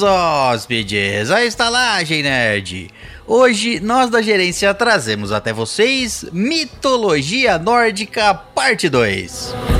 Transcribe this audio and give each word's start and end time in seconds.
Bem-vindos, 0.00 0.02
hóspedes, 0.02 1.30
à 1.30 1.44
Estalagem 1.44 2.22
Nerd. 2.22 2.90
Hoje, 3.26 3.80
nós 3.80 4.08
da 4.08 4.22
gerência 4.22 4.72
trazemos 4.72 5.30
até 5.30 5.52
vocês 5.52 6.24
Mitologia 6.32 7.58
Nórdica 7.58 8.32
Parte 8.32 8.88
2. 8.88 9.79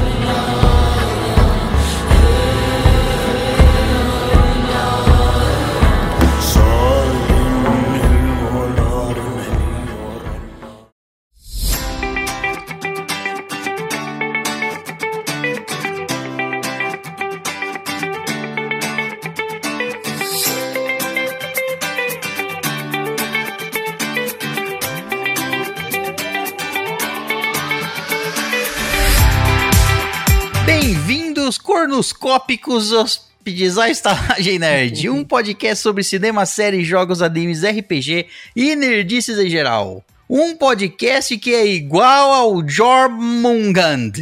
Cornoscópicos 32.00 32.92
hóspedes 32.92 33.76
à 33.76 33.90
Estalagem 33.90 34.58
Nerd, 34.58 35.10
um 35.10 35.22
podcast 35.22 35.82
sobre 35.82 36.02
cinema, 36.02 36.46
séries, 36.46 36.86
jogos, 36.86 37.20
animes, 37.20 37.62
RPG 37.62 38.26
e 38.56 38.74
nerdices 38.74 39.38
em 39.38 39.50
geral. 39.50 40.02
Um 40.28 40.56
podcast 40.56 41.36
que 41.36 41.52
é 41.52 41.66
igual 41.66 42.32
ao 42.32 42.66
Jormungand. 42.66 44.12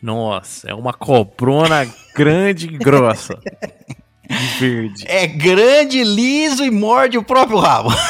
Nossa, 0.00 0.70
é 0.70 0.74
uma 0.74 0.92
cobrona 0.92 1.84
grande 2.14 2.66
e 2.66 2.78
grossa. 2.78 3.36
De 4.28 4.46
verde. 4.60 5.04
É 5.08 5.26
grande, 5.26 6.04
liso 6.04 6.64
e 6.64 6.70
morde 6.70 7.18
o 7.18 7.24
próprio 7.24 7.58
rabo. 7.58 7.90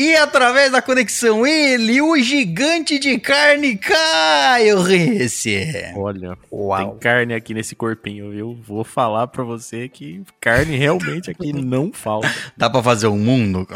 E 0.00 0.16
através 0.16 0.72
da 0.72 0.80
conexão, 0.80 1.46
ele, 1.46 2.00
o 2.00 2.16
gigante 2.16 2.98
de 2.98 3.18
carne, 3.18 3.76
Caio 3.76 4.80
Risse. 4.80 5.92
Olha, 5.94 6.38
Uau. 6.50 6.92
tem 6.92 6.98
carne 7.00 7.34
aqui 7.34 7.52
nesse 7.52 7.76
corpinho, 7.76 8.30
viu? 8.30 8.58
Vou 8.66 8.82
falar 8.82 9.26
pra 9.26 9.44
você 9.44 9.90
que 9.90 10.22
carne 10.40 10.74
realmente 10.78 11.30
aqui 11.30 11.52
não 11.62 11.92
falta. 11.92 12.34
Dá 12.56 12.70
pra 12.70 12.82
fazer 12.82 13.08
um 13.08 13.18
mundo 13.18 13.66
com, 13.66 13.74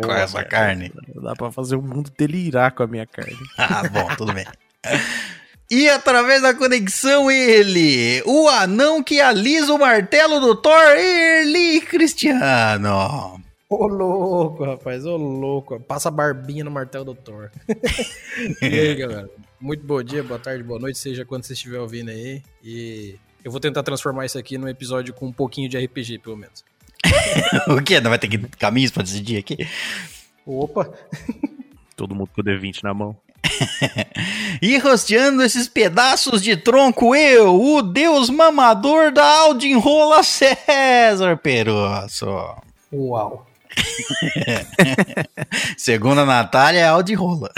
Boa, 0.00 0.20
essa 0.20 0.42
cara. 0.42 0.48
carne? 0.48 0.90
Dá 1.14 1.36
pra 1.36 1.52
fazer 1.52 1.76
o 1.76 1.82
mundo 1.82 2.10
delirar 2.16 2.72
com 2.72 2.82
a 2.82 2.86
minha 2.86 3.06
carne. 3.06 3.36
Ah, 3.58 3.82
bom, 3.86 4.08
tudo 4.16 4.32
bem. 4.32 4.46
E 5.70 5.90
através 5.90 6.40
da 6.40 6.54
conexão, 6.54 7.30
ele, 7.30 8.22
o 8.24 8.48
anão 8.48 9.02
que 9.02 9.20
alisa 9.20 9.74
o 9.74 9.78
martelo 9.78 10.40
do 10.40 10.54
Thor, 10.56 10.96
Erli 10.96 11.82
Cristiano. 11.82 13.42
Ô 13.72 13.86
louco, 13.86 14.64
rapaz, 14.64 15.06
ô 15.06 15.16
louco. 15.16 15.78
Passa 15.78 16.08
a 16.08 16.10
barbinha 16.10 16.64
no 16.64 16.72
martelo 16.72 17.04
do 17.04 17.14
Thor. 17.14 17.52
e 18.60 18.64
aí, 18.64 18.96
galera? 18.96 19.30
Muito 19.60 19.86
bom 19.86 20.02
dia, 20.02 20.24
boa 20.24 20.40
tarde, 20.40 20.64
boa 20.64 20.80
noite, 20.80 20.98
seja 20.98 21.24
quando 21.24 21.44
você 21.44 21.52
estiver 21.52 21.78
ouvindo 21.78 22.10
aí. 22.10 22.42
E 22.64 23.14
eu 23.44 23.50
vou 23.52 23.60
tentar 23.60 23.84
transformar 23.84 24.26
isso 24.26 24.36
aqui 24.36 24.58
num 24.58 24.66
episódio 24.66 25.14
com 25.14 25.26
um 25.26 25.32
pouquinho 25.32 25.68
de 25.68 25.78
RPG, 25.78 26.18
pelo 26.18 26.36
menos. 26.36 26.64
O 27.68 27.80
quê? 27.80 28.00
Não 28.00 28.10
vai 28.10 28.18
ter 28.18 28.26
que 28.26 28.38
caminhos 28.58 28.90
pra 28.90 29.04
decidir 29.04 29.38
aqui? 29.38 29.56
Opa! 30.44 30.92
Todo 31.94 32.12
mundo 32.12 32.30
com 32.34 32.40
o 32.40 32.44
D20 32.44 32.82
na 32.82 32.92
mão. 32.92 33.16
E 34.60 34.76
rosteando 34.78 35.42
esses 35.42 35.68
pedaços 35.68 36.42
de 36.42 36.56
tronco, 36.56 37.14
eu, 37.14 37.54
o 37.54 37.82
deus 37.82 38.28
mamador 38.28 39.12
da 39.12 39.24
Aldin 39.24 39.78
Rola 39.78 40.22
César 40.22 41.36
Perosso. 41.38 42.26
Uau! 42.92 43.49
Segundo 45.76 46.20
a 46.20 46.26
Natália, 46.26 46.80
é 46.80 46.86
Aldin 46.88 47.14
Rola. 47.14 47.50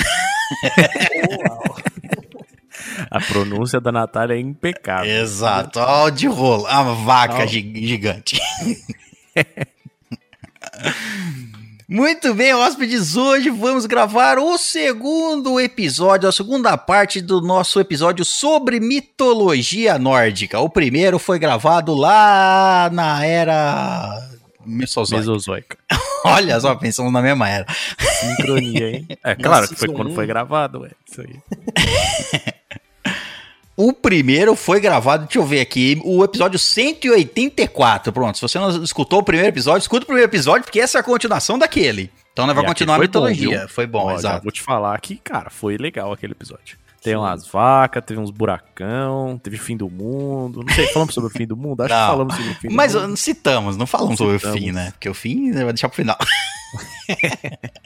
A 3.11 3.21
pronúncia 3.21 3.81
da 3.81 3.93
Natália 3.93 4.35
é 4.35 4.41
impecável. 4.41 5.11
Exato, 5.11 5.81
Aldin 5.81 6.29
Rola, 6.29 6.69
a 6.71 6.83
vaca 6.83 7.43
Al- 7.43 7.49
gigante. 7.49 8.41
Muito 11.89 12.33
bem, 12.33 12.55
hóspedes, 12.55 13.17
hoje 13.17 13.51
vamos 13.51 13.85
gravar 13.85 14.39
o 14.39 14.57
segundo 14.57 15.61
episódio, 15.61 16.27
a 16.27 16.33
segunda 16.33 16.75
parte 16.79 17.21
do 17.21 17.43
nosso 17.43 17.79
episódio 17.79 18.25
sobre 18.25 18.81
mitologia 18.81 19.99
nórdica. 19.99 20.59
O 20.61 20.71
primeiro 20.71 21.19
foi 21.19 21.39
gravado 21.39 21.93
lá 21.95 22.89
na 22.91 23.27
era 23.27 24.19
Mesozoica. 24.65 25.19
Mesozoica. 25.21 25.79
Olha 26.25 26.59
só, 26.61 26.75
pensamos 26.75 27.13
na 27.13 27.21
mesma 27.21 27.49
era. 27.49 27.67
Sincronia, 28.21 28.91
hein? 28.91 29.09
É 29.25 29.35
claro 29.35 29.69
que 29.69 29.75
foi 29.75 29.89
Season 29.89 29.95
quando 29.95 30.15
foi 30.15 30.27
gravado, 30.27 30.81
ué. 30.81 30.91
Isso 31.11 31.21
aí. 31.21 31.37
O 33.75 33.91
primeiro 33.93 34.55
foi 34.55 34.79
gravado, 34.81 35.25
deixa 35.25 35.39
eu 35.39 35.47
ver 35.47 35.61
aqui, 35.61 35.99
o 36.05 36.23
episódio 36.23 36.59
184. 36.59 38.13
Pronto, 38.13 38.37
se 38.37 38.43
você 38.43 38.59
não 38.59 38.85
escutou 38.85 39.21
o 39.21 39.23
primeiro 39.23 39.49
episódio, 39.49 39.81
escuta 39.81 40.05
o 40.05 40.07
primeiro 40.07 40.29
episódio, 40.31 40.63
porque 40.65 40.79
essa 40.79 40.99
é 40.99 41.01
a 41.01 41.03
continuação 41.03 41.59
daquele. 41.59 42.11
Então 42.33 42.47
nós 42.47 42.55
vamos 42.55 42.69
continuar 42.69 42.97
a 42.97 42.99
bom, 42.99 43.03
mitologia. 43.03 43.61
viu? 43.61 43.69
foi 43.71 43.87
bom, 43.87 44.05
Ó, 44.05 44.15
exato. 44.15 44.43
vou 44.43 44.53
te 44.53 44.61
falar 44.61 45.01
que, 45.01 45.17
cara, 45.17 45.49
foi 45.49 45.79
legal 45.79 46.13
aquele 46.13 46.33
episódio. 46.33 46.77
Tem 47.03 47.17
umas 47.17 47.47
vacas, 47.47 48.05
teve 48.07 48.21
uns 48.21 48.31
buracão, 48.31 49.37
teve 49.43 49.57
fim 49.59 49.77
do 49.77 49.91
mundo. 49.91 50.63
Não 50.65 50.73
sei, 50.73 50.87
falamos 50.93 51.13
sobre 51.15 51.31
o 51.31 51.33
fim 51.33 51.47
do 51.47 51.57
mundo? 51.57 51.83
Acho 51.83 51.93
Não. 51.93 52.01
que 52.01 52.11
falamos 52.13 52.35
sobre 52.37 52.51
o 52.51 52.55
fim 52.55 52.69
Mas 52.71 52.93
do 52.93 53.01
mundo. 53.01 53.13
uh, 53.15 53.17
citamos, 53.17 53.77
não 53.77 53.87
falamos 53.87 54.19
sobre 54.19 54.37
o 54.37 54.39
Citamos. 54.39 54.61
fim, 54.61 54.71
né? 54.73 54.91
Porque 54.93 55.09
o 55.09 55.15
fim 55.15 55.51
né, 55.51 55.65
vai 55.65 55.73
deixar 55.73 55.89
pro 55.89 55.97
final. 55.97 56.17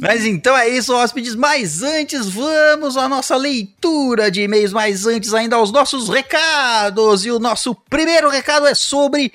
Mas 0.00 0.24
então 0.24 0.56
é 0.56 0.68
isso, 0.68 0.94
hóspedes. 0.94 1.34
Mas 1.34 1.82
antes, 1.82 2.28
vamos 2.28 2.96
à 2.96 3.08
nossa 3.08 3.36
leitura 3.36 4.30
de 4.30 4.42
e-mails. 4.42 4.72
Mas 4.72 5.06
antes, 5.06 5.34
ainda 5.34 5.56
aos 5.56 5.72
nossos 5.72 6.08
recados. 6.08 7.26
E 7.26 7.32
o 7.32 7.40
nosso 7.40 7.74
primeiro 7.74 8.30
recado 8.30 8.66
é 8.66 8.74
sobre 8.74 9.32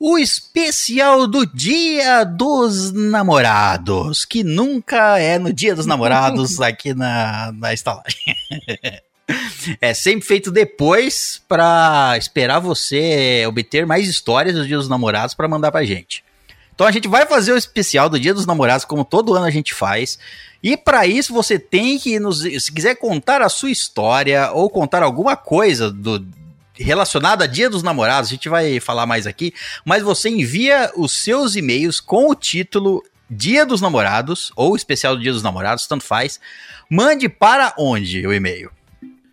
o 0.00 0.16
especial 0.16 1.26
do 1.26 1.44
Dia 1.44 2.24
dos 2.24 2.92
Namorados, 2.92 4.24
que 4.24 4.44
nunca 4.44 5.18
é 5.18 5.38
no 5.38 5.52
Dia 5.52 5.74
dos 5.74 5.86
Namorados 5.86 6.60
aqui 6.62 6.94
na, 6.94 7.52
na 7.52 7.72
estalagem. 7.72 8.18
É 9.78 9.92
sempre 9.92 10.26
feito 10.26 10.50
depois 10.50 11.42
pra 11.46 12.14
esperar 12.16 12.60
você 12.60 13.44
obter 13.46 13.84
mais 13.84 14.08
histórias 14.08 14.54
dos 14.54 14.66
Dias 14.66 14.80
dos 14.80 14.88
Namorados 14.88 15.34
pra 15.34 15.46
mandar 15.46 15.70
pra 15.70 15.84
gente. 15.84 16.24
Então 16.74 16.86
a 16.86 16.90
gente 16.90 17.06
vai 17.06 17.26
fazer 17.26 17.52
o 17.52 17.56
especial 17.58 18.08
do 18.08 18.18
Dia 18.18 18.32
dos 18.32 18.46
Namorados, 18.46 18.86
como 18.86 19.04
todo 19.04 19.34
ano 19.34 19.44
a 19.44 19.50
gente 19.50 19.74
faz. 19.74 20.18
E 20.62 20.78
pra 20.78 21.06
isso 21.06 21.34
você 21.34 21.58
tem 21.58 21.98
que 21.98 22.18
nos, 22.18 22.40
se 22.40 22.72
quiser 22.72 22.94
contar 22.94 23.42
a 23.42 23.50
sua 23.50 23.70
história 23.70 24.50
ou 24.52 24.70
contar 24.70 25.02
alguma 25.02 25.36
coisa 25.36 25.90
do 25.90 26.26
relacionada 26.78 27.44
a 27.44 27.46
Dia 27.46 27.68
dos 27.68 27.82
Namorados, 27.82 28.30
a 28.30 28.34
gente 28.34 28.48
vai 28.48 28.80
falar 28.80 29.06
mais 29.06 29.26
aqui, 29.26 29.52
mas 29.84 30.02
você 30.02 30.28
envia 30.28 30.90
os 30.96 31.12
seus 31.12 31.56
e-mails 31.56 32.00
com 32.00 32.30
o 32.30 32.34
título 32.34 33.02
Dia 33.30 33.66
dos 33.66 33.80
Namorados 33.80 34.50
ou 34.56 34.74
especial 34.74 35.14
do 35.16 35.22
Dia 35.22 35.32
dos 35.32 35.42
Namorados, 35.42 35.86
tanto 35.86 36.04
faz. 36.04 36.40
Mande 36.90 37.28
para 37.28 37.74
onde 37.78 38.26
o 38.26 38.32
e-mail? 38.32 38.70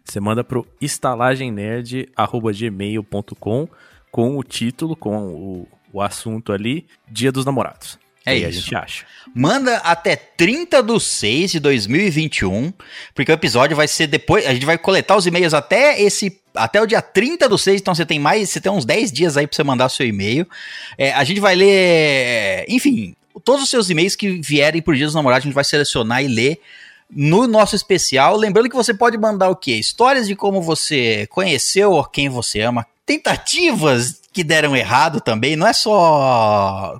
Você 0.03 0.19
manda 0.19 0.43
pro 0.43 0.67
estalagemnerd.gmail.com 0.81 3.67
com 4.11 4.37
o 4.37 4.43
título, 4.43 4.95
com 4.95 5.17
o, 5.27 5.67
o 5.91 6.01
assunto 6.01 6.53
ali, 6.53 6.85
Dia 7.07 7.31
dos 7.31 7.45
Namorados. 7.45 7.97
É 8.25 8.33
E 8.33 8.37
aí 8.39 8.45
a 8.45 8.49
isso. 8.49 8.61
gente 8.61 8.75
acha. 8.75 9.05
Manda 9.37 9.75
até 9.79 10.15
30 10.15 10.81
de 10.81 10.97
6 10.97 11.51
de 11.51 11.59
2021, 11.59 12.71
porque 13.13 13.29
o 13.29 13.33
episódio 13.33 13.75
vai 13.75 13.85
ser 13.85 14.07
depois. 14.07 14.47
A 14.47 14.53
gente 14.53 14.65
vai 14.65 14.77
coletar 14.77 15.17
os 15.17 15.27
e-mails 15.27 15.53
até 15.53 16.01
esse. 16.01 16.39
Até 16.55 16.81
o 16.81 16.85
dia 16.85 17.01
30 17.01 17.49
do 17.49 17.57
6, 17.57 17.81
então 17.81 17.93
você 17.93 18.05
tem 18.05 18.17
mais. 18.17 18.49
Você 18.49 18.61
tem 18.61 18.71
uns 18.71 18.85
10 18.85 19.11
dias 19.11 19.35
aí 19.35 19.45
pra 19.45 19.53
você 19.53 19.61
mandar 19.61 19.89
seu 19.89 20.07
e-mail. 20.07 20.47
É, 20.97 21.11
a 21.11 21.21
gente 21.25 21.41
vai 21.41 21.53
ler. 21.53 22.63
Enfim, 22.69 23.13
todos 23.43 23.61
os 23.61 23.69
seus 23.69 23.89
e-mails 23.89 24.15
que 24.15 24.39
vierem 24.41 24.81
por 24.81 24.95
Dia 24.95 25.05
dos 25.05 25.15
Namorados, 25.15 25.43
a 25.43 25.47
gente 25.47 25.53
vai 25.53 25.65
selecionar 25.65 26.23
e 26.23 26.29
ler 26.29 26.61
no 27.09 27.45
nosso 27.45 27.75
especial. 27.75 28.37
Lembrando 28.37 28.69
que 28.69 28.75
você 28.75 28.93
pode 28.93 29.17
mandar 29.17 29.49
o 29.49 29.55
quê? 29.57 29.73
Histórias 29.73 30.27
de 30.29 30.35
como 30.35 30.61
você 30.61 31.27
conheceu 31.27 32.01
quem 32.05 32.29
você 32.29 32.61
ama, 32.61 32.87
tentativas 33.05 34.21
que 34.35 34.43
deram 34.43 34.75
errado 34.75 35.21
também. 35.21 35.55
Não 35.55 35.65
é 35.65 35.71
só. 35.71 36.99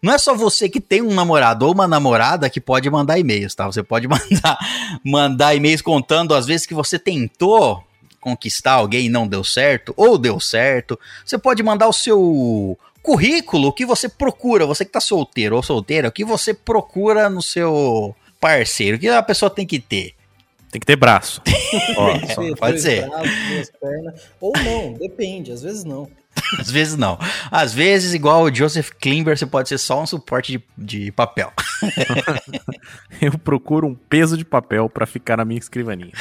Não 0.00 0.14
é 0.14 0.18
só 0.18 0.34
você 0.34 0.66
que 0.66 0.80
tem 0.80 1.02
um 1.02 1.12
namorado 1.12 1.66
ou 1.66 1.74
uma 1.74 1.86
namorada 1.86 2.48
que 2.48 2.58
pode 2.58 2.88
mandar 2.88 3.18
e-mails, 3.18 3.54
tá? 3.54 3.66
Você 3.66 3.82
pode 3.82 4.08
mandar, 4.08 4.58
mandar 5.04 5.54
e-mails 5.54 5.82
contando 5.82 6.34
as 6.34 6.46
vezes 6.46 6.66
que 6.66 6.72
você 6.72 6.98
tentou 6.98 7.84
conquistar 8.18 8.72
alguém 8.72 9.06
e 9.06 9.10
não 9.10 9.28
deu 9.28 9.44
certo, 9.44 9.92
ou 9.94 10.16
deu 10.16 10.40
certo. 10.40 10.98
Você 11.22 11.36
pode 11.36 11.62
mandar 11.62 11.86
o 11.86 11.92
seu 11.92 12.78
currículo, 13.02 13.68
o 13.68 13.72
que 13.72 13.84
você 13.84 14.08
procura, 14.08 14.64
você 14.64 14.86
que 14.86 14.92
tá 14.92 15.00
solteiro 15.00 15.56
ou 15.56 15.62
solteira, 15.62 16.08
o 16.08 16.12
que 16.12 16.24
você 16.24 16.54
procura 16.54 17.28
no 17.28 17.42
seu 17.42 18.16
parceiro, 18.40 18.96
o 18.96 19.00
que 19.00 19.08
a 19.08 19.22
pessoa 19.22 19.50
tem 19.50 19.66
que 19.66 19.78
ter. 19.78 20.14
Tem 20.70 20.80
que 20.80 20.86
ter 20.86 20.96
braço. 20.96 21.42
Ó, 21.98 22.56
pode 22.56 22.80
ser. 22.80 23.06
braços, 23.06 23.30
duas 23.50 23.70
pernas. 23.78 24.20
Ou 24.40 24.52
não, 24.56 24.94
depende, 24.94 25.52
às 25.52 25.60
vezes 25.60 25.84
não. 25.84 26.08
Às 26.58 26.70
vezes 26.70 26.96
não. 26.96 27.18
Às 27.50 27.72
vezes, 27.72 28.14
igual 28.14 28.42
o 28.42 28.54
Joseph 28.54 28.90
Klimber, 29.00 29.36
você 29.36 29.46
pode 29.46 29.68
ser 29.68 29.78
só 29.78 30.02
um 30.02 30.06
suporte 30.06 30.52
de, 30.52 30.64
de 30.76 31.12
papel. 31.12 31.52
eu 33.20 33.38
procuro 33.38 33.86
um 33.86 33.94
peso 33.94 34.36
de 34.36 34.44
papel 34.44 34.88
pra 34.88 35.06
ficar 35.06 35.36
na 35.36 35.44
minha 35.44 35.58
escrivaninha. 35.58 36.12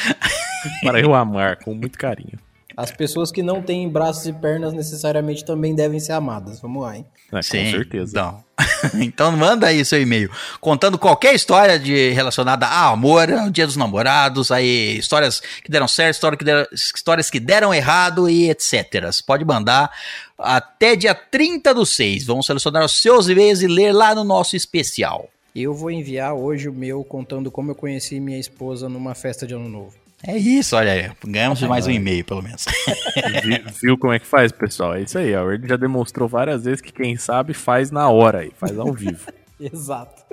para 0.84 1.00
eu 1.00 1.14
amar 1.14 1.58
com 1.58 1.74
muito 1.74 1.98
carinho. 1.98 2.40
As 2.76 2.92
pessoas 2.92 3.32
que 3.32 3.44
não 3.44 3.62
têm 3.62 3.88
braços 3.88 4.26
e 4.26 4.34
pernas 4.34 4.74
necessariamente 4.74 5.46
também 5.46 5.76
devem 5.76 6.00
ser 6.00 6.14
amadas. 6.14 6.60
Vamos 6.60 6.82
lá, 6.82 6.98
hein? 6.98 7.06
É, 7.32 7.36
com 7.36 7.42
certeza. 7.42 8.12
Então. 8.20 8.44
então 8.96 9.32
manda 9.32 9.68
aí 9.68 9.84
seu 9.86 10.02
e-mail 10.02 10.30
contando 10.60 10.98
qualquer 10.98 11.34
história 11.34 11.80
de 11.80 12.12
relacionada 12.12 12.66
a 12.66 12.90
amor, 12.90 13.32
ao 13.32 13.50
dia 13.50 13.66
dos 13.66 13.76
namorados, 13.76 14.52
aí 14.52 14.98
histórias 14.98 15.42
que 15.64 15.72
deram 15.72 15.88
certo, 15.88 16.16
história 16.16 16.38
que 16.38 16.46
deram- 16.46 16.68
histórias 16.72 17.30
que 17.30 17.40
deram 17.40 17.74
errado 17.74 18.30
e 18.30 18.50
etc. 18.50 19.10
Pode 19.26 19.46
mandar 19.46 19.92
até 20.38 20.96
dia 20.96 21.16
30 21.16 21.74
do 21.74 21.86
6. 21.86 22.26
Vamos 22.26 22.46
selecionar 22.46 22.84
os 22.84 23.02
seus 23.02 23.28
e-mails 23.28 23.62
e 23.62 23.68
ler 23.68 23.94
lá 23.94 24.14
no 24.14 24.24
nosso 24.24 24.56
especial. 24.56 25.30
Eu 25.56 25.74
vou 25.74 25.92
enviar 25.92 26.34
hoje 26.34 26.68
o 26.68 26.74
meu 26.74 27.04
contando 27.04 27.52
como 27.52 27.72
eu 27.72 27.76
conheci 27.76 28.20
minha 28.20 28.40
esposa 28.40 28.90
numa 28.90 29.14
festa 29.14 29.46
de 29.46 29.54
ano 29.54 29.70
novo. 29.70 30.03
É 30.26 30.38
isso, 30.38 30.76
olha 30.76 30.92
aí. 30.94 31.12
Ganhamos 31.26 31.62
mais 31.64 31.86
um 31.86 31.92
e-mail, 31.92 32.24
pelo 32.24 32.42
menos. 32.42 32.66
Vi- 33.44 33.64
Viu 33.82 33.98
como 33.98 34.14
é 34.14 34.20
que 34.20 34.26
faz, 34.26 34.52
pessoal? 34.52 34.96
É 34.96 35.02
isso 35.02 35.18
aí, 35.18 35.36
ó. 35.36 35.52
Ele 35.52 35.68
já 35.68 35.76
demonstrou 35.76 36.28
várias 36.30 36.64
vezes 36.64 36.80
que 36.82 36.92
quem 36.94 37.18
sabe 37.18 37.54
faz 37.54 37.92
na 37.92 38.10
hora 38.10 38.40
aí, 38.40 38.52
faz 38.58 38.78
ao 38.80 38.94
vivo. 38.94 39.28
Exato. 39.60 40.24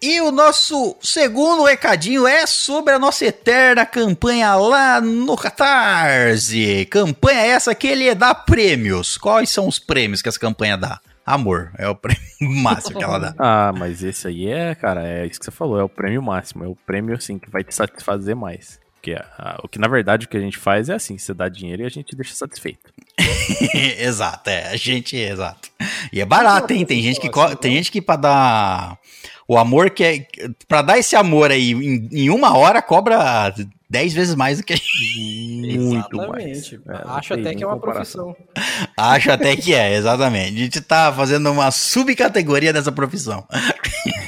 E 0.00 0.20
o 0.20 0.30
nosso 0.30 0.96
segundo 1.00 1.64
recadinho 1.64 2.26
é 2.26 2.46
sobre 2.46 2.92
a 2.92 2.98
nossa 2.98 3.24
eterna 3.24 3.84
campanha 3.86 4.54
lá 4.54 5.00
no 5.00 5.36
Catarse. 5.36 6.86
Campanha 6.90 7.40
essa 7.40 7.74
que 7.74 7.86
ele 7.88 8.14
dá 8.14 8.34
prêmios. 8.34 9.16
Quais 9.18 9.50
são 9.50 9.66
os 9.66 9.78
prêmios 9.78 10.22
que 10.22 10.28
essa 10.28 10.38
campanha 10.38 10.76
dá? 10.76 11.00
Amor, 11.24 11.72
é 11.78 11.88
o 11.88 11.94
prêmio 11.96 12.20
máximo 12.62 12.98
que 12.98 13.04
ela 13.04 13.18
dá. 13.18 13.34
Ah, 13.38 13.72
mas 13.76 14.02
esse 14.04 14.28
aí 14.28 14.46
é, 14.48 14.74
cara, 14.76 15.04
é 15.04 15.26
isso 15.26 15.40
que 15.40 15.46
você 15.46 15.50
falou, 15.50 15.80
é 15.80 15.82
o 15.82 15.88
prêmio 15.88 16.22
máximo, 16.22 16.62
é 16.64 16.68
o 16.68 16.76
prêmio 16.86 17.16
assim 17.16 17.38
que 17.38 17.50
vai 17.50 17.64
te 17.64 17.74
satisfazer 17.74 18.36
mais. 18.36 18.78
Porque 18.96 19.12
a- 19.38 19.60
o 19.62 19.68
que 19.68 19.78
na 19.78 19.86
verdade 19.88 20.26
o 20.26 20.28
que 20.28 20.36
a 20.36 20.40
gente 20.40 20.58
faz 20.58 20.88
é 20.88 20.94
assim, 20.94 21.16
você 21.16 21.32
dá 21.32 21.48
dinheiro 21.48 21.82
e 21.82 21.86
a 21.86 21.88
gente 21.88 22.16
deixa 22.16 22.34
satisfeito. 22.34 22.92
exato, 23.98 24.50
é, 24.50 24.68
a 24.68 24.76
gente, 24.76 25.16
exato. 25.16 25.68
E 26.12 26.20
é 26.20 26.24
barato, 26.24 26.72
hein? 26.72 26.84
Tem 26.84 27.02
gente 27.02 27.20
que 27.20 27.28
tem 27.60 27.72
gente 27.76 27.90
que 27.92 28.00
para 28.02 28.16
dar 28.16 28.98
o 29.48 29.56
amor 29.56 29.90
que 29.90 30.02
é 30.04 30.26
para 30.66 30.82
dar 30.82 30.98
esse 30.98 31.14
amor 31.14 31.50
aí 31.50 31.70
em, 31.72 32.08
em 32.10 32.30
uma 32.30 32.56
hora 32.56 32.82
cobra 32.82 33.54
10 33.88 34.12
vezes 34.12 34.34
mais 34.34 34.58
do 34.58 34.64
que 34.64 34.72
a 34.72 34.76
gente 34.76 35.78
Muito 35.78 36.16
Exatamente. 36.16 36.28
mais. 36.28 36.72
É, 36.72 37.02
Acho 37.06 37.34
até 37.34 37.54
que 37.54 37.62
é 37.62 37.66
uma 37.66 37.76
comparação. 37.76 38.32
profissão. 38.34 38.88
acha 38.96 39.32
até 39.34 39.56
que 39.56 39.72
é, 39.72 39.94
exatamente. 39.94 40.54
A 40.54 40.58
gente 40.58 40.80
tá 40.80 41.12
fazendo 41.12 41.50
uma 41.52 41.70
subcategoria 41.70 42.72
dessa 42.72 42.90
profissão. 42.90 43.46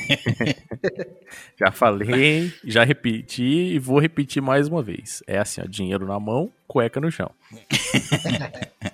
Já 1.59 1.73
falei, 1.73 2.53
já 2.65 2.85
repeti 2.85 3.43
e 3.43 3.79
vou 3.79 3.99
repetir 3.99 4.41
mais 4.41 4.69
uma 4.69 4.83
vez. 4.83 5.23
É 5.27 5.39
assim, 5.39 5.61
ó, 5.61 5.65
dinheiro 5.67 6.07
na 6.07 6.19
mão, 6.19 6.51
cueca 6.67 7.01
no 7.01 7.11
chão. 7.11 7.31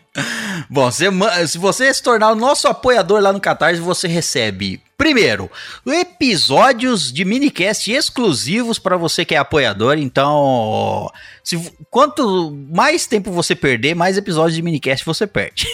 Bom, 0.71 0.89
ma- 1.13 1.47
se 1.47 1.59
você 1.59 1.93
se 1.93 2.03
tornar 2.03 2.33
o 2.33 2.37
nosso 2.37 2.67
apoiador 2.69 3.21
lá 3.21 3.33
no 3.33 3.41
Catarse, 3.41 3.81
você 3.81 4.09
recebe, 4.09 4.81
primeiro, 4.97 5.51
episódios 5.87 7.13
de 7.13 7.25
minicast 7.25 7.91
exclusivos 7.93 8.79
para 8.79 8.97
você 8.97 9.25
que 9.25 9.35
é 9.35 9.39
apoiador. 9.39 9.99
Então, 9.99 11.11
se, 11.43 11.73
quanto 11.91 12.51
mais 12.73 13.07
tempo 13.07 13.31
você 13.31 13.55
perder, 13.55 13.95
mais 13.95 14.17
episódios 14.17 14.55
de 14.55 14.63
minicast 14.63 15.05
você 15.05 15.27
perde. 15.27 15.67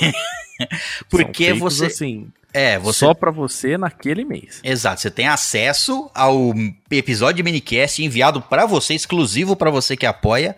Porque 1.09 1.53
você. 1.53 1.87
assim, 1.87 2.29
É, 2.53 2.79
você. 2.79 3.01
só 3.01 3.15
pra 3.15 3.31
você 3.31 3.79
naquele 3.79 4.25
mês. 4.25 4.61
Exato, 4.63 5.01
você 5.01 5.11
tem 5.11 5.29
acesso 5.29 6.11
ao 6.15 6.53
episódio 6.91 7.37
de 7.37 7.43
minicast 7.43 8.03
enviado 8.03 8.43
para 8.43 8.67
você, 8.67 8.95
exclusivo 8.95 9.55
para 9.55 9.71
você 9.71 9.97
que 9.97 10.07
apoia, 10.07 10.57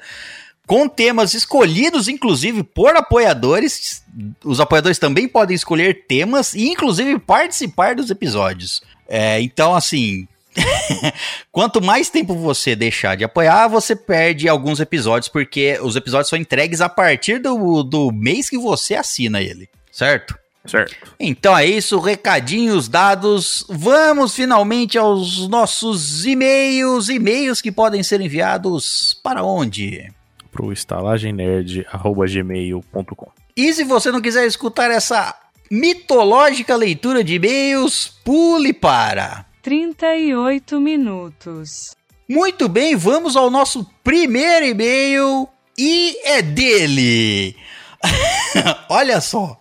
com 0.66 0.88
temas 0.88 1.34
escolhidos, 1.34 2.08
inclusive, 2.08 2.62
por 2.62 2.96
apoiadores. 2.96 4.02
Os 4.44 4.60
apoiadores 4.60 4.98
também 4.98 5.28
podem 5.28 5.54
escolher 5.54 6.06
temas 6.06 6.54
e, 6.54 6.68
inclusive, 6.68 7.18
participar 7.18 7.94
dos 7.94 8.10
episódios. 8.10 8.82
É, 9.08 9.40
então, 9.40 9.74
assim. 9.74 10.26
Quanto 11.50 11.82
mais 11.82 12.10
tempo 12.10 12.34
você 12.34 12.76
deixar 12.76 13.16
de 13.16 13.24
apoiar, 13.24 13.68
você 13.68 13.96
perde 13.96 14.48
alguns 14.48 14.80
episódios, 14.80 15.28
porque 15.28 15.78
os 15.82 15.96
episódios 15.96 16.28
são 16.28 16.38
entregues 16.38 16.82
a 16.82 16.90
partir 16.90 17.38
do, 17.38 17.82
do 17.82 18.12
mês 18.12 18.50
que 18.50 18.58
você 18.58 18.94
assina 18.94 19.40
ele, 19.40 19.66
certo? 19.90 20.38
Certo. 20.64 20.94
Então 21.18 21.58
é 21.58 21.66
isso, 21.66 21.98
recadinhos 21.98 22.86
dados. 22.88 23.66
Vamos 23.68 24.32
finalmente 24.34 24.96
aos 24.96 25.48
nossos 25.48 26.24
e-mails. 26.24 27.08
E-mails 27.08 27.60
que 27.60 27.72
podem 27.72 28.00
ser 28.02 28.20
enviados 28.20 29.18
para 29.22 29.42
onde? 29.42 30.12
Pro 30.50 30.72
estalagemnerd.gmail.com 30.72 33.30
E 33.56 33.72
se 33.72 33.84
você 33.84 34.12
não 34.12 34.20
quiser 34.20 34.46
escutar 34.46 34.90
essa 34.90 35.34
mitológica 35.70 36.76
leitura 36.76 37.24
de 37.24 37.34
e-mails, 37.34 38.18
pule 38.24 38.72
para. 38.72 39.46
38 39.62 40.80
minutos. 40.80 41.94
Muito 42.28 42.68
bem, 42.68 42.94
vamos 42.94 43.36
ao 43.36 43.50
nosso 43.50 43.84
primeiro 44.04 44.66
e-mail 44.66 45.48
e 45.78 46.16
é 46.24 46.42
dele. 46.42 47.56
Olha 48.88 49.20
só, 49.20 49.58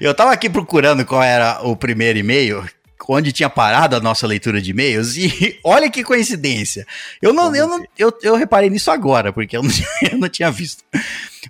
eu 0.00 0.14
tava 0.14 0.32
aqui 0.32 0.48
procurando 0.50 1.04
qual 1.04 1.22
era 1.22 1.60
o 1.62 1.76
primeiro 1.76 2.18
e-mail, 2.18 2.64
onde 3.08 3.30
tinha 3.32 3.48
parado 3.48 3.94
a 3.96 4.00
nossa 4.00 4.26
leitura 4.26 4.60
de 4.60 4.70
e-mails 4.72 5.16
e 5.16 5.58
olha 5.64 5.88
que 5.88 6.02
coincidência. 6.02 6.84
Eu 7.22 7.32
não, 7.32 7.54
eu 7.54 7.68
não, 7.68 7.84
eu, 7.96 8.12
eu 8.22 8.34
reparei 8.34 8.68
nisso 8.68 8.90
agora 8.90 9.32
porque 9.32 9.56
eu 9.56 9.62
não, 9.62 9.70
eu 10.10 10.18
não 10.18 10.28
tinha 10.28 10.50
visto. 10.50 10.82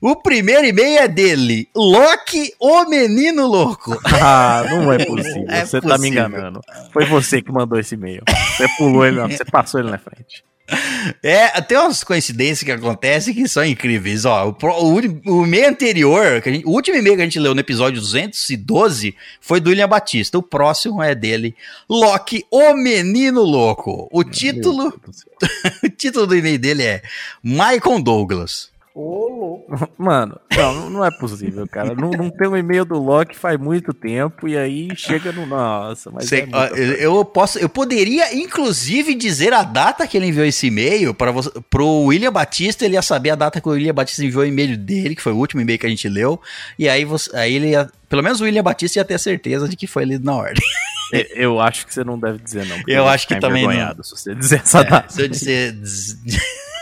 O 0.03 0.15
primeiro 0.15 0.67
e-mail 0.67 0.99
é 0.99 1.09
dele, 1.09 1.67
Loki, 1.75 2.53
o 2.61 2.85
menino 2.85 3.47
louco. 3.47 3.99
Ah, 4.23 4.63
não 4.69 4.93
é 4.93 5.03
possível. 5.03 5.47
É 5.49 5.65
você 5.65 5.81
tá 5.81 5.87
me 5.97 6.11
possível. 6.11 6.27
enganando. 6.29 6.61
Foi 6.93 7.07
você 7.07 7.41
que 7.41 7.51
mandou 7.51 7.79
esse 7.81 7.95
e-mail. 7.95 8.23
Você 8.55 8.69
pulou 8.77 9.07
ele, 9.07 9.17
na- 9.17 9.27
você 9.29 9.45
passou 9.47 9.81
ele 9.81 9.91
na 9.91 9.97
frente. 9.99 10.45
É, 11.23 11.61
tem 11.61 11.79
umas 11.79 12.03
coincidências 12.03 12.63
que 12.65 12.73
acontecem 12.73 13.33
que 13.33 13.47
são 13.49 13.65
incríveis. 13.65 14.25
Ó, 14.25 14.49
o, 14.49 14.57
o, 14.67 14.95
o 15.41 15.47
e-mail 15.47 15.69
anterior, 15.69 16.43
que 16.43 16.53
gente- 16.53 16.67
o 16.67 16.71
último 16.71 16.97
e-mail 16.97 17.15
que 17.17 17.23
a 17.23 17.25
gente 17.25 17.39
leu 17.39 17.55
no 17.55 17.61
episódio 17.61 18.01
212 18.01 19.15
foi 19.41 19.61
do 19.61 19.71
William 19.71 19.89
Batista. 19.89 20.37
O 20.39 20.43
próximo 20.43 21.01
é 21.03 21.15
dele, 21.15 21.55
Loki, 21.89 22.45
o 22.51 22.75
Menino 22.75 23.43
Louco. 23.43 24.09
O 24.11 24.25
título, 24.25 24.93
o 25.85 25.89
título 25.89 26.27
do 26.27 26.37
e-mail 26.37 26.59
dele 26.59 26.83
é 26.83 27.03
Michael 27.43 28.03
Douglas. 28.03 28.71
Ô, 28.99 29.29
louco. 29.29 29.91
Mano, 29.99 30.41
não, 30.57 30.89
não 30.89 31.05
é 31.05 31.11
possível, 31.11 31.67
cara. 31.69 31.95
Não, 31.95 32.11
não 32.13 32.31
tem 32.31 32.49
um 32.49 32.57
e-mail 32.57 32.83
do 32.87 32.99
Loki 32.99 33.37
faz 33.37 33.59
muito 33.61 33.93
tempo 33.93 34.49
e 34.49 34.57
aí 34.57 34.89
chega 34.97 35.33
no. 35.33 35.45
Nossa, 35.45 36.11
mas. 36.11 36.27
Cê- 36.31 36.49
é 36.51 37.05
eu, 37.05 37.17
eu 37.19 37.25
posso, 37.27 37.59
eu 37.59 37.69
poderia 37.69 38.35
inclusive 38.35 39.15
dizer 39.15 39.53
a 39.53 39.63
data 39.63 40.07
que 40.07 40.17
ele 40.17 40.29
enviou 40.29 40.47
esse 40.47 40.69
e-mail 40.69 41.13
para 41.13 41.31
você, 41.31 41.51
pro 41.69 42.05
William 42.05 42.33
Batista, 42.33 42.87
ele 42.87 42.95
ia 42.95 43.03
saber 43.03 43.29
a 43.29 43.35
data 43.35 43.61
que 43.61 43.69
o 43.69 43.73
William 43.73 43.93
Batista 43.93 44.25
enviou 44.25 44.43
o 44.43 44.47
e-mail 44.47 44.79
dele, 44.79 45.15
que 45.15 45.21
foi 45.23 45.33
o 45.33 45.37
último 45.37 45.61
e-mail 45.61 45.79
que 45.79 45.85
a 45.87 45.91
gente 45.91 46.09
leu, 46.09 46.41
e 46.79 46.89
aí 46.89 47.05
você, 47.05 47.37
aí 47.37 47.53
ele 47.55 47.69
ia, 47.73 47.91
pelo 48.09 48.23
menos 48.23 48.41
o 48.41 48.45
William 48.45 48.63
Batista 48.63 48.99
ia 48.99 49.05
ter 49.05 49.19
certeza 49.21 49.69
de 49.69 49.77
que 49.77 49.87
foi 49.87 50.07
lido 50.07 50.25
na 50.25 50.35
ordem. 50.35 50.63
É, 51.13 51.27
Eu 51.35 51.61
acho 51.61 51.87
que 51.87 51.93
você 51.95 52.03
não 52.03 52.19
deve 52.19 52.39
dizer, 52.39 52.67
não. 52.67 52.83
Eu 52.89 53.07
acho 53.07 53.29
que 53.29 53.35
ficar 53.35 53.47
também 53.47 53.67
não. 53.69 54.03
Se 54.03 54.11
você 54.11 54.35
dizer 54.35 54.61
essa 54.65 54.83
data. 54.83 55.13
Se 55.13 55.23
eu 55.23 55.29
disser 55.29 55.75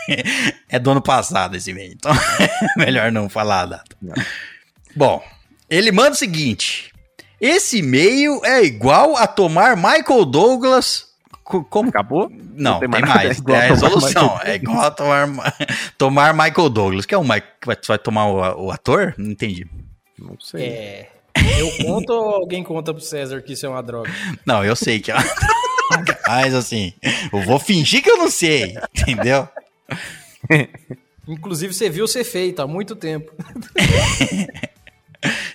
é 0.69 0.79
do 0.79 0.91
ano 0.91 1.01
passado 1.01 1.55
esse 1.55 1.71
e-mail, 1.71 1.93
então 1.93 2.11
melhor 2.77 3.11
não 3.11 3.29
falar 3.29 3.61
a 3.61 3.65
data. 3.65 3.95
Não. 4.01 4.13
Bom, 4.95 5.23
ele 5.69 5.91
manda 5.91 6.11
o 6.11 6.15
seguinte: 6.15 6.91
esse 7.39 7.79
e-mail 7.79 8.41
é 8.43 8.63
igual 8.63 9.15
a 9.17 9.27
tomar 9.27 9.75
Michael 9.75 10.25
Douglas 10.25 11.05
co- 11.43 11.63
como 11.63 11.89
Acabou? 11.89 12.29
Não, 12.31 12.79
tem, 12.79 12.89
tem 12.89 13.01
mais. 13.01 13.13
mais 13.13 13.39
é 13.39 13.43
Tem 13.43 13.55
a 13.55 13.61
resolução. 13.61 14.39
É 14.43 14.55
igual 14.55 14.81
a 14.81 14.91
tomar, 14.91 15.27
Ma- 15.27 15.53
tomar 15.97 16.33
Michael 16.33 16.69
Douglas. 16.69 17.05
Que 17.05 17.13
é 17.13 17.17
o 17.17 17.23
Mike 17.23 17.47
que 17.61 17.67
vai, 17.67 17.77
vai 17.87 17.97
tomar 17.99 18.27
o, 18.27 18.65
o 18.65 18.71
ator? 18.71 19.13
Não 19.17 19.31
entendi. 19.31 19.67
Não 20.17 20.37
sei. 20.39 20.63
É. 20.65 21.09
Eu 21.59 21.69
conto 21.85 22.11
ou 22.13 22.29
alguém 22.35 22.63
conta 22.63 22.93
pro 22.93 23.03
César 23.03 23.41
que 23.41 23.53
isso 23.53 23.65
é 23.65 23.69
uma 23.69 23.83
droga? 23.83 24.09
Não, 24.45 24.63
eu 24.63 24.75
sei 24.75 24.99
que 25.01 25.11
é 25.11 25.15
uma 25.15 25.23
droga, 25.23 26.19
Mas 26.25 26.55
assim, 26.55 26.93
eu 27.31 27.41
vou 27.41 27.59
fingir 27.59 28.01
que 28.01 28.09
eu 28.09 28.17
não 28.17 28.31
sei. 28.31 28.75
Entendeu? 28.97 29.47
Inclusive, 31.27 31.73
você 31.73 31.89
viu 31.89 32.07
ser 32.07 32.23
feito 32.23 32.61
há 32.61 32.67
muito 32.67 32.95
tempo. 32.95 33.31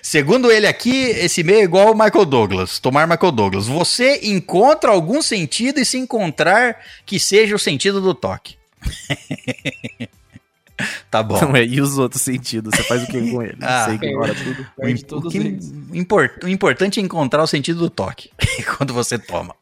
Segundo 0.01 0.51
ele 0.51 0.67
aqui, 0.67 0.91
esse 1.11 1.41
e-mail 1.41 1.59
é 1.59 1.63
igual 1.63 1.89
ao 1.89 1.93
Michael 1.95 2.25
Douglas. 2.25 2.79
Tomar 2.79 3.07
Michael 3.07 3.31
Douglas. 3.31 3.67
Você 3.67 4.19
encontra 4.23 4.91
algum 4.91 5.21
sentido 5.21 5.79
e 5.79 5.85
se 5.85 5.97
encontrar 5.97 6.77
que 7.05 7.19
seja 7.19 7.55
o 7.55 7.59
sentido 7.59 8.01
do 8.01 8.13
toque. 8.13 8.55
Tá 11.11 11.21
bom. 11.21 11.39
Não 11.39 11.55
é, 11.55 11.63
e 11.63 11.79
os 11.79 11.99
outros 11.99 12.23
sentidos? 12.23 12.73
Você 12.75 12.81
faz 12.83 13.03
o 13.03 13.05
que 13.05 13.29
com 13.29 13.43
ele? 13.43 13.55
Ah, 13.61 13.85
Você 13.85 13.91
ignora 13.95 14.33
tudo. 14.33 14.65
O, 14.77 15.27
o 15.27 15.29
que- 15.29 15.37
eles. 15.37 15.71
impor- 15.93 16.31
o 16.43 16.47
importante 16.47 16.99
é 16.99 17.03
encontrar 17.03 17.43
o 17.43 17.47
sentido 17.47 17.79
do 17.81 17.89
toque 17.89 18.31
quando 18.77 18.91
você 18.91 19.19
toma. 19.19 19.55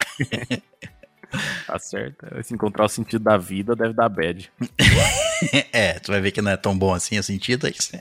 Tá 1.67 1.77
certo. 1.77 2.25
Se 2.43 2.53
encontrar 2.53 2.85
o 2.85 2.89
sentido 2.89 3.23
da 3.23 3.37
vida, 3.37 3.75
deve 3.75 3.93
dar 3.93 4.09
bad. 4.09 4.51
É, 5.71 5.93
tu 5.93 6.11
vai 6.11 6.19
ver 6.19 6.31
que 6.31 6.41
não 6.41 6.51
é 6.51 6.57
tão 6.57 6.77
bom 6.77 6.93
assim 6.93 7.17
o 7.17 7.23
sentido. 7.23 7.65
é 7.65 7.69
isso. 7.69 7.91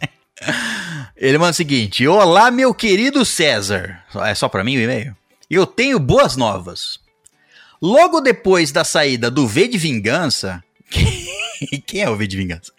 Ele 1.16 1.38
manda 1.38 1.52
o 1.52 1.54
seguinte: 1.54 2.06
Olá, 2.06 2.50
meu 2.50 2.74
querido 2.74 3.24
César. 3.24 4.02
É 4.24 4.34
só 4.34 4.48
pra 4.48 4.64
mim 4.64 4.76
o 4.76 4.80
e-mail? 4.80 5.16
Eu 5.48 5.64
tenho 5.66 5.98
boas 6.00 6.36
novas. 6.36 6.98
Logo 7.80 8.20
depois 8.20 8.72
da 8.72 8.82
saída 8.82 9.30
do 9.30 9.46
V 9.46 9.68
de 9.68 9.78
Vingança. 9.78 10.62
Quem 11.86 12.02
é 12.02 12.10
o 12.10 12.16
V 12.16 12.26
de 12.26 12.36
Vingança? 12.36 12.72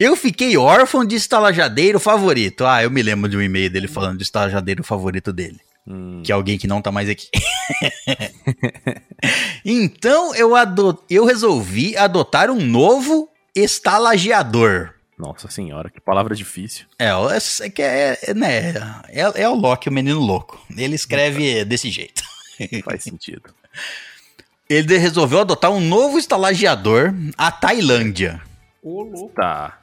Eu 0.00 0.16
fiquei 0.16 0.56
órfão 0.56 1.04
de 1.04 1.14
estalajadeiro 1.14 2.00
favorito. 2.00 2.64
Ah, 2.66 2.82
eu 2.82 2.90
me 2.90 3.02
lembro 3.02 3.28
de 3.30 3.36
um 3.36 3.42
e-mail 3.42 3.70
dele 3.70 3.86
falando 3.88 4.16
de 4.16 4.24
estalajadeiro 4.24 4.82
favorito 4.82 5.32
dele. 5.32 5.60
Hum, 5.86 6.22
Que 6.24 6.30
é 6.30 6.34
alguém 6.34 6.56
que 6.58 6.68
não 6.68 6.80
tá 6.80 6.92
mais 6.92 7.08
aqui. 7.08 7.28
então 9.64 10.34
eu, 10.34 10.54
ado- 10.54 11.02
eu 11.10 11.24
resolvi 11.24 11.96
adotar 11.96 12.50
um 12.50 12.60
novo 12.60 13.28
estalageador. 13.54 14.94
nossa 15.18 15.48
senhora, 15.50 15.90
que 15.90 16.00
palavra 16.00 16.34
difícil. 16.34 16.86
É, 16.98 17.14
o- 17.14 17.30
é, 17.30 17.38
que 17.70 17.82
é, 17.82 18.18
é, 18.22 18.34
né, 18.34 18.70
é, 19.08 19.42
é 19.42 19.48
o 19.48 19.54
Loki, 19.54 19.88
o 19.88 19.92
menino 19.92 20.20
louco. 20.20 20.60
Ele 20.76 20.94
escreve 20.94 21.62
desse 21.64 21.90
jeito. 21.90 22.22
Faz 22.84 23.02
sentido. 23.04 23.54
Ele 24.68 24.96
resolveu 24.98 25.40
adotar 25.40 25.70
um 25.70 25.80
novo 25.80 26.18
estalageador, 26.18 27.12
a 27.36 27.50
Tailândia. 27.50 28.40
Ô, 28.82 29.02
louco. 29.02 29.32
Tá. 29.34 29.78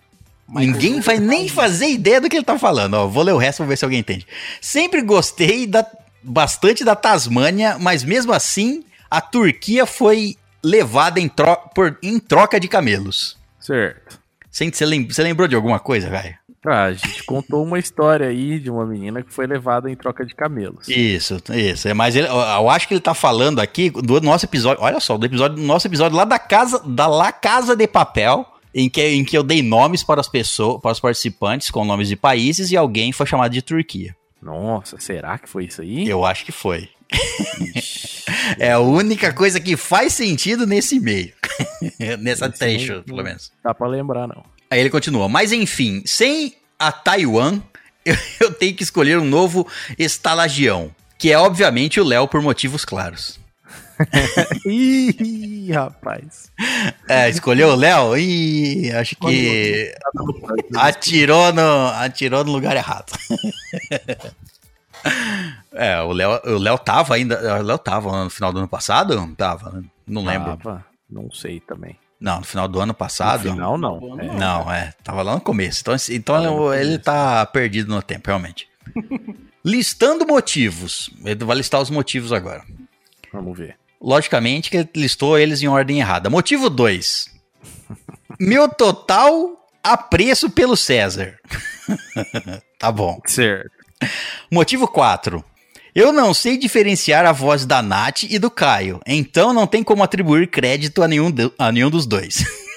Ninguém 0.54 1.00
vai 1.00 1.20
nem 1.20 1.48
fazer 1.48 1.88
ideia 1.88 2.20
do 2.20 2.30
que 2.30 2.36
ele 2.36 2.46
tá 2.46 2.58
falando. 2.58 2.94
Ó, 2.96 3.08
vou 3.08 3.24
ler 3.24 3.34
o 3.34 3.38
resto 3.38 3.58
pra 3.58 3.68
ver 3.68 3.78
se 3.78 3.86
alguém 3.86 4.00
entende. 4.00 4.26
Sempre 4.62 5.02
gostei 5.02 5.68
da, 5.68 5.86
bastante 6.24 6.84
da 6.84 6.96
Tasmânia, 6.96 7.78
mas 7.80 8.04
mesmo 8.04 8.34
assim, 8.34 8.84
a 9.10 9.22
Turquia 9.22 9.86
foi 9.86 10.36
levada 10.64 11.20
em, 11.20 11.28
tro 11.30 11.56
por- 11.76 11.98
em 12.02 12.20
troca 12.20 12.60
de 12.60 12.68
camelos. 12.68 13.38
Certo. 13.60 14.20
Você, 14.50 14.72
você 14.72 14.86
lem- 14.86 15.08
você 15.08 15.22
lembrou 15.24 15.48
de 15.48 15.56
alguma 15.56 15.80
coisa, 15.80 16.10
velho? 16.10 16.36
Ah, 16.66 16.86
a 16.86 16.94
gente 16.94 17.24
contou 17.24 17.64
uma 17.64 17.80
história 17.80 18.28
aí 18.28 18.60
de 18.60 18.70
uma 18.70 18.86
menina 18.86 19.24
que 19.24 19.34
foi 19.34 19.48
levada 19.48 19.90
em 19.90 19.96
troca 19.96 20.26
de 20.26 20.36
camelos. 20.36 20.90
Isso, 20.90 21.38
isso. 21.54 21.88
É, 21.88 21.94
mas 21.94 22.18
ele, 22.18 22.28
eu, 22.28 22.34
eu 22.36 22.70
acho 22.70 22.86
que 22.88 22.94
ele 22.94 23.00
tá 23.02 23.14
falando 23.14 23.60
aqui 23.60 23.90
do 23.90 24.20
nosso 24.20 24.46
episódio. 24.46 24.84
Olha 24.84 25.00
só, 25.00 25.18
do 25.18 25.26
episódio 25.26 25.56
do 25.56 25.64
nosso 25.64 25.88
episódio 25.88 26.18
lá 26.18 26.26
da 26.26 26.38
casa 26.38 26.82
da 26.86 27.08
La 27.08 27.32
Casa 27.32 27.78
de 27.78 27.88
Papel, 27.88 28.46
em 28.74 28.90
que, 28.90 29.02
em 29.08 29.24
que 29.26 29.38
eu 29.38 29.44
dei 29.44 29.62
nomes 29.62 30.04
para 30.04 30.22
as 30.22 30.28
pessoas, 30.30 30.82
para 30.82 30.92
os 30.92 31.00
participantes 31.00 31.70
com 31.72 31.84
nomes 31.86 32.08
de 32.08 32.16
países 32.16 32.72
e 32.72 32.78
alguém 32.78 33.12
foi 33.12 33.26
chamado 33.26 33.52
de 33.52 33.62
Turquia. 33.62 34.16
Nossa, 34.42 35.00
será 35.00 35.38
que 35.38 35.50
foi 35.50 35.66
isso 35.66 35.82
aí? 35.82 36.08
Eu 36.08 36.24
acho 36.26 36.46
que 36.46 36.52
foi. 36.52 36.90
Ixi, 37.76 38.24
É 38.60 38.72
a 38.72 38.80
única 38.80 39.34
coisa 39.34 39.60
que 39.60 39.76
faz 39.76 40.14
sentido 40.14 40.66
nesse 40.66 40.96
e-mail. 40.98 41.34
Nessa 42.20 42.50
trecho, 42.50 42.96
não- 42.96 43.04
pelo 43.04 43.24
menos. 43.24 43.52
dá 43.64 43.74
pra 43.74 43.88
lembrar, 43.88 44.28
não. 44.28 44.44
Aí 44.70 44.80
ele 44.80 44.90
continua. 44.90 45.28
Mas 45.28 45.52
enfim, 45.52 46.02
sem 46.06 46.54
a 46.78 46.92
Taiwan, 46.92 47.60
eu, 48.06 48.16
eu 48.40 48.54
tenho 48.54 48.74
que 48.76 48.84
escolher 48.84 49.18
um 49.20 49.26
novo 49.26 49.68
estalagião. 49.98 50.92
Que 51.18 51.32
é, 51.32 51.38
obviamente, 51.38 52.00
o 52.00 52.04
Léo 52.04 52.28
por 52.28 52.42
motivos 52.42 52.86
claros. 52.86 53.40
Ih, 54.66 55.72
rapaz. 55.72 56.52
É, 57.08 57.30
escolheu 57.30 57.70
o 57.70 57.76
Léo? 57.76 58.18
Ih, 58.18 58.92
acho 58.92 59.16
que 59.16 59.94
atirou 60.76 61.52
no, 61.54 61.88
atirou 61.88 62.44
no 62.44 62.52
lugar 62.52 62.76
errado. 62.76 63.14
É, 65.72 66.02
o 66.02 66.12
Léo, 66.12 66.42
o 66.44 66.58
Léo 66.58 66.78
tava 66.78 67.16
ainda. 67.16 67.58
O 67.58 67.64
Léo 67.64 67.78
tava 67.78 68.26
no 68.26 68.30
final 68.30 68.52
do 68.52 68.60
ano 68.60 68.68
passado? 68.68 69.34
Tava, 69.38 69.72
né? 69.72 69.84
não 70.06 70.26
lembro. 70.26 70.58
Tava, 70.58 70.86
não 71.10 71.32
sei 71.32 71.62
também. 71.62 71.98
Não, 72.20 72.40
no 72.40 72.46
final 72.46 72.68
do 72.68 72.82
ano 72.82 72.94
passado. 72.94 73.46
No 73.46 73.54
final, 73.54 73.78
não. 73.78 74.20
É. 74.20 74.26
Não, 74.36 74.72
é. 74.72 74.94
Tava 75.04 75.22
lá 75.22 75.36
no 75.36 75.42
começo. 75.42 75.80
Então, 75.80 75.96
então 76.10 76.74
ele, 76.74 76.86
ele 76.86 77.00
tá 77.00 77.46
perdido 77.46 77.96
no 77.96 78.02
tempo, 78.02 78.28
realmente. 78.28 78.68
Listando 79.64 80.28
motivos. 80.28 81.10
Ele 81.24 81.46
vai 81.46 81.56
listar 81.56 81.82
os 81.82 81.90
motivos 81.90 82.34
agora. 82.34 82.64
Vamos 83.32 83.58
ver. 83.58 83.78
Logicamente 84.02 84.70
que 84.70 84.78
ele 84.78 84.90
listou 84.96 85.38
eles 85.38 85.62
em 85.62 85.68
ordem 85.68 86.00
errada. 86.00 86.30
Motivo 86.30 86.70
2. 86.70 87.28
Meu 88.40 88.70
total 88.70 89.58
apreço 89.84 90.50
pelo 90.50 90.78
César. 90.78 91.38
tá 92.80 92.92
bom. 92.92 93.20
Certo. 93.26 93.72
Motivo 94.52 94.88
4. 94.88 95.44
Eu 95.94 96.14
não 96.14 96.34
sei 96.34 96.58
diferenciar 96.58 97.26
a 97.26 97.32
voz 97.32 97.66
da 97.66 97.82
Nath 97.82 98.24
e 98.24 98.38
do 98.40 98.50
Caio, 98.50 99.02
então 99.06 99.52
não 99.52 99.66
tem 99.68 99.84
como 99.84 100.04
atribuir 100.04 100.48
crédito 100.48 101.02
a 101.02 101.08
nenhum, 101.08 101.32
do- 101.32 101.52
a 101.58 101.72
nenhum 101.72 101.90
dos 101.90 102.06
dois. 102.06 102.44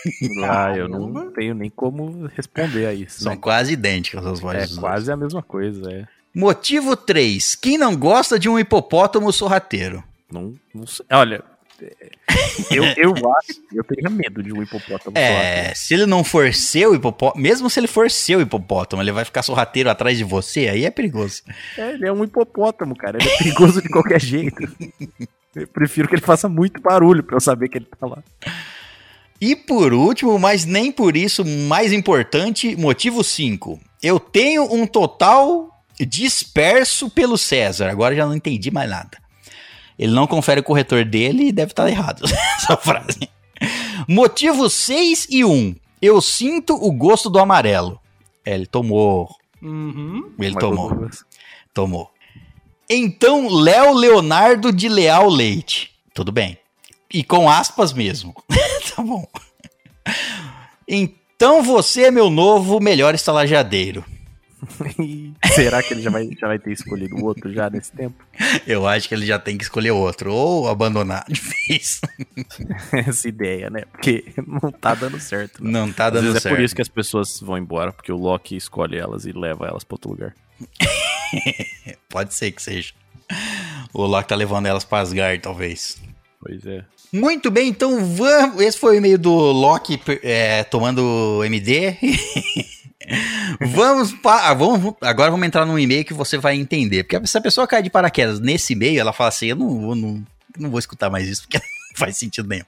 Ah, 0.42 0.72
eu 0.76 0.88
não 0.88 1.30
tenho 1.30 1.54
nem 1.54 1.70
como 1.70 2.26
responder 2.34 2.86
a 2.86 2.92
isso. 2.92 3.22
São 3.22 3.34
né? 3.34 3.38
quase 3.40 3.74
idênticas 3.74 4.26
as 4.26 4.40
vozes. 4.40 4.62
É 4.62 4.66
dos 4.66 4.78
quase 4.78 5.12
a 5.12 5.16
mesma 5.16 5.44
coisa, 5.44 5.88
é. 5.92 6.04
Motivo 6.34 6.96
3. 6.96 7.54
Quem 7.54 7.78
não 7.78 7.94
gosta 7.94 8.36
de 8.36 8.48
um 8.48 8.58
hipopótamo 8.58 9.32
sorrateiro? 9.32 10.02
Não, 10.32 10.54
não 10.74 10.86
sei. 10.86 11.04
Olha, 11.10 11.44
é, 11.80 12.10
eu, 12.70 12.84
eu 12.96 13.12
acho 13.38 13.60
que 13.68 13.78
eu 13.78 13.84
teria 13.84 14.08
medo 14.08 14.42
de 14.42 14.52
um 14.52 14.62
hipopótamo 14.62 15.16
É, 15.16 15.72
se 15.74 15.94
ele 15.94 16.06
não 16.06 16.22
for 16.22 16.52
seu 16.54 16.94
hipopótamo, 16.94 17.42
mesmo 17.42 17.68
se 17.68 17.80
ele 17.80 17.86
for 17.86 18.10
seu 18.10 18.40
hipopótamo, 18.40 19.02
ele 19.02 19.12
vai 19.12 19.24
ficar 19.24 19.42
sorrateiro 19.42 19.90
atrás 19.90 20.16
de 20.16 20.24
você, 20.24 20.68
aí 20.68 20.84
é 20.84 20.90
perigoso. 20.90 21.42
É, 21.76 21.92
ele 21.92 22.06
é 22.06 22.12
um 22.12 22.24
hipopótamo, 22.24 22.96
cara. 22.96 23.18
Ele 23.20 23.28
é 23.28 23.38
perigoso 23.38 23.82
de 23.82 23.88
qualquer 23.88 24.20
jeito. 24.20 24.62
Eu 25.54 25.66
prefiro 25.68 26.08
que 26.08 26.14
ele 26.14 26.22
faça 26.22 26.48
muito 26.48 26.80
barulho 26.80 27.22
pra 27.22 27.36
eu 27.36 27.40
saber 27.40 27.68
que 27.68 27.78
ele 27.78 27.86
tá 27.86 28.06
lá. 28.06 28.22
E 29.40 29.56
por 29.56 29.92
último, 29.92 30.38
mas 30.38 30.64
nem 30.64 30.92
por 30.92 31.16
isso 31.16 31.44
mais 31.44 31.92
importante, 31.92 32.76
motivo 32.76 33.24
5. 33.24 33.78
Eu 34.02 34.20
tenho 34.20 34.72
um 34.72 34.86
total 34.86 35.68
disperso 36.00 37.10
pelo 37.10 37.36
César. 37.36 37.90
Agora 37.90 38.14
já 38.14 38.24
não 38.24 38.34
entendi 38.34 38.70
mais 38.70 38.88
nada. 38.88 39.21
Ele 39.98 40.12
não 40.12 40.26
confere 40.26 40.60
o 40.60 40.64
corretor 40.64 41.04
dele 41.04 41.48
e 41.48 41.52
deve 41.52 41.72
estar 41.72 41.88
errado 41.88 42.24
essa 42.56 42.76
frase. 42.76 43.28
Motivo 44.08 44.68
6 44.68 45.28
e 45.30 45.44
1. 45.44 45.74
Eu 46.00 46.20
sinto 46.20 46.74
o 46.74 46.90
gosto 46.90 47.30
do 47.30 47.38
amarelo. 47.38 48.00
É, 48.44 48.54
ele 48.54 48.66
tomou. 48.66 49.28
Uhum. 49.62 50.32
Ele 50.38 50.54
Mas 50.54 50.60
tomou. 50.60 51.10
Tomou. 51.72 52.10
Então, 52.90 53.48
Léo 53.48 53.94
Leonardo 53.94 54.72
de 54.72 54.88
Leal 54.88 55.28
Leite. 55.28 55.92
Tudo 56.12 56.32
bem. 56.32 56.58
E 57.12 57.22
com 57.22 57.48
aspas 57.48 57.92
mesmo. 57.92 58.34
tá 58.94 59.02
bom. 59.02 59.26
Então 60.88 61.62
você 61.62 62.04
é 62.04 62.10
meu 62.10 62.30
novo 62.30 62.80
melhor 62.80 63.14
estalajadeiro. 63.14 64.04
Será 65.54 65.82
que 65.82 65.94
ele 65.94 66.02
já 66.02 66.10
vai, 66.10 66.28
já 66.38 66.46
vai 66.46 66.58
ter 66.58 66.72
escolhido 66.72 67.16
o 67.16 67.24
outro 67.24 67.52
já 67.52 67.68
nesse 67.68 67.92
tempo? 67.92 68.24
Eu 68.66 68.86
acho 68.86 69.08
que 69.08 69.14
ele 69.14 69.26
já 69.26 69.38
tem 69.38 69.56
que 69.56 69.64
escolher 69.64 69.90
outro. 69.90 70.32
Ou 70.32 70.68
abandonar 70.68 71.24
de 71.28 71.40
vez. 71.40 72.00
Essa 72.92 73.28
ideia, 73.28 73.70
né? 73.70 73.82
Porque 73.90 74.24
não 74.46 74.70
tá 74.70 74.94
dando 74.94 75.18
certo. 75.20 75.62
né? 75.62 75.70
Não 75.70 75.92
tá 75.92 76.10
dando 76.10 76.24
vezes 76.24 76.36
é 76.36 76.40
certo. 76.40 76.54
por 76.54 76.62
isso 76.62 76.74
que 76.74 76.82
as 76.82 76.88
pessoas 76.88 77.40
vão 77.40 77.58
embora, 77.58 77.92
porque 77.92 78.12
o 78.12 78.16
Loki 78.16 78.56
escolhe 78.56 78.96
elas 78.96 79.24
e 79.26 79.32
leva 79.32 79.66
elas 79.66 79.84
pra 79.84 79.94
outro 79.94 80.10
lugar. 80.10 80.34
Pode 82.08 82.34
ser 82.34 82.52
que 82.52 82.62
seja. 82.62 82.92
O 83.92 84.04
Loki 84.06 84.28
tá 84.28 84.36
levando 84.36 84.66
elas 84.66 84.84
pra 84.84 84.98
Asgard, 85.00 85.40
talvez. 85.42 86.00
Pois 86.40 86.64
é. 86.66 86.84
Muito 87.12 87.50
bem, 87.50 87.68
então 87.68 88.04
vamos. 88.04 88.60
Esse 88.60 88.78
foi 88.78 88.94
o 88.94 88.98
e-mail 88.98 89.18
do 89.18 89.30
Loki 89.30 90.00
é, 90.22 90.64
tomando 90.64 91.42
MD. 91.44 91.96
Vamos, 93.60 94.12
pa- 94.12 94.48
ah, 94.48 94.54
vamos 94.54 94.94
Agora 95.00 95.30
vamos 95.30 95.46
entrar 95.46 95.64
num 95.66 95.78
e-mail 95.78 96.04
que 96.04 96.14
você 96.14 96.38
vai 96.38 96.56
entender. 96.56 97.04
Porque 97.04 97.26
se 97.26 97.36
a 97.38 97.40
pessoa 97.40 97.66
cai 97.66 97.82
de 97.82 97.90
paraquedas 97.90 98.40
nesse 98.40 98.72
e-mail, 98.72 99.00
ela 99.00 99.12
fala 99.12 99.28
assim: 99.28 99.46
eu 99.46 99.56
não, 99.56 99.80
vou- 99.80 99.94
não, 99.94 100.24
não 100.58 100.70
vou 100.70 100.78
escutar 100.78 101.10
mais 101.10 101.28
isso, 101.28 101.42
porque 101.42 101.58
não 101.58 101.96
faz 101.96 102.16
sentido 102.16 102.48
nenhum. 102.48 102.64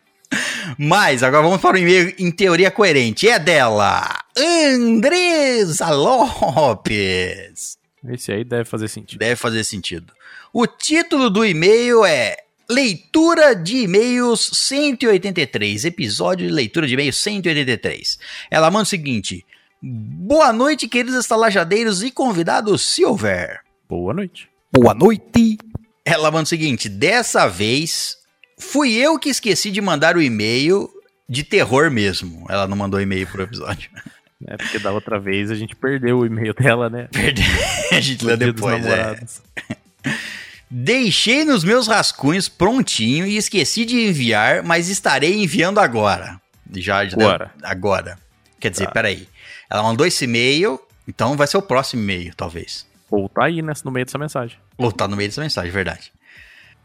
Mas 0.78 1.22
agora 1.22 1.42
vamos 1.44 1.60
para 1.60 1.76
o 1.76 1.78
e-mail 1.78 2.14
em 2.18 2.30
teoria 2.30 2.70
coerente. 2.70 3.28
É 3.28 3.38
dela, 3.38 4.18
Andresa 4.36 5.90
Lopes. 5.90 7.78
Esse 8.08 8.32
aí 8.32 8.44
deve 8.44 8.64
fazer 8.64 8.88
sentido. 8.88 9.18
Deve 9.18 9.36
fazer 9.36 9.64
sentido. 9.64 10.12
O 10.52 10.66
título 10.66 11.30
do 11.30 11.44
e-mail 11.44 12.04
é 12.04 12.36
Leitura 12.68 13.54
de 13.54 13.78
e-mails 13.82 14.50
183, 14.54 15.84
episódio 15.84 16.46
de 16.46 16.52
leitura 16.52 16.86
de 16.86 16.94
e-mails 16.94 17.16
183. 17.18 18.18
Ela 18.50 18.70
manda 18.70 18.84
o 18.84 18.86
seguinte: 18.86 19.44
Boa 19.86 20.50
noite, 20.50 20.88
queridos 20.88 21.14
estalajadeiros 21.14 22.02
e 22.02 22.10
convidados 22.10 22.80
Silver. 22.80 23.60
Boa 23.86 24.14
noite. 24.14 24.48
Boa 24.72 24.94
noite. 24.94 25.58
Ela 26.06 26.30
manda 26.30 26.44
o 26.44 26.46
seguinte: 26.46 26.88
dessa 26.88 27.46
vez 27.46 28.16
fui 28.58 28.94
eu 28.94 29.18
que 29.18 29.28
esqueci 29.28 29.70
de 29.70 29.82
mandar 29.82 30.16
o 30.16 30.22
e-mail 30.22 30.88
de 31.28 31.42
terror 31.44 31.90
mesmo. 31.90 32.46
Ela 32.48 32.66
não 32.66 32.78
mandou 32.78 32.98
e-mail 32.98 33.26
pro 33.26 33.42
episódio. 33.42 33.90
É 34.46 34.58
porque 34.58 34.78
da 34.78 34.92
outra 34.92 35.18
vez 35.18 35.50
a 35.50 35.54
gente 35.54 35.74
perdeu 35.74 36.18
o 36.18 36.26
e-mail 36.26 36.52
dela, 36.52 36.90
né? 36.90 37.08
Perdeu. 37.10 37.44
A 37.92 37.98
gente 38.00 38.26
dos 38.26 38.36
depois. 38.38 38.84
É. 38.84 39.18
Deixei 40.70 41.46
nos 41.46 41.64
meus 41.64 41.86
rascunhos 41.86 42.46
prontinho 42.46 43.26
e 43.26 43.38
esqueci 43.38 43.86
de 43.86 43.96
enviar, 44.06 44.62
mas 44.62 44.90
estarei 44.90 45.42
enviando 45.42 45.78
agora. 45.80 46.38
Já, 46.76 47.06
já 47.06 47.16
deu- 47.16 47.26
Agora. 47.26 47.54
agora. 47.62 48.18
Quer 48.60 48.70
dizer, 48.70 48.84
Tá. 48.86 48.90
peraí. 48.90 49.26
Ela 49.74 49.82
mandou 49.82 50.06
esse 50.06 50.22
e-mail, 50.24 50.80
então 51.08 51.36
vai 51.36 51.48
ser 51.48 51.56
o 51.56 51.62
próximo 51.62 52.00
e-mail, 52.00 52.32
talvez. 52.36 52.86
Ou 53.10 53.28
tá 53.28 53.46
aí 53.46 53.60
nessa, 53.60 53.82
no 53.84 53.90
meio 53.90 54.06
dessa 54.06 54.16
mensagem. 54.16 54.56
Ou 54.78 54.92
tá 54.92 55.08
no 55.08 55.16
meio 55.16 55.28
dessa 55.28 55.40
mensagem, 55.40 55.72
verdade. 55.72 56.12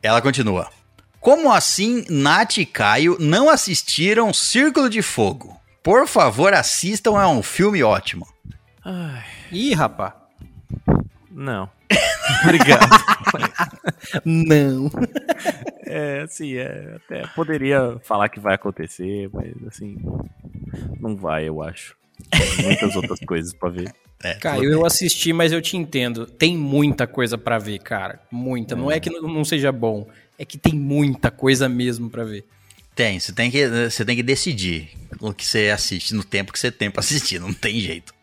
Ela 0.01 0.19
continua. 0.23 0.71
Como 1.19 1.53
assim 1.53 2.03
Nath 2.09 2.57
e 2.57 2.65
Caio 2.65 3.15
não 3.19 3.47
assistiram 3.47 4.33
Círculo 4.33 4.89
de 4.89 5.03
Fogo? 5.03 5.55
Por 5.83 6.07
favor, 6.07 6.51
assistam, 6.51 7.21
é 7.21 7.27
um 7.27 7.43
filme 7.43 7.83
ótimo. 7.83 8.27
Ai, 8.83 9.23
Ih, 9.51 9.75
rapá. 9.75 10.15
não. 11.29 11.69
Obrigado. 12.43 12.89
Não. 14.25 14.89
É, 15.85 16.21
assim, 16.21 16.55
é, 16.55 16.95
até 16.95 17.27
poderia 17.35 17.99
falar 18.03 18.29
que 18.29 18.39
vai 18.39 18.55
acontecer, 18.55 19.29
mas 19.31 19.53
assim, 19.67 19.95
não 20.99 21.15
vai, 21.15 21.47
eu 21.47 21.61
acho. 21.61 21.98
Muitas 22.63 22.95
outras 22.95 23.19
coisas 23.21 23.53
pra 23.53 23.69
ver. 23.69 23.91
É, 24.21 24.33
Caio, 24.33 24.69
eu 24.69 24.85
assisti, 24.85 25.31
mas 25.31 25.53
eu 25.53 25.61
te 25.61 25.77
entendo. 25.77 26.25
Tem 26.25 26.57
muita 26.57 27.07
coisa 27.07 27.37
pra 27.37 27.57
ver, 27.57 27.79
cara. 27.79 28.19
Muita. 28.29 28.75
Não 28.75 28.91
é 28.91 28.99
que 28.99 29.09
não 29.09 29.45
seja 29.45 29.71
bom. 29.71 30.09
É 30.37 30.43
que 30.43 30.57
tem 30.57 30.73
muita 30.73 31.31
coisa 31.31 31.69
mesmo 31.69 32.09
pra 32.09 32.25
ver. 32.25 32.43
Tem, 32.93 33.17
você 33.17 33.31
tem, 33.31 33.49
que, 33.49 33.65
você 33.89 34.03
tem 34.03 34.17
que 34.17 34.21
decidir 34.21 34.89
o 35.21 35.33
que 35.33 35.45
você 35.45 35.69
assiste 35.69 36.13
no 36.13 36.21
tempo 36.21 36.51
que 36.51 36.59
você 36.59 36.69
tem 36.69 36.91
pra 36.91 36.99
assistir, 36.99 37.39
não 37.39 37.53
tem 37.53 37.79
jeito. 37.79 38.13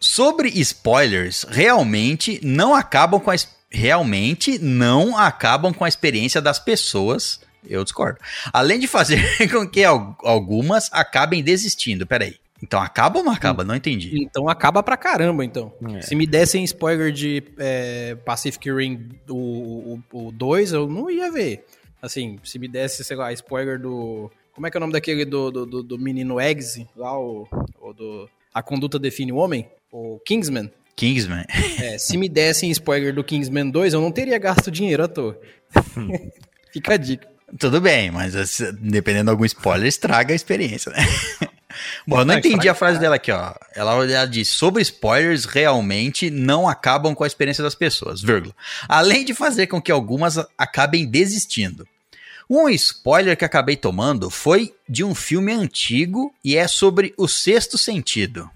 Sobre 0.00 0.48
spoilers, 0.58 1.44
realmente 1.50 2.40
não 2.42 2.74
acabam 2.74 3.20
com 3.20 3.30
a 3.30 3.34
realmente 3.70 4.58
não 4.58 5.18
acabam 5.18 5.74
com 5.74 5.84
a 5.84 5.88
experiência 5.88 6.40
das 6.40 6.58
pessoas. 6.58 7.40
Eu 7.68 7.84
discordo. 7.84 8.18
Além 8.52 8.78
de 8.78 8.86
fazer 8.86 9.22
com 9.52 9.68
que 9.68 9.84
al- 9.84 10.16
algumas 10.22 10.88
acabem 10.94 11.42
desistindo. 11.42 12.06
Peraí. 12.06 12.36
Então 12.62 12.80
acaba 12.82 13.18
ou 13.20 13.24
não 13.24 13.32
acaba? 13.32 13.62
Não 13.64 13.74
entendi. 13.76 14.20
Então 14.22 14.48
acaba 14.48 14.82
pra 14.82 14.96
caramba, 14.96 15.44
então. 15.44 15.72
É. 15.96 16.00
Se 16.02 16.14
me 16.14 16.26
dessem 16.26 16.64
spoiler 16.64 17.12
de 17.12 17.42
é, 17.58 18.16
Pacific 18.24 18.70
Rim 18.72 19.08
o 19.28 20.00
2, 20.32 20.72
eu 20.72 20.88
não 20.88 21.10
ia 21.10 21.30
ver. 21.30 21.64
Assim, 22.02 22.38
se 22.44 22.58
me 22.58 22.68
desse, 22.68 23.02
sei 23.04 23.16
lá, 23.16 23.32
spoiler 23.32 23.78
do. 23.80 24.30
Como 24.52 24.66
é 24.66 24.70
que 24.70 24.76
é 24.76 24.78
o 24.78 24.80
nome 24.80 24.92
daquele 24.92 25.24
do, 25.24 25.50
do, 25.50 25.66
do- 25.66 25.82
do 25.82 25.98
menino 25.98 26.40
Eggsy? 26.40 26.86
Lá, 26.96 27.16
o, 27.18 27.46
o 27.80 27.92
do. 27.92 28.28
A 28.52 28.62
conduta 28.62 28.98
define 28.98 29.30
o 29.32 29.36
homem? 29.36 29.68
O 29.92 30.18
Kingsman. 30.24 30.70
Kingsman. 30.96 31.44
É, 31.80 31.96
se 31.96 32.16
me 32.16 32.28
dessem 32.28 32.70
spoiler 32.72 33.14
do 33.14 33.22
Kingsman 33.22 33.70
2, 33.70 33.94
eu 33.94 34.00
não 34.00 34.10
teria 34.10 34.36
gasto 34.38 34.68
dinheiro 34.70 35.04
à 35.04 35.08
toa. 35.08 35.40
Fica 36.72 36.94
a 36.94 36.96
dica. 36.96 37.28
Tudo 37.58 37.80
bem, 37.80 38.10
mas 38.10 38.34
assim, 38.36 38.64
dependendo 38.80 39.24
de 39.26 39.30
algum 39.30 39.44
spoiler, 39.44 39.86
estraga 39.88 40.32
a 40.32 40.36
experiência, 40.36 40.92
né? 40.92 40.98
Bom, 42.08 42.20
eu 42.20 42.24
não 42.24 42.38
entendi 42.38 42.68
a 42.70 42.74
frase 42.74 42.98
dela 42.98 43.16
aqui, 43.16 43.30
ó. 43.30 43.52
Ela, 43.74 43.92
ela 44.10 44.24
disse: 44.26 44.52
sobre 44.52 44.80
spoilers 44.80 45.44
realmente 45.44 46.30
não 46.30 46.66
acabam 46.66 47.14
com 47.14 47.22
a 47.22 47.26
experiência 47.26 47.62
das 47.62 47.74
pessoas, 47.74 48.22
vírgula. 48.22 48.54
Além 48.88 49.26
de 49.26 49.34
fazer 49.34 49.66
com 49.66 49.80
que 49.80 49.92
algumas 49.92 50.38
acabem 50.56 51.06
desistindo. 51.06 51.86
Um 52.48 52.66
spoiler 52.70 53.36
que 53.36 53.44
acabei 53.44 53.76
tomando 53.76 54.30
foi 54.30 54.74
de 54.88 55.04
um 55.04 55.14
filme 55.14 55.52
antigo 55.52 56.34
e 56.42 56.56
é 56.56 56.66
sobre 56.66 57.12
o 57.18 57.28
sexto 57.28 57.76
sentido. 57.76 58.48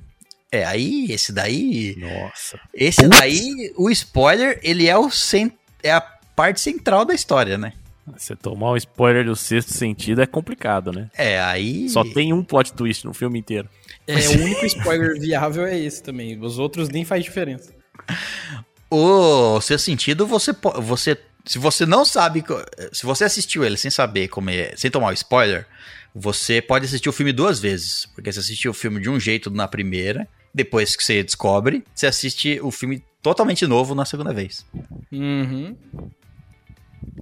É, 0.50 0.64
aí, 0.64 1.06
esse 1.10 1.30
daí. 1.30 1.94
Nossa. 1.98 2.58
Esse 2.72 3.06
daí, 3.06 3.70
o 3.76 3.90
spoiler, 3.90 4.58
ele 4.62 4.88
é, 4.88 4.96
o 4.96 5.10
cen- 5.10 5.52
é 5.82 5.92
a 5.92 6.00
parte 6.00 6.58
central 6.58 7.04
da 7.04 7.12
história, 7.12 7.58
né? 7.58 7.74
Você 8.06 8.34
tomar 8.34 8.72
um 8.72 8.76
spoiler 8.76 9.24
do 9.24 9.36
sexto 9.36 9.72
sentido 9.72 10.20
é 10.20 10.26
complicado, 10.26 10.92
né? 10.92 11.08
É, 11.14 11.40
aí. 11.40 11.88
Só 11.88 12.04
tem 12.04 12.32
um 12.32 12.42
plot 12.42 12.72
twist 12.72 13.04
no 13.04 13.14
filme 13.14 13.38
inteiro. 13.38 13.68
É, 14.06 14.16
o 14.28 14.42
único 14.42 14.66
spoiler 14.66 15.18
viável 15.20 15.64
é 15.64 15.78
esse 15.78 16.02
também. 16.02 16.38
Os 16.40 16.58
outros 16.58 16.88
nem 16.88 17.04
faz 17.04 17.24
diferença. 17.24 17.72
O 18.94 19.58
seu 19.62 19.78
sentido, 19.78 20.26
você, 20.26 20.54
você. 20.82 21.16
Se 21.46 21.58
você 21.58 21.86
não 21.86 22.04
sabe. 22.04 22.44
Se 22.92 23.06
você 23.06 23.24
assistiu 23.24 23.64
ele 23.64 23.78
sem 23.78 23.90
saber 23.90 24.28
como 24.28 24.50
é. 24.50 24.74
Sem 24.76 24.90
tomar 24.90 25.08
o 25.08 25.14
spoiler, 25.14 25.66
você 26.14 26.60
pode 26.60 26.84
assistir 26.84 27.08
o 27.08 27.12
filme 27.12 27.32
duas 27.32 27.58
vezes. 27.58 28.04
Porque 28.14 28.30
você 28.30 28.40
assistiu 28.40 28.70
o 28.70 28.74
filme 28.74 29.00
de 29.00 29.08
um 29.08 29.18
jeito 29.18 29.50
na 29.50 29.66
primeira. 29.66 30.28
Depois 30.52 30.94
que 30.94 31.02
você 31.02 31.22
descobre, 31.22 31.82
você 31.94 32.06
assiste 32.06 32.60
o 32.62 32.70
filme 32.70 33.02
totalmente 33.22 33.66
novo 33.66 33.94
na 33.94 34.04
segunda 34.04 34.30
vez. 34.30 34.66
Uhum. 35.10 35.74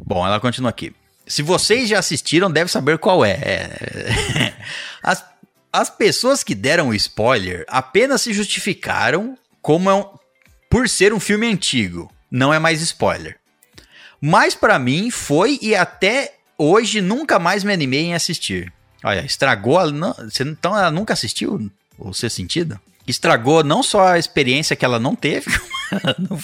Bom, 0.04 0.26
ela 0.26 0.40
continua 0.40 0.70
aqui. 0.70 0.92
Se 1.26 1.42
vocês 1.42 1.88
já 1.88 1.98
assistiram, 1.98 2.50
deve 2.50 2.70
saber 2.70 2.98
qual 2.98 3.24
é. 3.24 3.32
É. 3.42 4.54
As, 5.02 5.24
as 5.72 5.88
pessoas 5.88 6.42
que 6.42 6.54
deram 6.54 6.88
o 6.88 6.94
spoiler 6.94 7.64
apenas 7.68 8.20
se 8.22 8.32
justificaram 8.32 9.38
como 9.62 9.88
é 9.88 9.94
um- 9.94 10.08
por 10.68 10.88
ser 10.88 11.12
um 11.12 11.20
filme 11.20 11.46
antigo. 11.46 12.12
Não 12.30 12.52
é 12.52 12.58
mais 12.58 12.82
spoiler. 12.82 13.38
Mas 14.20 14.54
pra 14.54 14.78
mim 14.78 15.10
foi 15.10 15.58
e 15.62 15.74
até 15.74 16.34
hoje 16.58 17.00
nunca 17.00 17.38
mais 17.38 17.62
me 17.64 17.72
animei 17.72 18.02
em 18.06 18.14
assistir. 18.14 18.72
Olha, 19.02 19.24
estragou. 19.24 19.78
a- 19.78 19.90
não- 19.90 20.12
você, 20.14 20.42
então 20.42 20.76
ela 20.76 20.90
nunca 20.90 21.12
assistiu 21.14 21.70
o 21.98 22.12
seu 22.12 22.28
sentido? 22.28 22.78
Estragou 23.06 23.64
não 23.64 23.82
só 23.82 24.08
a 24.08 24.18
experiência 24.18 24.76
que 24.76 24.84
ela 24.84 24.98
não 25.00 25.14
teve, 25.16 25.46
ela 25.92 26.16
não 26.18 26.38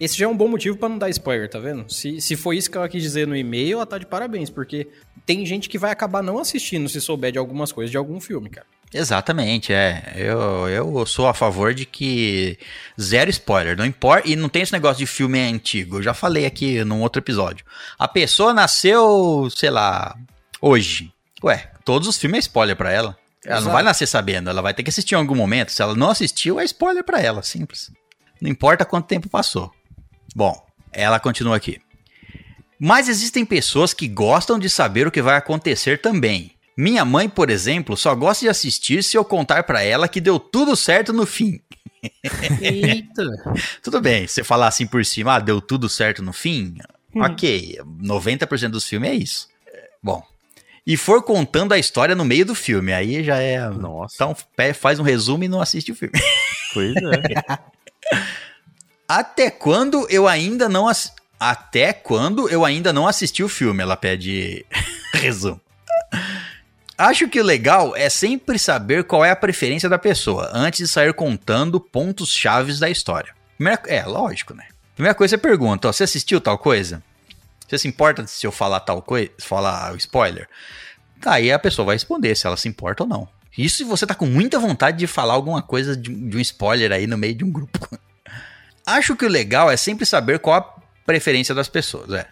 Esse 0.00 0.16
já 0.16 0.24
é 0.24 0.28
um 0.28 0.36
bom 0.36 0.48
motivo 0.48 0.78
pra 0.78 0.88
não 0.88 0.96
dar 0.96 1.10
spoiler, 1.10 1.48
tá 1.48 1.58
vendo? 1.58 1.84
Se, 1.92 2.20
se 2.22 2.34
foi 2.34 2.56
isso 2.56 2.70
que 2.70 2.76
ela 2.76 2.88
quis 2.88 3.02
dizer 3.02 3.26
no 3.26 3.36
e-mail, 3.36 3.76
ela 3.76 3.86
tá 3.86 3.98
de 3.98 4.06
parabéns, 4.06 4.48
porque 4.48 4.88
tem 5.26 5.44
gente 5.44 5.68
que 5.68 5.76
vai 5.78 5.90
acabar 5.90 6.22
não 6.22 6.38
assistindo 6.38 6.88
se 6.88 7.00
souber 7.00 7.30
de 7.30 7.38
algumas 7.38 7.70
coisas 7.70 7.90
de 7.90 7.98
algum 7.98 8.18
filme, 8.18 8.48
cara. 8.48 8.66
Exatamente, 8.92 9.72
é. 9.72 10.14
Eu, 10.16 10.68
eu 10.68 11.06
sou 11.06 11.28
a 11.28 11.34
favor 11.34 11.72
de 11.72 11.84
que 11.86 12.58
zero 13.00 13.30
spoiler, 13.30 13.76
não 13.76 13.84
importa. 13.84 14.28
E 14.28 14.34
não 14.34 14.48
tem 14.48 14.62
esse 14.62 14.72
negócio 14.72 14.98
de 14.98 15.06
filme 15.06 15.38
antigo. 15.38 15.98
Eu 15.98 16.02
já 16.02 16.14
falei 16.14 16.44
aqui 16.44 16.82
num 16.82 17.02
outro 17.02 17.20
episódio. 17.20 17.64
A 17.98 18.08
pessoa 18.08 18.52
nasceu, 18.52 19.48
sei 19.54 19.70
lá, 19.70 20.16
hoje. 20.60 21.12
Ué, 21.44 21.70
todos 21.84 22.08
os 22.08 22.16
filmes 22.16 22.38
é 22.38 22.40
spoiler 22.40 22.74
pra 22.74 22.90
ela. 22.90 23.16
Ela 23.44 23.56
não 23.56 23.62
Exato. 23.62 23.74
vai 23.74 23.82
nascer 23.82 24.06
sabendo, 24.06 24.50
ela 24.50 24.60
vai 24.60 24.74
ter 24.74 24.82
que 24.82 24.90
assistir 24.90 25.14
em 25.14 25.18
algum 25.18 25.34
momento. 25.36 25.72
Se 25.72 25.80
ela 25.80 25.94
não 25.94 26.10
assistiu, 26.10 26.58
é 26.58 26.64
spoiler 26.64 27.04
pra 27.04 27.20
ela, 27.20 27.42
simples. 27.42 27.90
Não 28.40 28.50
importa 28.50 28.84
quanto 28.84 29.06
tempo 29.06 29.28
passou. 29.28 29.72
Bom, 30.34 30.60
ela 30.92 31.20
continua 31.20 31.56
aqui. 31.56 31.80
Mas 32.78 33.08
existem 33.08 33.44
pessoas 33.44 33.92
que 33.92 34.08
gostam 34.08 34.58
de 34.58 34.70
saber 34.70 35.06
o 35.06 35.10
que 35.10 35.20
vai 35.20 35.36
acontecer 35.36 36.00
também. 36.00 36.52
Minha 36.76 37.04
mãe, 37.04 37.28
por 37.28 37.50
exemplo, 37.50 37.96
só 37.96 38.14
gosta 38.14 38.46
de 38.46 38.48
assistir 38.48 39.04
se 39.04 39.16
eu 39.16 39.24
contar 39.24 39.64
pra 39.64 39.82
ela 39.82 40.08
que 40.08 40.20
deu 40.20 40.38
tudo 40.38 40.74
certo 40.74 41.12
no 41.12 41.26
fim. 41.26 41.60
Eita! 42.62 43.22
Tudo 43.82 44.00
bem, 44.00 44.26
você 44.26 44.42
falar 44.42 44.68
assim 44.68 44.86
por 44.86 45.04
cima, 45.04 45.34
ah, 45.34 45.38
deu 45.38 45.60
tudo 45.60 45.86
certo 45.86 46.22
no 46.22 46.32
fim? 46.32 46.76
Ok, 47.14 47.78
90% 48.02 48.68
dos 48.68 48.86
filmes 48.86 49.10
é 49.10 49.14
isso. 49.14 49.48
Bom, 50.02 50.22
e 50.86 50.96
for 50.96 51.22
contando 51.22 51.72
a 51.72 51.78
história 51.78 52.14
no 52.14 52.24
meio 52.24 52.46
do 52.46 52.54
filme, 52.54 52.92
aí 52.92 53.22
já 53.22 53.36
é... 53.36 53.68
Nossa. 53.68 54.14
Então 54.14 54.36
faz 54.72 54.98
um 54.98 55.02
resumo 55.02 55.44
e 55.44 55.48
não 55.48 55.60
assiste 55.60 55.92
o 55.92 55.94
filme. 55.94 56.18
Pois 56.72 56.94
é. 56.96 57.58
Até 59.10 59.50
quando 59.50 60.06
eu 60.08 60.28
ainda 60.28 60.68
não 60.68 60.86
ass... 60.86 61.12
Até 61.40 61.92
quando 61.92 62.48
eu 62.48 62.64
ainda 62.64 62.92
não 62.92 63.08
assisti 63.08 63.42
o 63.42 63.48
filme, 63.48 63.82
ela 63.82 63.96
pede 63.96 64.64
resumo. 65.12 65.60
Acho 66.96 67.28
que 67.28 67.40
o 67.40 67.44
legal 67.44 67.96
é 67.96 68.08
sempre 68.08 68.56
saber 68.56 69.02
qual 69.02 69.24
é 69.24 69.32
a 69.32 69.36
preferência 69.36 69.88
da 69.88 69.98
pessoa, 69.98 70.48
antes 70.52 70.86
de 70.86 70.86
sair 70.86 71.12
contando 71.12 71.80
pontos 71.80 72.32
chaves 72.32 72.78
da 72.78 72.88
história. 72.88 73.34
Primeira... 73.56 73.82
É, 73.88 74.04
lógico, 74.04 74.54
né? 74.54 74.68
Primeira 74.94 75.14
coisa, 75.16 75.30
você 75.30 75.38
pergunta, 75.38 75.88
ó, 75.88 75.92
você 75.92 76.04
assistiu 76.04 76.40
tal 76.40 76.56
coisa? 76.56 77.02
Você 77.66 77.78
se 77.78 77.88
importa 77.88 78.24
se 78.28 78.46
eu 78.46 78.52
falar 78.52 78.78
tal 78.78 79.02
coisa, 79.02 79.32
falar 79.40 79.92
o 79.92 79.96
spoiler? 79.96 80.48
Aí 81.26 81.50
a 81.50 81.58
pessoa 81.58 81.86
vai 81.86 81.96
responder 81.96 82.36
se 82.36 82.46
ela 82.46 82.56
se 82.56 82.68
importa 82.68 83.02
ou 83.02 83.08
não. 83.08 83.28
Isso 83.58 83.78
se 83.78 83.82
você 83.82 84.06
tá 84.06 84.14
com 84.14 84.26
muita 84.26 84.60
vontade 84.60 84.98
de 84.98 85.08
falar 85.08 85.34
alguma 85.34 85.62
coisa 85.62 85.96
de, 85.96 86.14
de 86.14 86.36
um 86.36 86.40
spoiler 86.40 86.92
aí 86.92 87.08
no 87.08 87.18
meio 87.18 87.34
de 87.34 87.42
um 87.42 87.50
grupo. 87.50 87.80
Acho 88.96 89.16
que 89.16 89.24
o 89.24 89.28
legal 89.28 89.70
é 89.70 89.76
sempre 89.76 90.04
saber 90.06 90.38
qual 90.38 90.56
a 90.56 90.80
preferência 91.06 91.54
das 91.54 91.68
pessoas, 91.68 92.10
é. 92.12 92.26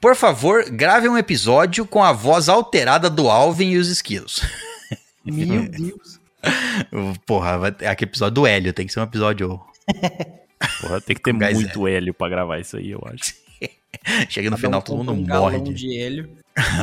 Por 0.00 0.14
favor, 0.14 0.64
grave 0.70 1.08
um 1.08 1.16
episódio 1.16 1.86
com 1.86 2.02
a 2.02 2.12
voz 2.12 2.48
alterada 2.48 3.08
do 3.08 3.28
Alvin 3.30 3.70
e 3.70 3.78
os 3.78 3.88
esquilos. 3.88 4.40
Meu 5.24 5.68
Deus. 5.68 6.20
Porra, 7.26 7.58
vai 7.58 7.72
ter- 7.72 7.86
aquele 7.86 8.10
episódio 8.10 8.34
do 8.34 8.46
Hélio, 8.46 8.72
tem 8.72 8.86
que 8.86 8.92
ser 8.92 9.00
um 9.00 9.04
episódio. 9.04 9.60
Porra, 10.80 11.00
tem 11.00 11.16
que 11.16 11.22
ter 11.22 11.32
muito 11.32 11.86
hélio 11.88 12.12
pra 12.14 12.28
gravar 12.28 12.58
isso 12.58 12.76
aí, 12.76 12.90
eu 12.90 13.02
acho. 13.06 13.34
Chega 14.28 14.50
no 14.50 14.56
Cada 14.56 14.66
final, 14.66 14.80
um 14.80 14.82
todo 14.82 14.96
mundo 15.14 15.32
um 15.34 15.38
morre. 15.40 15.60
de 15.72 15.98
hélio. 15.98 16.36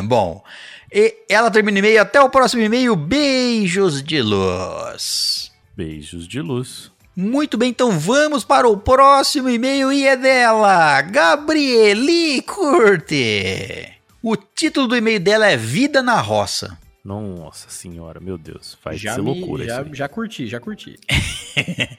Bom, 0.06 0.44
e 0.92 1.16
ela 1.30 1.52
termina 1.52 1.76
o 1.78 1.80
e-mail. 1.80 2.02
Até 2.02 2.20
o 2.22 2.30
próximo 2.30 2.62
e-mail. 2.64 2.96
Beijos 2.96 4.02
de 4.04 4.22
luz. 4.22 5.52
Beijos 5.78 6.28
de 6.28 6.42
luz. 6.42 6.91
Muito 7.16 7.58
bem, 7.58 7.70
então 7.70 7.92
vamos 8.00 8.44
para 8.46 8.68
o 8.70 8.78
próximo 8.78 9.50
e-mail 9.50 9.92
e 9.92 10.06
é 10.08 10.16
dela, 10.16 11.02
Gabrieli 11.02 12.42
Curte. 12.42 13.92
O 14.24 14.36
título 14.38 14.88
do 14.88 14.96
e-mail 14.96 15.20
dela 15.20 15.48
é 15.48 15.58
Vida 15.58 16.02
na 16.02 16.22
Roça. 16.22 16.78
Nossa 17.04 17.70
senhora, 17.70 18.20
meu 18.20 18.38
Deus. 18.38 18.78
Vai 18.84 18.96
já 18.96 19.16
ser 19.16 19.22
me- 19.22 19.28
loucura 19.40 19.66
já, 19.66 19.82
isso 19.82 19.90
aí. 19.90 19.96
já 19.96 20.08
curti, 20.08 20.48
já 20.48 20.60
curti. 20.60 21.00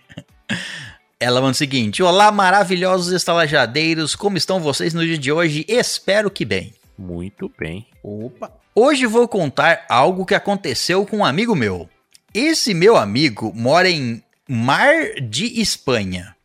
Ela 1.20 1.40
manda 1.40 1.52
o 1.52 1.56
seguinte: 1.56 2.02
Olá, 2.02 2.32
maravilhosos 2.32 3.12
estalajadeiros, 3.12 4.14
como 4.16 4.36
estão 4.36 4.60
vocês 4.60 4.94
no 4.94 5.04
dia 5.04 5.18
de 5.18 5.30
hoje? 5.30 5.64
Espero 5.68 6.30
que 6.30 6.44
bem. 6.44 6.72
Muito 6.96 7.50
bem. 7.58 7.86
Opa. 8.02 8.50
Hoje 8.74 9.06
vou 9.06 9.28
contar 9.28 9.84
algo 9.88 10.24
que 10.24 10.34
aconteceu 10.34 11.04
com 11.04 11.18
um 11.18 11.24
amigo 11.24 11.54
meu. 11.54 11.88
Esse 12.32 12.72
meu 12.72 12.96
amigo 12.96 13.52
mora 13.54 13.90
em 13.90 14.22
Mar 14.48 15.20
de 15.20 15.60
Espanha. 15.60 16.36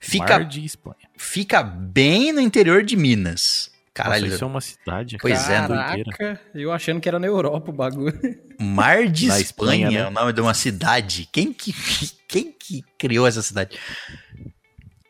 Fica, 0.00 0.38
Mar 0.38 0.44
de 0.44 0.64
Espanha. 0.64 1.08
fica 1.16 1.62
bem 1.62 2.32
no 2.32 2.40
interior 2.40 2.82
de 2.82 2.96
Minas. 2.96 3.70
Caralho, 3.94 4.22
Nossa, 4.24 4.34
isso 4.34 4.44
é 4.44 4.46
uma 4.46 4.60
cidade. 4.60 5.18
Pois 5.20 5.50
é, 5.50 5.66
doideira. 5.68 6.10
Caraca, 6.12 6.40
eu 6.54 6.72
achando 6.72 7.00
que 7.00 7.08
era 7.08 7.18
na 7.18 7.26
Europa 7.26 7.70
o 7.70 7.74
bagulho. 7.74 8.18
Mar 8.58 9.06
de 9.06 9.26
Na 9.26 9.38
Espanha, 9.38 9.86
Espanha, 9.86 9.90
né? 9.90 10.06
é 10.06 10.08
o 10.08 10.10
nome 10.10 10.32
de 10.32 10.40
uma 10.40 10.54
cidade. 10.54 11.28
Quem 11.30 11.52
que, 11.52 11.74
quem 12.26 12.52
que 12.52 12.82
criou 12.98 13.26
essa 13.26 13.42
cidade? 13.42 13.78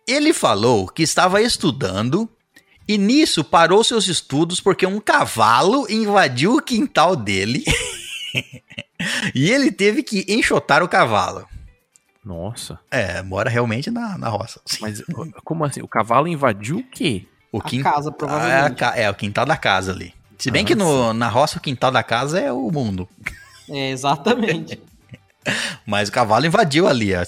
Ele 0.07 0.33
falou 0.33 0.89
que 0.89 1.03
estava 1.03 1.41
estudando 1.41 2.29
e 2.89 2.99
nisso 2.99 3.45
parou 3.45 3.85
seus 3.85 4.09
estudos 4.09 4.61
porque 4.61 4.85
um 4.85 4.99
cavalo 4.99 5.87
invadiu 5.89 6.57
o 6.57 6.63
quintal 6.63 7.15
dele 7.15 7.63
e 9.33 9.49
ele 9.49 9.71
teve 9.71 10.03
que 10.03 10.27
enxotar 10.29 10.83
o 10.83 10.89
cavalo. 10.89 11.47
Nossa. 12.25 12.79
É, 12.91 13.21
mora 13.23 13.51
realmente 13.51 13.91
na, 13.91 14.17
na 14.19 14.29
roça. 14.29 14.61
Mas 14.81 15.03
como 15.45 15.65
assim? 15.65 15.83
O 15.83 15.89
cavalo 15.89 16.29
invadiu 16.29 16.79
o 16.79 16.85
quê? 16.85 17.27
O 17.51 17.59
A 17.59 17.63
quin- 17.63 17.83
casa, 17.83 18.11
Ah, 18.11 18.13
provavelmente. 18.13 18.83
é, 18.83 18.87
a 18.87 18.97
é, 18.97 19.11
o 19.11 19.15
quintal 19.15 19.45
da 19.45 19.57
casa 19.57 19.93
ali. 19.93 20.15
Se 20.39 20.51
bem 20.51 20.63
Ah, 20.65 20.67
que 20.67 20.75
no, 20.75 21.13
na 21.13 21.29
roça 21.29 21.59
o 21.59 21.61
quintal 21.61 21.91
da 21.91 22.03
casa 22.03 22.41
é 22.41 22.53
o 22.53 22.71
mundo. 22.71 23.09
É, 23.69 23.91
exatamente. 23.91 24.81
Mas 25.85 26.09
o 26.09 26.13
cavalo 26.13 26.47
invadiu 26.47 26.87
ali. 26.87 27.13
ó. 27.15 27.23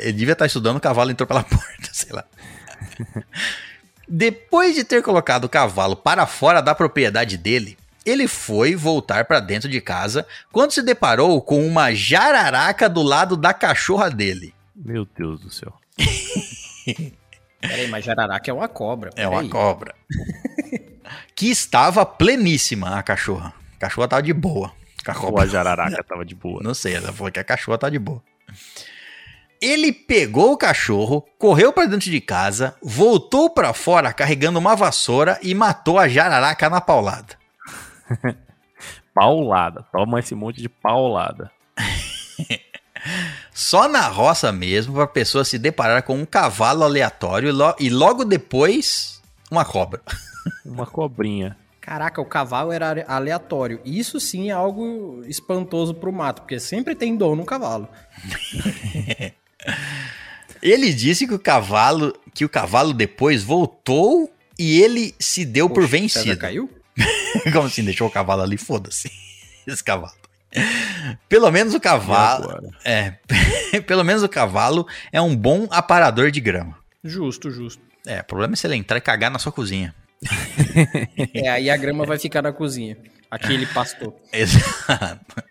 Ele 0.00 0.12
devia 0.12 0.32
estar 0.32 0.46
estudando, 0.46 0.76
o 0.76 0.80
cavalo 0.80 1.10
entrou 1.10 1.26
pela 1.26 1.42
porta, 1.42 1.88
sei 1.92 2.12
lá. 2.12 2.24
Depois 4.08 4.74
de 4.74 4.84
ter 4.84 5.02
colocado 5.02 5.44
o 5.44 5.48
cavalo 5.48 5.96
para 5.96 6.26
fora 6.26 6.60
da 6.60 6.74
propriedade 6.74 7.36
dele, 7.36 7.78
ele 8.04 8.26
foi 8.26 8.74
voltar 8.74 9.24
para 9.24 9.40
dentro 9.40 9.68
de 9.68 9.80
casa 9.80 10.26
quando 10.50 10.72
se 10.72 10.82
deparou 10.82 11.40
com 11.40 11.66
uma 11.66 11.94
jararaca 11.94 12.88
do 12.88 13.02
lado 13.02 13.36
da 13.36 13.54
cachorra 13.54 14.10
dele. 14.10 14.54
Meu 14.74 15.06
Deus 15.16 15.40
do 15.40 15.50
céu. 15.50 15.72
Peraí, 17.60 17.86
mas 17.88 18.04
jararaca 18.04 18.50
é 18.50 18.54
uma 18.54 18.68
cobra. 18.68 19.10
É 19.14 19.26
uma 19.28 19.48
cobra. 19.48 19.94
que 21.34 21.46
estava 21.46 22.04
pleníssima 22.04 22.98
a 22.98 23.02
cachorra. 23.02 23.52
A 23.76 23.80
cachorra 23.80 24.08
tava 24.08 24.22
de 24.22 24.32
boa. 24.32 24.72
A 25.06 25.12
Ou 25.12 25.18
cobra 25.18 25.44
a 25.44 25.46
jararaca 25.46 26.02
tava 26.04 26.24
de 26.24 26.34
boa. 26.34 26.60
Não 26.62 26.74
sei, 26.74 26.94
ela 26.94 27.12
falou 27.12 27.30
que 27.30 27.38
a 27.38 27.44
cachorra 27.44 27.78
tá 27.78 27.88
de 27.88 27.98
boa. 27.98 28.22
Ele 29.60 29.92
pegou 29.92 30.52
o 30.52 30.56
cachorro, 30.56 31.24
correu 31.38 31.72
pra 31.72 31.86
dentro 31.86 32.10
de 32.10 32.20
casa, 32.20 32.74
voltou 32.82 33.48
pra 33.48 33.72
fora 33.72 34.12
carregando 34.12 34.58
uma 34.58 34.74
vassoura 34.74 35.38
e 35.40 35.54
matou 35.54 36.00
a 36.00 36.08
jararaca 36.08 36.68
na 36.68 36.80
paulada. 36.80 37.41
Paulada. 39.14 39.84
Toma 39.92 40.20
esse 40.20 40.34
monte 40.34 40.60
de 40.60 40.68
paulada. 40.68 41.50
Só 43.52 43.88
na 43.88 44.06
roça 44.08 44.50
mesmo 44.52 44.94
pra 44.94 45.06
pessoa 45.06 45.44
se 45.44 45.58
deparar 45.58 46.02
com 46.02 46.16
um 46.16 46.24
cavalo 46.24 46.84
aleatório 46.84 47.48
e, 47.48 47.52
lo- 47.52 47.76
e 47.78 47.90
logo 47.90 48.24
depois 48.24 49.20
uma 49.50 49.64
cobra. 49.64 50.00
Uma 50.66 50.86
cobrinha. 50.86 51.56
Caraca, 51.80 52.20
o 52.20 52.24
cavalo 52.24 52.72
era 52.72 52.88
ale- 52.90 53.04
aleatório. 53.06 53.80
Isso 53.84 54.18
sim 54.18 54.50
é 54.50 54.52
algo 54.52 55.22
espantoso 55.26 55.94
pro 55.94 56.12
mato, 56.12 56.42
porque 56.42 56.58
sempre 56.58 56.96
tem 56.96 57.16
dor 57.16 57.36
no 57.36 57.44
cavalo. 57.44 57.86
Ele 60.60 60.92
disse 60.92 61.26
que 61.26 61.34
o 61.34 61.38
cavalo, 61.38 62.12
que 62.34 62.44
o 62.44 62.48
cavalo 62.48 62.92
depois 62.92 63.42
voltou 63.42 64.32
e 64.58 64.80
ele 64.80 65.14
se 65.18 65.44
deu 65.44 65.68
por 65.68 65.82
Poxa, 65.84 65.90
César 65.90 66.00
vencido. 66.24 66.40
caiu? 66.40 66.70
Como 67.52 67.66
assim, 67.66 67.84
deixou 67.84 68.08
o 68.08 68.10
cavalo 68.10 68.42
ali? 68.42 68.56
Foda-se. 68.56 69.10
Esse 69.66 69.82
cavalo. 69.82 70.14
Pelo 71.28 71.50
menos 71.50 71.74
o 71.74 71.80
cavalo. 71.80 72.72
É, 72.84 73.14
pelo 73.86 74.04
menos 74.04 74.22
o 74.22 74.28
cavalo 74.28 74.86
é 75.10 75.20
um 75.20 75.34
bom 75.34 75.66
aparador 75.70 76.30
de 76.30 76.40
grama. 76.40 76.78
Justo, 77.02 77.50
justo. 77.50 77.82
É, 78.06 78.20
o 78.20 78.24
problema 78.24 78.54
é 78.54 78.56
se 78.56 78.66
ele 78.66 78.76
entrar 78.76 78.98
e 78.98 79.00
cagar 79.00 79.30
na 79.30 79.38
sua 79.38 79.52
cozinha. 79.52 79.94
É, 81.34 81.48
aí 81.48 81.70
a 81.70 81.76
grama 81.76 82.04
vai 82.04 82.18
ficar 82.18 82.42
na 82.42 82.52
cozinha. 82.52 82.96
Aqui 83.30 83.54
ele 83.54 83.66
pastou. 83.66 84.20
Exato. 84.32 85.42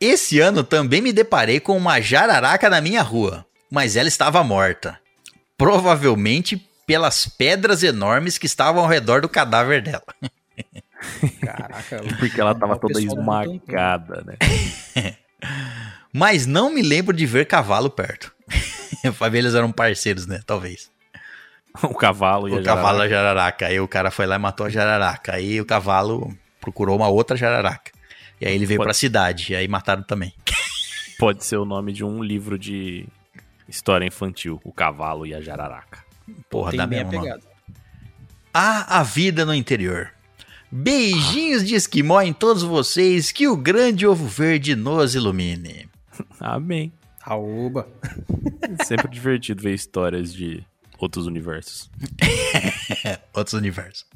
Esse 0.00 0.38
ano 0.40 0.62
também 0.62 1.02
me 1.02 1.12
deparei 1.12 1.60
com 1.60 1.76
uma 1.76 2.00
jararaca 2.00 2.70
na 2.70 2.80
minha 2.80 3.02
rua, 3.02 3.44
mas 3.70 3.96
ela 3.96 4.08
estava 4.08 4.42
morta. 4.44 4.98
Provavelmente 5.58 6.69
pelas 6.90 7.26
pedras 7.26 7.82
enormes 7.84 8.36
que 8.36 8.46
estavam 8.46 8.82
ao 8.82 8.88
redor 8.88 9.20
do 9.20 9.28
cadáver 9.28 9.80
dela. 9.80 10.02
Caraca. 11.40 12.02
Porque 12.18 12.40
ela 12.40 12.52
tava 12.54 12.74
O 12.74 12.78
toda 12.78 13.00
esmagada, 13.00 14.24
né? 14.26 14.36
Mas 16.12 16.46
não 16.46 16.68
me 16.74 16.82
lembro 16.82 17.14
de 17.16 17.24
ver 17.26 17.46
cavalo 17.46 17.88
perto. 17.90 18.32
Eles 19.32 19.54
eram 19.54 19.70
parceiros, 19.70 20.26
né? 20.26 20.40
Talvez. 20.44 20.90
O 21.84 21.94
cavalo 21.94 22.48
e 22.48 22.52
O 22.52 22.58
a 22.58 22.62
cavalo 22.64 22.98
jararaca. 22.98 23.04
a 23.04 23.08
jararaca. 23.08 23.66
Aí 23.66 23.80
o 23.80 23.86
cara 23.86 24.10
foi 24.10 24.26
lá 24.26 24.34
e 24.34 24.38
matou 24.38 24.66
a 24.66 24.70
jararaca. 24.70 25.34
Aí 25.36 25.60
o 25.60 25.64
cavalo 25.64 26.36
procurou 26.60 26.96
uma 26.96 27.06
outra 27.08 27.36
jararaca. 27.36 27.92
E 28.40 28.46
aí 28.46 28.54
ele 28.54 28.66
veio 28.66 28.78
Pode- 28.78 28.86
pra 28.88 28.94
cidade. 28.94 29.52
E 29.52 29.56
aí 29.56 29.68
mataram 29.68 30.02
também. 30.02 30.34
Pode 31.20 31.44
ser 31.44 31.56
o 31.56 31.64
nome 31.64 31.92
de 31.92 32.02
um 32.04 32.20
livro 32.22 32.58
de 32.58 33.06
história 33.68 34.04
infantil. 34.04 34.60
O 34.64 34.72
cavalo 34.72 35.24
e 35.24 35.32
a 35.34 35.40
jararaca. 35.40 36.09
Porra, 36.48 36.70
Tem 36.70 36.78
dá 36.78 36.86
bem 36.86 37.00
a 37.00 37.04
mesmo. 37.04 37.40
Ah, 38.52 39.00
a 39.00 39.02
vida 39.02 39.44
no 39.44 39.54
interior. 39.54 40.12
Beijinhos 40.70 41.66
de 41.66 41.74
esquimó 41.74 42.20
em 42.20 42.32
todos 42.32 42.62
vocês. 42.62 43.32
Que 43.32 43.48
o 43.48 43.56
grande 43.56 44.06
ovo 44.06 44.26
verde 44.26 44.74
nos 44.74 45.14
ilumine. 45.14 45.88
Amém. 46.38 46.92
Aoba. 47.22 47.88
Sempre 48.86 49.08
divertido 49.08 49.62
ver 49.62 49.74
histórias 49.74 50.32
de 50.32 50.64
outros 50.98 51.26
universos. 51.26 51.90
Outros 53.34 53.54
universos. 53.54 54.06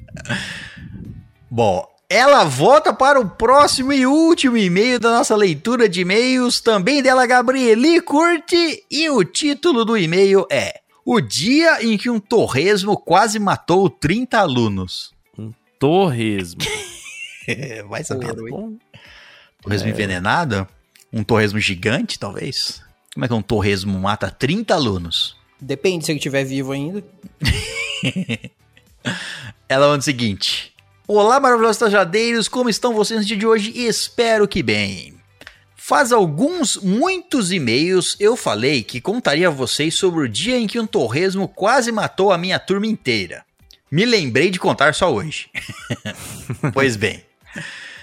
Bom, 1.51 1.87
ela 2.09 2.45
volta 2.45 2.93
para 2.93 3.19
o 3.19 3.29
próximo 3.29 3.93
e 3.93 4.07
último 4.07 4.57
e-mail 4.57 5.01
da 5.01 5.11
nossa 5.11 5.35
leitura 5.35 5.89
de 5.89 6.03
e-mails, 6.03 6.61
também 6.61 7.03
dela, 7.03 7.27
Gabrieli 7.27 8.01
Curte, 8.01 8.85
e 8.91 9.09
o 9.09 9.25
título 9.25 9.85
do 9.85 9.97
e-mail 9.97 10.47
é 10.51 10.81
O 11.05 11.21
dia 11.21 11.85
em 11.85 11.99
que 11.99 12.09
um 12.09 12.19
torresmo 12.19 12.97
quase 12.97 13.39
matou 13.39 13.91
30 13.91 14.39
alunos. 14.39 15.13
Torresmo. 15.79 16.63
Vai 17.89 18.03
saber. 18.03 18.35
Bom, 18.35 18.77
Torresmo 19.61 19.89
envenenado? 19.89 20.67
Um 21.13 21.23
torresmo 21.23 21.59
gigante, 21.59 22.19
talvez? 22.19 22.83
Como 23.13 23.25
é 23.25 23.29
que 23.29 23.35
um 23.35 23.43
torresmo 23.43 23.99
mata 23.99 24.31
30 24.31 24.75
alunos? 24.75 25.37
Depende 25.61 26.05
se 26.05 26.13
ele 26.13 26.19
estiver 26.19 26.45
vivo 26.45 26.73
ainda. 26.73 27.05
Ela 29.69 29.87
manda 29.89 30.01
o 30.01 30.03
seguinte: 30.03 30.75
Olá, 31.07 31.39
maravilhosos 31.39 31.79
tajadeiros, 31.79 32.49
como 32.49 32.69
estão 32.69 32.95
vocês 32.95 33.21
no 33.21 33.27
dia 33.27 33.37
de 33.37 33.47
hoje? 33.47 33.73
Espero 33.75 34.49
que 34.49 34.63
bem. 34.63 35.14
Faz 35.87 36.13
alguns, 36.13 36.79
muitos 36.79 37.53
e-mails 37.53 38.17
eu 38.19 38.39
falei 38.39 38.83
que 38.83 39.03
contaria 39.03 39.49
a 39.49 39.51
vocês 39.51 39.95
sobre 39.95 40.25
o 40.25 40.29
dia 40.31 40.57
em 40.57 40.67
que 40.67 40.81
um 40.81 40.87
torresmo 40.87 41.47
quase 41.47 41.93
matou 41.93 42.33
a 42.33 42.39
minha 42.39 42.59
turma 42.59 42.87
inteira. 42.87 43.45
Me 43.91 44.07
lembrei 44.07 44.49
de 44.49 44.59
contar 44.59 44.95
só 44.95 45.13
hoje. 45.13 45.51
pois 46.73 46.97
bem, 46.97 47.23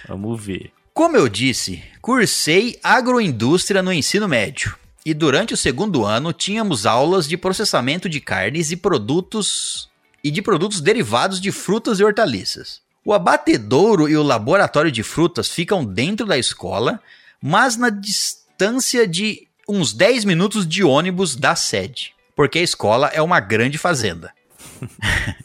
vamos 0.08 0.40
ver. 0.46 0.72
como 0.94 1.18
eu 1.18 1.28
disse, 1.28 1.84
cursei 2.00 2.78
agroindústria 2.84 3.82
no 3.82 3.92
ensino 3.92 4.28
médio. 4.28 4.76
E 5.04 5.12
durante 5.12 5.56
o 5.56 5.58
segundo 5.58 6.06
ano 6.06 6.32
tínhamos 6.32 6.86
aulas 6.86 7.28
de 7.28 7.36
processamento 7.36 8.08
de 8.08 8.22
carnes 8.22 8.72
e 8.72 8.76
produtos 8.76 9.90
e 10.24 10.30
de 10.30 10.44
produtos 10.44 10.82
derivados 10.82 11.42
de 11.42 11.52
frutas 11.52 12.00
e 12.00 12.04
hortaliças. 12.04 12.80
O 13.04 13.12
abatedouro 13.12 14.08
e 14.08 14.16
o 14.16 14.22
laboratório 14.22 14.92
de 14.92 15.02
frutas 15.02 15.50
ficam 15.50 15.84
dentro 15.84 16.28
da 16.28 16.38
escola, 16.38 17.02
mas 17.42 17.76
na 17.78 17.90
distância 17.90 19.08
de 19.08 19.48
uns 19.68 19.94
10 19.94 20.26
minutos 20.26 20.68
de 20.68 20.84
ônibus 20.84 21.36
da 21.36 21.56
sede, 21.56 22.14
porque 22.36 22.60
a 22.60 22.64
escola 22.64 23.08
é 23.14 23.22
uma 23.22 23.40
grande 23.40 23.78
fazenda. 23.78 24.34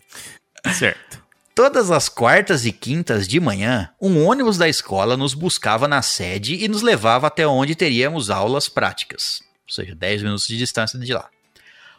Certo. 0.79 1.25
Todas 1.55 1.91
as 1.91 2.09
quartas 2.09 2.67
e 2.67 2.73
quintas 2.73 3.27
de 3.27 3.41
manhã, 3.41 3.89
um 4.01 4.27
ônibus 4.27 4.59
da 4.59 4.69
escola 4.69 5.17
nos 5.17 5.33
buscava 5.33 5.89
na 5.89 6.03
sede 6.03 6.57
e 6.63 6.69
nos 6.69 6.83
levava 6.83 7.29
até 7.29 7.47
onde 7.47 7.75
teríamos 7.75 8.29
aulas 8.29 8.69
práticas, 8.69 9.41
ou 9.67 9.73
seja, 9.73 9.95
10 9.95 10.23
minutos 10.23 10.47
de 10.47 10.59
distância 10.59 10.99
de 10.99 11.15
lá. 11.15 11.29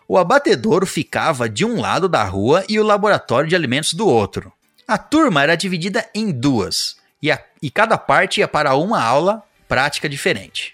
O 0.08 0.18
abatedouro 0.18 0.86
ficava 0.86 1.50
de 1.50 1.66
um 1.66 1.82
lado 1.82 2.08
da 2.08 2.24
rua 2.24 2.64
e 2.70 2.80
o 2.80 2.84
laboratório 2.84 3.50
de 3.50 3.56
alimentos 3.56 3.94
do 3.94 4.08
outro. 4.08 4.54
A 4.88 4.98
turma 4.98 5.42
era 5.42 5.56
dividida 5.58 6.08
em 6.14 6.32
duas, 6.32 6.98
e, 7.22 7.32
a- 7.32 7.44
e 7.62 7.72
cada 7.72 7.98
parte 7.98 8.40
ia 8.40 8.48
para 8.48 8.76
uma 8.76 9.02
aula 9.02 9.44
prática 9.68 10.08
diferente. 10.08 10.74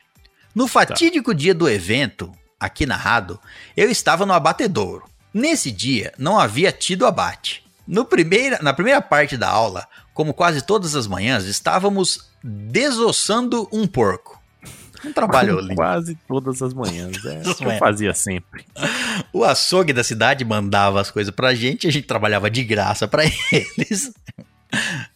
No 0.54 0.68
fatídico 0.68 1.34
dia 1.34 1.54
do 1.54 1.68
evento, 1.70 2.32
aqui 2.60 2.86
narrado, 2.86 3.40
eu 3.76 3.90
estava 3.90 4.26
no 4.26 4.34
abatedouro. 4.34 5.06
Nesse 5.34 5.72
dia, 5.72 6.14
não 6.18 6.40
havia 6.40 6.72
tido 6.72 7.06
abate. 7.06 7.64
No 7.88 8.06
primeira, 8.06 8.60
na 8.62 8.74
primeira 8.74 9.02
parte 9.02 9.36
da 9.36 9.50
aula, 9.50 9.88
como 10.14 10.34
quase 10.34 10.62
todas 10.62 10.96
as 10.96 11.08
manhãs, 11.08 11.46
estávamos 11.46 12.30
desossando 12.44 13.68
um 13.72 13.88
porco. 13.88 14.42
Um 15.04 15.12
trabalho 15.12 15.60
lindo. 15.62 15.76
Quase 15.76 16.16
todas 16.28 16.62
as 16.62 16.74
manhãs. 16.74 17.18
É 17.26 17.42
Todas 17.42 17.48
o 17.48 17.50
as 17.52 17.58
que 17.58 17.66
eu 17.66 17.78
fazia 17.78 18.14
sempre. 18.14 18.66
O 19.34 19.44
açougue 19.44 19.92
da 19.92 20.04
cidade 20.04 20.46
mandava 20.46 21.02
as 21.02 21.12
coisas 21.12 21.34
pra 21.34 21.56
gente, 21.56 21.88
a 21.88 21.92
gente 21.92 22.08
trabalhava 22.08 22.50
de 22.50 22.64
graça 22.64 23.08
pra 23.08 23.24
eles. 23.52 24.14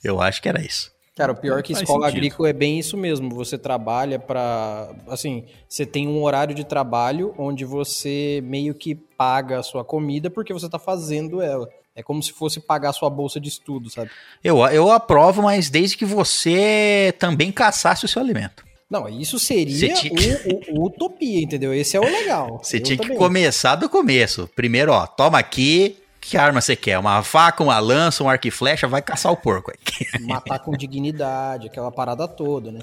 Eu 0.04 0.22
acho 0.22 0.42
que 0.42 0.50
era 0.50 0.62
isso. 0.62 0.92
Cara, 1.18 1.32
o 1.32 1.36
pior 1.36 1.58
é 1.60 1.64
que 1.64 1.74
escola 1.74 2.06
sentido. 2.06 2.18
agrícola 2.18 2.50
é 2.50 2.54
bem 2.54 2.78
isso 2.78 2.96
mesmo. 2.96 3.30
Você 3.34 3.58
trabalha 3.58 4.20
pra. 4.20 4.90
Assim, 5.08 5.46
você 5.68 5.84
tem 5.86 6.08
um 6.08 6.22
horário 6.22 6.54
de 6.54 6.64
trabalho 6.64 7.34
onde 7.40 7.66
você 7.66 8.40
meio 8.46 8.76
que 8.76 8.94
paga 8.94 9.60
a 9.60 9.64
sua 9.64 9.84
comida 9.84 10.30
porque 10.30 10.54
você 10.54 10.70
tá 10.70 10.78
fazendo 10.78 11.42
ela. 11.42 11.68
É 11.96 12.04
como 12.04 12.22
se 12.22 12.32
fosse 12.32 12.60
pagar 12.60 12.90
a 12.92 12.94
sua 12.94 13.10
bolsa 13.10 13.40
de 13.40 13.50
estudo, 13.50 13.90
sabe? 13.90 14.12
Eu, 14.44 14.60
eu 14.68 14.92
aprovo, 14.92 15.42
mas 15.42 15.68
desde 15.72 15.98
que 15.98 16.06
você 16.06 17.12
também 17.18 17.52
caçasse 17.52 18.06
o 18.06 18.08
seu 18.08 18.22
alimento. 18.22 18.64
Não, 18.90 19.10
isso 19.10 19.40
seria 19.40 19.94
tinha 19.96 20.14
que- 20.16 20.72
o, 20.74 20.80
o- 20.82 20.86
utopia, 20.86 21.42
entendeu? 21.42 21.74
Esse 21.74 21.98
é 21.98 22.00
o 22.00 22.04
legal. 22.04 22.60
Você 22.64 22.78
Eu 22.78 22.84
tinha 22.84 22.96
que 22.98 23.04
também. 23.04 23.18
começar 23.18 23.76
do 23.76 23.90
começo. 23.90 24.48
Primeiro, 24.56 24.92
ó, 24.94 25.06
toma 25.08 25.40
aqui. 25.40 25.98
Que 26.28 26.36
arma 26.36 26.60
você 26.60 26.76
quer? 26.76 27.00
Uma 27.00 27.24
faca, 27.24 27.64
uma 27.64 27.80
lança, 27.80 28.22
um 28.22 28.30
arco 28.30 28.46
e 28.50 28.52
flecha? 28.52 28.86
Vai 28.86 29.02
caçar 29.02 29.32
o 29.32 29.38
porco 29.38 29.72
aí. 29.72 30.26
Matar 30.28 30.60
com 30.60 30.76
dignidade, 30.76 31.68
aquela 31.68 31.90
parada 31.90 32.28
toda, 32.28 32.70
né? 32.70 32.80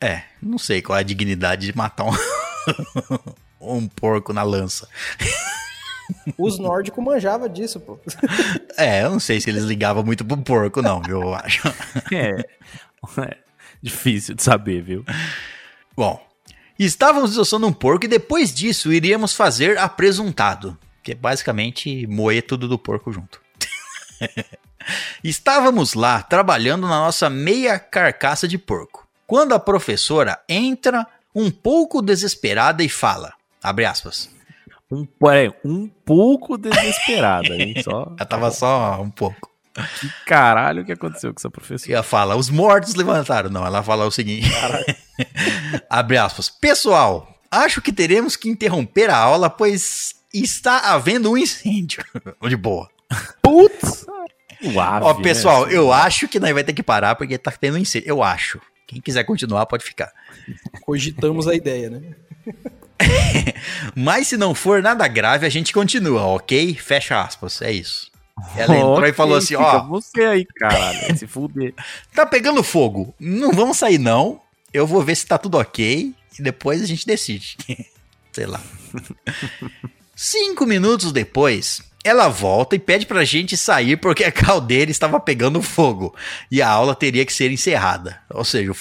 É, 0.00 0.22
não 0.40 0.56
sei 0.56 0.80
qual 0.80 0.96
é 0.96 1.00
a 1.00 1.04
dignidade 1.04 1.66
de 1.66 1.76
matar 1.76 2.04
um, 2.04 2.12
um 3.60 3.88
porco 3.88 4.32
na 4.32 4.44
lança. 4.44 4.88
Os 6.38 6.56
nórdicos 6.56 7.02
manjavam 7.02 7.48
disso, 7.48 7.80
pô. 7.80 7.98
É, 8.76 9.02
eu 9.02 9.10
não 9.10 9.18
sei 9.18 9.40
se 9.40 9.50
eles 9.50 9.64
ligavam 9.64 10.04
muito 10.04 10.24
pro 10.24 10.36
porco, 10.36 10.80
não, 10.80 11.02
viu? 11.02 11.22
Eu 11.22 11.34
acho. 11.34 11.66
É. 12.14 12.44
é 13.22 13.36
difícil 13.82 14.36
de 14.36 14.44
saber, 14.44 14.82
viu? 14.82 15.04
Bom, 15.96 16.24
estávamos 16.78 17.30
desossando 17.30 17.66
um 17.66 17.72
porco 17.72 18.04
e 18.04 18.08
depois 18.08 18.54
disso 18.54 18.92
iríamos 18.92 19.32
fazer 19.32 19.78
apresuntado, 19.78 20.78
que 21.06 21.12
é 21.12 21.14
basicamente 21.14 22.04
moer 22.08 22.44
tudo 22.44 22.66
do 22.66 22.76
porco 22.76 23.12
junto. 23.12 23.40
Estávamos 25.22 25.94
lá 25.94 26.20
trabalhando 26.20 26.82
na 26.88 26.98
nossa 26.98 27.30
meia 27.30 27.78
carcaça 27.78 28.48
de 28.48 28.58
porco, 28.58 29.06
quando 29.24 29.54
a 29.54 29.60
professora 29.60 30.36
entra 30.48 31.06
um 31.32 31.48
pouco 31.48 32.02
desesperada 32.02 32.82
e 32.82 32.88
fala, 32.88 33.34
abre 33.62 33.84
aspas, 33.84 34.28
Um, 34.90 35.04
peraí, 35.04 35.52
um 35.64 35.86
pouco 35.86 36.58
desesperada, 36.58 37.54
hein? 37.54 37.74
Só. 37.84 38.12
ela 38.18 38.26
tava 38.26 38.50
só 38.50 39.00
um 39.00 39.10
pouco. 39.10 39.52
Que 40.00 40.08
caralho 40.24 40.84
que 40.84 40.92
aconteceu 40.92 41.32
com 41.32 41.38
essa 41.38 41.46
E 41.48 41.50
professora? 41.52 41.92
ela 41.94 42.02
fala, 42.02 42.34
os 42.34 42.50
mortos 42.50 42.96
levantaram. 42.96 43.48
Não, 43.50 43.64
ela 43.64 43.82
fala 43.82 44.06
o 44.06 44.10
seguinte. 44.10 44.48
Abre 45.88 46.16
aspas. 46.18 46.48
Pessoal, 46.48 47.32
acho 47.50 47.80
que 47.82 47.92
teremos 47.92 48.34
que 48.36 48.48
interromper 48.48 49.10
a 49.10 49.16
aula, 49.18 49.50
pois 49.50 50.15
está 50.32 50.92
havendo 50.92 51.30
um 51.30 51.36
incêndio. 51.36 52.04
De 52.48 52.56
boa. 52.56 52.88
Putz! 53.42 54.06
Ó, 54.74 55.14
né? 55.14 55.22
pessoal, 55.22 55.68
eu 55.68 55.92
acho 55.92 56.26
que 56.28 56.40
nós 56.40 56.52
vai 56.52 56.64
ter 56.64 56.72
que 56.72 56.82
parar 56.82 57.14
porque 57.14 57.38
tá 57.38 57.50
tendo 57.50 57.76
um 57.76 57.80
incêndio. 57.80 58.08
Eu 58.08 58.22
acho. 58.22 58.60
Quem 58.86 59.00
quiser 59.00 59.24
continuar 59.24 59.66
pode 59.66 59.84
ficar. 59.84 60.12
Cogitamos 60.82 61.46
a 61.48 61.54
ideia, 61.54 61.90
né? 61.90 62.14
Mas 63.94 64.28
se 64.28 64.36
não 64.36 64.54
for 64.54 64.82
nada 64.82 65.06
grave, 65.08 65.46
a 65.46 65.50
gente 65.50 65.72
continua, 65.72 66.22
ok? 66.26 66.74
Fecha 66.74 67.20
aspas. 67.20 67.60
É 67.60 67.72
isso. 67.72 68.10
Ela 68.54 68.76
entrou 68.76 68.98
e 68.98 69.00
Ok, 69.00 69.12
falou 69.14 69.36
assim, 69.38 69.54
ó, 69.54 69.82
Você 69.88 70.24
aí, 70.24 70.44
caralho, 70.44 71.16
se 71.16 71.26
fuder. 71.26 71.74
tá 72.14 72.26
pegando 72.26 72.62
fogo. 72.62 73.14
Não 73.18 73.50
vamos 73.52 73.78
sair 73.78 73.98
não. 73.98 74.40
Eu 74.72 74.86
vou 74.86 75.02
ver 75.02 75.16
se 75.16 75.26
tá 75.26 75.38
tudo 75.38 75.58
ok 75.58 76.14
e 76.38 76.42
depois 76.42 76.82
a 76.82 76.86
gente 76.86 77.06
decide. 77.06 77.56
Sei 78.32 78.46
lá. 78.46 78.60
Cinco 80.18 80.64
minutos 80.64 81.12
depois, 81.12 81.82
ela 82.02 82.26
volta 82.26 82.74
e 82.74 82.78
pede 82.78 83.04
pra 83.04 83.22
gente 83.22 83.54
sair 83.54 83.98
porque 83.98 84.24
a 84.24 84.32
caldeira 84.32 84.90
estava 84.90 85.20
pegando 85.20 85.60
fogo 85.60 86.16
e 86.50 86.62
a 86.62 86.68
aula 86.68 86.94
teria 86.94 87.26
que 87.26 87.32
ser 87.32 87.50
encerrada. 87.50 88.18
Ou 88.30 88.42
seja, 88.42 88.72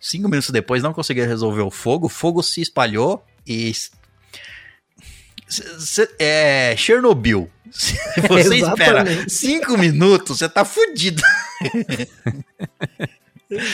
cinco 0.00 0.28
minutos 0.28 0.50
depois 0.50 0.84
não 0.84 0.94
conseguia 0.94 1.26
resolver 1.26 1.62
o 1.62 1.72
fogo, 1.72 2.06
o 2.06 2.08
fogo 2.08 2.40
se 2.40 2.60
espalhou 2.60 3.24
e. 3.44 3.72
É. 6.20 6.76
Chernobyl. 6.76 7.50
Se 7.72 8.20
você 8.20 8.54
espera 8.56 9.28
cinco 9.28 9.76
minutos, 9.76 10.38
você 10.38 10.48
tá 10.48 10.64
fudido. 10.64 11.20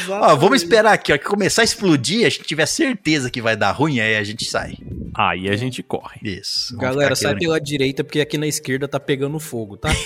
Ó, 0.09 0.37
vamos 0.37 0.63
esperar 0.63 0.93
aqui, 0.93 1.13
ó, 1.13 1.19
que 1.19 1.25
começar 1.25 1.63
a 1.63 1.65
explodir, 1.65 2.27
a 2.27 2.29
gente 2.29 2.45
tiver 2.45 2.67
certeza 2.67 3.31
que 3.31 3.41
vai 3.41 3.57
dar 3.57 3.73
ruim, 3.73 4.01
aí 4.01 4.17
a 4.17 4.25
gente 4.25 4.45
sai. 4.45 4.77
Aí 5.15 5.49
a 5.49 5.57
gente 5.57 5.83
corre. 5.83 6.21
Isso. 6.23 6.77
vamos 6.77 6.97
Galera, 6.97 7.17
sai 7.17 7.35
pela 7.37 7.61
direita 7.61 8.05
porque 8.05 8.21
aqui 8.21 8.37
na 8.37 8.47
esquerda 8.47 8.87
tá 8.87 9.01
pegando 9.01 9.39
fogo, 9.41 9.77
tá? 9.77 9.89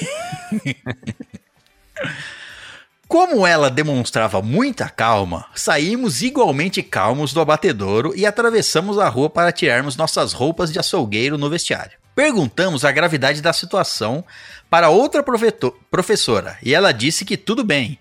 Como 3.09 3.47
ela 3.47 3.71
demonstrava 3.71 4.43
muita 4.43 4.89
calma, 4.89 5.47
saímos 5.55 6.23
igualmente 6.23 6.83
calmos 6.83 7.33
do 7.33 7.41
abatedouro 7.41 8.13
e 8.17 8.27
atravessamos 8.27 8.99
a 8.99 9.09
rua 9.09 9.31
para 9.31 9.53
tirarmos 9.53 9.97
nossas 9.97 10.33
roupas 10.33 10.73
de 10.73 10.81
açougueiro 10.81 11.39
no 11.39 11.49
vestiário. 11.49 11.97
Perguntamos 12.17 12.85
a 12.85 12.91
gravidade 12.91 13.41
da 13.41 13.53
situação 13.53 14.25
para 14.69 14.89
outra 14.89 15.23
professora 15.23 16.59
e 16.63 16.75
ela 16.75 16.91
disse 16.91 17.25
que 17.25 17.37
tudo 17.37 17.63
bem, 17.63 17.97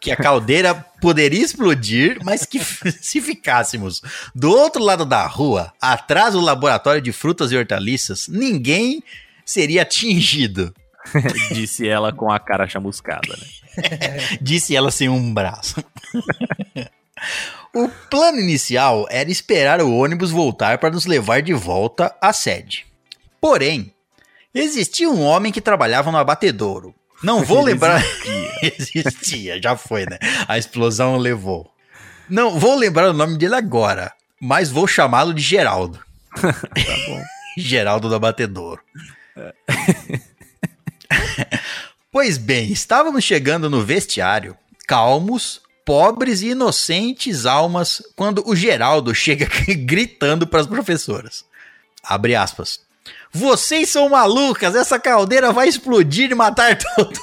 que 0.00 0.10
a 0.10 0.16
caldeira 0.16 0.74
poderia 1.00 1.44
explodir, 1.44 2.18
mas 2.24 2.46
que 2.46 2.58
se 3.00 3.20
ficássemos 3.20 4.00
do 4.34 4.50
outro 4.50 4.82
lado 4.82 5.04
da 5.04 5.26
rua, 5.26 5.72
atrás 5.80 6.32
do 6.32 6.40
laboratório 6.40 7.02
de 7.02 7.12
frutas 7.12 7.52
e 7.52 7.56
hortaliças, 7.56 8.26
ninguém 8.26 9.02
seria 9.44 9.82
atingido. 9.82 10.74
Disse 11.52 11.86
ela 11.86 12.12
com 12.12 12.32
a 12.32 12.38
cara 12.38 12.66
chamuscada, 12.66 13.36
né? 13.36 13.46
Disse 14.40 14.74
ela 14.74 14.90
sem 14.90 15.08
um 15.08 15.32
braço. 15.32 15.84
o 17.74 17.88
plano 18.10 18.38
inicial 18.38 19.06
era 19.10 19.30
esperar 19.30 19.80
o 19.82 19.94
ônibus 19.94 20.30
voltar 20.30 20.78
para 20.78 20.90
nos 20.90 21.06
levar 21.06 21.42
de 21.42 21.52
volta 21.52 22.14
à 22.20 22.32
sede. 22.32 22.86
Porém, 23.40 23.94
existia 24.54 25.08
um 25.08 25.22
homem 25.22 25.52
que 25.52 25.60
trabalhava 25.60 26.10
no 26.10 26.18
abatedouro. 26.18 26.94
Não 27.22 27.44
vou 27.44 27.62
lembrar. 27.62 28.02
existia, 28.62 29.60
já 29.60 29.76
foi, 29.76 30.06
né? 30.06 30.18
A 30.48 30.58
explosão 30.58 31.16
levou. 31.16 31.70
Não 32.28 32.58
vou 32.58 32.76
lembrar 32.76 33.10
o 33.10 33.12
nome 33.12 33.36
dele 33.36 33.54
agora, 33.54 34.12
mas 34.40 34.70
vou 34.70 34.86
chamá-lo 34.86 35.34
de 35.34 35.42
Geraldo. 35.42 35.98
Tá 36.40 36.52
bom. 37.06 37.22
Geraldo 37.58 38.08
do 38.08 38.14
Abatedouro. 38.14 38.80
pois 42.10 42.38
bem, 42.38 42.70
estávamos 42.70 43.24
chegando 43.24 43.68
no 43.68 43.84
vestiário, 43.84 44.56
calmos, 44.86 45.60
pobres 45.84 46.40
e 46.40 46.50
inocentes 46.50 47.44
almas, 47.46 48.00
quando 48.14 48.48
o 48.48 48.54
Geraldo 48.54 49.12
chega 49.12 49.48
gritando 49.84 50.46
para 50.46 50.60
as 50.60 50.66
professoras. 50.66 51.44
Abre 52.02 52.36
aspas. 52.36 52.80
Vocês 53.32 53.88
são 53.88 54.08
malucas, 54.08 54.74
essa 54.74 54.98
caldeira 54.98 55.52
vai 55.52 55.68
explodir 55.68 56.30
e 56.30 56.34
matar 56.34 56.76
todo. 56.76 57.20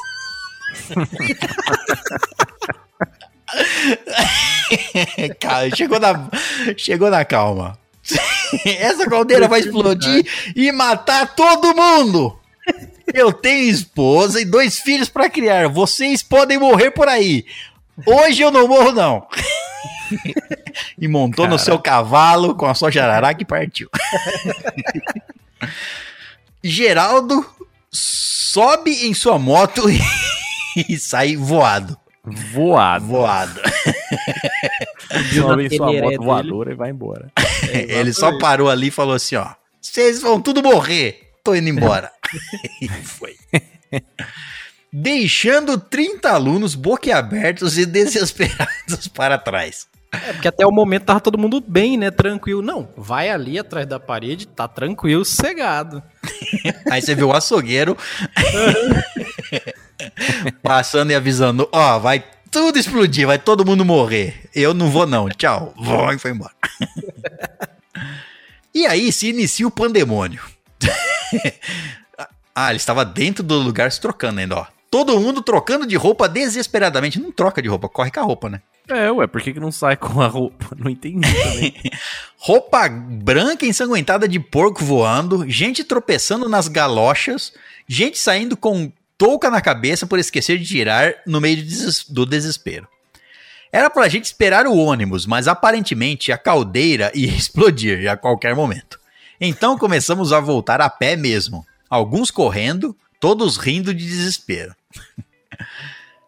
Cara, 5.39 5.75
chegou 5.75 5.99
na, 5.99 6.29
chegou 6.77 7.09
na 7.09 7.25
calma. 7.25 7.77
Essa 8.65 9.09
caldeira 9.09 9.47
vai 9.47 9.59
explodir 9.59 10.25
e 10.55 10.71
matar 10.71 11.35
todo 11.35 11.75
mundo. 11.75 12.37
Eu 13.13 13.31
tenho 13.31 13.69
esposa 13.69 14.41
e 14.41 14.45
dois 14.45 14.79
filhos 14.79 15.09
para 15.09 15.29
criar. 15.29 15.69
Vocês 15.69 16.21
podem 16.21 16.57
morrer 16.57 16.91
por 16.91 17.07
aí. 17.07 17.45
Hoje 18.05 18.41
eu 18.41 18.51
não 18.51 18.67
morro, 18.67 18.91
não. 18.91 19.27
e 20.97 21.07
montou 21.07 21.45
no 21.45 21.51
Cara. 21.51 21.63
seu 21.63 21.79
cavalo 21.79 22.55
com 22.55 22.65
a 22.65 22.73
sua 22.73 22.91
jararaca 22.91 23.41
e 23.41 23.45
partiu. 23.45 23.89
Geraldo 26.63 27.45
sobe 27.91 29.07
em 29.07 29.13
sua 29.13 29.37
moto 29.39 29.89
e, 29.89 29.99
e 30.89 30.97
sai 30.97 31.35
voado. 31.35 31.97
Voado. 32.51 33.05
Voado. 33.05 33.61
Sobe 35.33 35.67
em 35.67 35.69
sua 35.69 35.87
moto 35.87 36.01
dele. 36.01 36.17
voadora 36.17 36.71
e 36.73 36.75
vai 36.75 36.89
embora. 36.89 37.31
Ele 37.71 38.11
só 38.11 38.37
parou 38.37 38.69
ali 38.69 38.87
e 38.87 38.91
falou 38.91 39.15
assim: 39.15 39.35
ó, 39.37 39.53
vocês 39.81 40.21
vão 40.21 40.41
tudo 40.41 40.61
morrer. 40.61 41.31
Tô 41.43 41.55
indo 41.55 41.69
embora. 41.69 42.11
e 42.81 42.89
foi. 42.89 43.35
Deixando 44.91 45.77
30 45.77 46.29
alunos 46.29 46.75
boquiabertos 46.75 47.77
e 47.77 47.85
desesperados 47.85 49.07
para 49.07 49.37
trás. 49.37 49.87
É, 50.25 50.33
porque 50.33 50.47
até 50.47 50.65
o 50.65 50.71
momento 50.71 51.05
tava 51.05 51.19
todo 51.19 51.37
mundo 51.37 51.63
bem, 51.65 51.97
né? 51.97 52.11
Tranquilo. 52.11 52.61
Não, 52.61 52.89
vai 52.95 53.29
ali 53.29 53.59
atrás 53.59 53.87
da 53.87 53.99
parede, 53.99 54.47
tá 54.47 54.67
tranquilo, 54.67 55.23
sossegado. 55.25 56.01
Aí 56.89 57.01
você 57.01 57.15
vê 57.15 57.23
o 57.23 57.33
açougueiro 57.33 57.97
passando 60.61 61.11
e 61.11 61.15
avisando: 61.15 61.67
ó, 61.71 61.99
vai 61.99 62.23
tudo 62.51 62.79
explodir, 62.79 63.27
vai 63.27 63.37
todo 63.37 63.65
mundo 63.65 63.83
morrer. 63.85 64.49
Eu 64.55 64.73
não 64.73 64.89
vou, 64.89 65.05
não. 65.05 65.29
Tchau. 65.29 65.73
Vou 65.77 66.11
e 66.11 66.17
foi 66.17 66.31
embora. 66.31 66.53
e 68.73 68.85
aí 68.85 69.11
se 69.11 69.29
inicia 69.29 69.67
o 69.67 69.71
pandemônio. 69.71 70.41
ah, 72.55 72.69
ele 72.69 72.77
estava 72.77 73.03
dentro 73.03 73.43
do 73.43 73.55
lugar 73.55 73.91
se 73.91 73.99
trocando 73.99 74.39
ainda, 74.39 74.55
ó. 74.57 74.76
Todo 74.89 75.19
mundo 75.19 75.41
trocando 75.41 75.85
de 75.85 75.95
roupa 75.95 76.27
desesperadamente. 76.29 77.19
Não 77.19 77.31
troca 77.31 77.61
de 77.61 77.67
roupa, 77.67 77.89
corre 77.89 78.09
com 78.11 78.19
a 78.19 78.23
roupa, 78.23 78.49
né? 78.49 78.61
É, 78.89 79.11
ué, 79.11 79.27
por 79.27 79.41
que, 79.41 79.53
que 79.53 79.59
não 79.59 79.71
sai 79.71 79.97
com 79.97 80.21
a 80.21 80.27
roupa? 80.27 80.67
Não 80.77 80.89
entendi 80.89 81.27
também. 81.43 81.73
Roupa 82.39 82.87
branca 82.87 83.65
ensanguentada 83.65 84.27
de 84.29 84.39
porco 84.39 84.85
voando, 84.85 85.43
gente 85.49 85.83
tropeçando 85.83 86.47
nas 86.47 86.69
galochas, 86.69 87.51
gente 87.85 88.17
saindo 88.17 88.55
com 88.55 88.89
touca 89.17 89.49
na 89.49 89.59
cabeça 89.59 90.07
por 90.07 90.19
esquecer 90.19 90.57
de 90.57 90.65
tirar 90.65 91.15
no 91.25 91.41
meio 91.41 91.57
do 91.57 91.63
deses- 91.63 92.05
do 92.07 92.25
desespero. 92.25 92.87
Era 93.73 93.89
pra 93.89 94.07
gente 94.07 94.23
esperar 94.25 94.65
o 94.67 94.77
ônibus, 94.77 95.25
mas 95.25 95.49
aparentemente 95.49 96.31
a 96.31 96.37
caldeira 96.37 97.11
ia 97.15 97.27
explodir 97.27 98.09
a 98.09 98.15
qualquer 98.15 98.55
momento. 98.55 98.97
Então 99.41 99.77
começamos 99.77 100.31
a 100.31 100.39
voltar 100.39 100.79
a 100.79 100.89
pé 100.89 101.17
mesmo, 101.17 101.65
alguns 101.89 102.31
correndo, 102.31 102.95
todos 103.19 103.57
rindo 103.57 103.93
de 103.93 104.05
desespero. 104.05 104.75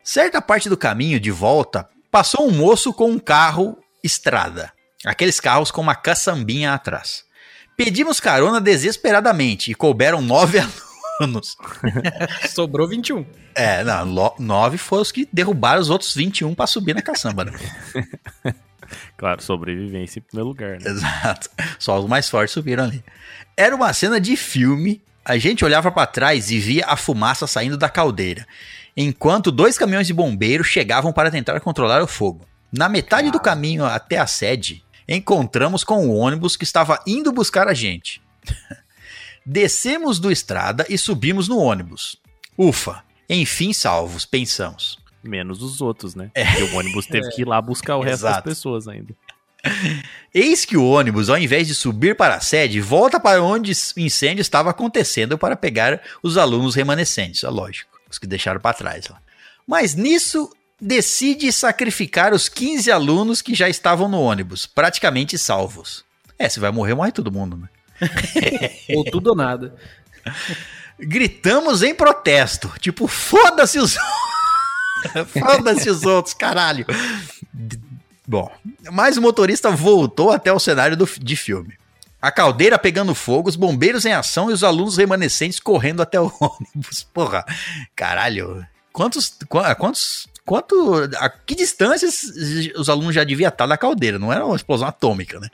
Certa 0.04 0.41
parte 0.41 0.69
do 0.69 0.78
caminho 0.78 1.19
de 1.19 1.32
volta, 1.32 1.88
passou 2.12 2.47
um 2.47 2.52
moço 2.52 2.91
com 2.93 3.12
um 3.12 3.19
carro 3.19 3.78
estrada. 4.04 4.71
Aqueles 5.06 5.39
carros 5.39 5.71
com 5.71 5.82
uma 5.82 5.95
caçambinha 5.95 6.73
atrás. 6.73 7.23
Pedimos 7.78 8.19
carona 8.19 8.60
desesperadamente 8.60 9.71
e 9.71 9.75
couberam 9.75 10.21
nove 10.21 10.60
alunos. 11.19 11.56
Sobrou 12.49 12.88
21. 12.88 13.25
É, 13.56 13.84
não, 13.84 14.34
nove 14.39 14.78
foram 14.78 15.02
os 15.02 15.12
que 15.12 15.28
derrubaram 15.32 15.82
os 15.82 15.89
outros 15.89 16.13
21 16.13 16.54
para 16.54 16.67
subir 16.67 16.95
na 16.95 17.02
caçamba, 17.02 17.45
né? 17.45 17.52
Claro, 19.15 19.41
sobrevivência 19.41 20.19
em 20.19 20.23
primeiro 20.23 20.47
lugar, 20.47 20.80
né? 20.80 20.89
Exato. 20.89 21.49
Só 21.78 21.99
os 21.99 22.08
mais 22.08 22.28
fortes 22.30 22.54
subiram 22.54 22.86
ali. 22.86 23.04
Era 23.56 23.75
uma 23.75 23.93
cena 23.93 24.19
de 24.19 24.36
filme. 24.36 25.02
A 25.29 25.37
gente 25.37 25.63
olhava 25.63 25.91
para 25.91 26.07
trás 26.07 26.49
e 26.49 26.57
via 26.57 26.85
a 26.87 26.97
fumaça 26.97 27.45
saindo 27.45 27.77
da 27.77 27.87
caldeira, 27.87 28.47
enquanto 28.97 29.51
dois 29.51 29.77
caminhões 29.77 30.07
de 30.07 30.13
bombeiros 30.13 30.65
chegavam 30.65 31.13
para 31.13 31.29
tentar 31.29 31.59
controlar 31.59 32.01
o 32.01 32.07
fogo. 32.07 32.47
Na 32.71 32.89
metade 32.89 33.29
do 33.29 33.39
caminho 33.39 33.85
até 33.85 34.17
a 34.17 34.25
sede, 34.25 34.83
encontramos 35.07 35.83
com 35.83 36.07
o 36.07 36.15
ônibus 36.15 36.57
que 36.57 36.63
estava 36.63 36.99
indo 37.05 37.31
buscar 37.31 37.67
a 37.67 37.75
gente. 37.75 38.19
Descemos 39.45 40.17
do 40.17 40.31
estrada 40.31 40.83
e 40.89 40.97
subimos 40.97 41.47
no 41.47 41.59
ônibus. 41.59 42.17
Ufa, 42.57 43.03
enfim 43.29 43.71
salvos, 43.71 44.25
pensamos. 44.25 44.97
Menos 45.23 45.61
os 45.61 45.79
outros, 45.79 46.15
né? 46.15 46.31
Porque 46.33 46.63
o 46.63 46.75
ônibus 46.75 47.05
teve 47.05 47.29
que 47.35 47.43
ir 47.43 47.47
lá 47.47 47.61
buscar 47.61 47.97
o 47.97 48.01
resto 48.01 48.23
das 48.23 48.41
pessoas 48.41 48.87
ainda. 48.87 49.13
Eis 50.33 50.63
que 50.63 50.77
o 50.77 50.85
ônibus, 50.85 51.29
ao 51.29 51.37
invés 51.37 51.67
de 51.67 51.75
subir 51.75 52.15
para 52.15 52.35
a 52.35 52.39
sede, 52.39 52.79
volta 52.79 53.19
para 53.19 53.41
onde 53.41 53.71
o 53.71 53.99
incêndio 53.99 54.41
estava 54.41 54.69
acontecendo 54.69 55.37
para 55.37 55.55
pegar 55.55 56.01
os 56.21 56.37
alunos 56.37 56.75
remanescentes, 56.75 57.43
é 57.43 57.49
lógico, 57.49 57.99
os 58.09 58.17
que 58.17 58.27
deixaram 58.27 58.59
para 58.59 58.75
trás 58.75 59.07
lá. 59.07 59.19
Mas 59.67 59.95
nisso 59.95 60.51
decide 60.79 61.51
sacrificar 61.51 62.33
os 62.33 62.47
15 62.47 62.91
alunos 62.91 63.41
que 63.41 63.53
já 63.53 63.67
estavam 63.67 64.07
no 64.07 64.21
ônibus, 64.21 64.65
praticamente 64.65 65.37
salvos. 65.37 66.05
É, 66.37 66.47
se 66.47 66.59
vai 66.59 66.71
morrer, 66.71 66.95
morre 66.95 67.11
todo 67.11 67.31
mundo, 67.31 67.57
né? 67.57 67.67
Ou 68.95 69.03
tudo 69.03 69.31
ou 69.31 69.35
nada. 69.35 69.75
Gritamos 70.97 71.83
em 71.83 71.93
protesto, 71.93 72.71
tipo, 72.79 73.07
foda-se 73.07 73.77
os 73.77 73.97
Foda-se 75.27 75.89
os 75.89 76.03
outros, 76.03 76.33
caralho. 76.33 76.85
Bom, 78.29 78.47
mas 78.91 79.17
o 79.17 79.21
motorista 79.23 79.71
voltou 79.71 80.29
até 80.29 80.53
o 80.53 80.59
cenário 80.59 80.95
do- 80.95 81.09
de 81.19 81.35
filme. 81.35 81.73
A 82.21 82.31
caldeira 82.31 82.77
pegando 82.77 83.15
fogo, 83.15 83.49
os 83.49 83.55
bombeiros 83.55 84.05
em 84.05 84.11
ação 84.13 84.51
e 84.51 84.53
os 84.53 84.63
alunos 84.63 84.97
remanescentes 84.97 85.59
correndo 85.59 85.99
até 86.03 86.21
o 86.21 86.31
ônibus. 86.39 87.01
Porra, 87.11 87.43
caralho. 87.95 88.63
Quantos. 88.93 89.35
qua- 89.47 89.73
Quantos. 89.73 90.27
Quanto. 90.45 91.09
A 91.17 91.27
que 91.27 91.55
distâncias 91.55 92.21
os 92.77 92.87
alunos 92.87 93.15
já 93.15 93.23
deviam 93.23 93.49
estar 93.49 93.65
da 93.65 93.77
caldeira? 93.77 94.19
Não 94.19 94.31
era 94.31 94.45
uma 94.45 94.55
explosão 94.55 94.87
atômica, 94.87 95.39
né? 95.39 95.47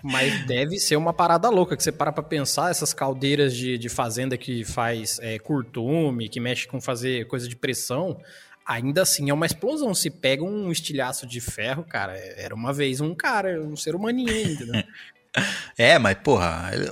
Mas 0.00 0.44
deve 0.46 0.78
ser 0.78 0.96
uma 0.96 1.14
parada 1.14 1.48
louca, 1.48 1.76
que 1.76 1.82
você 1.82 1.90
para 1.90 2.12
pra 2.12 2.22
pensar, 2.22 2.70
essas 2.70 2.92
caldeiras 2.92 3.54
de, 3.56 3.78
de 3.78 3.88
fazenda 3.88 4.36
que 4.36 4.62
faz 4.64 5.18
é, 5.22 5.38
curtume, 5.38 6.28
que 6.28 6.38
mexe 6.38 6.68
com 6.68 6.78
fazer 6.80 7.26
coisa 7.26 7.48
de 7.48 7.56
pressão, 7.56 8.18
ainda 8.66 9.02
assim 9.02 9.30
é 9.30 9.34
uma 9.34 9.46
explosão. 9.46 9.94
Se 9.94 10.10
pega 10.10 10.42
um 10.42 10.70
estilhaço 10.70 11.26
de 11.26 11.40
ferro, 11.40 11.84
cara, 11.84 12.16
era 12.36 12.54
uma 12.54 12.72
vez 12.72 13.00
um 13.00 13.14
cara, 13.14 13.60
um 13.62 13.76
ser 13.76 13.94
humaninho 13.94 14.32
ainda, 14.32 14.64
né? 14.66 14.84
É, 15.76 15.98
mas, 15.98 16.16
porra, 16.18 16.70
ele- 16.72 16.90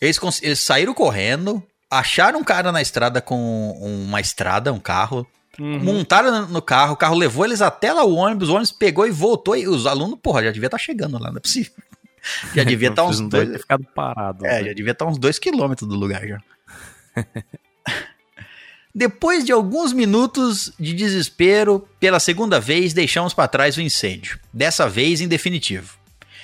eles, 0.00 0.18
eles 0.42 0.58
saíram 0.58 0.92
correndo, 0.94 1.62
acharam 1.90 2.40
um 2.40 2.44
cara 2.44 2.70
na 2.72 2.82
estrada 2.82 3.20
com 3.20 3.72
uma 3.80 4.20
estrada, 4.20 4.72
um 4.72 4.80
carro, 4.80 5.26
Uhum. 5.60 5.80
montaram 5.80 6.46
no- 6.46 6.62
carro, 6.62 6.92
o 6.92 6.96
carro 6.96 7.16
levou 7.16 7.44
eles 7.44 7.60
até 7.60 7.92
lá 7.92 8.04
o 8.04 8.14
ônibus, 8.14 8.48
o 8.48 8.52
ônibus 8.52 8.70
pegou 8.70 9.04
e 9.06 9.10
voltou, 9.10 9.56
e 9.56 9.66
os 9.66 9.86
alunos, 9.86 10.16
porra, 10.22 10.44
já 10.44 10.52
devia 10.52 10.68
estar 10.68 10.78
chegando 10.78 11.18
lá, 11.18 11.30
não 11.30 11.38
é 11.38 11.40
possível. 11.40 11.72
Já 12.54 12.62
devia 12.62 12.90
estar 12.90 13.04
uns 13.04 13.20
Não 13.20 13.28
deve 13.28 13.44
dois, 13.46 13.56
ter 13.56 13.62
ficado 13.62 13.84
parado. 13.94 14.44
é, 14.44 14.60
né? 14.60 14.68
já 14.68 14.72
devia 14.74 14.92
estar 14.92 15.06
uns 15.06 15.18
dois 15.18 15.38
quilômetros 15.38 15.88
do 15.88 15.94
lugar 15.94 16.26
já. 16.26 16.42
Depois 18.98 19.44
de 19.44 19.52
alguns 19.52 19.92
minutos 19.92 20.72
de 20.76 20.92
desespero, 20.92 21.88
pela 22.00 22.18
segunda 22.18 22.58
vez 22.58 22.92
deixamos 22.92 23.32
para 23.32 23.46
trás 23.46 23.76
o 23.76 23.80
incêndio. 23.80 24.40
Dessa 24.52 24.88
vez 24.88 25.20
em 25.20 25.28
definitivo. 25.28 25.96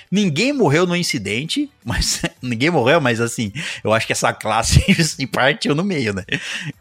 Ninguém 0.09 0.53
morreu 0.53 0.87
no 0.87 0.95
incidente, 0.95 1.69
mas 1.83 2.21
ninguém 2.41 2.69
morreu, 2.69 3.01
mas 3.01 3.19
assim, 3.19 3.51
eu 3.83 3.91
acho 3.91 4.07
que 4.07 4.13
essa 4.13 4.31
classe 4.31 4.79
se 5.03 5.27
partiu 5.27 5.75
no 5.75 5.83
meio, 5.83 6.13
né? 6.13 6.23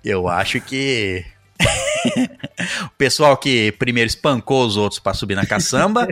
Eu 0.05 0.29
acho 0.29 0.61
que 0.61 1.25
o 2.87 2.91
pessoal 2.97 3.37
que 3.37 3.73
primeiro 3.73 4.07
espancou 4.07 4.65
os 4.65 4.77
outros 4.77 5.01
para 5.01 5.13
subir 5.13 5.35
na 5.35 5.45
caçamba 5.45 6.07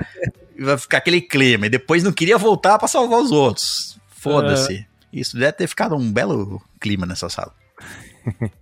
vai 0.59 0.77
ficar 0.77 0.98
aquele 0.98 1.20
clima 1.20 1.66
e 1.66 1.70
depois 1.70 2.03
não 2.03 2.11
queria 2.11 2.37
voltar 2.37 2.81
para 2.81 2.88
salvar 2.88 3.20
os 3.20 3.31
outros. 3.31 3.96
Foda-se. 4.09 4.85
Isso 5.12 5.37
deve 5.37 5.53
ter 5.53 5.68
ficado 5.68 5.94
um 5.94 6.12
belo 6.12 6.61
clima 6.81 7.07
nessa 7.07 7.29
sala. 7.29 7.62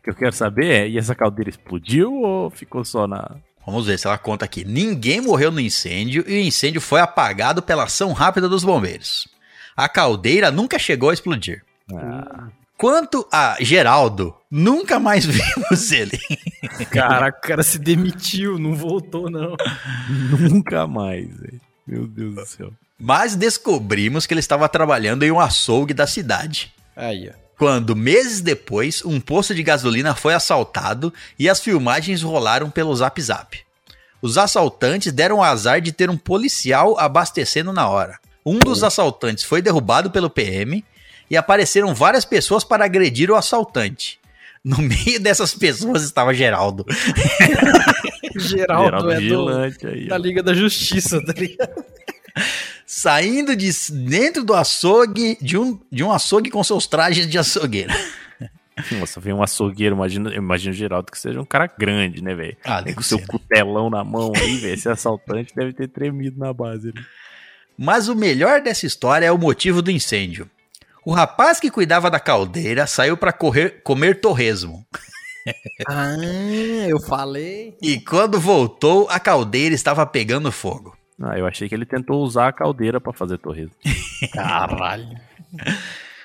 O 0.00 0.02
que 0.02 0.10
eu 0.10 0.14
quero 0.14 0.32
saber 0.32 0.66
é, 0.66 0.88
e 0.88 0.98
essa 0.98 1.14
caldeira 1.14 1.48
explodiu 1.48 2.12
ou 2.12 2.50
ficou 2.50 2.84
só 2.84 3.06
na... 3.06 3.36
Vamos 3.64 3.86
ver 3.86 3.96
se 3.98 4.06
ela 4.08 4.18
conta 4.18 4.44
aqui. 4.44 4.64
Ninguém 4.64 5.20
morreu 5.20 5.52
no 5.52 5.60
incêndio 5.60 6.24
e 6.26 6.40
o 6.40 6.44
incêndio 6.44 6.80
foi 6.80 7.00
apagado 7.00 7.62
pela 7.62 7.84
ação 7.84 8.12
rápida 8.12 8.48
dos 8.48 8.64
bombeiros. 8.64 9.28
A 9.76 9.88
caldeira 9.88 10.50
nunca 10.50 10.76
chegou 10.76 11.10
a 11.10 11.14
explodir. 11.14 11.62
Ah, 11.94 12.48
Quanto 12.80 13.28
a 13.30 13.58
Geraldo, 13.60 14.34
nunca 14.50 14.98
mais 14.98 15.26
vimos 15.28 15.92
ele. 15.92 16.18
Caraca, 16.90 17.38
o 17.38 17.42
cara 17.42 17.62
se 17.62 17.78
demitiu, 17.78 18.58
não 18.58 18.74
voltou, 18.74 19.30
não. 19.30 19.54
nunca 20.48 20.86
mais, 20.86 21.28
velho. 21.28 21.60
Meu 21.86 22.06
Deus 22.06 22.34
do 22.34 22.46
céu. 22.46 22.72
Mas 22.98 23.36
descobrimos 23.36 24.26
que 24.26 24.32
ele 24.32 24.40
estava 24.40 24.66
trabalhando 24.66 25.24
em 25.24 25.30
um 25.30 25.38
açougue 25.38 25.92
da 25.92 26.06
cidade. 26.06 26.72
Aí, 26.96 27.28
ó. 27.28 27.49
Quando, 27.60 27.94
meses 27.94 28.40
depois, 28.40 29.04
um 29.04 29.20
posto 29.20 29.54
de 29.54 29.62
gasolina 29.62 30.14
foi 30.14 30.32
assaltado 30.32 31.12
e 31.38 31.46
as 31.46 31.60
filmagens 31.60 32.22
rolaram 32.22 32.70
pelo 32.70 32.96
Zap 32.96 33.20
Zap. 33.20 33.60
Os 34.22 34.38
assaltantes 34.38 35.12
deram 35.12 35.36
o 35.36 35.42
azar 35.42 35.78
de 35.78 35.92
ter 35.92 36.08
um 36.08 36.16
policial 36.16 36.98
abastecendo 36.98 37.70
na 37.70 37.86
hora. 37.86 38.18
Um 38.46 38.58
dos 38.58 38.82
assaltantes 38.82 39.44
foi 39.44 39.60
derrubado 39.60 40.10
pelo 40.10 40.30
PM 40.30 40.82
e 41.30 41.36
apareceram 41.36 41.94
várias 41.94 42.24
pessoas 42.24 42.64
para 42.64 42.86
agredir 42.86 43.30
o 43.30 43.36
assaltante. 43.36 44.18
No 44.64 44.78
meio 44.80 45.20
dessas 45.20 45.54
pessoas 45.54 46.02
estava 46.02 46.32
Geraldo. 46.32 46.86
Geraldo, 48.36 49.10
Geraldo 49.10 49.10
é 49.12 49.20
do, 49.20 49.86
aí, 49.86 50.08
da. 50.08 50.16
Liga 50.16 50.42
da 50.42 50.54
Justiça, 50.54 51.22
tá 51.22 51.34
ligado? 51.34 51.84
Saindo 52.92 53.54
de 53.54 53.70
dentro 53.92 54.42
do 54.42 54.52
açougue, 54.52 55.38
de 55.40 55.56
um, 55.56 55.78
de 55.92 56.02
um 56.02 56.10
açougue 56.10 56.50
com 56.50 56.64
seus 56.64 56.88
trajes 56.88 57.24
de 57.30 57.38
açougueira. 57.38 57.94
Nossa, 58.98 59.20
vem 59.20 59.32
um 59.32 59.44
açougueiro, 59.44 59.94
imagina, 59.94 60.34
imagina 60.34 60.72
o 60.72 60.76
Geraldo 60.76 61.12
que 61.12 61.16
seja 61.16 61.40
um 61.40 61.44
cara 61.44 61.68
grande, 61.78 62.20
né, 62.20 62.34
velho? 62.34 62.56
Ah, 62.64 62.82
Com 62.92 63.00
seu 63.00 63.20
ser. 63.20 63.28
cutelão 63.28 63.88
na 63.88 64.02
mão 64.02 64.32
aí, 64.34 64.56
velho. 64.56 64.74
Esse 64.74 64.88
assaltante 64.88 65.54
deve 65.54 65.72
ter 65.72 65.86
tremido 65.86 66.36
na 66.36 66.52
base 66.52 66.88
ali. 66.88 67.06
Mas 67.78 68.08
o 68.08 68.16
melhor 68.16 68.60
dessa 68.60 68.86
história 68.86 69.24
é 69.24 69.30
o 69.30 69.38
motivo 69.38 69.80
do 69.80 69.92
incêndio. 69.92 70.50
O 71.06 71.12
rapaz 71.12 71.60
que 71.60 71.70
cuidava 71.70 72.10
da 72.10 72.18
caldeira 72.18 72.88
saiu 72.88 73.16
para 73.16 73.32
comer 73.32 74.20
torresmo. 74.20 74.84
Ah, 75.88 76.16
eu 76.88 77.00
falei. 77.00 77.76
E 77.80 78.00
quando 78.00 78.40
voltou, 78.40 79.08
a 79.08 79.20
caldeira 79.20 79.76
estava 79.76 80.04
pegando 80.04 80.50
fogo. 80.50 80.98
Ah, 81.22 81.38
eu 81.38 81.46
achei 81.46 81.68
que 81.68 81.74
ele 81.74 81.84
tentou 81.84 82.22
usar 82.22 82.48
a 82.48 82.52
caldeira 82.52 83.00
pra 83.00 83.12
fazer 83.12 83.38
torresmo. 83.38 83.74
Caralho. 84.32 85.08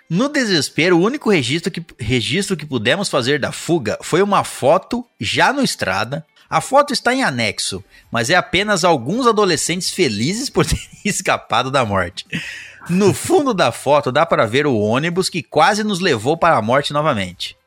No 0.10 0.30
desespero, 0.30 0.98
o 0.98 1.02
único 1.02 1.30
registro 1.32 1.72
que, 1.72 1.84
registro 2.00 2.56
que 2.56 2.66
pudemos 2.66 3.10
fazer 3.10 3.40
da 3.40 3.52
fuga 3.52 3.98
foi 4.02 4.22
uma 4.22 4.44
foto 4.44 5.06
já 5.20 5.52
no 5.52 5.64
estrada. 5.64 6.26
A 6.48 6.62
foto 6.62 6.94
está 6.94 7.14
em 7.14 7.24
anexo, 7.24 7.84
mas 8.12 8.30
é 8.30 8.36
apenas 8.36 8.84
alguns 8.84 9.26
adolescentes 9.26 9.90
felizes 9.90 10.50
por 10.50 10.64
terem 10.66 10.88
escapado 11.04 11.72
da 11.72 11.84
morte. 11.84 12.26
No 12.88 13.14
fundo 13.16 13.52
da 13.54 13.72
foto 13.72 14.12
dá 14.12 14.26
para 14.28 14.46
ver 14.46 14.68
o 14.68 14.78
ônibus 14.78 15.28
que 15.28 15.42
quase 15.42 15.84
nos 15.84 16.00
levou 16.00 16.38
para 16.38 16.56
a 16.56 16.62
morte 16.62 16.94
novamente. 16.94 17.58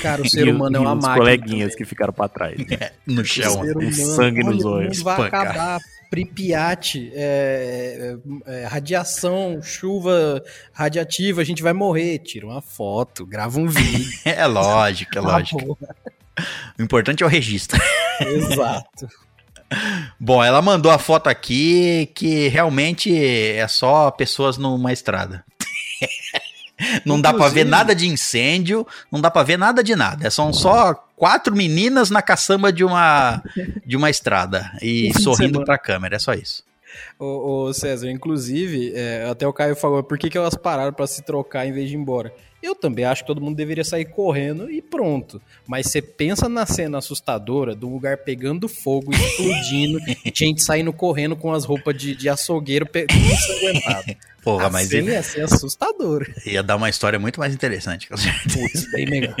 Cara, 0.00 0.22
o 0.22 0.28
ser 0.30 0.46
E- 0.46 0.52
humano 0.52 0.76
é 0.76 0.78
e 0.78 0.82
uma 0.82 0.94
os 0.94 1.02
máquina. 1.02 1.16
coleguinhas 1.16 1.74
que 1.74 1.84
ficaram 1.84 2.12
pra 2.12 2.28
trás. 2.28 2.56
No 3.04 3.22
O 3.22 3.24
chão. 3.24 3.64
ser 3.64 3.76
humano, 3.76 3.92
sangue 3.92 4.42
nos 4.44 4.64
olha, 4.64 4.74
o 4.74 4.76
olhos, 4.86 5.02
vai 5.02 5.26
acabar. 5.26 5.80
Pripyat, 6.10 6.96
é, 7.14 8.16
é, 8.46 8.52
é, 8.62 8.66
radiação, 8.66 9.62
chuva 9.62 10.42
radiativa, 10.72 11.40
a 11.40 11.44
gente 11.44 11.62
vai 11.62 11.72
morrer. 11.72 12.18
Tira 12.18 12.46
uma 12.46 12.60
foto, 12.60 13.24
grava 13.24 13.58
um 13.60 13.68
vídeo. 13.68 14.10
É 14.26 14.44
lógico, 14.46 15.16
é 15.16 15.20
lógico. 15.20 15.58
Acabou. 15.58 15.78
O 16.78 16.82
importante 16.82 17.22
é 17.22 17.26
o 17.26 17.28
registro. 17.28 17.80
Exato. 18.20 19.08
Bom, 20.18 20.42
ela 20.42 20.60
mandou 20.60 20.90
a 20.90 20.98
foto 20.98 21.28
aqui 21.28 22.10
que 22.14 22.48
realmente 22.48 23.16
é 23.16 23.66
só 23.68 24.10
pessoas 24.10 24.58
numa 24.58 24.92
estrada. 24.92 25.44
Não 27.04 27.20
dá 27.20 27.30
pra 27.32 27.42
ver 27.44 27.60
Inclusive- 27.60 27.70
nada 27.70 27.94
de 27.94 28.08
incêndio, 28.08 28.86
não 29.12 29.20
dá 29.20 29.30
pra 29.30 29.42
ver 29.42 29.58
nada 29.58 29.84
de 29.84 29.94
nada. 29.94 30.30
São 30.30 30.52
só 30.52 30.94
quatro 31.20 31.54
meninas 31.54 32.08
na 32.08 32.22
caçamba 32.22 32.72
de 32.72 32.82
uma 32.82 33.42
de 33.84 33.94
uma 33.94 34.08
estrada 34.08 34.72
e 34.80 35.10
de 35.12 35.22
sorrindo 35.22 35.50
semana. 35.50 35.66
pra 35.66 35.76
câmera, 35.76 36.16
é 36.16 36.18
só 36.18 36.32
isso. 36.32 36.64
Ô, 37.18 37.66
ô, 37.66 37.74
César, 37.74 38.10
inclusive, 38.10 38.92
é, 38.94 39.26
até 39.30 39.46
o 39.46 39.52
Caio 39.52 39.76
falou, 39.76 40.02
por 40.02 40.18
que, 40.18 40.30
que 40.30 40.38
elas 40.38 40.54
pararam 40.56 40.92
pra 40.94 41.06
se 41.06 41.22
trocar 41.22 41.66
em 41.66 41.72
vez 41.72 41.90
de 41.90 41.94
ir 41.94 41.98
embora? 41.98 42.34
Eu 42.62 42.74
também 42.74 43.04
acho 43.04 43.22
que 43.22 43.26
todo 43.26 43.40
mundo 43.40 43.54
deveria 43.54 43.84
sair 43.84 44.06
correndo 44.06 44.70
e 44.70 44.82
pronto. 44.82 45.40
Mas 45.68 45.86
você 45.86 46.00
pensa 46.02 46.48
na 46.48 46.64
cena 46.66 46.98
assustadora 46.98 47.74
do 47.74 47.88
lugar 47.88 48.18
pegando 48.18 48.66
fogo, 48.66 49.12
explodindo, 49.12 49.98
gente 50.34 50.62
saindo 50.62 50.92
correndo 50.92 51.36
com 51.36 51.52
as 51.52 51.64
roupas 51.64 51.96
de, 51.96 52.14
de 52.14 52.28
açougueiro 52.30 52.88
ensanguentado. 52.94 54.16
Porra, 54.42 54.64
assim 54.64 54.72
mas 54.72 54.90
ele 54.90 55.10
ia 55.10 55.22
ser 55.22 55.42
assustador. 55.42 56.26
ia 56.46 56.62
dar 56.62 56.76
uma 56.76 56.88
história 56.88 57.18
muito 57.18 57.38
mais 57.38 57.54
interessante. 57.54 58.08
com 58.08 58.16
certeza. 58.16 58.58
Putz, 58.58 58.90
bem 58.90 59.04
melhor. 59.06 59.36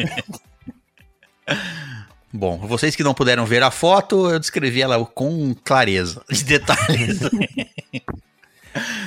Bom, 2.32 2.58
vocês 2.58 2.94
que 2.94 3.02
não 3.02 3.12
puderam 3.14 3.44
ver 3.44 3.62
a 3.62 3.70
foto, 3.70 4.30
eu 4.30 4.38
descrevi 4.38 4.80
ela 4.80 5.04
com 5.04 5.54
clareza, 5.64 6.22
de 6.30 6.44
detalhes. 6.44 7.20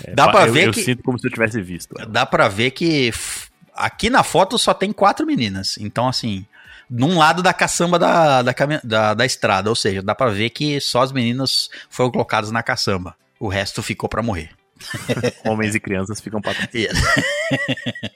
É, 0.03 0.13
Dá 0.13 0.25
pa- 0.25 0.31
pra 0.33 0.47
eu, 0.47 0.53
ver 0.53 0.67
eu 0.67 0.73
que- 0.73 0.83
sinto 0.83 1.03
como 1.03 1.17
se 1.17 1.27
eu 1.27 1.31
tivesse 1.31 1.61
visto. 1.61 1.93
Dá 2.09 2.25
pra 2.25 2.47
ver 2.49 2.71
que 2.71 3.11
aqui 3.73 4.09
na 4.09 4.23
foto 4.23 4.57
só 4.57 4.73
tem 4.73 4.91
quatro 4.91 5.25
meninas. 5.25 5.77
Então, 5.77 6.07
assim, 6.07 6.45
num 6.89 7.17
lado 7.17 7.41
da 7.41 7.53
caçamba 7.53 7.97
da, 7.97 8.41
da, 8.41 8.53
da, 8.83 9.13
da 9.13 9.25
estrada. 9.25 9.69
Ou 9.69 9.75
seja, 9.75 10.01
dá 10.01 10.13
pra 10.13 10.27
ver 10.29 10.49
que 10.49 10.81
só 10.81 11.01
as 11.01 11.11
meninas 11.13 11.69
foram 11.89 12.11
colocadas 12.11 12.51
na 12.51 12.61
caçamba. 12.61 13.15
O 13.39 13.47
resto 13.47 13.81
ficou 13.81 14.09
pra 14.09 14.21
morrer. 14.21 14.49
Homens 15.45 15.75
e 15.75 15.79
crianças 15.79 16.19
ficam 16.19 16.41
pra 16.41 16.53
trás. 16.53 16.69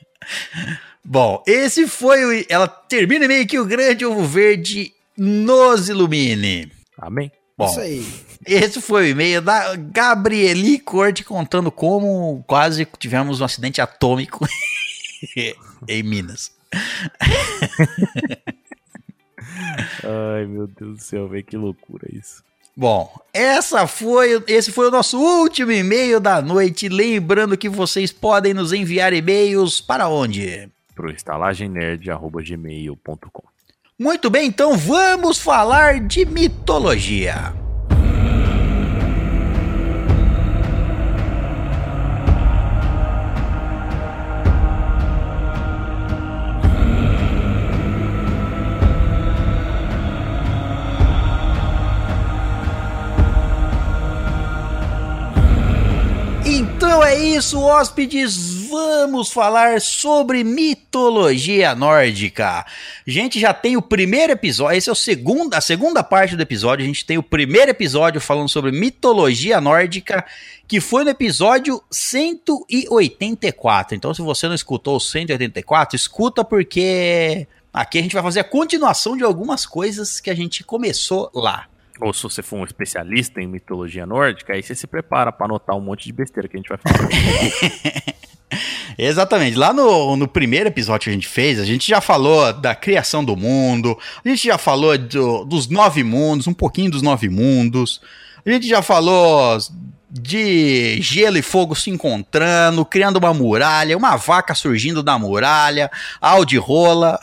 Bom, 1.03 1.43
esse 1.47 1.87
foi 1.87 2.41
o. 2.41 2.45
Ela 2.49 2.67
termina 2.67 3.27
meio 3.27 3.47
que 3.47 3.59
o 3.59 3.65
grande 3.65 4.05
ovo 4.05 4.25
verde 4.25 4.93
nos 5.17 5.89
ilumine. 5.89 6.71
Amém. 6.97 7.31
Bom, 7.57 7.65
Isso 7.65 7.79
aí. 7.79 8.05
esse 8.45 8.81
foi 8.81 9.03
o 9.03 9.07
e-mail 9.07 9.41
da 9.41 9.75
Gabrieli 9.75 10.77
Corte 10.77 11.23
contando 11.23 11.71
como 11.71 12.43
quase 12.45 12.87
tivemos 12.99 13.41
um 13.41 13.45
acidente 13.45 13.81
atômico 13.81 14.47
em 15.87 16.03
Minas. 16.03 16.51
Ai, 20.03 20.45
meu 20.45 20.67
Deus 20.67 20.97
do 20.97 21.03
céu, 21.03 21.27
velho, 21.27 21.43
que 21.43 21.57
loucura 21.57 22.07
isso. 22.13 22.43
Bom, 22.79 23.11
essa 23.33 23.87
foi, 23.87 24.43
esse 24.47 24.71
foi 24.71 24.89
o 24.89 24.91
nosso 24.91 25.17
último 25.17 25.71
e-mail 25.71 26.19
da 26.19 26.43
noite. 26.43 26.87
Lembrando 26.87 27.57
que 27.57 27.67
vocês 27.67 28.11
podem 28.11 28.53
nos 28.53 28.71
enviar 28.71 29.13
e-mails 29.13 29.81
para 29.81 30.07
onde? 30.07 30.69
Pro 30.93 31.09
estalagemnerd.gmail.com 31.09 33.43
Muito 33.97 34.29
bem, 34.29 34.45
então 34.45 34.77
vamos 34.77 35.39
falar 35.39 35.99
de 35.99 36.23
mitologia. 36.23 37.51
É 57.07 57.17
isso, 57.17 57.61
hóspedes. 57.61 58.67
Vamos 58.67 59.31
falar 59.31 59.79
sobre 59.79 60.43
mitologia 60.43 61.73
nórdica. 61.73 62.65
A 62.65 63.09
gente 63.09 63.39
já 63.39 63.53
tem 63.53 63.77
o 63.77 63.81
primeiro 63.81 64.33
episódio. 64.33 64.77
Esse 64.77 64.89
é 64.89 64.91
o 64.91 64.95
segundo, 64.95 65.53
a 65.53 65.61
segunda 65.61 66.03
parte 66.03 66.35
do 66.35 66.41
episódio. 66.41 66.83
A 66.83 66.87
gente 66.87 67.05
tem 67.05 67.17
o 67.17 67.23
primeiro 67.23 67.71
episódio 67.71 68.19
falando 68.19 68.49
sobre 68.49 68.71
mitologia 68.71 69.61
nórdica, 69.61 70.25
que 70.67 70.81
foi 70.81 71.05
no 71.05 71.09
episódio 71.09 71.81
184. 71.89 73.95
Então, 73.95 74.13
se 74.13 74.21
você 74.21 74.49
não 74.49 74.55
escutou 74.55 74.97
o 74.97 74.99
184, 74.99 75.95
escuta 75.95 76.43
porque 76.43 77.47
aqui 77.73 77.99
a 77.99 78.01
gente 78.01 78.15
vai 78.15 78.23
fazer 78.23 78.41
a 78.41 78.43
continuação 78.43 79.15
de 79.15 79.23
algumas 79.23 79.65
coisas 79.65 80.19
que 80.19 80.29
a 80.29 80.35
gente 80.35 80.61
começou 80.61 81.31
lá. 81.33 81.67
Ou 81.99 82.13
se 82.13 82.21
você 82.23 82.41
for 82.43 82.57
um 82.59 82.63
especialista 82.63 83.41
em 83.41 83.47
mitologia 83.47 84.05
nórdica, 84.05 84.53
aí 84.53 84.61
você 84.61 84.75
se 84.75 84.85
prepara 84.87 85.31
pra 85.31 85.45
anotar 85.45 85.75
um 85.75 85.81
monte 85.81 86.05
de 86.05 86.13
besteira 86.13 86.47
que 86.47 86.55
a 86.55 86.59
gente 86.59 86.69
vai 86.69 86.77
falar. 86.77 87.09
Exatamente. 88.97 89.57
Lá 89.57 89.73
no, 89.73 90.15
no 90.15 90.27
primeiro 90.27 90.67
episódio 90.69 91.05
que 91.05 91.09
a 91.09 91.13
gente 91.13 91.27
fez, 91.27 91.59
a 91.59 91.65
gente 91.65 91.87
já 91.87 91.99
falou 92.01 92.51
da 92.53 92.73
criação 92.73 93.23
do 93.23 93.35
mundo, 93.35 93.97
a 94.23 94.29
gente 94.29 94.47
já 94.47 94.57
falou 94.57 94.97
do- 94.97 95.45
dos 95.45 95.67
nove 95.67 96.03
mundos, 96.03 96.47
um 96.47 96.53
pouquinho 96.53 96.89
dos 96.89 97.01
nove 97.01 97.29
mundos, 97.29 98.01
a 98.45 98.49
gente 98.51 98.67
já 98.67 98.81
falou 98.81 99.57
de 100.09 101.01
gelo 101.01 101.37
e 101.37 101.41
fogo 101.41 101.75
se 101.75 101.89
encontrando, 101.89 102.85
criando 102.85 103.17
uma 103.17 103.33
muralha, 103.33 103.97
uma 103.97 104.15
vaca 104.15 104.53
surgindo 104.55 105.03
da 105.03 105.19
muralha, 105.19 105.91
Audi 106.21 106.57
rola, 106.57 107.19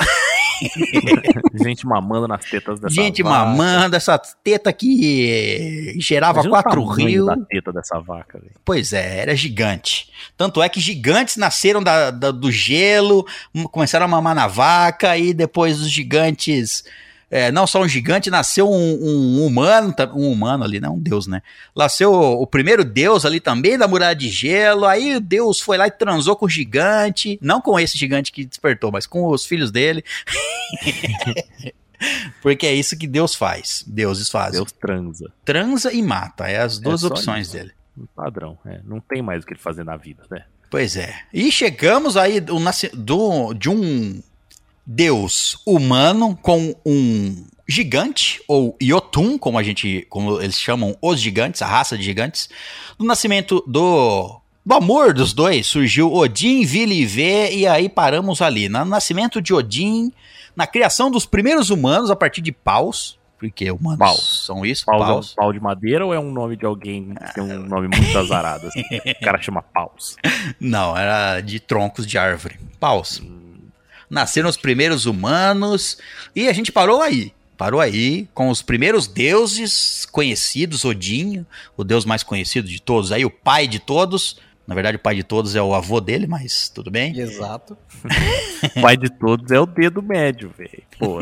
gente 1.63 1.87
mamando 1.87 2.29
nas 2.29 2.45
tetas 2.45 2.79
dessa 2.81 2.95
gente 2.95 3.23
vaca. 3.23 3.37
mamando, 3.47 3.97
essa 3.97 4.19
teta 4.19 4.73
que 4.73 5.95
gerava 5.99 6.41
Imagina 6.41 6.63
quatro 6.63 6.85
rios. 6.85 7.27
da 7.27 7.37
teta 7.49 7.73
dessa 7.73 7.99
vaca, 8.01 8.39
velho. 8.39 8.53
Pois 8.65 8.93
é, 8.93 9.19
era 9.21 9.35
gigante. 9.35 10.09
Tanto 10.37 10.63
é 10.63 10.69
que 10.69 10.81
gigantes 10.81 11.37
nasceram 11.37 11.83
da, 11.83 12.11
da- 12.11 12.31
do 12.31 12.51
gelo, 12.51 13.27
começaram 13.71 14.05
a 14.05 14.09
mamar 14.09 14.35
na 14.35 14.47
vaca, 14.47 15.17
e 15.17 15.33
depois 15.33 15.81
os 15.81 15.91
gigantes. 15.91 16.85
É, 17.35 17.51
não 17.51 17.67
só 17.67 17.83
um 17.83 17.89
gigante, 17.89 18.31
nasceu 18.31 18.71
um, 18.71 18.95
um 19.03 19.45
humano, 19.45 19.93
um 20.15 20.31
humano 20.31 20.63
ali, 20.63 20.79
não 20.79 20.95
um 20.95 21.01
deus, 21.01 21.27
né? 21.27 21.43
Nasceu 21.75 22.13
o, 22.13 22.47
primeiro 22.47 22.85
deus 22.85 23.25
ali 23.25 23.41
também 23.41 23.77
da 23.77 23.89
muralha 23.89 24.15
de 24.15 24.29
gelo. 24.29 24.87
Aí 24.87 25.17
o 25.17 25.21
deus 25.21 25.61
foi 25.61 25.77
lá 25.77 25.89
e 25.89 25.91
transou 25.91 26.37
com 26.37 26.47
o 26.47 26.49
gigante, 26.49 27.37
não 27.43 27.61
com 27.61 27.77
esse 27.77 27.99
gigante 27.99 28.31
que 28.31 28.45
despertou, 28.45 28.93
mas 28.93 29.05
com 29.05 29.27
os 29.27 29.45
filhos 29.45 29.73
dele. 29.73 30.05
Porque 32.41 32.67
é 32.67 32.75
isso 32.75 32.97
que 32.97 33.09
Deus 33.09 33.35
faz. 33.35 33.83
Deuses 33.85 34.31
fazem. 34.31 34.61
Deus 34.61 34.71
transa. 34.71 35.33
Transa 35.45 35.93
e 35.93 36.03
mata. 36.03 36.47
É 36.47 36.61
as 36.61 36.79
duas 36.79 37.01
só 37.01 37.09
opções 37.09 37.49
isso. 37.49 37.57
dele. 37.57 37.73
Um 37.99 38.07
padrão. 38.15 38.57
É, 38.65 38.81
não 38.85 39.01
tem 39.01 39.23
mais 39.23 39.43
o 39.43 39.47
que 39.47 39.55
ele 39.55 39.61
fazer 39.61 39.83
na 39.85 39.97
vida, 39.97 40.23
né? 40.31 40.45
Pois 40.71 40.97
é. 40.97 41.13
E 41.33 41.51
chegamos 41.51 42.17
aí 42.17 42.39
do, 42.39 42.61
do- 42.95 43.55
de 43.55 43.71
um 43.71 44.23
deus 44.87 45.59
humano 45.67 46.39
com 46.41 46.75
um 46.85 47.47
gigante, 47.67 48.43
ou 48.47 48.77
Yotun, 48.83 49.39
como 49.39 49.59
a 49.59 49.63
gente, 49.63 50.07
como 50.11 50.41
eles 50.41 50.61
chamam 50.61 50.97
os 51.01 51.21
gigantes, 51.21 51.63
a 51.63 51.67
raça 51.67 51.97
de 51.97 52.05
gigantes, 52.05 52.49
do 52.99 53.05
nascimento 53.05 53.65
do 53.67 54.41
Do 54.65 54.75
amor 54.75 55.13
dos 55.15 55.33
dois 55.33 55.67
surgiu 55.67 56.13
Odin, 56.13 56.65
Vili 56.65 57.05
e 57.05 57.61
e 57.61 57.67
aí 57.67 57.89
paramos 57.89 58.41
ali. 58.43 58.69
No 58.69 58.85
nascimento 58.85 59.41
de 59.41 59.55
Odin, 59.55 60.13
na 60.57 60.67
criação 60.67 61.11
dos 61.11 61.27
primeiros 61.27 61.71
humanos 61.71 62.11
a 62.11 62.17
partir 62.17 62.41
de 62.41 62.53
paus, 62.53 63.19
porque 63.39 63.71
humanos 63.71 63.99
Paus. 63.99 64.45
são 64.47 64.65
isso, 64.65 64.87
Paus, 64.87 65.07
paus. 65.07 65.29
é 65.29 65.33
um 65.33 65.35
pau 65.37 65.53
de 65.53 65.61
madeira 65.61 66.07
ou 66.07 66.15
é 66.15 66.19
um 66.19 66.33
nome 66.33 66.57
de 66.57 66.65
alguém 66.65 67.15
que 67.15 67.35
tem 67.35 67.45
um 67.45 67.67
nome 67.67 67.89
muito 67.89 68.19
azarado? 68.19 68.69
assim? 68.69 68.83
O 69.21 69.25
cara 69.25 69.41
chama 69.41 69.61
Paus. 69.61 70.17
Não, 70.59 70.97
era 70.97 71.41
de 71.41 71.61
troncos 71.61 72.07
de 72.07 72.17
árvore. 72.17 72.59
Paus. 72.81 73.23
Nasceram 74.15 74.49
os 74.49 74.57
primeiros 74.57 75.07
humanos 75.07 75.99
e 76.37 76.47
a 76.49 76.53
gente 76.53 76.71
parou 76.71 77.03
aí. 77.03 77.33
Parou 77.59 77.81
aí 77.81 78.29
com 78.33 78.49
os 78.49 78.63
primeiros 78.63 79.07
deuses 79.09 80.07
conhecidos, 80.07 80.85
Odin, 80.85 81.45
o 81.77 81.83
deus 81.83 82.05
mais 82.05 82.23
conhecido 82.23 82.69
de 82.69 82.81
todos, 82.81 83.11
aí 83.11 83.25
o 83.25 83.31
pai 83.31 83.67
de 83.67 83.81
todos. 83.81 84.39
Na 84.67 84.75
verdade, 84.75 84.97
o 84.97 85.01
pai 85.01 85.15
de 85.17 85.23
todos 85.25 85.55
é 85.57 85.61
o 85.61 85.75
avô 85.75 86.01
dele, 86.01 86.27
mas 86.27 86.69
tudo 86.71 86.91
bem. 86.91 87.19
Exato. 87.19 87.77
O 88.77 88.81
pai 88.81 88.97
de 88.97 89.11
todos 89.11 89.51
é 89.51 89.59
o 89.61 89.67
dedo 89.67 90.01
médio, 90.01 90.51
velho. 90.57 90.83
Pô, 90.99 91.19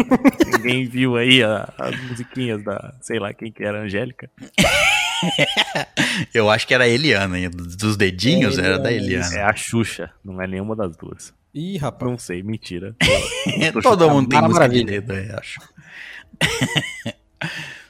ninguém 0.52 0.86
viu 0.86 1.16
aí 1.16 1.42
a- 1.42 1.72
as 1.78 1.98
musiquinhas 2.04 2.62
da, 2.62 2.94
sei 3.00 3.18
lá 3.18 3.32
quem 3.34 3.50
que 3.50 3.64
era, 3.64 3.82
Angélica? 3.82 4.30
Eu 6.32 6.50
acho 6.50 6.66
que 6.66 6.74
era 6.74 6.84
a 6.84 6.88
Eliana, 6.88 7.38
hein? 7.38 7.50
dos 7.50 7.96
dedinhos 7.96 8.58
É, 8.58 8.64
era 8.66 8.78
da 8.78 8.92
Eliana, 8.92 9.26
Eliana. 9.26 9.36
É 9.36 9.42
a 9.50 9.54
Xuxa, 9.54 10.10
não 10.24 10.40
é 10.40 10.46
nenhuma 10.46 10.74
das 10.76 10.96
duas. 10.96 11.32
Ih, 11.54 11.76
rapaz. 11.76 12.10
Não 12.10 12.18
sei, 12.18 12.42
mentira. 12.42 12.96
Todo 13.82 14.08
mundo 14.10 14.28
tem 14.28 14.40
música 14.40 14.68
de 14.68 14.82
Maravilha. 14.84 15.00
dedo, 15.00 15.12
eu 15.14 15.38
acho. 15.38 15.60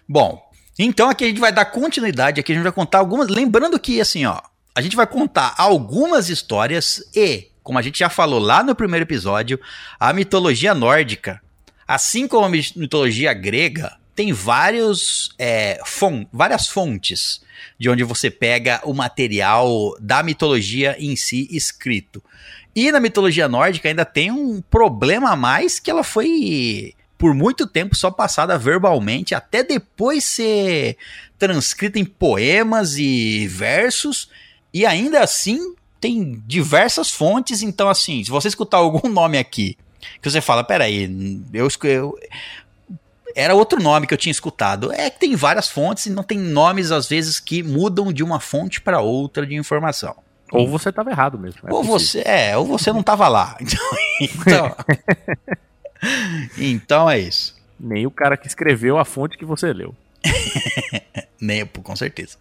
Bom, 0.08 0.42
então 0.78 1.08
aqui 1.08 1.24
a 1.24 1.28
gente 1.28 1.40
vai 1.40 1.52
dar 1.52 1.64
continuidade, 1.66 2.40
aqui 2.40 2.52
a 2.52 2.54
gente 2.54 2.64
vai 2.64 2.72
contar 2.72 2.98
algumas, 2.98 3.28
lembrando 3.28 3.78
que 3.78 4.00
assim, 4.00 4.24
ó, 4.26 4.40
a 4.74 4.80
gente 4.80 4.96
vai 4.96 5.06
contar 5.06 5.54
algumas 5.56 6.28
histórias 6.28 7.02
e, 7.14 7.48
como 7.62 7.78
a 7.78 7.82
gente 7.82 7.98
já 7.98 8.08
falou 8.08 8.38
lá 8.40 8.62
no 8.62 8.74
primeiro 8.74 9.04
episódio, 9.04 9.60
a 9.98 10.12
mitologia 10.12 10.74
nórdica, 10.74 11.40
assim 11.86 12.26
como 12.26 12.46
a 12.46 12.48
mi- 12.48 12.72
mitologia 12.76 13.32
grega, 13.32 13.96
tem 14.14 14.32
vários, 14.32 15.34
é, 15.38 15.80
fon- 15.86 16.26
várias 16.32 16.68
fontes 16.68 17.40
de 17.78 17.88
onde 17.88 18.02
você 18.04 18.30
pega 18.30 18.80
o 18.84 18.92
material 18.92 19.94
da 20.00 20.22
mitologia 20.22 20.96
em 20.98 21.16
si 21.16 21.48
escrito. 21.50 22.22
E 22.74 22.90
na 22.90 23.00
mitologia 23.00 23.48
nórdica 23.48 23.88
ainda 23.88 24.04
tem 24.04 24.30
um 24.30 24.62
problema 24.62 25.30
a 25.30 25.36
mais 25.36 25.78
que 25.78 25.90
ela 25.90 26.02
foi 26.02 26.94
por 27.18 27.34
muito 27.34 27.66
tempo 27.66 27.94
só 27.94 28.10
passada 28.10 28.58
verbalmente, 28.58 29.34
até 29.34 29.62
depois 29.62 30.24
ser 30.24 30.96
transcrita 31.38 31.98
em 31.98 32.04
poemas 32.04 32.96
e 32.96 33.46
versos, 33.46 34.28
e 34.74 34.84
ainda 34.84 35.20
assim 35.20 35.76
tem 36.00 36.42
diversas 36.46 37.12
fontes, 37.12 37.62
então 37.62 37.88
assim, 37.88 38.24
se 38.24 38.30
você 38.30 38.48
escutar 38.48 38.78
algum 38.78 39.08
nome 39.08 39.38
aqui, 39.38 39.76
que 40.20 40.28
você 40.28 40.40
fala, 40.40 40.64
peraí, 40.64 41.08
eu, 41.52 41.68
eu 41.84 42.18
era 43.34 43.54
outro 43.54 43.80
nome 43.80 44.06
que 44.06 44.14
eu 44.14 44.18
tinha 44.18 44.30
escutado. 44.30 44.92
É 44.92 45.08
que 45.08 45.20
tem 45.20 45.36
várias 45.36 45.68
fontes 45.68 46.06
e 46.06 46.10
não 46.10 46.22
tem 46.22 46.38
nomes 46.38 46.90
às 46.90 47.08
vezes 47.08 47.38
que 47.38 47.62
mudam 47.62 48.12
de 48.12 48.22
uma 48.22 48.40
fonte 48.40 48.80
para 48.80 49.00
outra 49.00 49.46
de 49.46 49.54
informação. 49.54 50.16
Ou 50.58 50.68
você 50.68 50.92
tava 50.92 51.10
errado 51.10 51.38
mesmo. 51.38 51.60
é 51.68 51.72
ou 51.72 51.84
possível. 51.84 51.98
você, 51.98 52.22
é, 52.24 52.56
ou 52.56 52.66
você 52.66 52.92
não 52.92 53.02
tava 53.02 53.28
lá. 53.28 53.56
Então, 54.20 54.36
então, 54.44 54.76
então 56.58 57.10
é 57.10 57.18
isso. 57.18 57.56
Nem 57.78 58.06
o 58.06 58.10
cara 58.10 58.36
que 58.36 58.46
escreveu 58.46 58.98
a 58.98 59.04
fonte 59.04 59.36
que 59.36 59.44
você 59.44 59.72
leu. 59.72 59.94
Nem, 61.40 61.66
com 61.66 61.96
certeza. 61.96 62.36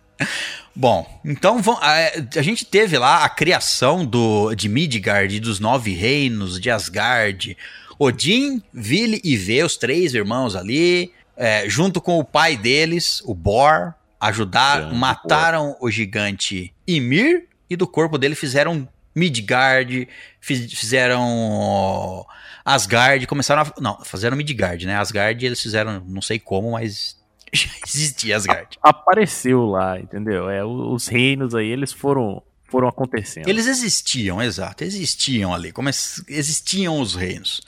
Bom, 0.75 1.19
então 1.25 1.59
a, 1.81 2.41
gente 2.41 2.65
teve 2.65 2.97
lá 2.97 3.23
a 3.23 3.29
criação 3.29 4.05
do, 4.05 4.53
de 4.53 4.69
Midgard 4.69 5.35
e 5.35 5.39
dos 5.39 5.59
nove 5.59 5.93
reinos 5.93 6.59
de 6.59 6.69
Asgard. 6.69 7.57
Odin, 7.97 8.61
Vili 8.73 9.21
e 9.23 9.35
Ve, 9.35 9.63
os 9.63 9.77
três 9.77 10.13
irmãos 10.13 10.55
ali, 10.55 11.11
é, 11.37 11.69
junto 11.69 12.01
com 12.01 12.17
o 12.17 12.23
pai 12.23 12.57
deles, 12.57 13.21
o 13.25 13.33
Bor, 13.35 13.93
ajudaram, 14.19 14.85
Grande 14.85 14.99
mataram 14.99 15.77
o 15.79 15.89
gigante 15.89 16.73
Ymir 16.87 17.47
e 17.71 17.75
do 17.75 17.87
corpo 17.87 18.17
dele 18.17 18.35
fizeram 18.35 18.87
Midgard, 19.15 20.07
fiz- 20.39 20.71
fizeram 20.73 22.25
Asgard, 22.63 23.25
começaram 23.27 23.61
a. 23.63 23.73
Não, 23.81 24.03
fizeram 24.03 24.37
Midgard, 24.37 24.85
né? 24.85 24.95
Asgard 24.97 25.45
eles 25.45 25.61
fizeram, 25.61 26.03
não 26.05 26.21
sei 26.21 26.39
como, 26.39 26.71
mas 26.71 27.17
já 27.53 27.69
existia 27.85 28.35
Asgard. 28.35 28.77
Apareceu 28.81 29.65
lá, 29.65 29.99
entendeu? 29.99 30.49
É, 30.49 30.63
os 30.63 31.07
reinos 31.07 31.55
aí, 31.55 31.67
eles 31.67 31.91
foram, 31.91 32.41
foram 32.69 32.87
acontecendo. 32.87 33.47
Eles 33.49 33.67
existiam, 33.67 34.41
exato, 34.41 34.83
existiam 34.83 35.53
ali, 35.53 35.71
como 35.71 35.89
existiam 35.89 36.99
os 36.99 37.15
reinos. 37.15 37.61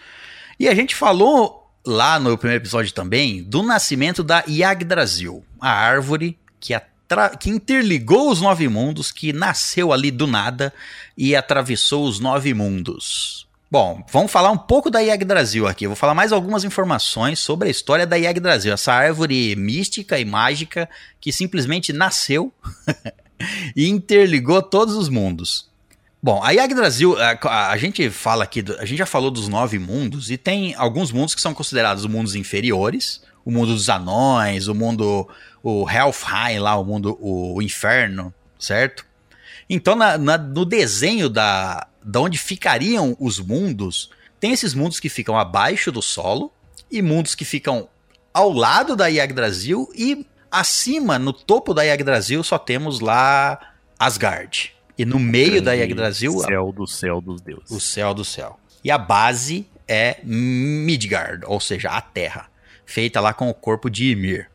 E 0.60 0.68
a 0.70 0.76
gente 0.76 0.96
falou 0.96 1.62
lá 1.86 2.20
no 2.20 2.38
primeiro 2.38 2.62
episódio 2.64 2.94
também 2.94 3.44
do 3.44 3.62
nascimento 3.64 4.24
da 4.24 4.44
Yggdrasil, 4.48 5.44
a 5.60 5.70
árvore 5.72 6.40
que, 6.60 6.74
atra- 6.74 6.93
que 7.40 7.50
interligou 7.50 8.30
os 8.32 8.42
nove 8.42 8.68
mundos, 8.68 9.12
que 9.12 9.34
nasceu 9.34 9.92
ali 9.94 10.12
do 10.12 10.28
nada 10.28 10.74
e 11.18 11.36
atravessou 11.36 12.06
os 12.06 12.20
nove 12.20 12.54
mundos. 12.54 13.48
Bom, 13.72 14.06
vamos 14.12 14.32
falar 14.32 14.52
um 14.52 14.58
pouco 14.58 14.92
da 14.92 15.00
Yggdrasil 15.00 15.68
aqui. 15.68 15.88
Vou 15.88 15.96
falar 15.96 16.14
mais 16.14 16.32
algumas 16.32 16.64
informações 16.64 17.40
sobre 17.40 17.68
a 17.68 17.72
história 17.72 18.06
da 18.06 18.16
Yggdrasil, 18.16 18.72
essa 18.72 18.94
árvore 18.94 19.56
mística 19.56 20.20
e 20.20 20.26
mágica 20.26 20.88
que 21.20 21.32
simplesmente 21.32 21.92
nasceu 21.92 22.54
e 23.76 23.88
interligou 23.90 24.62
todos 24.62 24.94
os 24.96 25.10
mundos. 25.10 25.68
Bom, 26.22 26.42
a 26.44 26.52
Yggdrasil, 26.52 27.18
a, 27.18 27.72
a- 27.72 27.78
gente 27.78 28.10
fala 28.10 28.44
aqui, 28.44 28.64
a 28.80 28.86
gente 28.86 29.00
já 29.00 29.06
falou 29.06 29.30
dos 29.30 29.48
nove 29.48 29.78
mundos 29.78 30.32
e 30.32 30.38
tem 30.38 30.74
alguns 30.76 31.12
mundos 31.12 31.36
que 31.36 31.42
são 31.42 31.54
considerados 31.54 32.06
mundos 32.06 32.36
inferiores, 32.36 33.22
o 33.46 33.52
mundo 33.52 33.74
dos 33.74 33.90
anões, 33.90 34.68
o 34.68 34.76
mundo, 34.76 35.28
o 35.62 35.90
Helfheim 35.90 36.60
lá, 36.60 36.78
o 36.78 36.84
mundo, 36.86 37.18
o, 37.20 37.56
o 37.58 37.62
inferno, 37.62 38.34
certo? 38.60 39.06
Então, 39.70 39.96
na- 39.96 40.18
na- 40.18 40.38
no 40.38 40.66
desenho 40.66 41.30
da, 41.30 41.88
da 42.04 42.20
onde 42.22 42.38
ficariam 42.38 43.16
os 43.20 43.40
mundos, 43.40 44.10
tem 44.40 44.52
esses 44.52 44.74
mundos 44.74 45.00
que 45.00 45.10
ficam 45.10 45.38
abaixo 45.38 45.92
do 45.92 46.02
solo 46.02 46.52
e 46.92 47.02
mundos 47.02 47.34
que 47.36 47.46
ficam 47.46 47.88
ao 48.34 48.52
lado 48.52 48.96
da 48.96 49.08
Yggdrasil 49.08 49.90
e 49.96 50.26
acima, 50.52 51.18
no 51.18 51.32
topo 51.34 51.74
da 51.74 51.84
Yggdrasil, 51.84 52.44
só 52.44 52.58
temos 52.58 53.00
lá 53.00 53.60
Asgard. 53.98 54.74
E 54.98 55.06
no 55.06 55.18
meio 55.20 55.62
da 55.62 55.74
Yggdrasil, 55.74 56.40
a- 56.42 56.46
Céu 56.46 56.72
do 56.72 56.86
céu 56.88 57.22
dos 57.22 57.42
deuses. 57.42 57.72
o 57.72 57.80
céu 57.80 58.14
do 58.14 58.24
céu. 58.24 58.60
E 58.84 58.92
a 58.92 58.98
base 58.98 59.66
é 59.88 60.18
Midgard, 60.24 61.44
ou 61.48 61.60
seja, 61.60 61.90
a 61.90 62.02
Terra, 62.02 62.46
feita 62.86 63.20
lá 63.20 63.34
com 63.34 63.50
o 63.50 63.54
corpo 63.54 63.90
de 63.90 64.12
Ymir. 64.12 64.50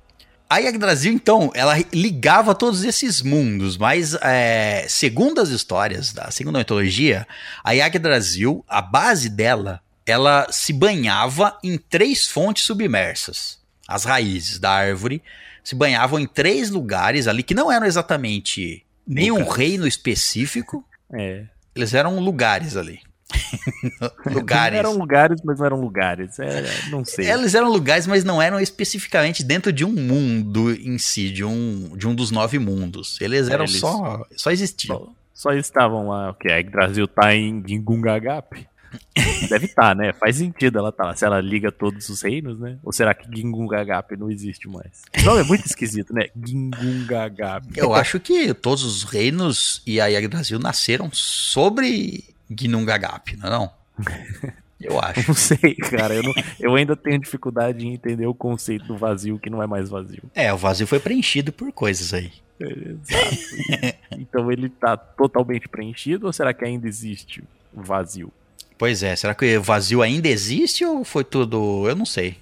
A 0.50 0.58
Yggdrasil, 0.60 1.12
então, 1.12 1.50
ela 1.54 1.74
ligava 1.92 2.54
todos 2.54 2.82
esses 2.82 3.20
mundos, 3.20 3.76
mas 3.76 4.14
é, 4.22 4.86
segundo 4.88 5.40
as 5.42 5.50
histórias, 5.50 6.12
da, 6.12 6.30
segundo 6.30 6.56
a 6.56 6.60
mitologia, 6.60 7.26
a 7.62 7.72
Yggdrasil, 7.72 8.64
a 8.66 8.80
base 8.80 9.28
dela, 9.28 9.82
ela 10.06 10.46
se 10.50 10.72
banhava 10.72 11.58
em 11.62 11.76
três 11.76 12.26
fontes 12.26 12.64
submersas. 12.64 13.58
As 13.86 14.04
raízes 14.04 14.58
da 14.58 14.70
árvore 14.70 15.22
se 15.62 15.74
banhavam 15.74 16.18
em 16.18 16.26
três 16.26 16.70
lugares 16.70 17.26
ali, 17.28 17.42
que 17.42 17.54
não 17.54 17.70
eram 17.70 17.86
exatamente 17.86 18.86
nenhum 19.06 19.46
reino 19.46 19.86
específico, 19.86 20.82
É. 21.12 21.44
eles 21.76 21.92
eram 21.92 22.18
lugares 22.20 22.74
ali. 22.74 23.00
lugares. 24.26 24.72
Não 24.72 24.78
eram 24.78 24.98
lugares, 24.98 25.40
mas 25.44 25.58
não 25.58 25.66
eram 25.66 25.80
lugares. 25.80 26.38
É, 26.38 26.64
não 26.90 27.04
sei. 27.04 27.30
Eles 27.30 27.54
eram 27.54 27.68
lugares, 27.70 28.06
mas 28.06 28.24
não 28.24 28.40
eram 28.40 28.58
especificamente 28.60 29.42
dentro 29.44 29.72
de 29.72 29.84
um 29.84 29.92
mundo 29.92 30.72
em 30.72 30.98
si, 30.98 31.30
de 31.30 31.44
um, 31.44 31.96
de 31.96 32.06
um 32.06 32.14
dos 32.14 32.30
nove 32.30 32.58
mundos. 32.58 33.18
Eles 33.20 33.48
É, 33.48 33.52
eram 33.54 33.64
eles- 33.64 33.78
só. 33.78 34.24
Só 34.36 34.50
existiam. 34.50 34.96
Só, 34.98 35.50
só 35.50 35.52
estavam 35.52 36.08
lá, 36.08 36.30
o 36.30 36.34
que? 36.34 36.50
A 36.50 36.62
Brasil 36.62 37.06
tá 37.06 37.34
em 37.34 37.62
Gingungagap? 37.66 38.66
Deve 39.50 39.66
estar, 39.66 39.94
né? 39.94 40.14
Faz 40.14 40.36
sentido 40.36 40.78
ela 40.78 40.90
tá 40.90 41.04
lá. 41.04 41.14
Se 41.14 41.22
ela 41.24 41.40
liga 41.42 41.70
todos 41.70 42.08
os 42.08 42.22
reinos, 42.22 42.58
né? 42.58 42.78
Ou 42.82 42.90
será 42.90 43.12
que 43.12 43.28
Gingungagap 43.36 44.16
não 44.16 44.30
existe 44.30 44.66
mais? 44.66 45.02
O 45.20 45.24
nome 45.26 45.40
é 45.42 45.44
muito 45.44 45.64
esquisito, 45.68 46.14
né? 46.14 46.28
Gingungagap. 46.42 47.66
Eu 47.76 47.92
acho 47.94 48.18
que 48.18 48.54
todos 48.54 48.82
os 48.84 49.04
reinos 49.04 49.82
e 49.86 50.00
a 50.00 50.06
Yggdrasil 50.06 50.58
nasceram 50.58 51.10
sobre 51.12 52.24
Gnungagap, 52.50 53.36
não 53.36 53.46
é 53.46 53.50
não? 53.50 53.70
Eu 54.80 55.00
acho. 55.00 55.26
Não 55.26 55.34
sei, 55.34 55.74
cara. 55.74 56.14
Eu, 56.14 56.22
não- 56.22 56.34
eu 56.60 56.74
ainda 56.76 56.94
tenho 56.94 57.18
dificuldade 57.18 57.84
em 57.84 57.94
entender 57.94 58.26
o 58.26 58.34
conceito 58.34 58.86
do 58.86 58.96
vazio 58.96 59.36
que 59.36 59.50
não 59.50 59.60
é 59.60 59.66
mais 59.66 59.88
vazio. 59.88 60.22
É, 60.32 60.52
o 60.52 60.56
vazio 60.56 60.86
foi 60.86 61.00
preenchido 61.00 61.52
por 61.52 61.72
coisas 61.72 62.14
aí. 62.14 62.30
Exato. 62.60 63.36
Então 64.12 64.50
ele 64.52 64.68
tá 64.68 64.96
totalmente 64.96 65.68
preenchido 65.68 66.26
ou 66.26 66.32
será 66.32 66.54
que 66.54 66.64
ainda 66.64 66.86
existe 66.86 67.42
vazio? 67.74 68.32
Pois 68.76 69.02
é, 69.02 69.16
será 69.16 69.34
que 69.34 69.56
o 69.58 69.62
vazio 69.62 70.00
ainda 70.00 70.28
existe 70.28 70.84
ou 70.84 71.04
foi 71.04 71.24
tudo. 71.24 71.88
Eu 71.88 71.96
não 71.96 72.06
sei. 72.06 72.36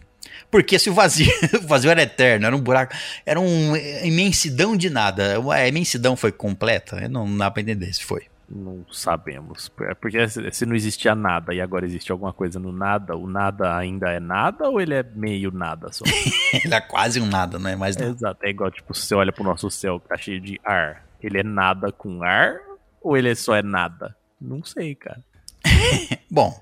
Porque 0.50 0.78
se 0.78 0.90
o 0.90 0.94
vazio, 0.94 1.32
o 1.64 1.66
vazio 1.66 1.90
era 1.90 2.02
eterno, 2.02 2.46
era 2.46 2.54
um 2.54 2.60
buraco, 2.60 2.94
era 3.24 3.40
uma 3.40 3.78
imensidão 3.78 4.76
de 4.76 4.90
nada. 4.90 5.38
A 5.52 5.66
imensidão 5.68 6.14
foi 6.16 6.32
completa? 6.32 7.08
Não 7.08 7.34
dá 7.34 7.50
pra 7.50 7.62
entender 7.62 7.92
se 7.94 8.04
foi. 8.04 8.24
Não 8.48 8.86
sabemos. 8.92 9.70
É 9.80 9.94
Porque 9.94 10.18
se 10.28 10.64
não 10.64 10.76
existia 10.76 11.14
nada 11.14 11.52
e 11.52 11.60
agora 11.60 11.84
existe 11.84 12.12
alguma 12.12 12.32
coisa 12.32 12.60
no 12.60 12.70
nada, 12.70 13.16
o 13.16 13.26
nada 13.26 13.76
ainda 13.76 14.10
é 14.10 14.20
nada 14.20 14.68
ou 14.68 14.80
ele 14.80 14.94
é 14.94 15.02
meio 15.02 15.50
nada 15.50 15.92
só? 15.92 16.04
Ele 16.64 16.74
é 16.74 16.80
quase 16.80 17.20
um 17.20 17.26
nada, 17.26 17.58
não 17.58 17.68
é 17.68 17.76
mais 17.76 17.96
nada. 17.96 18.12
Exato, 18.12 18.44
é 18.44 18.50
igual, 18.50 18.70
tipo, 18.70 18.94
se 18.94 19.02
você 19.02 19.14
olha 19.14 19.32
pro 19.32 19.44
nosso 19.44 19.70
céu 19.70 20.00
que 20.00 20.08
tá 20.08 20.16
cheio 20.16 20.40
de 20.40 20.60
ar, 20.64 21.04
ele 21.20 21.38
é 21.38 21.42
nada 21.42 21.90
com 21.90 22.22
ar 22.22 22.58
ou 23.02 23.16
ele 23.16 23.34
só 23.34 23.54
é 23.54 23.62
nada? 23.62 24.16
Não 24.40 24.64
sei, 24.64 24.94
cara. 24.94 25.20
Bom, 26.30 26.58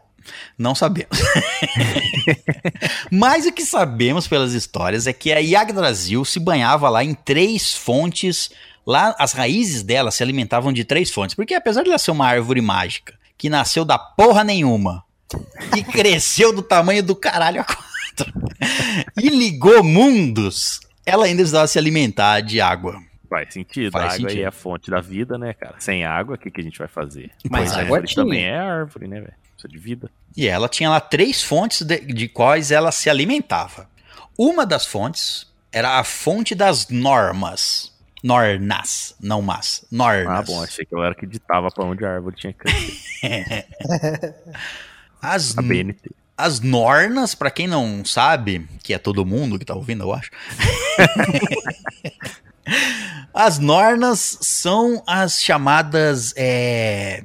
não 0.58 0.74
sabemos. 0.74 1.18
Mas 3.10 3.46
o 3.46 3.52
que 3.52 3.64
sabemos 3.64 4.26
pelas 4.26 4.52
histórias 4.52 5.06
é 5.06 5.12
que 5.12 5.32
a 5.32 5.38
Yggdrasil 5.38 6.24
se 6.24 6.40
banhava 6.40 6.88
lá 6.88 7.04
em 7.04 7.14
três 7.14 7.74
fontes. 7.74 8.50
Lá, 8.86 9.14
as 9.18 9.32
raízes 9.32 9.82
dela 9.82 10.10
se 10.10 10.22
alimentavam 10.22 10.72
de 10.72 10.84
três 10.84 11.10
fontes. 11.10 11.34
Porque 11.34 11.54
apesar 11.54 11.82
de 11.82 11.88
ela 11.88 11.98
ser 11.98 12.10
uma 12.10 12.26
árvore 12.26 12.60
mágica, 12.60 13.14
que 13.36 13.48
nasceu 13.48 13.84
da 13.84 13.98
porra 13.98 14.44
nenhuma, 14.44 15.04
e 15.76 15.82
cresceu 15.84 16.52
do 16.52 16.62
tamanho 16.62 17.02
do 17.02 17.16
caralho 17.16 17.60
a 17.60 17.64
quatro, 17.64 18.32
e 19.16 19.28
ligou 19.28 19.82
mundos, 19.82 20.80
ela 21.04 21.24
ainda 21.24 21.38
precisava 21.38 21.66
se 21.66 21.78
alimentar 21.78 22.40
de 22.40 22.60
água. 22.60 23.00
Faz 23.28 23.52
sentido. 23.52 23.90
Faz 23.90 24.04
a 24.04 24.14
água 24.14 24.28
sentido. 24.28 24.42
é 24.42 24.46
a 24.46 24.52
fonte 24.52 24.90
da 24.90 25.00
vida, 25.00 25.36
né, 25.36 25.54
cara? 25.54 25.74
Sem 25.78 26.04
água, 26.04 26.36
o 26.36 26.38
que, 26.38 26.50
que 26.50 26.60
a 26.60 26.64
gente 26.64 26.78
vai 26.78 26.88
fazer? 26.88 27.30
Mas 27.50 27.72
a 27.72 27.80
água 27.80 27.96
árvore 27.96 28.06
tinha. 28.06 28.24
também 28.24 28.44
é 28.44 28.56
árvore, 28.56 29.08
né, 29.08 29.20
velho? 29.20 29.34
Precisa 29.54 29.68
de 29.68 29.78
vida. 29.78 30.10
E 30.36 30.46
ela 30.46 30.68
tinha 30.68 30.90
lá 30.90 31.00
três 31.00 31.42
fontes 31.42 31.82
de, 31.82 31.98
de 32.00 32.28
quais 32.28 32.70
ela 32.70 32.92
se 32.92 33.10
alimentava. 33.10 33.88
Uma 34.38 34.66
das 34.66 34.86
fontes 34.86 35.52
era 35.72 35.98
a 35.98 36.04
fonte 36.04 36.54
das 36.54 36.88
normas. 36.88 37.92
Nornas, 38.24 39.14
não 39.20 39.42
mas. 39.42 39.84
Nornas. 39.92 40.26
Ah, 40.38 40.42
bom, 40.42 40.62
achei 40.62 40.86
que 40.86 40.94
eu 40.94 41.04
era 41.04 41.14
que 41.14 41.26
ditava 41.26 41.68
pra 41.70 41.84
onde 41.84 42.06
a 42.06 42.14
árvore 42.14 42.34
tinha 42.36 42.54
crescer. 42.54 43.66
As, 45.20 45.56
A 45.58 45.60
BNT. 45.62 46.10
as 46.36 46.60
Nornas, 46.60 47.34
pra 47.34 47.50
quem 47.50 47.66
não 47.66 48.02
sabe, 48.04 48.66
que 48.82 48.94
é 48.94 48.98
todo 48.98 49.24
mundo 49.26 49.58
que 49.58 49.64
tá 49.64 49.74
ouvindo, 49.74 50.04
eu 50.04 50.12
acho. 50.14 50.30
as 53.32 53.58
Nornas 53.58 54.38
são 54.40 55.02
as 55.06 55.42
chamadas 55.42 56.32
é, 56.36 57.24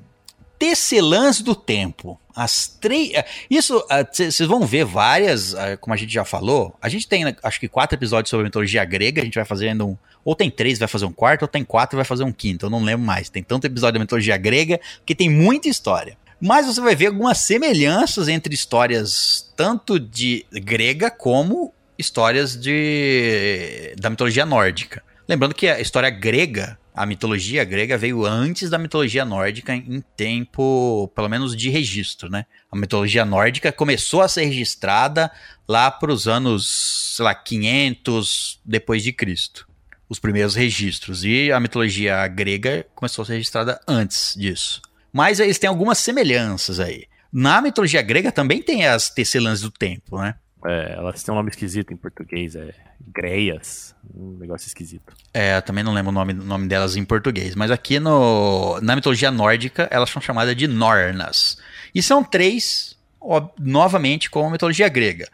tecelãs 0.57 1.41
do 1.41 1.55
tempo. 1.55 2.19
As 2.39 2.67
três. 2.67 3.11
Isso, 3.49 3.85
vocês 4.13 4.47
vão 4.47 4.65
ver 4.65 4.85
várias, 4.85 5.53
ah, 5.53 5.75
como 5.75 5.93
a 5.93 5.97
gente 5.97 6.13
já 6.13 6.23
falou. 6.23 6.73
A 6.81 6.87
gente 6.87 7.05
tem, 7.05 7.35
acho 7.43 7.59
que, 7.59 7.67
quatro 7.67 7.97
episódios 7.97 8.29
sobre 8.29 8.45
mitologia 8.45 8.85
grega. 8.85 9.21
A 9.21 9.25
gente 9.25 9.35
vai 9.35 9.43
fazendo 9.43 9.85
um. 9.85 9.97
Ou 10.23 10.33
tem 10.33 10.49
três, 10.49 10.79
vai 10.79 10.87
fazer 10.87 11.03
um 11.03 11.11
quarto, 11.11 11.41
ou 11.41 11.49
tem 11.49 11.65
quatro, 11.65 11.97
vai 11.97 12.05
fazer 12.05 12.23
um 12.23 12.31
quinto. 12.31 12.67
Eu 12.67 12.69
não 12.69 12.81
lembro 12.81 13.05
mais. 13.05 13.27
Tem 13.27 13.43
tanto 13.43 13.67
episódio 13.67 13.95
da 13.95 13.99
mitologia 13.99 14.37
grega 14.37 14.79
que 15.05 15.13
tem 15.13 15.29
muita 15.29 15.67
história. 15.67 16.17
Mas 16.39 16.65
você 16.65 16.79
vai 16.79 16.95
ver 16.95 17.07
algumas 17.07 17.39
semelhanças 17.39 18.29
entre 18.29 18.53
histórias 18.53 19.51
tanto 19.57 19.99
de 19.99 20.45
grega 20.53 21.11
como 21.11 21.73
histórias 21.97 22.55
de 22.55 23.93
da 23.99 24.09
mitologia 24.09 24.45
nórdica. 24.45 25.03
Lembrando 25.27 25.53
que 25.53 25.67
a 25.67 25.81
história 25.81 26.09
grega, 26.09 26.78
a 26.99 27.05
mitologia 27.05 27.63
grega 27.63 27.97
veio 27.97 28.25
antes 28.25 28.69
da 28.69 28.77
mitologia 28.77 29.23
nórdica 29.23 29.73
em 29.73 30.03
tempo, 30.17 31.09
pelo 31.15 31.29
menos 31.29 31.55
de 31.55 31.69
registro, 31.69 32.29
né? 32.29 32.45
A 32.69 32.75
mitologia 32.75 33.23
nórdica 33.23 33.71
começou 33.71 34.21
a 34.21 34.27
ser 34.27 34.43
registrada 34.43 35.31
lá 35.65 35.89
para 35.89 36.11
os 36.11 36.27
anos, 36.27 37.13
sei 37.15 37.23
lá, 37.23 37.33
500 37.33 38.59
depois 38.65 39.01
de 39.01 39.13
Cristo. 39.13 39.65
Os 40.09 40.19
primeiros 40.19 40.55
registros. 40.55 41.23
E 41.23 41.53
a 41.53 41.59
mitologia 41.61 42.27
grega 42.27 42.85
começou 42.93 43.23
a 43.23 43.25
ser 43.27 43.33
registrada 43.35 43.79
antes 43.87 44.35
disso. 44.37 44.81
Mas 45.13 45.39
eles 45.39 45.57
têm 45.57 45.69
algumas 45.69 45.99
semelhanças 45.99 46.81
aí. 46.81 47.05
Na 47.31 47.61
mitologia 47.61 48.01
grega 48.01 48.29
também 48.29 48.61
tem 48.61 48.85
as 48.85 49.09
tecelãs 49.09 49.61
do 49.61 49.71
tempo, 49.71 50.19
né? 50.19 50.35
É, 50.65 50.93
elas 50.97 51.23
têm 51.23 51.33
um 51.33 51.37
nome 51.37 51.49
esquisito 51.49 51.93
em 51.93 51.97
português, 51.97 52.55
é 52.55 52.73
Greias. 53.13 53.95
Um 54.13 54.37
negócio 54.37 54.67
esquisito. 54.67 55.13
É, 55.33 55.57
eu 55.57 55.61
também 55.61 55.83
não 55.83 55.93
lembro 55.93 56.09
o 56.09 56.13
nome, 56.13 56.33
nome 56.33 56.67
delas 56.67 56.95
em 56.95 57.05
português, 57.05 57.55
mas 57.55 57.71
aqui 57.71 57.99
no, 57.99 58.79
na 58.81 58.95
mitologia 58.95 59.31
nórdica 59.31 59.87
elas 59.89 60.09
são 60.09 60.21
chamadas 60.21 60.55
de 60.55 60.67
Nornas. 60.67 61.57
E 61.95 62.03
são 62.03 62.23
três, 62.23 62.97
ó, 63.21 63.47
novamente, 63.57 64.29
como 64.29 64.47
a 64.47 64.51
mitologia 64.51 64.89
grega. 64.89 65.29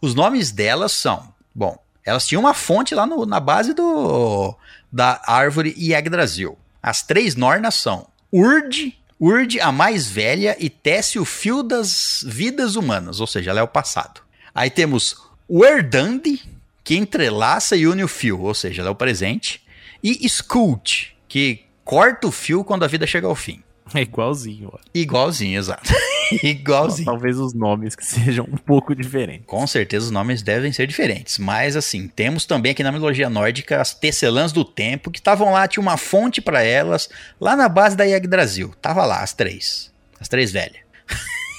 Os 0.00 0.14
nomes 0.14 0.52
delas 0.52 0.92
são, 0.92 1.32
bom, 1.54 1.78
elas 2.04 2.26
tinham 2.26 2.40
uma 2.42 2.54
fonte 2.54 2.94
lá 2.94 3.06
no- 3.06 3.24
na 3.26 3.40
base 3.40 3.72
do, 3.72 4.54
da 4.92 5.20
árvore 5.26 5.74
Yggdrasil. 5.78 6.56
As 6.82 7.02
três 7.02 7.34
Nornas 7.34 7.74
são 7.76 8.06
Urd, 8.30 8.94
Urd 9.18 9.58
a 9.60 9.72
mais 9.72 10.06
velha 10.08 10.54
e 10.60 10.68
tece 10.68 11.18
o 11.18 11.24
fio 11.24 11.62
das 11.62 12.22
vidas 12.26 12.76
humanas, 12.76 13.20
ou 13.20 13.26
seja, 13.26 13.50
ela 13.50 13.60
é 13.60 13.62
o 13.62 13.68
passado. 13.68 14.20
Aí 14.56 14.70
temos 14.70 15.16
Werdandi, 15.50 16.42
que 16.82 16.96
entrelaça 16.96 17.76
e 17.76 17.86
une 17.86 18.02
o 18.02 18.08
fio, 18.08 18.40
ou 18.40 18.54
seja, 18.54 18.80
ela 18.80 18.88
é 18.88 18.92
o 18.92 18.96
presente. 18.96 19.62
E 20.02 20.24
Skuld, 20.24 21.14
que 21.28 21.60
corta 21.84 22.26
o 22.26 22.32
fio 22.32 22.64
quando 22.64 22.82
a 22.82 22.88
vida 22.88 23.06
chega 23.06 23.26
ao 23.26 23.34
fim. 23.34 23.62
É 23.94 24.00
igualzinho, 24.00 24.70
ó. 24.72 24.78
Igualzinho, 24.94 25.58
exato. 25.58 25.92
Igualzinho. 26.42 27.04
Talvez 27.04 27.38
os 27.38 27.52
nomes 27.52 27.94
que 27.94 28.04
sejam 28.04 28.48
um 28.50 28.56
pouco 28.56 28.94
diferentes. 28.94 29.46
Com 29.46 29.66
certeza 29.66 30.06
os 30.06 30.10
nomes 30.10 30.42
devem 30.42 30.72
ser 30.72 30.86
diferentes. 30.86 31.38
Mas 31.38 31.76
assim, 31.76 32.08
temos 32.08 32.46
também 32.46 32.72
aqui 32.72 32.82
na 32.82 32.90
mitologia 32.90 33.28
nórdica 33.28 33.80
as 33.80 33.92
tecelãs 33.92 34.52
do 34.52 34.64
tempo, 34.64 35.10
que 35.10 35.18
estavam 35.18 35.52
lá, 35.52 35.68
tinha 35.68 35.82
uma 35.82 35.98
fonte 35.98 36.40
para 36.40 36.62
elas, 36.62 37.10
lá 37.38 37.54
na 37.54 37.68
base 37.68 37.94
da 37.94 38.04
Yggdrasil. 38.04 38.74
Tava 38.80 39.04
lá, 39.04 39.20
as 39.20 39.34
três. 39.34 39.92
As 40.18 40.28
três 40.28 40.50
velhas. 40.50 40.80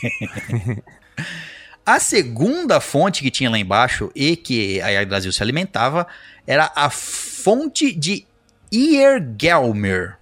a 1.87 1.99
segunda 1.99 2.79
fonte 2.81 3.21
que 3.23 3.31
tinha 3.31 3.49
lá 3.49 3.57
embaixo 3.57 4.11
e 4.13 4.35
que 4.35 4.79
a 4.81 4.89
Yggdrasil 4.89 5.31
se 5.31 5.41
alimentava 5.41 6.05
era 6.45 6.71
a 6.75 6.89
fonte 6.89 7.91
de 7.93 8.25
Iergelmir, 8.71 10.17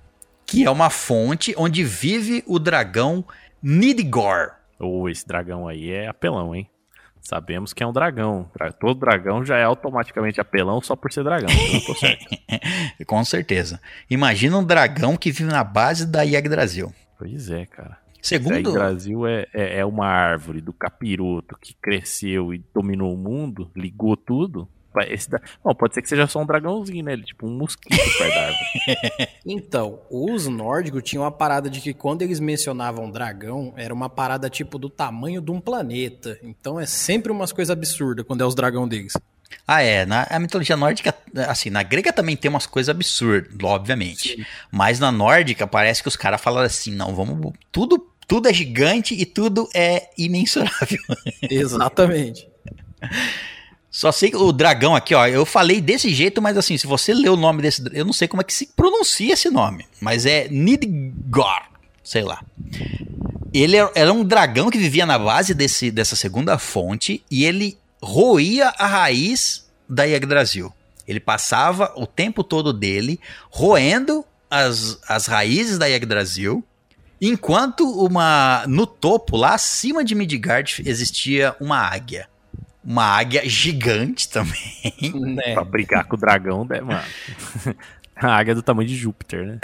que 0.45 0.63
é 0.65 0.69
uma 0.69 0.89
fonte 0.89 1.53
onde 1.57 1.83
vive 1.83 2.43
o 2.45 2.59
dragão 2.59 3.25
Nidgor. 3.61 4.51
Ou 4.79 5.09
esse 5.09 5.25
dragão 5.27 5.67
aí 5.67 5.91
é 5.91 6.07
apelão, 6.07 6.53
hein? 6.55 6.69
Sabemos 7.21 7.73
que 7.73 7.81
é 7.81 7.87
um 7.87 7.93
dragão. 7.93 8.47
Dra- 8.55 8.71
Todo 8.71 8.99
dragão 8.99 9.43
já 9.43 9.57
é 9.57 9.63
automaticamente 9.63 10.39
apelão 10.39 10.79
só 10.81 10.95
por 10.95 11.11
ser 11.11 11.23
dragão. 11.23 11.49
Então 11.49 11.95
certo. 11.95 12.25
Com 13.07 13.25
certeza. 13.25 13.81
Imagina 14.07 14.57
um 14.59 14.63
dragão 14.63 15.17
que 15.17 15.31
vive 15.31 15.49
na 15.49 15.63
base 15.63 16.05
da 16.05 16.21
Yggdrasil. 16.21 16.93
Pois 17.17 17.49
é, 17.49 17.65
cara. 17.65 17.97
O 18.25 18.27
Segundo, 18.27 18.73
Brasil 18.73 19.27
é, 19.27 19.45
é, 19.53 19.79
é 19.79 19.85
uma 19.85 20.07
árvore 20.07 20.59
do 20.59 20.73
capiroto 20.73 21.55
que 21.61 21.75
cresceu 21.75 22.51
e 22.51 22.63
dominou 22.73 23.13
o 23.13 23.17
mundo, 23.17 23.69
ligou 23.75 24.17
tudo. 24.17 24.67
Esse 25.03 25.29
da... 25.29 25.39
Bom, 25.63 25.75
pode 25.75 25.93
ser 25.93 26.01
que 26.01 26.09
seja 26.09 26.25
só 26.25 26.41
um 26.41 26.45
dragãozinho, 26.45 27.03
né? 27.03 27.13
Ele, 27.13 27.23
tipo 27.23 27.45
um 27.45 27.51
mosquito 27.51 27.97
perto 28.17 28.33
da 28.33 28.41
árvore. 28.41 29.35
Então, 29.45 29.99
os 30.09 30.47
nórdicos 30.47 31.03
tinham 31.03 31.23
uma 31.23 31.31
parada 31.31 31.69
de 31.69 31.79
que 31.79 31.93
quando 31.93 32.23
eles 32.23 32.39
mencionavam 32.39 33.11
dragão, 33.11 33.73
era 33.77 33.93
uma 33.93 34.09
parada 34.09 34.49
tipo 34.49 34.79
do 34.79 34.89
tamanho 34.89 35.39
de 35.39 35.51
um 35.51 35.59
planeta. 35.59 36.39
Então 36.41 36.79
é 36.79 36.85
sempre 36.87 37.31
umas 37.31 37.51
coisas 37.51 37.71
absurdas 37.71 38.25
quando 38.25 38.41
é 38.41 38.45
os 38.45 38.55
dragão 38.55 38.87
deles. 38.87 39.13
ah 39.67 39.81
é, 39.83 40.03
na 40.03 40.25
a 40.31 40.39
mitologia 40.39 40.75
nórdica, 40.75 41.13
assim, 41.47 41.69
na 41.69 41.83
grega 41.83 42.11
também 42.11 42.35
tem 42.35 42.49
umas 42.49 42.65
coisas 42.65 42.89
absurdas, 42.89 43.53
obviamente. 43.63 44.47
Mas 44.71 44.99
na 44.99 45.11
nórdica 45.11 45.67
parece 45.67 46.01
que 46.01 46.07
os 46.07 46.15
caras 46.15 46.41
falaram 46.41 46.65
assim, 46.65 46.91
não, 46.91 47.13
vamos, 47.13 47.53
tudo, 47.71 48.03
tudo 48.27 48.47
é 48.47 48.53
gigante 48.53 49.13
e 49.13 49.25
tudo 49.25 49.69
é 49.73 50.09
imensurável. 50.17 50.99
Exatamente. 51.49 52.47
Só 53.89 54.11
sei 54.11 54.29
que 54.29 54.35
o 54.35 54.51
dragão 54.51 54.95
aqui, 54.95 55.15
ó, 55.15 55.25
eu 55.25 55.45
falei 55.45 55.79
desse 55.79 56.13
jeito, 56.13 56.41
mas 56.41 56.57
assim, 56.57 56.77
se 56.77 56.85
você 56.85 57.13
ler 57.13 57.29
o 57.29 57.37
nome 57.37 57.61
desse, 57.61 57.81
eu 57.93 58.03
não 58.03 58.11
sei 58.11 58.27
como 58.27 58.41
é 58.41 58.43
que 58.43 58.53
se 58.53 58.67
pronuncia 58.75 59.33
esse 59.33 59.49
nome, 59.49 59.85
mas 60.01 60.25
é 60.25 60.49
Nidgor, 60.49 61.61
sei 62.03 62.23
lá. 62.23 62.43
Ele 63.53 63.77
era 63.77 63.91
era 63.95 64.11
um 64.11 64.23
dragão 64.23 64.69
que 64.69 64.77
vivia 64.77 65.05
na 65.05 65.17
base 65.17 65.53
desse, 65.53 65.91
dessa 65.91 66.15
segunda 66.15 66.57
fonte 66.57 67.23
e 67.31 67.45
ele 67.45 67.77
roía 68.01 68.67
a 68.77 68.85
raiz 68.85 69.65
da 69.87 70.03
Yggdrasil. 70.03 70.73
Ele 71.07 71.19
passava 71.19 71.93
o 71.95 72.05
tempo 72.05 72.43
todo 72.43 72.73
dele 72.73 73.17
roendo 73.49 74.25
as, 74.49 74.99
as 75.07 75.25
raízes 75.25 75.77
da 75.77 75.87
Yggdrasil, 75.87 76.63
enquanto 77.21 77.87
uma 78.03 78.63
no 78.67 78.85
topo, 78.87 79.37
lá 79.37 79.53
acima 79.53 80.03
de 80.03 80.15
Midgard, 80.15 80.83
existia 80.85 81.55
uma 81.59 81.77
águia. 81.79 82.27
Uma 82.83 83.03
águia 83.05 83.41
gigante 83.49 84.29
também. 84.29 84.53
né? 85.35 85.53
pra 85.53 85.63
brigar 85.63 86.05
com 86.05 86.15
o 86.15 86.19
dragão, 86.19 86.65
né, 86.65 86.81
mano? 86.81 87.01
A 88.15 88.37
águia 88.37 88.53
é 88.53 88.55
do 88.55 88.61
tamanho 88.63 88.87
de 88.87 88.95
Júpiter, 88.95 89.45
né? 89.45 89.59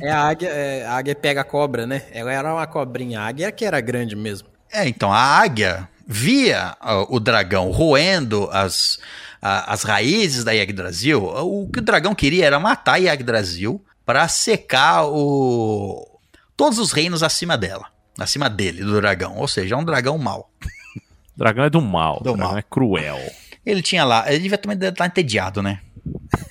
É 0.00 0.08
a 0.08 0.20
águia, 0.22 0.48
é, 0.50 0.86
a 0.86 0.92
águia 0.92 1.16
pega 1.16 1.40
a 1.40 1.44
cobra, 1.44 1.84
né? 1.84 2.02
Ela 2.12 2.32
era 2.32 2.54
uma 2.54 2.64
cobrinha. 2.64 3.20
A 3.20 3.26
águia 3.26 3.50
que 3.50 3.64
era 3.64 3.80
grande 3.80 4.14
mesmo. 4.14 4.46
É, 4.72 4.86
então 4.88 5.12
a 5.12 5.18
águia 5.18 5.88
via 6.06 6.76
ó, 6.80 7.06
o 7.10 7.18
dragão 7.18 7.72
roendo 7.72 8.48
as, 8.52 9.00
a- 9.42 9.72
as 9.72 9.82
raízes 9.82 10.44
da 10.44 10.52
Yggdrasil. 10.52 11.24
O 11.24 11.68
que 11.72 11.80
o 11.80 11.82
dragão 11.82 12.14
queria 12.14 12.46
era 12.46 12.60
matar 12.60 12.94
a 12.94 12.98
Yggdrasil 12.98 13.84
pra 14.06 14.28
secar 14.28 15.04
o 15.08 16.13
todos 16.56 16.78
os 16.78 16.92
reinos 16.92 17.22
acima 17.22 17.56
dela, 17.56 17.86
acima 18.18 18.48
dele, 18.48 18.82
do 18.82 18.94
dragão. 19.00 19.36
Ou 19.36 19.48
seja, 19.48 19.74
é 19.74 19.78
um 19.78 19.84
dragão 19.84 20.18
mau. 20.18 20.50
O 21.34 21.38
dragão 21.38 21.64
é 21.64 21.70
do 21.70 21.80
mal. 21.80 22.20
Do 22.22 22.36
mal. 22.36 22.56
é 22.56 22.62
cruel. 22.62 23.18
Ele 23.64 23.82
tinha 23.82 24.04
lá, 24.04 24.24
ele 24.28 24.40
devia 24.40 24.58
também 24.58 24.78
estar 24.88 25.06
entediado, 25.06 25.62
né? 25.62 25.80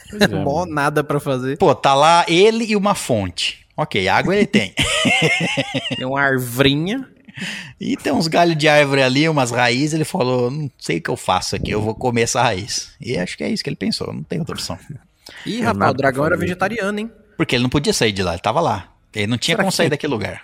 Pois 0.10 0.22
é, 0.22 0.28
Mó 0.43 0.66
nada 0.66 1.04
pra 1.04 1.20
fazer. 1.20 1.58
Pô, 1.58 1.74
tá 1.76 1.93
lá 1.93 2.26
ele 2.28 2.66
e 2.66 2.76
uma 2.76 2.95
fonte. 2.95 3.66
Ok, 3.76 4.08
água 4.08 4.36
ele 4.36 4.45
tem. 4.45 4.74
Tem 5.97 6.06
uma 6.06 6.22
arvrinha. 6.22 7.08
E 7.82 7.97
tem 7.97 8.14
uns 8.14 8.28
galhos 8.28 8.56
de 8.56 8.70
árvore 8.70 9.01
ali, 9.01 9.28
umas 9.28 9.49
raízes. 9.49 9.93
Ele 9.95 10.06
falou: 10.06 10.51
Não 10.51 10.70
sei 10.78 10.99
o 10.99 11.01
que 11.01 11.10
eu 11.10 11.18
faço 11.18 11.56
aqui, 11.56 11.72
eu 11.72 11.82
vou 11.82 11.95
comer 11.95 12.22
essa 12.22 12.41
raiz. 12.41 12.93
E 13.01 13.18
acho 13.18 13.36
que 13.36 13.43
é 13.43 13.49
isso 13.49 13.64
que 13.64 13.70
ele 13.70 13.76
pensou, 13.76 14.14
não 14.14 14.22
tem 14.24 14.39
outra 14.39 14.54
opção. 14.54 14.78
Ih, 15.45 15.62
rapaz, 15.62 15.91
o 15.91 15.93
dragão 15.95 16.26
era 16.26 16.38
vegetariano, 16.38 16.99
hein? 16.99 17.12
Porque 17.36 17.56
ele 17.56 17.64
não 17.64 17.70
podia 17.70 17.91
sair 17.91 18.12
de 18.12 18.22
lá, 18.22 18.34
ele 18.34 18.41
tava 18.41 18.62
lá. 18.62 18.93
Ele 19.16 19.28
não 19.28 19.38
tinha 19.38 19.53
Será 19.55 19.64
como 19.64 19.72
que- 19.72 19.78
sair 19.78 19.89
daquele 19.89 20.11
lugar. 20.14 20.43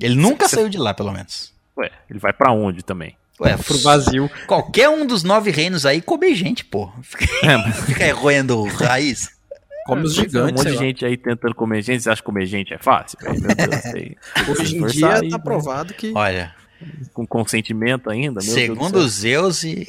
Ele 0.00 0.14
nunca 0.14 0.48
Cê- 0.48 0.56
saiu 0.56 0.68
de 0.68 0.78
lá, 0.78 0.94
pelo 0.94 1.12
menos. 1.12 1.52
Ué, 1.76 1.90
ele 2.08 2.18
vai 2.18 2.32
pra 2.32 2.52
onde 2.52 2.82
também? 2.82 3.16
Ué, 3.40 3.56
Pro 3.56 3.78
vazio. 3.82 4.28
qualquer 4.46 4.88
um 4.88 5.06
dos 5.06 5.22
nove 5.22 5.50
reinos 5.50 5.86
aí 5.86 6.00
come 6.02 6.34
gente, 6.34 6.64
pô. 6.64 6.90
Fica, 7.02 7.24
É, 7.46 7.72
fica 7.72 8.14
roendo 8.14 8.62
raiz. 8.64 9.30
Come 9.86 10.02
os 10.04 10.14
Tem 10.14 10.22
um 10.22 10.24
gigantes, 10.26 10.64
monte 10.64 10.70
de 10.72 10.76
lá. 10.76 10.82
gente 10.82 11.04
aí 11.04 11.16
tentando 11.16 11.54
comer 11.54 11.80
gente. 11.82 12.02
Você 12.02 12.10
acha 12.10 12.20
que 12.20 12.26
comer 12.26 12.46
gente 12.46 12.74
é 12.74 12.78
fácil? 12.78 13.16
Deus, 13.20 13.82
que 13.82 14.16
Hoje 14.50 14.76
em 14.76 14.86
dia 14.86 15.14
aí, 15.20 15.28
tá 15.30 15.38
provado 15.38 15.94
que... 15.94 16.12
Olha, 16.14 16.54
Com 17.14 17.26
consentimento 17.26 18.10
ainda, 18.10 18.40
meu 18.44 18.54
segundo 18.54 19.08
Zeus 19.08 19.62
e. 19.64 19.86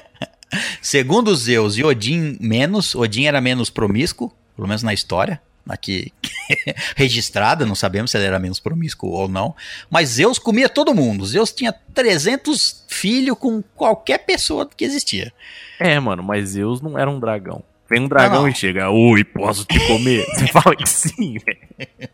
segundo 0.82 1.34
Zeus 1.36 1.76
e 1.78 1.84
Odin 1.84 2.36
menos, 2.40 2.94
Odin 2.94 3.24
era 3.26 3.40
menos 3.40 3.70
promíscuo, 3.70 4.32
pelo 4.56 4.68
menos 4.68 4.82
na 4.82 4.92
história. 4.92 5.40
Aqui 5.72 6.12
registrada, 6.96 7.64
não 7.64 7.74
sabemos 7.74 8.10
se 8.10 8.18
ele 8.18 8.26
era 8.26 8.38
menos 8.38 8.60
promíscuo 8.60 9.10
ou 9.10 9.28
não. 9.28 9.54
Mas 9.88 10.10
Zeus 10.10 10.38
comia 10.38 10.68
todo 10.68 10.94
mundo. 10.94 11.24
Zeus 11.24 11.52
tinha 11.52 11.72
300 11.72 12.84
filhos 12.88 13.38
com 13.38 13.62
qualquer 13.62 14.18
pessoa 14.18 14.68
que 14.68 14.84
existia. 14.84 15.32
É, 15.78 15.98
mano, 16.00 16.22
mas 16.22 16.50
Zeus 16.50 16.80
não 16.80 16.98
era 16.98 17.10
um 17.10 17.18
dragão. 17.20 17.62
Vem 17.88 18.02
um 18.02 18.08
dragão 18.08 18.34
Não, 18.34 18.42
não. 18.42 18.48
e 18.48 18.54
chega, 18.54 18.88
oi, 18.90 19.24
posso 19.24 19.64
te 19.64 19.78
comer? 19.86 20.24
Você 20.34 20.46
fala 20.48 20.76
que 20.76 20.88
sim, 20.88 21.38
velho. 21.38 22.08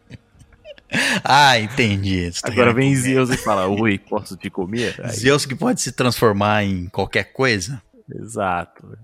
Ah, 1.22 1.58
entendi. 1.58 2.30
Agora 2.44 2.72
vem 2.72 2.90
comer. 2.90 3.02
Zeus 3.02 3.30
e 3.30 3.36
fala, 3.36 3.66
oi, 3.66 3.98
posso 3.98 4.36
te 4.36 4.48
comer? 4.48 4.94
Aí, 5.02 5.10
Zeus 5.10 5.44
que 5.44 5.54
pode 5.54 5.80
se 5.80 5.92
transformar 5.92 6.64
em 6.64 6.86
qualquer 6.86 7.24
coisa. 7.32 7.82
Exato. 8.14 8.96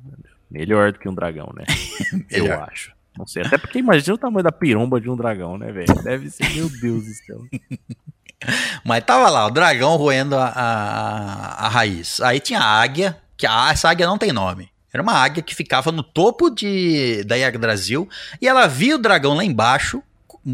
Melhor 0.50 0.92
do 0.92 0.98
que 0.98 1.08
um 1.08 1.14
dragão, 1.14 1.52
né? 1.54 1.64
Eu 2.30 2.52
acho. 2.62 2.92
Não 3.18 3.26
sei. 3.26 3.42
Até 3.42 3.58
porque 3.58 3.78
imagina 3.78 4.14
o 4.14 4.18
tamanho 4.18 4.42
da 4.42 4.52
piromba 4.52 5.00
de 5.00 5.10
um 5.10 5.16
dragão, 5.16 5.58
né, 5.58 5.70
velho? 5.70 6.02
Deve 6.02 6.30
ser, 6.30 6.48
meu 6.54 6.68
Deus 6.68 7.04
do 7.04 7.12
céu. 7.12 7.40
Mas 8.84 9.04
tava 9.04 9.28
lá, 9.30 9.46
o 9.46 9.50
dragão 9.50 9.96
roendo 9.96 10.36
a, 10.36 10.46
a, 10.46 11.66
a 11.66 11.68
raiz. 11.68 12.20
Aí 12.20 12.40
tinha 12.40 12.60
a 12.60 12.80
águia, 12.80 13.16
que 13.36 13.46
a, 13.46 13.70
essa 13.70 13.88
águia 13.88 14.06
não 14.06 14.18
tem 14.18 14.32
nome. 14.32 14.68
Era 14.92 15.02
uma 15.02 15.14
águia 15.14 15.42
que 15.42 15.54
ficava 15.54 15.90
no 15.90 16.02
topo 16.02 16.50
de, 16.50 17.24
da 17.24 17.36
Yggdrasil 17.36 18.08
e 18.40 18.46
ela 18.46 18.66
via 18.66 18.96
o 18.96 18.98
dragão 18.98 19.34
lá 19.34 19.44
embaixo, 19.44 20.02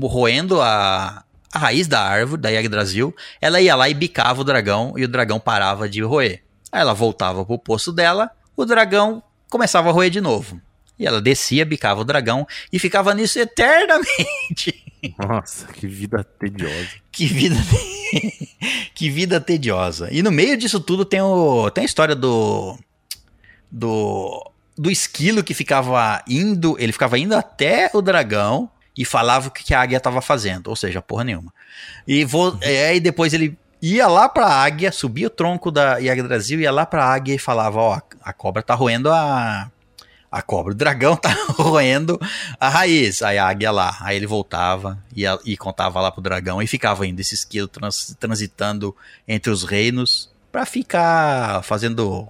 roendo 0.00 0.60
a, 0.60 1.24
a 1.52 1.58
raiz 1.58 1.88
da 1.88 2.00
árvore 2.00 2.40
da 2.40 2.50
Yggdrasil. 2.50 3.14
Ela 3.40 3.60
ia 3.60 3.74
lá 3.74 3.88
e 3.88 3.94
bicava 3.94 4.40
o 4.40 4.44
dragão 4.44 4.94
e 4.96 5.04
o 5.04 5.08
dragão 5.08 5.40
parava 5.40 5.88
de 5.88 6.02
roer. 6.02 6.42
Aí 6.70 6.80
ela 6.80 6.94
voltava 6.94 7.44
pro 7.44 7.58
poço 7.58 7.92
dela, 7.92 8.30
o 8.56 8.64
dragão 8.64 9.22
começava 9.50 9.88
a 9.88 9.92
roer 9.92 10.10
de 10.10 10.20
novo. 10.20 10.60
E 10.98 11.06
ela 11.06 11.20
descia, 11.20 11.64
bicava 11.64 12.00
o 12.00 12.04
dragão 12.04 12.46
e 12.72 12.78
ficava 12.78 13.14
nisso 13.14 13.38
eternamente. 13.38 14.84
Nossa, 15.18 15.66
que 15.68 15.86
vida 15.86 16.24
tediosa. 16.24 16.88
Que 17.12 17.26
vida, 17.26 17.56
que 18.94 19.10
vida 19.10 19.40
tediosa. 19.40 20.08
E 20.10 20.22
no 20.22 20.30
meio 20.30 20.56
disso 20.56 20.80
tudo 20.80 21.04
tem, 21.04 21.20
o, 21.20 21.70
tem 21.70 21.82
a 21.82 21.84
história 21.84 22.14
do, 22.14 22.78
do 23.70 24.52
do 24.78 24.90
esquilo 24.90 25.42
que 25.42 25.52
ficava 25.52 26.22
indo, 26.28 26.76
ele 26.78 26.92
ficava 26.92 27.18
indo 27.18 27.34
até 27.34 27.90
o 27.92 28.00
dragão 28.00 28.70
e 28.96 29.04
falava 29.04 29.48
o 29.48 29.50
que 29.50 29.74
a 29.74 29.80
águia 29.80 29.96
estava 29.96 30.20
fazendo, 30.20 30.68
ou 30.68 30.76
seja, 30.76 31.02
porra 31.02 31.24
nenhuma. 31.24 31.52
E 32.06 32.24
vo, 32.24 32.56
é, 32.60 32.94
e 32.94 33.00
depois 33.00 33.34
ele 33.34 33.58
ia 33.82 34.06
lá 34.06 34.28
pra 34.28 34.46
águia, 34.46 34.92
subia 34.92 35.26
o 35.26 35.30
tronco 35.30 35.70
da 35.72 35.98
Yggdrasil, 35.98 36.60
ia 36.60 36.70
lá 36.70 36.86
pra 36.86 37.04
águia 37.04 37.34
e 37.34 37.38
falava, 37.38 37.80
ó, 37.80 38.00
a 38.22 38.32
cobra 38.32 38.62
tá 38.62 38.74
roendo 38.74 39.10
a 39.10 39.70
a 40.30 40.42
cobra, 40.42 40.72
o 40.72 40.76
dragão 40.76 41.16
tá 41.20 41.30
roendo 41.56 42.20
a 42.60 42.68
raiz. 42.68 43.22
Aí 43.22 43.38
a 43.38 43.46
águia 43.48 43.70
lá, 43.70 43.96
aí 44.00 44.16
ele 44.16 44.26
voltava 44.26 44.98
ia, 45.14 45.38
e 45.44 45.56
contava 45.56 46.00
lá 46.00 46.10
pro 46.10 46.20
dragão 46.22 46.60
e 46.62 46.66
ficava 46.66 47.06
indo 47.06 47.20
esse 47.20 47.34
esquilo 47.34 47.68
trans- 47.68 48.16
transitando 48.20 48.94
entre 49.26 49.50
os 49.50 49.64
reinos 49.64 50.30
pra 50.52 50.64
ficar 50.66 51.62
fazendo 51.62 52.28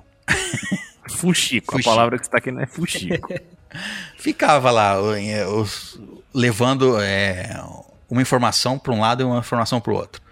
Fuxico. 1.10 1.72
Fuxico. 1.72 1.78
A 1.80 1.82
palavra 1.82 2.18
que 2.18 2.24
você 2.24 2.30
tá 2.30 2.38
aqui 2.38 2.50
não 2.50 2.60
é 2.60 2.66
fuxico. 2.66 3.32
ficava 4.18 4.70
lá 4.70 5.00
os- 5.00 5.98
levando 6.34 7.00
é, 7.00 7.60
uma 8.08 8.22
informação 8.22 8.78
pra 8.78 8.92
um 8.92 9.00
lado 9.00 9.22
e 9.22 9.24
uma 9.24 9.38
informação 9.38 9.80
pro 9.80 9.94
outro. 9.94 10.22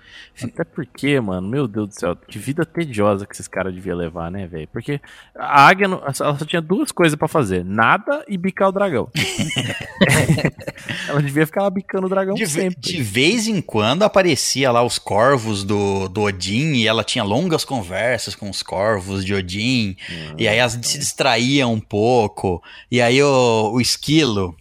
Até 0.42 0.64
porque, 0.64 1.18
mano, 1.18 1.48
meu 1.48 1.66
Deus 1.66 1.88
do 1.88 1.94
céu, 1.94 2.14
que 2.14 2.38
vida 2.38 2.64
tediosa 2.64 3.26
que 3.26 3.34
esses 3.34 3.48
caras 3.48 3.74
deviam 3.74 3.96
levar, 3.96 4.30
né, 4.30 4.46
velho? 4.46 4.68
Porque 4.68 5.00
a 5.34 5.66
águia, 5.66 5.86
ela 5.86 6.12
só 6.12 6.34
tinha 6.44 6.60
duas 6.60 6.92
coisas 6.92 7.16
pra 7.18 7.26
fazer: 7.26 7.64
nada 7.64 8.24
e 8.28 8.36
bicar 8.36 8.68
o 8.68 8.72
dragão. 8.72 9.08
ela 11.08 11.22
devia 11.22 11.46
ficar 11.46 11.62
lá 11.62 11.70
bicando 11.70 12.06
o 12.06 12.10
dragão 12.10 12.34
De, 12.34 12.46
sempre. 12.46 12.78
de 12.78 13.02
vez 13.02 13.48
em 13.48 13.62
quando 13.62 14.02
aparecia 14.02 14.70
lá 14.70 14.82
os 14.82 14.98
corvos 14.98 15.64
do, 15.64 16.08
do 16.08 16.22
Odin 16.22 16.74
e 16.74 16.86
ela 16.86 17.02
tinha 17.02 17.24
longas 17.24 17.64
conversas 17.64 18.34
com 18.34 18.50
os 18.50 18.62
corvos 18.62 19.24
de 19.24 19.34
Odin. 19.34 19.96
E 20.36 20.46
aí 20.46 20.58
elas 20.58 20.78
se 20.82 20.98
distraíam 20.98 21.72
um 21.72 21.80
pouco. 21.80 22.62
E 22.90 23.00
aí 23.00 23.22
o, 23.22 23.72
o 23.72 23.80
esquilo 23.80 24.54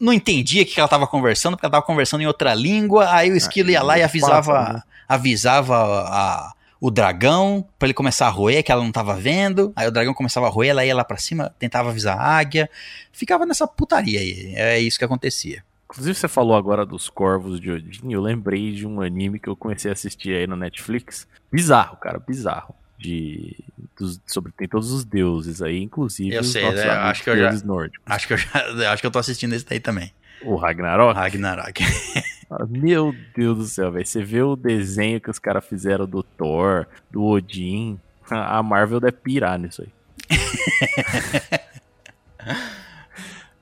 não 0.00 0.12
entendia 0.12 0.62
o 0.62 0.66
que 0.66 0.78
ela 0.78 0.88
tava 0.88 1.06
conversando, 1.06 1.54
porque 1.54 1.64
ela 1.64 1.72
tava 1.72 1.86
conversando 1.86 2.20
em 2.20 2.26
outra 2.26 2.54
língua. 2.54 3.10
Aí 3.10 3.30
o 3.30 3.36
esquilo 3.36 3.70
ia 3.70 3.82
lá 3.82 3.98
e 3.98 4.02
avisava, 4.02 4.74
né? 4.74 4.82
Avisava 5.08 5.76
a- 5.76 6.52
o 6.80 6.90
dragão 6.90 7.66
pra 7.78 7.86
ele 7.86 7.94
começar 7.94 8.26
a 8.26 8.30
roer, 8.30 8.62
que 8.62 8.70
ela 8.70 8.82
não 8.82 8.92
tava 8.92 9.14
vendo. 9.16 9.72
Aí 9.74 9.88
o 9.88 9.90
dragão 9.90 10.12
começava 10.14 10.46
a 10.46 10.50
roer, 10.50 10.70
ela 10.70 10.84
ia 10.84 10.94
lá 10.94 11.04
pra 11.04 11.16
cima, 11.16 11.54
tentava 11.58 11.88
avisar 11.88 12.18
a 12.18 12.22
águia. 12.36 12.68
Ficava 13.12 13.46
nessa 13.46 13.66
putaria 13.66 14.20
aí. 14.20 14.52
É 14.54 14.78
isso 14.78 14.98
que 14.98 15.04
acontecia. 15.04 15.64
Inclusive, 15.88 16.14
você 16.18 16.28
falou 16.28 16.56
agora 16.56 16.84
dos 16.84 17.08
corvos 17.08 17.60
de 17.60 17.70
Odin. 17.70 18.12
Eu 18.12 18.20
lembrei 18.20 18.72
de 18.72 18.86
um 18.86 19.00
anime 19.00 19.38
que 19.38 19.48
eu 19.48 19.56
comecei 19.56 19.90
a 19.90 19.94
assistir 19.94 20.34
aí 20.36 20.46
no 20.46 20.56
Netflix. 20.56 21.26
Bizarro, 21.50 21.96
cara, 21.96 22.18
bizarro. 22.18 22.74
De, 22.98 23.54
dos- 23.98 24.20
sobre, 24.26 24.52
tem 24.52 24.66
todos 24.66 24.90
os 24.90 25.04
deuses 25.04 25.60
aí, 25.62 25.82
inclusive 25.82 26.34
Eu 26.34 26.42
sei, 26.42 26.70
né? 26.72 26.90
Acho 26.90 27.22
que 27.22 27.30
eu 27.30 27.36
já- 27.38 27.52
nórdicos. 27.64 28.02
Acho 28.06 28.26
que 28.26 28.32
eu 28.32 28.38
já, 28.38 28.50
acho 28.92 29.00
que 29.02 29.06
eu 29.06 29.10
tô 29.10 29.18
assistindo 29.18 29.52
esse 29.54 29.64
daí 29.64 29.78
também. 29.80 30.12
O 30.42 30.56
Ragnarok. 30.56 31.14
Ragnarok. 31.16 31.82
Meu 32.68 33.14
Deus 33.34 33.58
do 33.58 33.64
céu, 33.64 33.90
velho. 33.92 34.06
Você 34.06 34.22
vê 34.22 34.42
o 34.42 34.54
desenho 34.56 35.20
que 35.20 35.30
os 35.30 35.38
caras 35.38 35.64
fizeram 35.66 36.06
do 36.06 36.22
Thor, 36.22 36.86
do 37.10 37.24
Odin. 37.24 37.98
A 38.30 38.62
Marvel 38.62 39.00
deve 39.00 39.16
pirar 39.18 39.58
nisso 39.58 39.82
aí. 39.82 39.88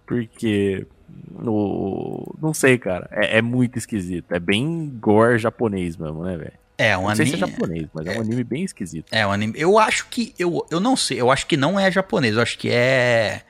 Porque. 0.07 0.87
No, 1.30 2.35
não 2.41 2.53
sei, 2.53 2.76
cara. 2.78 3.09
É, 3.11 3.39
é 3.39 3.43
muito 3.43 3.78
esquisito. 3.78 4.32
É 4.32 4.39
bem 4.39 4.93
gore 5.01 5.39
japonês 5.39 5.97
mesmo, 5.97 6.22
né, 6.24 6.37
velho? 6.37 6.53
É, 6.76 6.97
um 6.99 7.07
Não 7.09 7.14
sei 7.14 7.26
se 7.26 7.35
é 7.35 7.37
anime. 7.37 7.53
japonês, 7.53 7.89
mas 7.95 8.07
é 8.07 8.18
um 8.18 8.20
anime 8.20 8.43
bem 8.45 8.64
esquisito. 8.64 9.07
É 9.12 9.26
um 9.26 9.30
anime. 9.32 9.55
Eu 9.57 9.78
acho 9.78 10.07
que. 10.09 10.35
Eu, 10.39 10.66
eu 10.70 10.80
não 10.80 10.97
sei. 10.97 11.20
Eu 11.20 11.30
acho 11.30 11.47
que 11.47 11.57
não 11.57 11.78
é 11.78 11.91
japonês. 11.91 12.35
Eu 12.35 12.43
acho 12.43 12.59
que 12.59 12.68
é. 12.70 13.43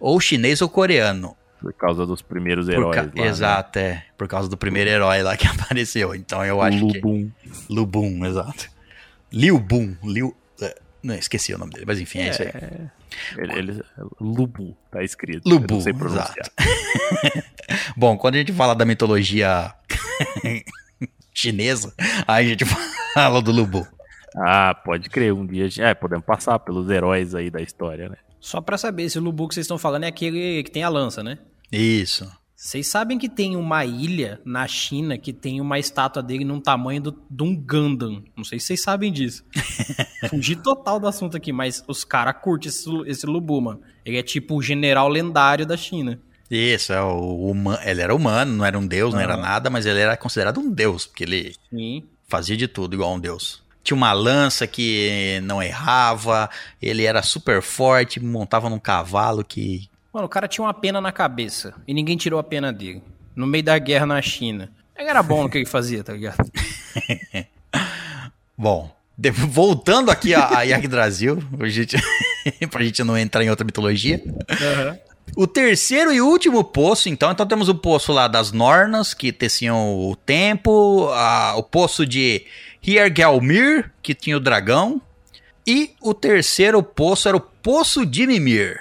Ou 0.00 0.18
chinês 0.20 0.60
ou 0.62 0.68
coreano. 0.68 1.36
Por 1.62 1.72
causa 1.72 2.04
dos 2.04 2.20
primeiros 2.20 2.68
heróis. 2.68 2.94
ca- 2.96 3.02
lá, 3.02 3.12
né? 3.14 3.26
Exato, 3.28 3.78
é. 3.78 4.04
Por 4.18 4.26
causa 4.28 4.48
do 4.48 4.56
primeiro 4.56 4.90
herói 4.90 5.22
lá 5.22 5.36
que 5.36 5.46
apareceu. 5.48 6.14
Então 6.14 6.44
eu 6.44 6.60
acho 6.60 6.78
que. 6.88 6.98
Lubum. 6.98 7.30
Lubum, 7.70 8.24
exato. 8.26 8.68
Liu 9.32 9.58
Bum. 9.58 9.96
Liu. 10.04 10.36
é, 10.60 10.74
Não, 11.02 11.14
esqueci 11.14 11.54
o 11.54 11.58
nome 11.58 11.72
dele, 11.72 11.84
mas 11.86 12.00
enfim, 12.00 12.18
é, 12.18 12.30
isso 12.30 12.42
aí. 12.42 12.50
Ele, 13.38 13.58
ele- 13.58 13.82
Lubu, 14.20 14.76
tá 14.90 15.02
escrito. 15.04 15.48
Lubu, 15.48 15.66
Eu 15.74 15.76
não 15.76 15.80
sei 15.82 15.92
pronunciar. 15.92 16.34
exato. 16.36 17.44
Bom, 17.96 18.16
quando 18.18 18.34
a 18.34 18.38
gente 18.38 18.52
fala 18.52 18.74
da 18.74 18.84
mitologia 18.84 19.72
chinesa, 21.34 21.94
aí 22.26 22.46
a 22.46 22.48
gente 22.48 22.64
fala 23.14 23.40
do 23.40 23.52
Lubu. 23.52 23.86
Ah, 24.36 24.74
pode 24.84 25.10
crer. 25.10 25.32
Um 25.32 25.46
dia. 25.46 25.68
É, 25.78 25.94
podemos 25.94 26.24
passar 26.24 26.58
pelos 26.58 26.88
heróis 26.90 27.34
aí 27.34 27.50
da 27.50 27.60
história, 27.60 28.08
né? 28.08 28.16
Só 28.40 28.60
pra 28.60 28.76
saber, 28.78 29.04
esse 29.04 29.18
Lubu 29.18 29.46
que 29.46 29.54
vocês 29.54 29.64
estão 29.64 29.78
falando 29.78 30.04
é 30.04 30.08
aquele 30.08 30.62
que 30.64 30.70
tem 30.70 30.82
a 30.82 30.88
lança, 30.88 31.22
né? 31.22 31.38
Isso. 31.72 32.30
Vocês 32.54 32.86
sabem 32.86 33.18
que 33.18 33.28
tem 33.28 33.56
uma 33.56 33.84
ilha 33.84 34.40
na 34.44 34.68
China 34.68 35.18
que 35.18 35.32
tem 35.32 35.60
uma 35.60 35.80
estátua 35.80 36.22
dele 36.22 36.44
num 36.44 36.60
tamanho 36.60 37.00
do, 37.02 37.22
de 37.28 37.42
um 37.42 37.56
Gundam. 37.56 38.22
Não 38.36 38.44
sei 38.44 38.60
se 38.60 38.66
vocês 38.66 38.82
sabem 38.82 39.12
disso. 39.12 39.44
Fugi 40.30 40.54
total 40.54 41.00
do 41.00 41.08
assunto 41.08 41.36
aqui, 41.36 41.52
mas 41.52 41.82
os 41.88 42.04
caras 42.04 42.36
curtem 42.40 42.68
esse, 42.68 42.88
esse 43.06 43.26
Lubu, 43.26 43.60
mano. 43.60 43.80
Ele 44.04 44.16
é 44.16 44.22
tipo 44.22 44.54
o 44.56 44.62
general 44.62 45.08
lendário 45.08 45.66
da 45.66 45.76
China. 45.76 46.20
Isso, 46.48 46.92
é 46.92 47.02
o 47.02 47.48
huma- 47.50 47.80
ele 47.84 48.00
era 48.02 48.14
humano, 48.14 48.52
não 48.54 48.64
era 48.64 48.78
um 48.78 48.86
deus, 48.86 49.12
não 49.14 49.20
era 49.20 49.36
nada, 49.36 49.68
mas 49.70 49.84
ele 49.86 49.98
era 49.98 50.16
considerado 50.16 50.60
um 50.60 50.70
deus, 50.70 51.06
porque 51.06 51.24
ele 51.24 51.54
Sim. 51.70 52.04
fazia 52.28 52.56
de 52.56 52.68
tudo 52.68 52.94
igual 52.94 53.14
um 53.14 53.18
deus. 53.18 53.60
Tinha 53.82 53.96
uma 53.96 54.12
lança 54.12 54.66
que 54.68 55.40
não 55.42 55.60
errava, 55.62 56.48
ele 56.80 57.04
era 57.04 57.22
super 57.22 57.60
forte, 57.60 58.20
montava 58.20 58.70
num 58.70 58.78
cavalo 58.78 59.42
que. 59.42 59.88
Mano, 60.12 60.26
o 60.26 60.28
cara 60.28 60.46
tinha 60.48 60.64
uma 60.64 60.74
pena 60.74 61.00
na 61.00 61.10
cabeça 61.12 61.74
e 61.86 61.94
ninguém 61.94 62.16
tirou 62.16 62.38
a 62.38 62.42
pena 62.44 62.72
dele. 62.72 63.02
No 63.34 63.46
meio 63.46 63.64
da 63.64 63.78
guerra 63.78 64.04
na 64.06 64.20
China. 64.20 64.70
Ele 64.96 65.08
era 65.08 65.22
bom 65.22 65.42
no 65.44 65.48
que 65.50 65.56
ele 65.58 65.66
fazia, 65.66 66.04
tá 66.04 66.12
ligado? 66.12 66.36
Bom, 68.56 68.94
de- 69.16 69.30
voltando 69.30 70.10
aqui 70.10 70.34
a, 70.34 70.58
a 70.58 70.62
Yggdrasil, 70.62 71.42
gente, 71.62 71.96
pra 72.70 72.84
gente 72.84 73.02
não 73.02 73.16
entrar 73.16 73.42
em 73.42 73.50
outra 73.50 73.64
mitologia. 73.64 74.22
O 75.34 75.46
terceiro 75.46 76.12
e 76.12 76.20
último 76.20 76.62
poço, 76.62 77.08
então, 77.08 77.32
então 77.32 77.46
temos 77.46 77.68
o 77.68 77.74
poço 77.74 78.12
lá 78.12 78.28
das 78.28 78.52
Nornas, 78.52 79.14
que 79.14 79.32
teciam 79.32 79.98
o 79.98 80.14
tempo, 80.14 81.08
a- 81.12 81.54
o 81.56 81.62
poço 81.62 82.04
de 82.06 82.44
Hiergelmir, 82.86 83.90
que 84.02 84.14
tinha 84.14 84.36
o 84.36 84.40
dragão, 84.40 85.00
e 85.66 85.92
o 86.02 86.12
terceiro 86.12 86.82
poço 86.82 87.26
era 87.28 87.36
o 87.36 87.40
poço 87.40 88.04
de 88.04 88.26
Mimir. 88.26 88.80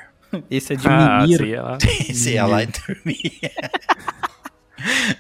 Esse 0.50 0.74
é 0.74 0.76
de 0.76 0.88
Ah, 0.88 1.22
Mimir. 1.22 1.38
sei 1.38 1.56
lá. 1.60 1.78
Você 2.14 2.34
ia 2.34 2.46
lá 2.46 2.64
e 2.64 2.68
dormia. 2.68 3.52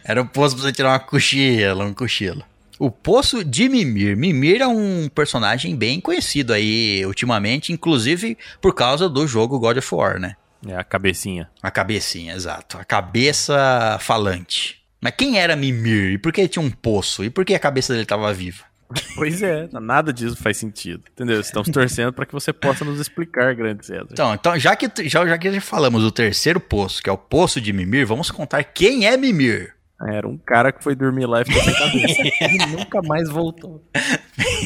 Era 0.03 0.22
o 0.22 0.28
poço 0.28 0.55
pra 0.55 0.64
você 0.66 0.72
tirar 0.72 0.89
uma 0.89 0.99
cochila, 0.99 1.86
um 1.86 1.93
cochilo. 1.93 2.43
O 2.80 2.89
Poço 2.89 3.43
de 3.43 3.70
Mimir. 3.70 4.18
Mimir 4.18 4.59
é 4.62 4.68
um 4.68 5.07
personagem 5.14 5.76
bem 5.76 6.01
conhecido 6.01 6.51
aí 6.51 7.05
ultimamente, 7.05 7.72
inclusive 7.72 8.36
por 8.59 8.74
causa 8.74 9.07
do 9.07 9.28
jogo 9.28 9.59
God 9.59 9.78
of 9.78 9.93
War, 9.93 10.20
né? 10.20 10.36
É 10.68 10.76
a 10.76 10.84
cabecinha. 10.84 11.47
A 11.62 11.70
cabecinha, 11.70 12.34
exato. 12.34 12.80
A 12.80 12.84
cabeça 12.84 13.97
falante. 14.01 14.82
Mas 14.99 15.14
quem 15.16 15.38
era 15.39 15.55
Mimir? 15.55 16.12
E 16.14 16.18
por 16.18 16.32
que 16.34 16.41
ele 16.41 16.47
tinha 16.47 16.64
um 16.66 16.72
poço? 16.72 17.24
E 17.24 17.30
por 17.30 17.45
que 17.45 17.53
a 17.53 17.59
cabeça 17.59 17.93
dele 17.93 18.03
estava 18.03 18.34
viva? 18.34 18.64
Pois 19.16 19.42
é, 19.42 19.68
nada 19.74 20.12
disso 20.12 20.36
faz 20.36 20.58
sentido. 20.58 21.04
Entendeu? 21.12 21.39
Estamos 21.39 21.70
torcendo 21.72 22.14
para 22.14 22.26
que 22.26 22.34
você 22.34 22.52
possa 22.52 22.84
nos 22.84 23.00
explicar, 23.00 23.54
grande 23.56 23.86
César. 23.86 24.08
Então, 24.12 24.34
então 24.34 24.58
já, 24.58 24.76
que, 24.76 24.89
já, 25.08 25.26
já 25.26 25.38
que 25.38 25.52
já 25.52 25.62
falamos 25.62 26.02
do 26.02 26.12
terceiro 26.12 26.60
poço, 26.60 27.02
que 27.02 27.10
é 27.10 27.14
o 27.14 27.18
Poço 27.18 27.60
de 27.62 27.72
Mimir, 27.74 28.08
vamos 28.08 28.32
contar 28.32 28.64
quem 28.64 29.06
é 29.06 29.16
Mimir. 29.18 29.76
Era 30.08 30.28
um 30.28 30.38
cara 30.38 30.72
que 30.72 30.84
foi 30.84 30.96
dormir 30.96 31.28
lá 31.28 31.42
e 31.42 31.46
ficou 31.46 31.62
sem 31.64 31.74
cabeça. 31.74 32.22
Ele 32.42 32.66
nunca 32.76 33.02
mais 33.04 33.30
voltou. 33.30 33.86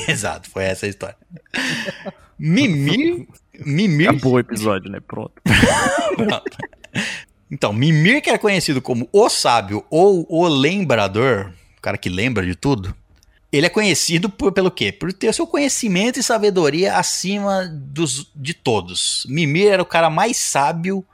Exato, 0.07 0.49
foi 0.49 0.63
essa 0.63 0.85
a 0.85 0.89
história. 0.89 1.17
Mimir. 2.39 3.27
Mimir. 3.65 4.09
Acabou 4.09 4.33
o 4.33 4.39
episódio, 4.39 4.89
né? 4.89 4.99
Pronto. 5.05 5.33
Então, 7.51 7.73
Mimir, 7.73 8.21
que 8.21 8.29
era 8.29 8.39
conhecido 8.39 8.81
como 8.81 9.09
o 9.11 9.29
sábio 9.29 9.85
ou 9.89 10.25
o 10.29 10.47
lembrador, 10.47 11.51
o 11.77 11.81
cara 11.81 11.97
que 11.97 12.09
lembra 12.09 12.45
de 12.45 12.55
tudo, 12.55 12.95
ele 13.57 13.67
é 13.67 13.69
conhecido 13.69 14.29
por, 14.29 14.51
pelo 14.51 14.71
quê? 14.71 14.91
Por 14.91 15.13
ter 15.13 15.33
seu 15.33 15.47
conhecimento 15.47 16.19
e 16.19 16.23
sabedoria 16.23 16.95
acima 16.95 17.65
dos, 17.67 18.31
de 18.35 18.53
todos. 18.53 19.25
Mimir 19.29 19.71
era 19.71 19.81
o 19.81 19.85
cara 19.85 20.09
mais 20.09 20.37
sábio 20.37 21.05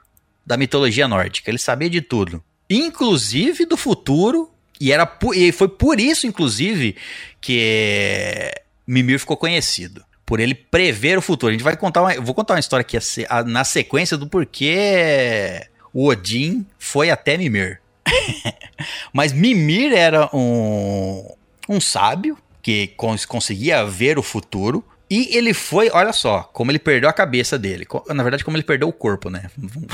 da 0.45 0.57
mitologia 0.57 1.07
nórdica, 1.07 1.49
ele 1.49 1.57
sabia 1.57 1.89
de 1.89 2.01
tudo, 2.01 2.43
inclusive 2.69 3.65
do 3.65 3.77
futuro, 3.77 4.49
e, 4.79 4.91
era 4.91 5.09
e 5.35 5.51
foi 5.51 5.67
por 5.67 5.99
isso, 5.99 6.25
inclusive, 6.25 6.95
que 7.39 8.51
Mimir 8.87 9.19
ficou 9.19 9.37
conhecido. 9.37 10.03
Por 10.25 10.39
ele 10.39 10.55
prever 10.55 11.17
o 11.17 11.21
futuro. 11.21 11.49
A 11.49 11.53
gente 11.53 11.63
vai 11.63 11.75
contar 11.75 12.01
uma, 12.01 12.13
vou 12.21 12.33
contar 12.33 12.53
uma 12.55 12.59
história 12.59 12.81
aqui 12.81 12.97
na 13.45 13.63
sequência 13.63 14.17
do 14.17 14.27
porquê 14.27 15.67
o 15.93 16.07
Odin 16.07 16.65
foi 16.79 17.11
até 17.11 17.37
Mimir. 17.37 17.81
Mas 19.13 19.33
Mimir 19.33 19.93
era 19.93 20.29
um, 20.33 21.31
um 21.71 21.81
sábio 21.81 22.37
que 22.61 22.87
cons- 22.97 23.25
conseguia 23.25 23.83
ver 23.85 24.19
o 24.19 24.23
futuro. 24.23 24.85
E 25.09 25.35
ele 25.35 25.53
foi, 25.53 25.89
olha 25.91 26.13
só, 26.13 26.43
como 26.53 26.71
ele 26.71 26.79
perdeu 26.79 27.09
a 27.09 27.13
cabeça 27.13 27.57
dele. 27.59 27.85
Na 28.09 28.23
verdade, 28.23 28.45
como 28.45 28.55
ele 28.55 28.63
perdeu 28.63 28.87
o 28.87 28.93
corpo, 28.93 29.29
né? 29.29 29.49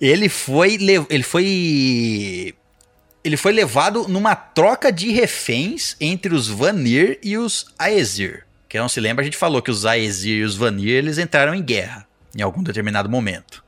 ele 0.00 0.28
foi. 0.28 0.76
le- 0.76 1.06
Ele 1.08 1.22
foi. 1.22 2.54
Ele 3.22 3.36
foi 3.36 3.52
levado 3.52 4.08
numa 4.08 4.34
troca 4.34 4.90
de 4.90 5.10
reféns 5.12 5.94
entre 6.00 6.34
os 6.34 6.48
Vanir 6.48 7.18
e 7.22 7.36
os 7.36 7.66
Aesir. 7.78 8.46
Quem 8.68 8.80
não 8.80 8.88
se 8.88 8.98
lembra, 9.00 9.22
a 9.22 9.24
gente 9.24 9.36
falou 9.36 9.60
que 9.60 9.70
os 9.70 9.84
Aesir 9.84 10.38
e 10.38 10.44
os 10.44 10.56
Vanir 10.56 10.88
eles 10.96 11.18
entraram 11.18 11.54
em 11.54 11.62
guerra 11.62 12.06
em 12.34 12.40
algum 12.40 12.62
determinado 12.62 13.10
momento. 13.10 13.62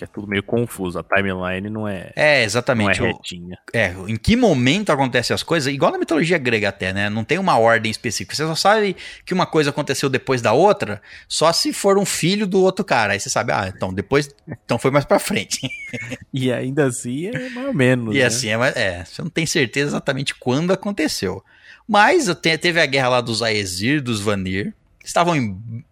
porque 0.00 0.04
é 0.04 0.06
tudo 0.06 0.26
meio 0.26 0.42
confuso. 0.42 0.98
A 0.98 1.02
timeline 1.02 1.68
não 1.68 1.86
é, 1.86 2.12
É, 2.16 2.22
não 2.22 2.24
é 2.24 2.42
exatamente. 2.44 3.02
o- 3.02 3.06
retinha. 3.06 3.58
É, 3.72 3.94
em 4.08 4.16
que 4.16 4.36
momento 4.36 4.90
acontecem 4.90 5.34
as 5.34 5.42
coisas, 5.42 5.72
igual 5.72 5.92
na 5.92 5.98
mitologia 5.98 6.38
grega 6.38 6.68
até, 6.70 6.92
né? 6.92 7.10
Não 7.10 7.24
tem 7.24 7.38
uma 7.38 7.58
ordem 7.58 7.90
específica. 7.90 8.34
Você 8.34 8.44
só 8.46 8.54
sabe 8.54 8.96
que 9.24 9.34
uma 9.34 9.46
coisa 9.46 9.70
aconteceu 9.70 10.08
depois 10.08 10.40
da 10.40 10.52
outra, 10.52 11.00
só 11.28 11.52
se 11.52 11.72
for 11.72 11.98
um 11.98 12.04
filho 12.06 12.46
do 12.46 12.60
outro 12.62 12.84
cara. 12.84 13.12
Aí 13.12 13.20
você 13.20 13.28
sabe, 13.30 13.52
ah, 13.52 13.70
então 13.74 13.92
depois, 13.92 14.28
então 14.64 14.78
foi 14.78 14.90
mais 14.90 15.04
pra 15.04 15.18
frente. 15.18 15.60
E 16.32 16.52
ainda 16.52 16.86
assim 16.86 17.26
é 17.26 17.48
mais 17.50 17.66
ou 17.66 17.74
menos. 17.74 18.14
E 18.14 18.18
né? 18.18 18.24
assim, 18.24 18.48
é, 18.48 18.54
é, 18.76 19.04
você 19.04 19.20
não 19.22 19.28
tem 19.30 19.44
certeza 19.44 19.88
exatamente 19.90 20.34
quando 20.36 20.72
aconteceu. 20.72 21.42
Mas 21.86 22.26
te- 22.36 22.56
teve 22.56 22.80
a 22.80 22.86
guerra 22.86 23.08
lá 23.08 23.20
dos 23.20 23.42
Aesir, 23.42 24.00
dos 24.00 24.20
Vanir, 24.20 24.72
que 25.00 25.06
estavam 25.06 25.34
em- 25.34 25.84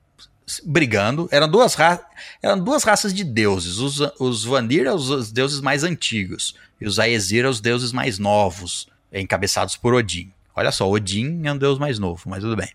brigando. 0.64 1.28
Eram 1.30 1.48
duas, 1.48 1.74
ra 1.74 2.00
eram 2.42 2.58
duas 2.58 2.82
raças 2.84 3.12
de 3.12 3.24
deuses. 3.24 3.78
Os, 3.78 4.00
os 4.18 4.44
Vanir 4.44 4.80
eram 4.82 4.94
os, 4.96 5.10
os 5.10 5.32
deuses 5.32 5.60
mais 5.60 5.84
antigos. 5.84 6.54
E 6.80 6.86
os 6.86 6.98
Aesir 6.98 7.40
eram 7.40 7.50
os 7.50 7.60
deuses 7.60 7.92
mais 7.92 8.18
novos, 8.18 8.86
encabeçados 9.12 9.76
por 9.76 9.94
Odin. 9.94 10.30
Olha 10.54 10.70
só, 10.72 10.88
Odin 10.90 11.42
é 11.44 11.52
um 11.52 11.58
deus 11.58 11.78
mais 11.78 11.98
novo, 11.98 12.22
mas 12.26 12.42
tudo 12.42 12.56
bem. 12.56 12.68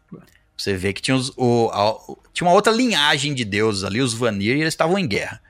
Você 0.58 0.76
vê 0.76 0.94
que 0.94 1.02
tinha, 1.02 1.16
os- 1.16 1.32
o- 1.36 1.70
a- 1.74 1.98
tinha 2.34 2.48
uma 2.48 2.54
outra 2.54 2.72
linhagem 2.72 3.34
de 3.34 3.44
deuses 3.44 3.84
ali, 3.84 4.02
os 4.02 4.14
Vanir, 4.14 4.56
e 4.56 4.62
eles 4.62 4.74
estavam 4.74 4.98
em 4.98 5.08
guerra. 5.08 5.42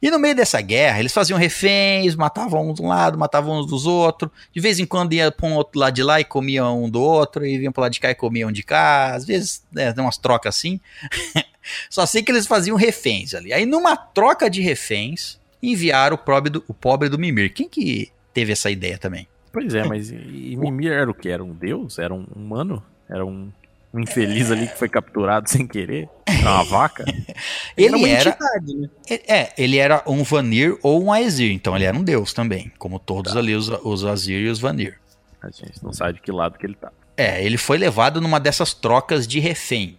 E 0.00 0.10
no 0.10 0.18
meio 0.18 0.34
dessa 0.34 0.60
guerra, 0.60 0.98
eles 0.98 1.12
faziam 1.12 1.38
reféns, 1.38 2.16
matavam 2.16 2.70
uns 2.70 2.74
de 2.76 2.82
um 2.82 2.88
lado, 2.88 3.16
matavam 3.16 3.60
uns 3.60 3.66
dos 3.66 3.86
outros. 3.86 4.30
De 4.52 4.60
vez 4.60 4.80
em 4.80 4.84
quando 4.86 5.12
ia 5.12 5.30
para 5.30 5.46
um 5.46 5.54
outro 5.54 5.78
lado 5.78 5.94
de 5.94 6.02
lá 6.02 6.18
e 6.20 6.24
comiam 6.24 6.82
um 6.82 6.90
do 6.90 7.00
outro, 7.00 7.46
e 7.46 7.56
vinham 7.56 7.72
para 7.72 7.82
lado 7.82 7.92
de 7.92 8.00
cá 8.00 8.10
e 8.10 8.14
comiam 8.14 8.48
um 8.48 8.52
de 8.52 8.64
cá. 8.64 9.14
Às 9.14 9.24
vezes, 9.24 9.62
né, 9.70 9.94
umas 9.98 10.16
trocas 10.18 10.56
assim. 10.56 10.80
Só 11.88 12.06
sei 12.06 12.22
que 12.22 12.32
eles 12.32 12.46
faziam 12.46 12.76
reféns 12.76 13.34
ali. 13.34 13.52
Aí, 13.52 13.66
numa 13.66 13.96
troca 13.96 14.48
de 14.48 14.60
reféns, 14.60 15.38
enviaram 15.62 16.16
o 16.16 16.18
pobre 16.18 16.50
do, 16.50 16.64
o 16.66 16.74
pobre 16.74 17.08
do 17.08 17.18
Mimir. 17.18 17.52
Quem 17.52 17.68
que 17.68 18.10
teve 18.32 18.52
essa 18.52 18.70
ideia 18.70 18.98
também? 18.98 19.26
Pois 19.52 19.74
é, 19.74 19.84
mas 19.84 20.10
e, 20.10 20.52
e 20.52 20.56
Mimir 20.56 20.92
era 20.92 21.10
o 21.10 21.14
que? 21.14 21.28
Era 21.28 21.44
um 21.44 21.52
deus? 21.52 21.98
Era 21.98 22.12
um 22.12 22.26
humano? 22.34 22.82
Era 23.08 23.24
um, 23.24 23.50
um 23.92 24.00
infeliz 24.00 24.50
ali 24.50 24.66
que 24.66 24.78
foi 24.78 24.88
capturado 24.88 25.48
sem 25.50 25.66
querer? 25.66 26.08
Era 26.26 26.50
uma 26.50 26.64
vaca? 26.64 27.04
Ele 27.76 28.08
era, 28.08 28.30
entidade, 28.30 28.74
né? 28.74 28.88
é, 29.28 29.52
ele 29.56 29.78
era 29.78 30.02
um 30.06 30.22
Vanir 30.22 30.78
ou 30.82 31.02
um 31.02 31.12
Aesir, 31.12 31.52
então 31.52 31.74
ele 31.74 31.84
era 31.84 31.96
um 31.96 32.02
deus 32.02 32.32
também, 32.32 32.70
como 32.78 32.98
todos 32.98 33.36
ali 33.36 33.54
os, 33.54 33.68
os 33.68 34.04
Azir 34.04 34.40
e 34.40 34.48
os 34.48 34.58
Vanir. 34.58 34.98
A 35.40 35.50
gente 35.50 35.82
não 35.82 35.92
sabe 35.92 36.14
de 36.14 36.20
que 36.20 36.30
lado 36.30 36.58
que 36.58 36.66
ele 36.66 36.74
tá. 36.74 36.92
É, 37.16 37.44
ele 37.44 37.56
foi 37.56 37.78
levado 37.78 38.20
numa 38.20 38.38
dessas 38.38 38.72
trocas 38.72 39.26
de 39.26 39.40
refém. 39.40 39.98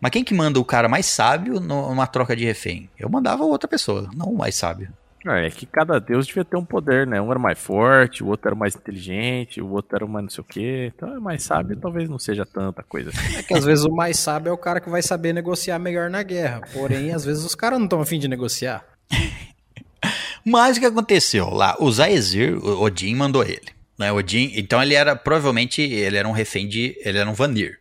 Mas 0.00 0.10
quem 0.10 0.22
que 0.24 0.34
manda 0.34 0.60
o 0.60 0.64
cara 0.64 0.88
mais 0.88 1.06
sábio 1.06 1.60
numa 1.60 2.06
troca 2.06 2.36
de 2.36 2.44
refém? 2.44 2.88
Eu 2.98 3.08
mandava 3.08 3.44
outra 3.44 3.68
pessoa, 3.68 4.08
não 4.14 4.26
o 4.26 4.38
mais 4.38 4.54
sábio. 4.54 4.92
Ah, 5.26 5.40
É 5.40 5.50
que 5.50 5.66
cada 5.66 5.98
deus 5.98 6.26
devia 6.26 6.44
ter 6.44 6.56
um 6.56 6.64
poder, 6.64 7.06
né? 7.06 7.20
Um 7.20 7.30
era 7.30 7.38
mais 7.38 7.58
forte, 7.58 8.22
o 8.22 8.28
outro 8.28 8.48
era 8.48 8.54
mais 8.54 8.74
inteligente, 8.76 9.60
o 9.60 9.68
outro 9.68 9.96
era 9.96 10.06
mais 10.06 10.24
não 10.24 10.30
sei 10.30 10.40
o 10.40 10.44
quê. 10.44 10.92
Então 10.94 11.14
é 11.14 11.18
mais 11.18 11.42
sábio, 11.42 11.76
talvez 11.76 12.08
não 12.08 12.18
seja 12.18 12.46
tanta 12.46 12.82
coisa 12.82 13.10
assim. 13.10 13.36
É 13.36 13.42
que 13.42 13.52
às 13.52 13.64
vezes 13.64 13.84
o 13.84 13.90
mais 13.90 14.18
sábio 14.18 14.50
é 14.50 14.52
o 14.52 14.58
cara 14.58 14.80
que 14.80 14.88
vai 14.88 15.02
saber 15.02 15.32
negociar 15.32 15.78
melhor 15.78 16.08
na 16.08 16.22
guerra. 16.22 16.62
Porém, 16.72 17.12
às 17.12 17.24
vezes 17.24 17.44
os 17.44 17.54
caras 17.54 17.78
não 17.78 17.86
estão 17.86 18.00
afim 18.00 18.18
de 18.18 18.28
negociar. 18.28 18.84
Mas 20.44 20.76
o 20.76 20.80
que 20.80 20.86
aconteceu 20.86 21.50
lá? 21.50 21.76
O 21.78 21.90
Zaezir, 21.90 22.56
o 22.56 22.80
Odin 22.82 23.14
mandou 23.14 23.42
ele. 23.42 23.68
Né? 23.98 24.12
Odin, 24.12 24.52
então 24.54 24.80
ele 24.80 24.94
era, 24.94 25.16
provavelmente, 25.16 25.82
ele 25.82 26.16
era 26.16 26.28
um 26.28 26.32
refém 26.32 26.68
de, 26.68 26.96
ele 27.04 27.18
era 27.18 27.28
um 27.28 27.34
Vanir. 27.34 27.80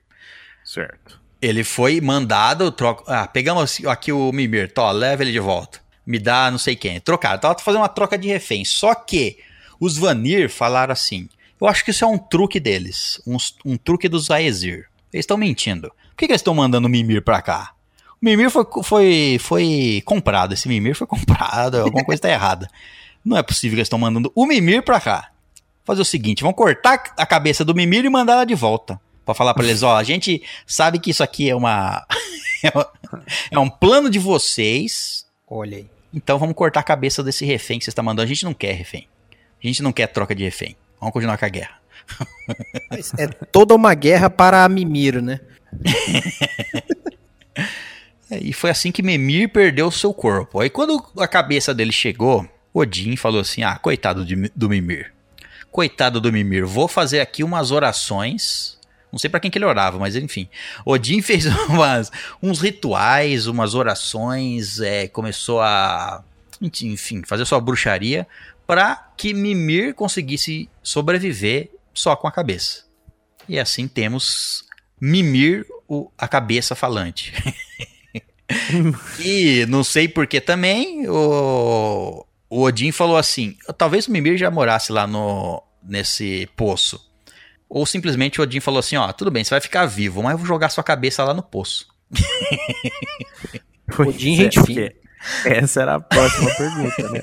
Certo. 0.66 1.17
Ele 1.42 1.64
foi 1.64 2.02
mandado, 2.02 2.72
troca, 2.72 3.04
ah, 3.08 3.28
pegamos 3.28 3.80
aqui 3.86 4.12
o 4.12 4.32
Mimir, 4.32 4.74
tó, 4.74 4.92
leva 4.92 5.24
ele 5.24 5.32
de 5.32 5.40
volta. 5.40 5.80
Me 6.06 6.20
dá 6.20 6.50
não 6.50 6.58
sei 6.58 6.76
quem. 6.76 7.00
Trocaram, 7.00 7.40
tava 7.40 7.60
fazendo 7.60 7.82
uma 7.82 7.90
troca 7.90 8.18
de 8.18 8.28
refém. 8.28 8.66
Só 8.66 8.96
que 8.96 9.38
os 9.80 9.98
Vanir 9.98 10.50
falaram 10.50 10.94
assim, 10.94 11.30
eu 11.60 11.68
acho 11.68 11.84
que 11.84 11.92
isso 11.92 12.04
é 12.04 12.08
um 12.08 12.18
truque 12.18 12.60
deles, 12.60 13.22
um, 13.26 13.38
um 13.66 13.78
truque 13.78 14.08
dos 14.08 14.30
Aesir. 14.30 14.88
Eles 15.12 15.24
estão 15.24 15.38
mentindo. 15.38 15.90
Por 15.90 16.18
que, 16.18 16.28
que 16.28 16.32
eles 16.32 16.42
estão 16.42 16.54
mandando 16.54 16.88
o 16.88 16.90
Mimir 16.90 17.24
pra 17.24 17.42
cá? 17.42 17.74
O 18.22 18.26
Mimir 18.26 18.50
foi, 18.50 18.66
foi, 18.84 19.38
foi 19.40 20.04
comprado, 20.06 20.54
esse 20.54 20.68
Mimir 20.68 20.96
foi 20.96 21.06
comprado, 21.08 21.80
alguma 21.80 22.04
coisa 22.04 22.22
tá 22.22 22.30
errada. 22.30 22.68
Não 23.24 23.38
é 23.38 23.44
possível 23.44 23.76
que 23.76 23.80
eles 23.80 23.88
estão 23.88 24.00
mandando 24.00 24.32
o 24.34 24.46
Mimir 24.46 24.84
pra 24.84 25.00
cá. 25.00 25.32
Fazer 25.84 26.02
o 26.02 26.06
seguinte, 26.06 26.44
vão 26.44 26.54
cortar 26.54 27.14
a 27.18 27.26
cabeça 27.26 27.64
do 27.64 27.74
Mimir 27.74 28.06
e 28.06 28.10
mandar 28.10 28.34
ela 28.34 28.46
de 28.46 28.56
volta. 28.56 29.00
Pra 29.28 29.36
falar 29.36 29.54
pra 29.54 29.66
eles, 29.66 29.84
ó, 29.84 29.98
a 29.98 30.04
gente 30.04 30.42
sabe 30.66 31.00
que 31.00 31.12
isso 31.12 31.22
aqui 31.22 31.50
é 31.50 31.56
uma... 31.56 32.08
é 33.52 33.60
um 33.60 33.70
plano 33.70 34.10
de 34.10 34.18
vocês, 34.20 35.26
Olha 35.46 35.78
aí. 35.78 35.90
Então 36.14 36.40
vamos 36.40 36.56
cortar 36.56 36.80
a 36.80 36.84
cabeça 36.84 37.22
desse 37.22 37.46
refém 37.46 37.78
que 37.78 37.84
você 37.86 37.92
está 37.92 38.02
mandando. 38.02 38.24
A 38.24 38.26
gente 38.26 38.44
não 38.46 38.54
quer 38.54 38.74
refém. 38.74 39.06
A 39.62 39.68
gente 39.68 39.84
não 39.84 39.92
quer 39.92 40.08
troca 40.08 40.34
de 40.34 40.44
refém. 40.44 40.76
Vamos 41.00 41.12
continuar 41.14 41.38
com 41.38 41.46
a 41.46 41.50
guerra. 41.50 41.78
É 43.18 43.28
toda 43.28 43.76
uma 43.76 43.94
guerra 43.94 44.30
para 44.30 44.64
a 44.64 44.70
Mimir, 44.70 45.22
né? 45.22 45.40
É, 48.30 48.40
E 48.40 48.52
foi 48.54 48.70
assim 48.70 48.92
que 48.92 49.02
Memir 49.02 49.50
perdeu 49.50 49.88
o 49.88 49.92
seu 49.92 50.14
corpo. 50.14 50.60
Aí 50.60 50.70
quando 50.70 51.02
a 51.18 51.28
cabeça 51.28 51.74
dele 51.74 51.92
chegou, 51.92 52.48
Odin 52.74 53.16
falou 53.16 53.42
assim: 53.42 53.64
Ah, 53.64 53.78
coitado 53.78 54.26
de- 54.26 54.52
do 54.56 54.70
Mimir. 54.70 55.14
Coitado 55.72 56.20
do 56.20 56.32
Mimir, 56.32 56.66
vou 56.66 56.88
fazer 56.88 57.20
aqui 57.20 57.44
umas 57.44 57.72
orações. 57.72 58.77
Não 59.12 59.18
sei 59.20 59.30
pra 59.30 59.40
quem 59.40 59.50
que 59.50 59.58
ele 59.58 59.66
orava, 59.66 59.98
mas 59.98 60.16
enfim. 60.16 60.48
Odin 60.86 61.22
fez 61.24 61.46
umas, 61.46 62.12
uns 62.44 62.60
rituais, 62.60 63.48
umas 63.48 63.74
orações, 63.74 64.80
é, 64.80 65.08
começou 65.08 65.62
a, 65.62 66.24
enfim, 66.62 67.22
fazer 67.26 67.46
sua 67.46 67.60
bruxaria 67.62 68.28
para 68.66 68.96
que 69.16 69.34
Mimir 69.34 69.94
conseguisse 69.94 70.70
sobreviver 70.84 71.70
só 71.94 72.16
com 72.16 72.28
a 72.28 72.32
cabeça. 72.32 72.84
E 73.48 73.58
assim 73.58 73.88
temos 73.88 74.66
Mimir, 75.00 75.66
o- 75.88 76.12
a 76.18 76.28
cabeça 76.28 76.76
falante. 76.76 77.34
E 79.20 79.66
não 79.68 79.84
sei 79.84 80.08
por 80.08 80.26
que 80.26 80.40
também, 80.40 81.08
o, 81.10 82.26
o 82.50 82.62
Odin 82.62 82.92
falou 82.92 83.18
assim: 83.18 83.58
talvez 83.78 84.08
o 84.08 84.12
Mimir 84.12 84.38
já 84.38 84.50
morasse 84.50 84.92
lá 84.92 85.06
no, 85.06 85.62
nesse 85.84 86.48
poço. 86.56 87.07
Ou 87.70 87.86
simplesmente 87.86 88.40
o 88.40 88.44
Odin 88.44 88.60
falou 88.60 88.80
assim: 88.80 88.96
ó, 88.96 89.12
tudo 89.12 89.32
bem, 89.32 89.44
você 89.44 89.52
vai 89.52 89.62
ficar 89.62 89.86
vivo, 89.86 90.24
mas 90.24 90.34
eu 90.34 90.38
vou 90.38 90.48
jogar 90.48 90.70
sua 90.70 90.84
cabeça 90.84 91.24
lá 91.24 91.34
no 91.34 91.44
poço. 91.44 91.88
Odin, 94.00 94.34
é, 94.34 94.38
gente 94.38 94.60
porque 94.60 94.96
Essa 95.46 95.82
era 95.82 95.96
a 95.96 96.00
próxima 96.00 96.50
pergunta, 96.56 97.10
né? 97.10 97.22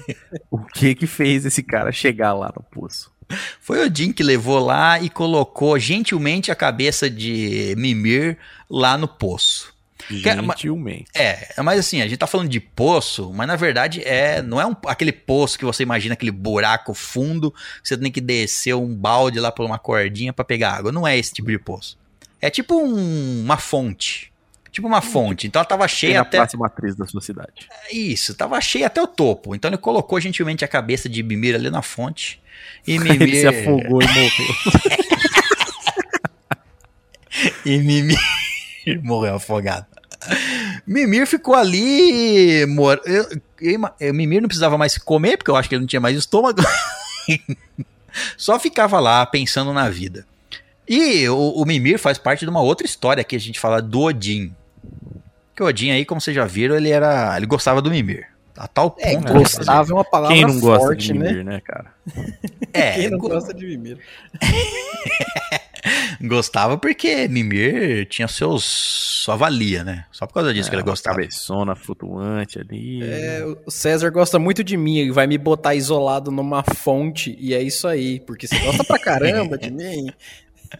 O 0.50 0.58
que 0.58 0.94
que 0.94 1.06
fez 1.06 1.44
esse 1.44 1.62
cara 1.62 1.92
chegar 1.92 2.32
lá 2.34 2.52
no 2.54 2.62
poço? 2.62 3.12
Foi 3.60 3.80
o 3.80 3.86
Odin 3.86 4.12
que 4.12 4.22
levou 4.22 4.58
lá 4.58 5.00
e 5.00 5.08
colocou 5.08 5.78
gentilmente 5.78 6.50
a 6.50 6.54
cabeça 6.54 7.08
de 7.08 7.74
Mimir 7.76 8.38
lá 8.68 8.98
no 8.98 9.08
poço. 9.08 9.73
Gentilmente. 10.10 11.06
É, 11.14 11.54
mas 11.62 11.80
assim, 11.80 12.00
a 12.02 12.08
gente 12.08 12.18
tá 12.18 12.26
falando 12.26 12.48
de 12.48 12.60
poço, 12.60 13.32
mas 13.34 13.46
na 13.46 13.56
verdade 13.56 14.02
é, 14.04 14.42
não 14.42 14.60
é 14.60 14.66
um- 14.66 14.76
aquele 14.86 15.12
poço 15.12 15.58
que 15.58 15.64
você 15.64 15.82
imagina, 15.82 16.14
aquele 16.14 16.30
buraco 16.30 16.94
fundo, 16.94 17.50
que 17.50 17.88
você 17.88 17.96
tem 17.96 18.12
que 18.12 18.20
descer 18.20 18.74
um 18.74 18.94
balde 18.94 19.40
lá 19.40 19.50
por 19.50 19.64
uma 19.64 19.78
cordinha 19.78 20.32
pra 20.32 20.44
pegar 20.44 20.72
água. 20.72 20.92
Não 20.92 21.06
é 21.06 21.16
esse 21.18 21.32
tipo 21.32 21.48
de 21.50 21.58
poço. 21.58 21.98
É 22.40 22.50
tipo 22.50 22.74
um- 22.76 23.42
uma 23.42 23.56
fonte. 23.56 24.32
Tipo 24.70 24.88
uma 24.88 25.00
fonte. 25.00 25.46
Então 25.46 25.60
ela 25.60 25.68
tava 25.68 25.86
cheia 25.86 26.14
na 26.14 26.20
até. 26.22 26.38
praça 26.38 26.56
matriz 26.56 26.96
da 26.96 27.06
sua 27.06 27.20
cidade. 27.20 27.68
Isso, 27.92 28.34
tava 28.34 28.60
cheia 28.60 28.88
até 28.88 29.00
o 29.00 29.06
topo. 29.06 29.54
Então 29.54 29.68
ele 29.70 29.78
colocou 29.78 30.20
gentilmente 30.20 30.64
a 30.64 30.68
cabeça 30.68 31.08
de 31.08 31.22
Mimir 31.22 31.54
ali 31.54 31.70
na 31.70 31.80
fonte. 31.80 32.42
E 32.86 32.92
Ele 32.96 33.16
Mimir. 33.18 33.40
se 33.40 33.46
afogou 33.46 34.02
e 34.02 34.06
morreu. 34.06 35.14
E 37.66 37.78
Mimir 37.78 38.16
morreu 39.02 39.36
afogado. 39.36 39.86
Mimir 40.86 41.26
ficou 41.26 41.54
ali. 41.54 42.64
Mor... 42.66 43.00
Eu, 43.04 43.26
eu 43.60 43.80
eu- 44.00 44.14
Mimir 44.14 44.40
não 44.40 44.48
precisava 44.48 44.76
mais 44.78 44.96
comer, 44.98 45.36
porque 45.36 45.50
eu 45.50 45.56
acho 45.56 45.68
que 45.68 45.74
ele 45.74 45.80
não 45.82 45.86
tinha 45.88 46.00
mais 46.00 46.16
estômago. 46.16 46.62
Só 48.36 48.58
ficava 48.58 49.00
lá 49.00 49.24
pensando 49.26 49.72
na 49.72 49.88
vida. 49.90 50.26
E 50.88 51.28
o, 51.28 51.50
o 51.50 51.64
Mimir 51.64 51.98
faz 51.98 52.18
parte 52.18 52.40
de 52.44 52.50
uma 52.50 52.60
outra 52.62 52.86
história 52.86 53.24
que 53.24 53.34
a 53.34 53.40
gente 53.40 53.58
fala 53.58 53.80
do 53.82 54.02
Odin. 54.02 54.54
Que 55.56 55.62
o 55.62 55.66
Odin 55.66 55.90
aí, 55.90 56.04
como 56.04 56.20
vocês 56.20 56.34
já 56.34 56.44
viram, 56.44 56.76
ele 56.76 56.90
era. 56.90 57.36
ele 57.36 57.46
gostava 57.46 57.80
do 57.82 57.90
Mimir. 57.90 58.26
A 58.56 58.68
tal 58.68 58.94
É, 59.00 59.14
ponto. 59.16 59.32
gostava 59.32 59.90
é 59.90 59.94
uma 59.94 60.04
palavra 60.04 60.36
Quem 60.36 60.46
não 60.46 60.60
gosta 60.60 60.86
forte, 60.86 61.06
de 61.06 61.14
né? 61.14 61.28
Mimir, 61.30 61.44
né, 61.44 61.60
cara? 61.64 61.86
É, 62.72 62.92
Quem 62.92 63.10
não 63.10 63.18
go- 63.18 63.28
gosta 63.30 63.52
de 63.52 63.66
Mimir? 63.66 63.98
gostava 66.22 66.76
porque 66.78 67.28
Mimir 67.28 68.06
tinha 68.06 68.26
seus. 68.28 68.64
sua 68.64 69.36
valia, 69.36 69.84
né? 69.84 70.04
Só 70.12 70.26
por 70.26 70.34
causa 70.34 70.52
disso 70.52 70.68
que 70.70 70.74
ele 70.76 70.82
É, 70.82 70.84
gostava. 70.84 71.16
Cabeçona 71.16 71.74
flutuante 71.74 72.58
ali. 72.58 73.02
É, 73.02 73.44
o 73.66 73.70
César 73.70 74.10
gosta 74.10 74.38
muito 74.38 74.62
de 74.64 74.76
mim, 74.76 74.98
ele 74.98 75.12
vai 75.12 75.26
me 75.26 75.38
botar 75.38 75.74
isolado 75.74 76.30
numa 76.30 76.62
fonte, 76.62 77.36
e 77.40 77.54
é 77.54 77.62
isso 77.62 77.86
aí, 77.88 78.20
porque 78.20 78.46
você 78.46 78.58
gosta 78.58 78.84
pra 78.84 78.98
caramba 78.98 79.56
de 79.58 79.70
mim. 79.72 80.06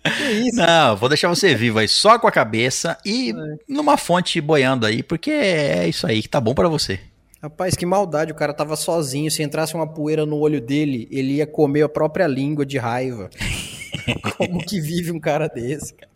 Que 0.02 0.24
isso? 0.48 0.57
Não, 0.57 0.96
vou 0.96 1.09
deixar 1.09 1.28
você 1.28 1.55
vivo 1.55 1.78
aí 1.78 1.86
só 1.86 2.18
com 2.18 2.26
a 2.26 2.32
cabeça 2.32 2.98
e 3.07 3.32
numa 3.68 3.96
fonte 3.96 4.40
boiando 4.40 4.86
aí, 4.86 5.02
porque 5.02 5.30
é 5.30 5.86
isso 5.88 6.07
aí 6.07 6.20
que 6.20 6.28
tá 6.28 6.40
bom 6.40 6.52
pra 6.55 6.68
você. 6.68 6.98
Rapaz, 7.40 7.74
que 7.76 7.84
maldade, 7.86 8.32
o 8.32 8.34
cara 8.34 8.55
tava 8.55 8.74
sozinho, 8.74 9.30
se 9.30 9.42
entrasse 9.42 9.74
uma 9.74 9.86
poeira 9.86 10.24
no 10.24 10.38
olho 10.38 10.61
dele, 10.62 11.07
ele 11.11 11.34
ia 11.34 11.46
comer 11.46 11.82
a 11.82 11.88
própria 11.88 12.26
língua 12.26 12.64
de 12.66 12.78
raiva. 12.78 13.28
Como 14.36 14.64
que 14.64 14.80
vive 14.80 15.12
um 15.12 15.20
cara 15.20 15.49
desse? 15.49 15.95
cara? 15.95 16.11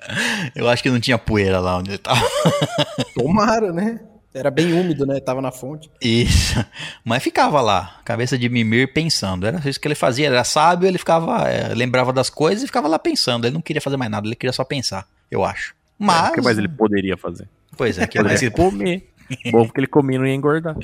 Eu 0.55 0.69
acho 0.69 0.83
que 0.83 0.91
não 0.91 1.01
tinha 1.01 1.19
poeira 1.19 1.61
lá 1.61 1.79
onde 1.79 1.91
ele 1.91 1.99
tava. 1.99 2.21
Tomara, 3.15 3.73
né? 3.73 4.01
Era 4.35 4.51
bem 4.51 4.73
úmido, 4.73 5.07
né? 5.07 5.19
Tava 5.21 5.41
na 5.41 5.51
fonte. 5.51 5.91
Isso. 6.01 6.65
Mas 7.05 7.23
ficava 7.23 7.61
lá, 7.61 7.99
cabeça 8.05 8.37
de 8.37 8.49
Mimir 8.49 8.93
pensando. 8.93 9.47
Era 9.47 9.61
isso 9.69 9.81
que 9.81 9.89
ele 9.89 9.95
fazia, 9.95 10.27
ele 10.27 10.35
era 10.35 10.45
sábio, 10.45 10.87
ele 10.87 10.99
ficava, 10.99 11.49
é, 11.49 11.75
lembrava 11.75 12.13
das 12.13 12.29
coisas 12.29 12.63
e 12.63 12.67
ficava 12.67 12.87
lá 12.87 12.99
pensando. 12.99 13.47
Ele 13.47 13.55
não 13.55 13.63
queria 13.63 13.81
fazer 13.81 13.97
mais 13.97 14.11
nada, 14.11 14.27
ele 14.27 14.37
queria 14.37 14.53
só 14.53 14.65
pensar, 14.65 15.07
eu 15.31 15.45
acho. 15.45 15.75
Mas, 15.99 16.31
O 16.31 16.35
que 16.35 16.41
mais 16.43 16.59
ele 16.59 16.69
poderia 16.69 17.17
fazer? 17.17 17.49
pois 17.77 17.99
é, 17.99 18.07
que 18.07 18.23
mais, 18.23 18.41
Poderia 18.41 18.51
comer. 18.51 19.11
Bom, 19.51 19.65
porque 19.67 19.81
ele 19.81 19.87
comia 19.87 20.17
e 20.17 20.19
não 20.19 20.27
ia 20.27 20.35
engordar. 20.35 20.77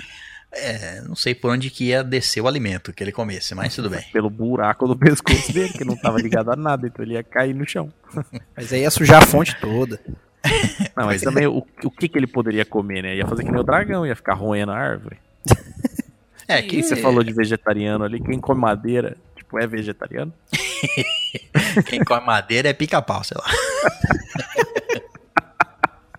É, 0.56 1.00
não 1.02 1.14
sei 1.14 1.34
por 1.34 1.50
onde 1.50 1.70
que 1.70 1.86
ia 1.86 2.02
descer 2.02 2.40
o 2.40 2.48
alimento 2.48 2.92
que 2.92 3.02
ele 3.02 3.12
comesse, 3.12 3.54
mas 3.54 3.74
tudo 3.74 3.90
bem. 3.90 4.04
Pelo 4.12 4.30
buraco 4.30 4.86
do 4.86 4.96
pescoço 4.96 5.52
dele, 5.52 5.72
que 5.72 5.84
não 5.84 5.96
tava 5.96 6.18
ligado 6.18 6.50
a 6.50 6.56
nada, 6.56 6.86
então 6.86 7.04
ele 7.04 7.14
ia 7.14 7.22
cair 7.22 7.54
no 7.54 7.66
chão. 7.66 7.92
Mas 8.56 8.72
aí 8.72 8.82
ia 8.82 8.90
sujar 8.90 9.22
a 9.22 9.26
fonte 9.26 9.56
toda. 9.60 10.00
Não, 10.94 11.06
mas 11.06 11.22
também 11.22 11.46
o, 11.46 11.66
o 11.82 11.90
que, 11.90 12.06
que 12.06 12.18
ele 12.18 12.26
poderia 12.26 12.66
comer, 12.66 13.02
né? 13.02 13.16
Ia 13.16 13.26
fazer 13.26 13.44
que 13.44 13.50
nem 13.50 13.58
o 13.58 13.64
dragão, 13.64 14.06
ia 14.06 14.14
ficar 14.14 14.34
roendo 14.34 14.72
a 14.72 14.76
árvore. 14.76 15.16
É, 16.46 16.60
que 16.60 16.82
você 16.82 16.94
falou 16.94 17.24
de 17.24 17.32
vegetariano 17.32 18.04
ali, 18.04 18.20
quem 18.20 18.38
come 18.38 18.60
madeira, 18.60 19.16
tipo, 19.34 19.58
é 19.58 19.66
vegetariano? 19.66 20.30
quem 21.88 22.04
come 22.04 22.26
madeira 22.26 22.68
é 22.68 22.74
pica-pau, 22.74 23.24
sei 23.24 23.38
lá. 23.38 23.50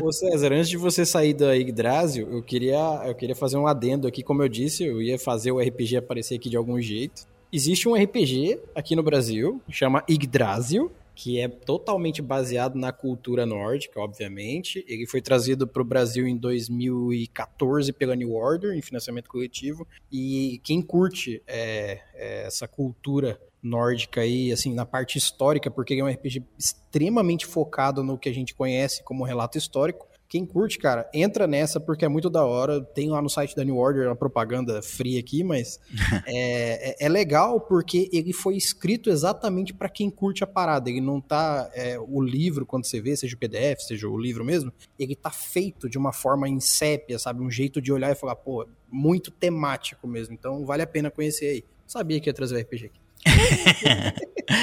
ô, 0.00 0.12
César, 0.12 0.52
antes 0.52 0.68
de 0.68 0.76
você 0.76 1.04
sair 1.04 1.34
da 1.34 1.54
Yggdrasil, 1.54 2.28
eu 2.30 2.42
queria, 2.42 3.02
eu 3.06 3.14
queria 3.14 3.34
fazer 3.34 3.56
um 3.56 3.66
adendo 3.66 4.06
aqui, 4.06 4.22
como 4.22 4.42
eu 4.42 4.48
disse, 4.48 4.84
eu 4.84 5.00
ia 5.02 5.18
fazer 5.18 5.52
o 5.52 5.60
RPG 5.60 5.96
aparecer 5.96 6.36
aqui 6.36 6.48
de 6.48 6.56
algum 6.56 6.80
jeito. 6.80 7.26
Existe 7.52 7.88
um 7.88 7.94
RPG 7.94 8.60
aqui 8.74 8.94
no 8.94 9.02
Brasil, 9.02 9.60
chama 9.70 10.04
Yggdrasil, 10.08 10.92
que 11.18 11.40
é 11.40 11.48
totalmente 11.48 12.22
baseado 12.22 12.76
na 12.76 12.92
cultura 12.92 13.44
nórdica, 13.44 13.98
obviamente. 13.98 14.84
Ele 14.86 15.04
foi 15.04 15.20
trazido 15.20 15.66
para 15.66 15.82
o 15.82 15.84
Brasil 15.84 16.28
em 16.28 16.36
2014 16.36 17.92
pela 17.92 18.14
New 18.14 18.34
Order, 18.34 18.72
em 18.72 18.80
financiamento 18.80 19.28
coletivo. 19.28 19.84
E 20.12 20.60
quem 20.62 20.80
curte 20.80 21.42
é, 21.44 22.00
é, 22.14 22.46
essa 22.46 22.68
cultura 22.68 23.36
nórdica 23.60 24.20
aí, 24.20 24.52
assim, 24.52 24.72
na 24.72 24.86
parte 24.86 25.18
histórica, 25.18 25.68
porque 25.68 25.92
ele 25.92 26.02
é 26.02 26.04
um 26.04 26.08
RPG 26.08 26.44
extremamente 26.56 27.46
focado 27.46 28.04
no 28.04 28.16
que 28.16 28.28
a 28.28 28.32
gente 28.32 28.54
conhece 28.54 29.02
como 29.02 29.24
relato 29.24 29.58
histórico. 29.58 30.06
Quem 30.28 30.44
curte, 30.44 30.78
cara, 30.78 31.08
entra 31.14 31.46
nessa 31.46 31.80
porque 31.80 32.04
é 32.04 32.08
muito 32.08 32.28
da 32.28 32.44
hora. 32.44 32.82
Tem 32.84 33.08
lá 33.08 33.22
no 33.22 33.30
site 33.30 33.56
da 33.56 33.64
New 33.64 33.76
Order 33.78 34.08
uma 34.08 34.14
propaganda 34.14 34.82
fria 34.82 35.18
aqui, 35.18 35.42
mas 35.42 35.80
é, 36.26 36.90
é- 36.90 37.06
é 37.06 37.08
legal 37.08 37.58
porque 37.62 38.10
ele 38.12 38.34
foi 38.34 38.54
escrito 38.54 39.08
exatamente 39.08 39.72
para 39.72 39.88
quem 39.88 40.10
curte 40.10 40.44
a 40.44 40.46
parada. 40.46 40.90
Ele 40.90 41.00
não 41.00 41.18
tá. 41.18 41.70
é, 41.72 41.98
o 41.98 42.20
livro, 42.20 42.66
quando 42.66 42.84
você 42.84 43.00
vê, 43.00 43.16
seja 43.16 43.34
o 43.34 43.38
PDF, 43.38 43.80
seja 43.80 44.06
o 44.06 44.18
livro 44.18 44.44
mesmo, 44.44 44.70
ele 44.98 45.16
tá 45.16 45.30
feito 45.30 45.88
de 45.88 45.96
uma 45.96 46.12
forma 46.12 46.46
em 46.46 46.60
sépia, 46.60 47.18
sabe? 47.18 47.42
Um 47.42 47.50
jeito 47.50 47.80
de 47.80 47.90
olhar 47.90 48.12
e 48.12 48.14
falar, 48.14 48.36
pô, 48.36 48.68
muito 48.92 49.30
temático 49.30 50.06
mesmo. 50.06 50.34
Então 50.34 50.62
vale 50.66 50.82
a 50.82 50.86
pena 50.86 51.10
conhecer 51.10 51.46
aí. 51.46 51.64
Sabia 51.86 52.20
que 52.20 52.28
ia 52.28 52.34
trazer 52.34 52.54
o 52.54 52.58
RPG 52.60 52.84
aqui. 52.86 53.00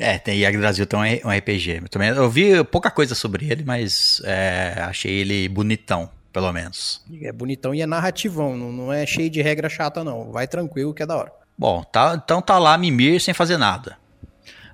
É, 0.00 0.16
tem 0.16 0.44
Yggdrasil 0.44 0.86
tem 0.86 0.98
um 1.24 1.28
um 1.28 1.36
RPG. 1.36 1.80
Eu 1.82 1.88
Também, 1.88 2.10
eu 2.10 2.30
vi 2.30 2.62
pouca 2.64 2.88
coisa 2.90 3.14
sobre 3.16 3.50
ele, 3.50 3.64
mas 3.64 4.22
é, 4.24 4.74
achei 4.86 5.12
ele 5.12 5.48
bonitão, 5.48 6.08
pelo 6.32 6.52
menos. 6.52 7.02
É 7.20 7.32
bonitão 7.32 7.74
e 7.74 7.80
é 7.82 7.86
narrativão, 7.86 8.56
não, 8.56 8.70
não 8.70 8.92
é 8.92 9.04
cheio 9.04 9.28
de 9.28 9.42
regra 9.42 9.68
chata, 9.68 10.04
não. 10.04 10.30
Vai 10.30 10.46
tranquilo 10.46 10.94
que 10.94 11.02
é 11.02 11.06
da 11.06 11.16
hora. 11.16 11.32
Bom, 11.58 11.82
tá, 11.82 12.20
então 12.22 12.40
tá 12.40 12.58
lá 12.58 12.78
Mimir 12.78 13.20
sem 13.20 13.34
fazer 13.34 13.56
nada. 13.56 13.96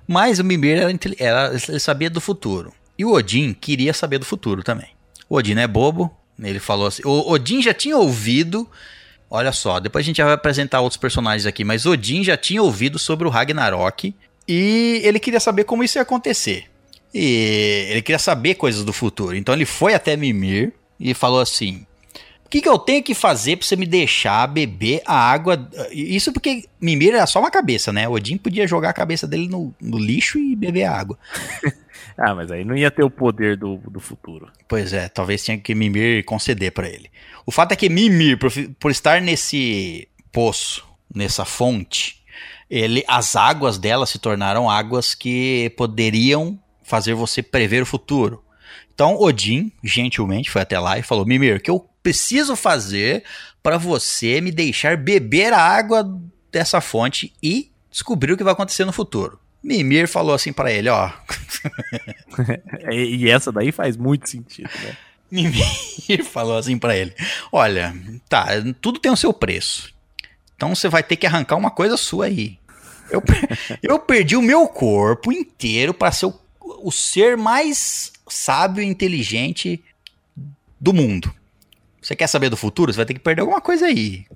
Mas 0.07 0.37
o 0.37 0.43
Mimir 0.43 0.77
era, 0.77 0.91
era- 1.17 1.55
ele 1.67 1.79
sabia 1.79 2.09
do 2.09 2.21
futuro. 2.21 2.71
E 2.97 3.03
o 3.03 3.11
Odin 3.13 3.51
queria 3.53 3.93
saber 3.93 4.19
do 4.19 4.25
futuro 4.25 4.61
também. 4.61 4.89
O 5.27 5.35
Odin 5.37 5.57
é 5.57 5.67
bobo. 5.67 6.15
Ele 6.39 6.59
falou 6.59 6.85
assim. 6.85 7.01
O 7.03 7.31
Odin 7.31 7.61
já 7.63 7.73
tinha 7.73 7.97
ouvido. 7.97 8.69
Olha 9.29 9.51
só, 9.51 9.79
depois 9.79 10.05
a 10.05 10.07
gente 10.07 10.17
já 10.17 10.25
vai 10.25 10.33
apresentar 10.35 10.81
outros 10.81 10.97
personagens 10.97 11.47
aqui, 11.47 11.63
mas 11.63 11.85
Odin 11.87 12.23
já 12.23 12.37
tinha 12.37 12.61
ouvido 12.61 12.99
sobre 12.99 13.27
o 13.27 13.31
Ragnarok 13.31 14.13
e 14.47 15.01
ele 15.03 15.19
queria 15.19 15.39
saber 15.39 15.63
como 15.63 15.83
isso 15.83 15.97
ia 15.97 16.01
acontecer. 16.01 16.65
E 17.13 17.87
ele 17.89 18.01
queria 18.01 18.19
saber 18.19 18.55
coisas 18.55 18.83
do 18.83 18.91
futuro. 18.91 19.35
Então 19.35 19.55
ele 19.55 19.65
foi 19.65 19.93
até 19.93 20.17
Mimir 20.17 20.73
e 20.99 21.13
falou 21.13 21.39
assim: 21.39 21.85
Por 22.43 22.49
que, 22.49 22.61
que 22.61 22.69
eu 22.69 22.77
tenho 22.77 23.01
que 23.01 23.13
fazer 23.13 23.55
pra 23.55 23.65
você 23.65 23.75
me 23.75 23.85
deixar 23.85 24.45
beber 24.47 25.01
a 25.05 25.15
água? 25.15 25.69
Isso 25.91 26.33
porque 26.33 26.65
Mimir 26.79 27.15
era 27.15 27.25
só 27.25 27.39
uma 27.39 27.49
cabeça, 27.49 27.93
né? 27.93 28.07
Odin 28.07 28.37
podia 28.37 28.67
jogar 28.67 28.89
a 28.89 28.93
cabeça 28.93 29.25
dele 29.25 29.47
no, 29.47 29.73
no 29.81 29.97
lixo 29.97 30.37
e 30.37 30.55
beber 30.55 30.83
a 30.83 30.97
água. 30.97 31.17
Ah, 32.17 32.33
mas 32.33 32.49
aí 32.49 32.63
não 32.63 32.77
ia 32.77 32.89
ter 32.89 33.03
o 33.03 33.09
poder 33.09 33.57
do, 33.57 33.77
do 33.77 33.99
futuro. 33.99 34.49
Pois 34.69 34.93
é, 34.93 35.09
talvez 35.09 35.43
tinha 35.43 35.57
que 35.57 35.75
Mimir 35.75 36.23
conceder 36.23 36.71
pra 36.71 36.87
ele. 36.87 37.09
O 37.45 37.51
fato 37.51 37.73
é 37.73 37.75
que 37.75 37.89
Mimir, 37.89 38.37
por, 38.37 38.51
por 38.79 38.89
estar 38.89 39.21
nesse 39.21 40.07
poço, 40.31 40.85
nessa 41.13 41.43
fonte, 41.43 42.23
ele, 42.75 43.05
as 43.07 43.37
águas 43.37 43.77
dela 43.77 44.05
se 44.05 44.19
tornaram 44.19 44.69
águas 44.69 45.15
que 45.15 45.71
poderiam 45.77 46.59
fazer 46.83 47.13
você 47.13 47.41
prever 47.41 47.81
o 47.81 47.85
futuro. 47.85 48.43
Então 48.93 49.15
Odin, 49.17 49.71
gentilmente, 49.81 50.51
foi 50.51 50.61
até 50.61 50.77
lá 50.77 50.99
e 50.99 51.03
falou: 51.03 51.25
Mimir, 51.25 51.55
o 51.55 51.59
que 51.59 51.71
eu 51.71 51.89
preciso 52.03 52.53
fazer 52.55 53.23
para 53.63 53.77
você 53.77 54.41
me 54.41 54.51
deixar 54.51 54.97
beber 54.97 55.53
a 55.53 55.61
água 55.61 56.05
dessa 56.51 56.81
fonte 56.81 57.33
e 57.41 57.71
descobrir 57.89 58.33
o 58.33 58.37
que 58.37 58.43
vai 58.43 58.53
acontecer 58.53 58.83
no 58.83 58.91
futuro? 58.91 59.39
Mimir 59.63 60.07
falou 60.09 60.35
assim 60.35 60.51
pra 60.51 60.69
ele: 60.69 60.89
Ó, 60.89 61.09
E, 62.91 63.29
essa 63.29 63.53
daí 63.53 63.71
faz 63.71 63.95
muito 63.95 64.29
sentido, 64.29 64.69
né? 64.83 64.97
Mimir 65.31 66.25
falou 66.29 66.57
assim 66.57 66.77
pra 66.77 66.95
ele: 66.95 67.15
Olha, 67.53 67.95
tá, 68.27 68.47
tudo 68.81 68.99
tem 68.99 69.11
o 69.11 69.17
seu 69.17 69.33
preço. 69.33 69.93
Então 70.55 70.75
você 70.75 70.89
vai 70.89 71.03
ter 71.03 71.15
que 71.15 71.25
arrancar 71.25 71.55
uma 71.55 71.71
coisa 71.71 71.95
sua 71.95 72.25
aí. 72.25 72.57
Eu, 73.09 73.21
eu 73.81 73.99
perdi 73.99 74.35
o 74.35 74.41
meu 74.41 74.67
corpo 74.67 75.31
inteiro 75.31 75.93
para 75.93 76.11
ser 76.11 76.27
o, 76.27 76.33
o 76.61 76.91
ser 76.91 77.37
mais 77.37 78.11
sábio 78.27 78.83
e 78.83 78.87
inteligente 78.87 79.83
do 80.79 80.93
mundo. 80.93 81.33
Você 82.01 82.15
quer 82.15 82.27
saber 82.27 82.49
do 82.49 82.57
futuro? 82.57 82.93
Você 82.93 82.97
vai 82.97 83.05
ter 83.05 83.15
que 83.15 83.19
perder 83.19 83.41
alguma 83.41 83.59
coisa 83.59 83.87
aí. 83.87 84.25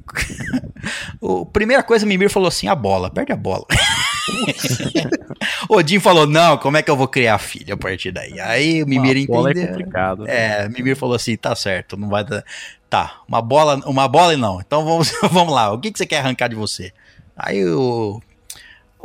A 1.22 1.45
primeira 1.51 1.84
coisa, 1.84 2.05
Mimir 2.05 2.30
falou 2.30 2.47
assim: 2.47 2.67
a 2.67 2.74
bola, 2.74 3.09
perde 3.11 3.32
a 3.34 3.36
bola. 3.36 3.65
Odin 5.70 5.99
falou: 5.99 6.26
não, 6.26 6.57
como 6.57 6.78
é 6.78 6.82
que 6.82 6.89
eu 6.89 6.95
vou 6.95 7.07
criar 7.07 7.38
filho 7.38 7.74
a 7.74 7.78
partir 7.78 8.11
daí? 8.11 8.39
Aí 8.39 8.82
o 8.82 8.88
Mimir 8.88 9.17
Uma 9.17 9.28
bola 9.28 9.49
é 9.49 9.51
entendeu. 9.51 9.67
complicado. 9.70 10.24
né? 10.24 10.63
É, 10.63 10.70
Mimir 10.70 10.95
falou 10.95 11.15
assim, 11.15 11.36
tá 11.36 11.53
certo, 11.55 11.97
não 11.97 12.09
vai 12.09 12.24
dar. 12.24 12.43
Tá, 12.89 13.22
uma 13.28 13.41
bola, 13.41 13.76
uma 13.86 14.07
bola 14.07 14.34
e 14.34 14.38
não. 14.38 14.59
Então 14.61 14.84
vamos, 14.84 15.11
vamos 15.30 15.53
lá. 15.53 15.72
O 15.72 15.80
que, 15.80 15.91
que 15.91 15.97
você 15.97 16.05
quer 16.07 16.20
arrancar 16.20 16.47
de 16.47 16.55
você? 16.55 16.91
Aí 17.38 17.63
o 17.65 18.22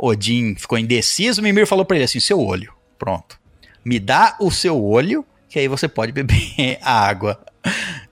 Odin 0.05 0.55
ficou 0.55 0.77
indeciso, 0.77 1.41
Mimir 1.41 1.67
falou 1.67 1.85
pra 1.85 1.95
ele 1.97 2.05
assim: 2.05 2.19
seu 2.19 2.39
olho. 2.39 2.73
Pronto. 2.97 3.39
Me 3.83 3.99
dá 3.99 4.35
o 4.39 4.49
seu 4.51 4.83
olho, 4.83 5.25
que 5.49 5.59
aí 5.59 5.67
você 5.67 5.87
pode 5.87 6.11
beber 6.11 6.77
a 6.81 6.91
água 7.07 7.39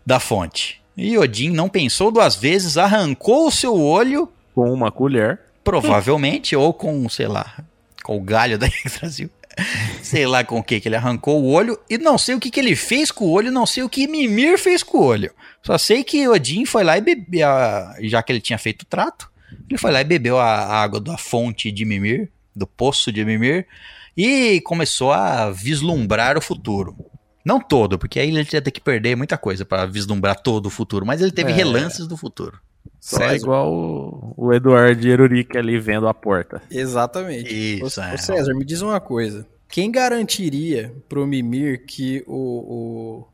da 0.05 0.19
fonte. 0.19 0.81
E 0.95 1.17
Odin 1.17 1.49
não 1.49 1.67
pensou 1.69 2.11
duas 2.11 2.35
vezes, 2.35 2.77
arrancou 2.77 3.47
o 3.47 3.51
seu 3.51 3.75
olho, 3.75 4.29
Com 4.53 4.71
uma 4.71 4.91
colher. 4.91 5.39
provavelmente, 5.63 6.55
ou 6.55 6.71
com, 6.73 7.09
sei 7.09 7.27
lá, 7.27 7.57
com 8.03 8.15
o 8.17 8.21
galho 8.21 8.57
da 8.59 8.67
Brasil. 8.99 9.29
Sei 10.01 10.25
lá 10.25 10.43
com 10.43 10.57
o 10.59 10.63
que 10.63 10.79
que 10.79 10.87
ele 10.87 10.95
arrancou 10.95 11.41
o 11.43 11.51
olho 11.51 11.79
e 11.89 11.97
não 11.97 12.17
sei 12.17 12.33
o 12.35 12.39
que 12.39 12.49
que 12.49 12.59
ele 12.59 12.75
fez 12.75 13.11
com 13.11 13.25
o 13.25 13.31
olho, 13.31 13.51
não 13.51 13.65
sei 13.67 13.83
o 13.83 13.89
que 13.89 14.07
Mimir 14.07 14.57
fez 14.57 14.81
com 14.83 14.97
o 14.97 15.03
olho. 15.03 15.31
Só 15.61 15.77
sei 15.77 16.03
que 16.03 16.27
Odin 16.27 16.65
foi 16.65 16.83
lá 16.83 16.97
e 16.97 17.01
bebeu, 17.01 17.47
a- 17.47 17.95
já 18.01 18.21
que 18.23 18.31
ele 18.31 18.41
tinha 18.41 18.57
feito 18.57 18.81
o 18.81 18.85
trato, 18.85 19.29
ele 19.73 19.79
foi 19.81 19.91
lá 19.91 20.01
e 20.01 20.05
bebeu 20.05 20.37
a, 20.39 20.47
água 20.81 20.99
da 20.99 21.17
fonte 21.17 21.71
de 21.71 21.85
Mimir, 21.85 22.29
do 22.55 22.65
poço 22.67 23.11
de 23.11 23.25
Mimir, 23.25 23.65
e 24.15 24.61
começou 24.61 25.11
a 25.11 25.51
vislumbrar 25.51 26.37
o 26.37 26.41
futuro. 26.41 26.95
Não 27.45 27.59
todo, 27.59 27.97
porque 27.99 28.19
aí 28.19 28.29
ele 28.29 28.47
ia 28.53 28.61
ter 28.61 28.71
que 28.71 28.79
perder 28.79 29.15
muita 29.17 29.37
coisa 29.37 29.65
para 29.65 29.85
vislumbrar 29.85 30.39
todo 30.41 30.67
o 30.67 30.69
futuro, 30.69 31.05
mas 31.05 31.21
ele 31.21 31.31
teve 31.31 31.51
É. 31.51 31.55
relances 31.55 32.07
do 32.07 32.15
futuro. 32.15 32.57
Só 32.99 33.17
César. 33.17 33.35
igual 33.35 33.73
o, 33.73 34.33
o 34.37 34.53
Eduardo 34.53 35.05
Eruric 35.05 35.57
ali 35.57 35.77
vendo 35.77 36.07
a 36.07 36.13
porta. 36.13 36.61
Exatamente. 36.71 37.53
Isso, 37.83 37.99
Ô, 37.99 38.03
é. 38.03 38.13
ô 38.13 38.17
César, 38.17 38.53
me 38.53 38.63
diz 38.63 38.81
uma 38.81 38.99
coisa. 39.01 39.45
Quem 39.67 39.91
garantiria 39.91 40.93
pro 41.09 41.27
Mimir 41.27 41.83
que 41.85 42.23
o, 42.27 43.25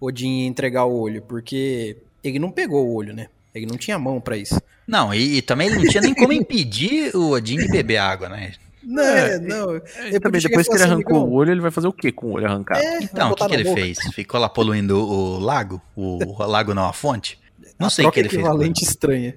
o 0.00 0.06
Odin 0.06 0.40
ia 0.40 0.46
entregar 0.46 0.86
o 0.86 0.98
olho? 0.98 1.22
Porque 1.22 1.96
ele 2.24 2.38
não 2.40 2.50
pegou 2.50 2.84
o 2.88 2.94
olho, 2.94 3.12
né? 3.14 3.28
Ele 3.54 3.66
não 3.66 3.76
tinha 3.76 3.98
mão 3.98 4.20
pra 4.20 4.36
isso. 4.36 4.60
Não, 4.86 5.12
e, 5.14 5.38
e 5.38 5.42
também 5.42 5.68
ele 5.68 5.76
não 5.76 5.84
tinha 5.90 6.02
nem 6.02 6.14
como 6.14 6.32
impedir 6.32 7.14
o 7.14 7.30
Odin 7.30 7.56
de 7.58 7.68
beber 7.68 7.98
água, 7.98 8.28
né? 8.28 8.52
Não, 8.82 9.02
É, 9.02 9.38
não. 9.38 9.76
E 10.10 10.18
também, 10.18 10.40
depois 10.40 10.66
que 10.66 10.74
ele 10.74 10.82
arrancou 10.82 11.28
o 11.28 11.32
olho, 11.32 11.52
ele 11.52 11.60
vai 11.60 11.70
fazer 11.70 11.86
o 11.86 11.92
quê 11.92 12.10
com 12.10 12.26
o 12.28 12.32
olho 12.32 12.46
arrancado? 12.46 12.80
É, 12.80 12.98
Então, 13.02 13.30
o 13.30 13.34
que, 13.36 13.46
que 13.46 13.54
ele 13.54 13.64
boca. 13.64 13.80
fez? 13.80 13.98
Ficou 14.12 14.40
lá 14.40 14.48
poluindo 14.48 14.98
o 14.98 15.38
lago? 15.38 15.80
O, 15.94 16.18
o 16.24 16.46
lago 16.46 16.74
não, 16.74 16.86
a 16.88 16.92
fonte? 16.92 17.38
Não 17.78 17.88
sei 17.90 18.06
o 18.06 18.10
que 18.10 18.20
ele 18.20 18.28
fez. 18.28 18.40
ele. 18.40 18.48
equivalente 18.48 18.82
estranha. 18.84 19.34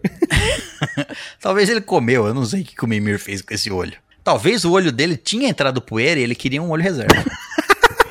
Talvez 1.40 1.70
ele 1.70 1.82
comeu, 1.82 2.28
eu 2.28 2.34
não 2.34 2.46
sei 2.46 2.62
o 2.62 2.66
que 2.66 2.76
que 2.76 2.84
o 2.84 2.88
Mimir 2.88 3.20
fez 3.20 3.42
com 3.42 3.54
esse 3.54 3.72
olho. 3.72 3.94
Talvez 4.24 4.66
o 4.66 4.72
olho 4.72 4.92
dele 4.92 5.16
tinha 5.16 5.48
entrado 5.48 5.82
poeira 5.82 6.20
e 6.20 6.24
ele 6.24 6.36
queria 6.36 6.62
um 6.62 6.70
olho 6.72 6.82
reserva. 6.82 7.24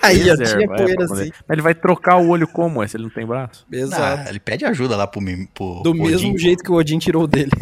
Aí, 0.06 0.18
Reserva, 0.18 0.44
tinha 0.44 0.64
é, 0.64 0.66
poeira 0.66 1.06
poder- 1.06 1.22
assim. 1.22 1.30
Mas 1.46 1.50
ele 1.54 1.62
vai 1.62 1.74
trocar 1.74 2.16
o 2.16 2.28
olho 2.28 2.46
como? 2.48 2.82
é, 2.82 2.86
Se 2.88 2.96
ele 2.96 3.04
não 3.04 3.10
tem 3.10 3.26
braço? 3.26 3.66
Exato. 3.70 4.22
Ah, 4.26 4.30
ele 4.30 4.40
pede 4.40 4.64
ajuda 4.64 4.96
lá 4.96 5.06
pro, 5.06 5.20
Mim- 5.20 5.46
pro 5.54 5.82
Do 5.82 5.94
pro 5.94 6.04
mesmo 6.04 6.28
Odin. 6.30 6.38
jeito 6.38 6.62
que 6.62 6.70
o 6.70 6.74
Odin 6.74 6.98
tirou 6.98 7.26
dele. 7.26 7.50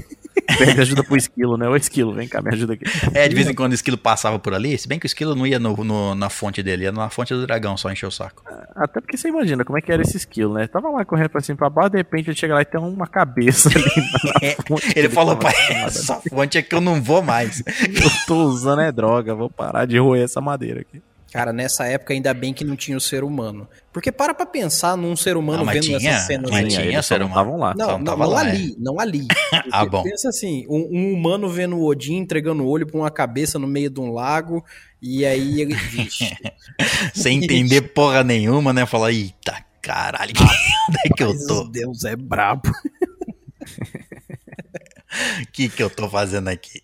Pede 0.59 0.80
ajuda 0.80 1.05
pro 1.05 1.16
esquilo, 1.16 1.57
né? 1.57 1.68
Ô 1.68 1.76
esquilo, 1.76 2.12
vem 2.14 2.26
cá, 2.26 2.40
me 2.43 2.49
ajuda 2.53 2.72
aqui. 2.72 2.84
É, 3.14 3.28
de 3.28 3.34
vez 3.34 3.47
em 3.49 3.55
quando 3.55 3.72
o 3.72 3.74
esquilo 3.74 3.97
passava 3.99 4.38
por 4.38 4.53
ali, 4.55 4.76
se 4.78 4.88
bem 4.88 4.99
que 4.99 5.05
o 5.05 5.07
esquilo 5.07 5.34
não 5.34 5.47
ia 5.47 5.59
no, 5.59 5.76
no- 5.84 6.14
na 6.14 6.28
fonte 6.30 6.62
dele, 6.62 6.84
ia 6.84 6.93
na 6.93 7.09
fonte 7.11 7.32
do 7.34 7.47
dragão, 7.47 7.76
só 7.76 7.90
encher 7.93 8.07
o 8.07 8.11
saco. 8.11 8.43
Até 8.74 9.01
porque 9.01 9.16
você 9.16 9.28
imagina 9.28 9.62
como 9.64 9.78
é 9.78 9.82
que 9.82 9.93
era 9.93 10.03
esse 10.03 10.16
esquilo, 10.16 10.55
né? 10.55 10.66
Tava 10.66 10.88
lá 10.90 11.05
correndo 11.05 11.28
pra 11.28 11.40
cima 11.43 11.55
e 11.55 11.59
pra 11.59 11.70
baixo, 11.70 11.90
de 11.90 11.99
repente 11.99 12.30
ele 12.30 12.36
chega 12.36 12.55
lá 12.55 12.62
e 12.62 12.64
tem 12.64 12.80
uma 12.80 13.07
cabeça 13.07 13.68
ali 13.68 13.84
na 13.84 14.62
fonte. 14.66 14.93
Ele 14.99 15.09
falou, 15.11 15.36
fala, 15.36 15.53
pai, 15.53 15.84
essa 15.84 16.20
fonte 16.28 16.59
é 16.59 16.62
que 16.62 16.74
eu 16.74 16.80
não 16.80 17.01
vou 17.01 17.22
mais. 17.22 17.62
Eu 17.68 18.11
tô 18.26 18.45
usando 18.47 18.80
é 18.80 18.90
droga, 18.90 19.34
vou 19.34 19.51
parar 19.51 19.86
de 19.86 19.99
roer 19.99 20.22
essa 20.24 20.40
madeira 20.40 20.80
aqui. 20.80 21.01
Cara, 21.32 21.50
nessa 21.50 21.86
época 21.86 22.12
ainda 22.12 22.34
bem 22.34 22.52
que 22.52 22.62
não 22.62 22.76
tinha 22.76 22.94
o 22.94 23.00
ser 23.00 23.24
humano. 23.24 23.66
Porque 23.90 24.12
para 24.12 24.34
pra 24.34 24.44
pensar 24.44 24.98
num 24.98 25.16
ser 25.16 25.34
humano 25.34 25.64
Não, 25.64 25.72
vendo 25.72 25.84
tinha, 25.84 25.96
essas 25.96 26.26
cenas 26.26 26.50
mas 26.50 26.64
aí. 26.64 26.84
tinha, 26.84 27.02
só 27.02 27.14
ser 27.14 27.20
não 27.20 27.26
humano. 27.28 27.40
estavam 27.40 27.58
lá. 27.58 27.74
Não, 27.74 27.86
não, 27.86 27.98
não 27.98 28.04
tava 28.04 28.24
não 28.24 28.30
lá, 28.32 28.46
é. 28.46 28.50
ali, 28.50 28.76
não 28.78 29.00
ali. 29.00 29.26
Ah, 29.72 29.86
bom. 29.86 30.02
Pensa 30.02 30.28
assim, 30.28 30.66
um, 30.68 30.88
um 30.92 31.12
humano 31.14 31.48
vendo 31.48 31.76
o 31.76 31.86
Odin 31.86 32.16
entregando 32.16 32.62
o 32.62 32.68
olho 32.68 32.86
pra 32.86 32.98
uma 32.98 33.10
cabeça 33.10 33.59
no 33.59 33.66
meio 33.66 33.88
de 33.88 33.98
um 34.00 34.12
lago, 34.12 34.62
e 35.00 35.24
aí 35.24 35.62
ele. 35.62 35.72
Vixe, 35.88 36.36
Sem 37.14 37.42
entender 37.42 37.80
porra 37.80 38.22
nenhuma, 38.22 38.72
né? 38.74 38.84
Falar, 38.84 39.12
eita, 39.12 39.56
caralho, 39.80 40.32
onde 40.88 40.98
é 41.06 41.09
que 41.16 41.22
eu 41.22 41.46
tô? 41.46 41.64
Deus 41.64 42.04
é 42.04 42.14
brabo. 42.14 42.70
O 45.40 45.46
que 45.52 45.68
que 45.70 45.82
eu 45.82 45.88
tô 45.88 46.09
fazendo 46.09 46.48
aqui? 46.48 46.82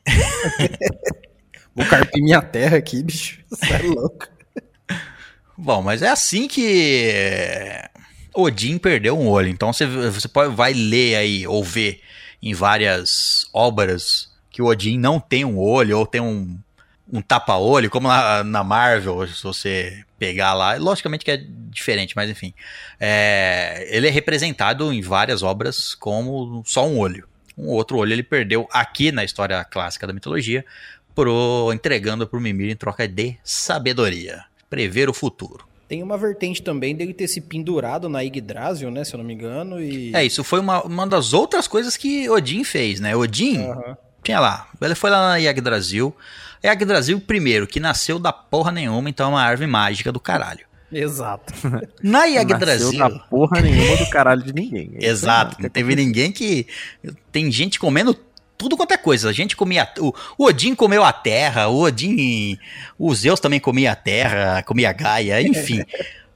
Vou 1.74 1.84
carpir 1.86 2.22
minha 2.22 2.40
terra 2.40 2.78
aqui, 2.78 3.02
bicho. 3.02 3.40
Você 3.50 3.72
é 3.74 3.78
louco. 3.82 4.37
Bom, 5.60 5.82
mas 5.82 6.02
é 6.02 6.08
assim 6.08 6.46
que 6.46 7.12
Odin 8.32 8.78
perdeu 8.78 9.18
um 9.18 9.26
olho. 9.26 9.48
Então 9.48 9.72
você, 9.72 9.84
você 9.86 10.28
pode, 10.28 10.54
vai 10.54 10.72
ler 10.72 11.16
aí, 11.16 11.46
ou 11.48 11.64
ver 11.64 12.00
em 12.40 12.54
várias 12.54 13.44
obras 13.52 14.30
que 14.52 14.62
o 14.62 14.66
Odin 14.66 14.96
não 14.96 15.18
tem 15.18 15.44
um 15.44 15.58
olho, 15.58 15.98
ou 15.98 16.06
tem 16.06 16.20
um, 16.20 16.56
um 17.12 17.20
tapa-olho, 17.20 17.90
como 17.90 18.06
na, 18.06 18.44
na 18.44 18.62
Marvel, 18.62 19.26
se 19.26 19.42
você 19.42 20.04
pegar 20.16 20.54
lá. 20.54 20.76
Logicamente 20.76 21.24
que 21.24 21.32
é 21.32 21.44
diferente, 21.70 22.14
mas 22.14 22.30
enfim. 22.30 22.54
É, 23.00 23.84
ele 23.90 24.06
é 24.06 24.10
representado 24.10 24.92
em 24.92 25.02
várias 25.02 25.42
obras 25.42 25.92
como 25.96 26.62
só 26.64 26.86
um 26.86 26.98
olho. 26.98 27.26
Um 27.56 27.66
outro 27.70 27.98
olho 27.98 28.12
ele 28.12 28.22
perdeu 28.22 28.68
aqui 28.72 29.10
na 29.10 29.24
história 29.24 29.64
clássica 29.64 30.06
da 30.06 30.12
mitologia, 30.12 30.64
pro, 31.16 31.72
entregando 31.72 32.28
pro 32.28 32.40
Mimir 32.40 32.70
em 32.70 32.76
troca 32.76 33.08
de 33.08 33.36
sabedoria. 33.42 34.47
Prever 34.68 35.08
o 35.08 35.14
futuro. 35.14 35.66
Tem 35.88 36.02
uma 36.02 36.18
vertente 36.18 36.62
também 36.62 36.94
dele 36.94 37.14
ter 37.14 37.26
se 37.28 37.40
pendurado 37.40 38.08
na 38.08 38.20
Yggdrasil, 38.20 38.90
né? 38.90 39.04
Se 39.04 39.14
eu 39.14 39.18
não 39.18 39.24
me 39.24 39.32
engano. 39.32 39.80
E... 39.80 40.14
É, 40.14 40.24
isso 40.24 40.44
foi 40.44 40.60
uma, 40.60 40.82
uma 40.82 41.06
das 41.06 41.32
outras 41.32 41.66
coisas 41.66 41.96
que 41.96 42.28
Odin 42.28 42.62
fez, 42.62 43.00
né? 43.00 43.16
Odin 43.16 43.62
Aham. 43.64 43.96
tinha 44.22 44.38
lá, 44.38 44.68
ele 44.80 44.94
foi 44.94 45.08
lá 45.08 45.30
na 45.30 45.36
Yggdrasil. 45.36 46.14
Yggdrasil, 46.62 47.18
primeiro, 47.20 47.66
que 47.66 47.80
nasceu 47.80 48.18
da 48.18 48.32
porra 48.32 48.70
nenhuma, 48.70 49.08
então 49.08 49.26
é 49.26 49.30
uma 49.30 49.42
árvore 49.42 49.70
mágica 49.70 50.12
do 50.12 50.20
caralho. 50.20 50.68
Exato. 50.90 51.52
Na 52.02 52.20
Nasceu 52.20 52.40
Yggdrasil. 52.40 52.98
da 52.98 53.10
porra 53.10 53.60
nenhuma 53.60 53.96
do 53.96 54.10
caralho 54.10 54.42
de 54.42 54.52
ninguém. 54.54 54.92
Exato, 55.00 55.60
não 55.60 55.68
teve 55.68 55.94
ninguém 55.94 56.32
que. 56.32 56.66
Tem 57.30 57.50
gente 57.52 57.78
comendo 57.78 58.14
tudo 58.58 58.76
quanto 58.76 58.92
é 58.92 58.96
coisa. 58.98 59.30
A 59.30 59.32
gente 59.32 59.56
comia. 59.56 59.88
O, 59.98 60.12
o 60.36 60.44
Odin 60.46 60.74
comeu 60.74 61.04
a 61.04 61.12
terra, 61.12 61.68
o 61.68 61.78
Odin. 61.78 62.58
O 62.98 63.14
Zeus 63.14 63.40
também 63.40 63.60
comia 63.60 63.92
a 63.92 63.96
terra, 63.96 64.62
comia 64.64 64.90
a 64.90 64.92
Gaia, 64.92 65.40
enfim. 65.46 65.82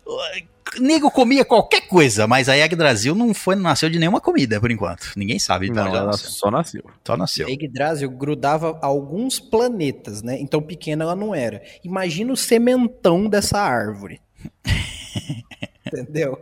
O 0.07 0.17
Nego 0.81 1.11
comia 1.11 1.45
qualquer 1.45 1.83
coisa, 1.83 2.27
mas 2.27 2.49
a 2.49 2.55
Yggdrasil 2.55 3.15
não 3.15 3.35
foi, 3.35 3.55
não 3.55 3.65
nasceu 3.65 3.91
de 3.91 3.99
nenhuma 3.99 4.21
comida, 4.21 4.59
por 4.61 4.71
enquanto. 4.71 5.13
Ninguém 5.17 5.39
sabe 5.39 5.67
de 5.67 5.75
Não, 5.75 5.87
ela 5.87 5.99
ela 5.99 6.07
nasceu. 6.07 6.31
só 6.31 6.51
nasceu. 6.51 6.85
Só 7.05 7.17
nasceu. 7.17 7.47
A 7.47 7.51
Yggdrasil 7.51 8.11
grudava 8.11 8.79
alguns 8.81 9.39
planetas, 9.39 10.23
né? 10.23 10.39
Então 10.41 10.63
pequena 10.63 11.05
ela 11.05 11.17
não 11.17 11.35
era. 11.35 11.63
Imagina 11.85 12.33
o 12.33 12.37
sementão 12.37 13.29
dessa 13.29 13.59
árvore. 13.59 14.21
Entendeu? 15.87 16.39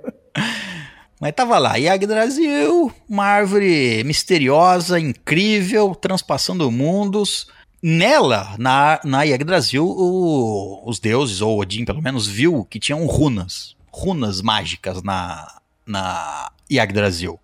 Mas 1.20 1.34
tava 1.34 1.58
lá, 1.58 1.76
Yggdrasil, 1.78 2.90
uma 3.06 3.24
árvore 3.24 4.02
misteriosa, 4.04 4.98
incrível, 4.98 5.94
transpassando 5.94 6.70
mundos. 6.70 7.46
Nela, 7.82 8.54
na, 8.58 8.98
na 9.04 9.22
Yggdrasil, 9.24 9.84
o- 9.86 10.82
os 10.88 10.98
deuses, 10.98 11.42
ou 11.42 11.60
Odin 11.60 11.84
pelo 11.84 12.00
menos, 12.00 12.26
viu 12.26 12.64
que 12.64 12.80
tinham 12.80 13.04
runas. 13.06 13.76
Runas 13.92 14.40
mágicas 14.40 15.02
na, 15.02 15.60
na 15.86 16.50
Yggdrasil. 16.70 17.38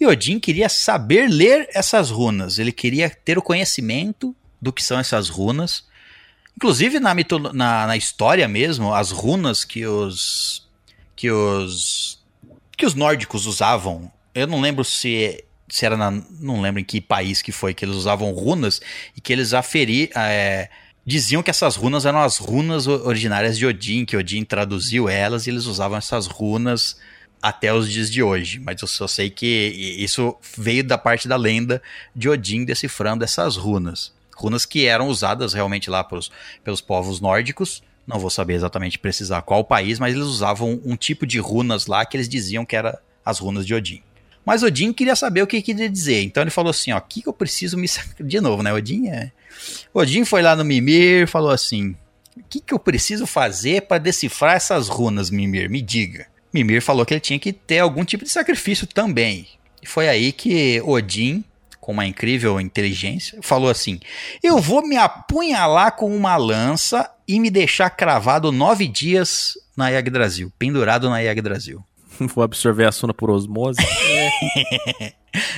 E 0.00 0.06
Odin 0.06 0.40
queria 0.40 0.70
saber 0.70 1.28
ler 1.28 1.68
essas 1.74 2.10
runas. 2.10 2.58
Ele 2.58 2.72
queria 2.72 3.10
ter 3.10 3.36
o 3.36 3.42
conhecimento 3.42 4.34
do 4.60 4.72
que 4.72 4.82
são 4.82 4.98
essas 4.98 5.28
runas. 5.28 5.84
Inclusive 6.56 6.98
na, 6.98 7.14
na, 7.52 7.86
na 7.88 7.96
história 7.96 8.48
mesmo, 8.48 8.94
as 8.94 9.10
runas 9.10 9.64
que 9.66 9.86
os 9.86 10.66
que 11.14 11.30
os 11.30 12.21
que 12.76 12.86
os 12.86 12.94
nórdicos 12.94 13.46
usavam. 13.46 14.10
Eu 14.34 14.46
não 14.46 14.60
lembro 14.60 14.84
se 14.84 15.44
se 15.72 15.86
era 15.86 15.96
na, 15.96 16.10
não 16.38 16.60
lembro 16.60 16.80
em 16.80 16.84
que 16.84 17.00
país 17.00 17.40
que 17.40 17.50
foi 17.50 17.72
que 17.72 17.82
eles 17.82 17.96
usavam 17.96 18.30
runas 18.32 18.78
e 19.16 19.22
que 19.22 19.32
eles 19.32 19.54
aferi, 19.54 20.10
é, 20.14 20.68
diziam 21.04 21.42
que 21.42 21.48
essas 21.48 21.76
runas 21.76 22.04
eram 22.04 22.20
as 22.20 22.36
runas 22.36 22.86
originárias 22.86 23.56
de 23.56 23.64
Odin, 23.64 24.04
que 24.04 24.14
Odin 24.14 24.44
traduziu 24.44 25.08
elas 25.08 25.46
e 25.46 25.50
eles 25.50 25.64
usavam 25.64 25.96
essas 25.96 26.26
runas 26.26 26.98
até 27.40 27.72
os 27.72 27.90
dias 27.90 28.10
de 28.10 28.22
hoje. 28.22 28.60
Mas 28.60 28.82
eu 28.82 28.88
só 28.88 29.08
sei 29.08 29.30
que 29.30 29.96
isso 29.98 30.36
veio 30.56 30.84
da 30.84 30.98
parte 30.98 31.26
da 31.26 31.36
lenda 31.36 31.82
de 32.14 32.28
Odin 32.28 32.66
decifrando 32.66 33.24
essas 33.24 33.56
runas. 33.56 34.12
Runas 34.36 34.66
que 34.66 34.86
eram 34.86 35.08
usadas 35.08 35.54
realmente 35.54 35.88
lá 35.88 36.04
pelos 36.04 36.80
povos 36.86 37.18
nórdicos. 37.18 37.82
Não 38.06 38.18
vou 38.18 38.30
saber 38.30 38.54
exatamente 38.54 38.98
precisar 38.98 39.42
qual 39.42 39.64
país, 39.64 39.98
mas 39.98 40.14
eles 40.14 40.26
usavam 40.26 40.80
um 40.84 40.96
tipo 40.96 41.26
de 41.26 41.38
runas 41.38 41.86
lá 41.86 42.04
que 42.04 42.16
eles 42.16 42.28
diziam 42.28 42.64
que 42.64 42.74
era 42.74 43.00
as 43.24 43.38
runas 43.38 43.66
de 43.66 43.74
Odin. 43.74 44.02
Mas 44.44 44.62
Odin 44.62 44.92
queria 44.92 45.14
saber 45.14 45.42
o 45.42 45.46
que 45.46 45.62
queria 45.62 45.88
dizer. 45.88 46.22
Então 46.22 46.42
ele 46.42 46.50
falou 46.50 46.70
assim: 46.70 46.92
ó, 46.92 46.98
o 46.98 47.00
que, 47.00 47.22
que 47.22 47.28
eu 47.28 47.32
preciso 47.32 47.78
me. 47.78 47.86
De 48.20 48.40
novo, 48.40 48.62
né? 48.62 48.72
Odin 48.72 49.08
é. 49.08 49.30
Odin 49.94 50.24
foi 50.24 50.42
lá 50.42 50.56
no 50.56 50.64
Mimir 50.64 51.22
e 51.22 51.26
falou 51.26 51.50
assim: 51.50 51.94
o 52.36 52.42
que, 52.48 52.60
que 52.60 52.74
eu 52.74 52.78
preciso 52.78 53.26
fazer 53.26 53.82
para 53.82 53.98
decifrar 53.98 54.56
essas 54.56 54.88
runas, 54.88 55.30
Mimir? 55.30 55.70
Me 55.70 55.80
diga. 55.80 56.26
Mimir 56.52 56.82
falou 56.82 57.06
que 57.06 57.14
ele 57.14 57.20
tinha 57.20 57.38
que 57.38 57.52
ter 57.52 57.78
algum 57.78 58.04
tipo 58.04 58.24
de 58.24 58.30
sacrifício 58.30 58.86
também. 58.86 59.46
E 59.80 59.86
foi 59.86 60.08
aí 60.08 60.32
que 60.32 60.80
Odin, 60.82 61.44
com 61.82 61.90
uma 61.90 62.06
incrível 62.06 62.60
inteligência, 62.60 63.40
falou 63.42 63.68
assim: 63.68 63.98
Eu 64.40 64.58
vou 64.58 64.86
me 64.86 64.96
apunhalar 64.96 65.96
com 65.96 66.16
uma 66.16 66.36
lança 66.36 67.10
e 67.26 67.40
me 67.40 67.50
deixar 67.50 67.90
cravado 67.90 68.52
nove 68.52 68.86
dias 68.86 69.54
na 69.76 69.88
Yggdrasil, 69.90 70.52
pendurado 70.58 71.10
na 71.10 71.18
Yggdrasil. 71.20 71.84
Vou 72.34 72.44
absorver 72.44 72.84
a 72.86 72.92
suna 72.92 73.12
por 73.12 73.30
osmose. 73.30 73.80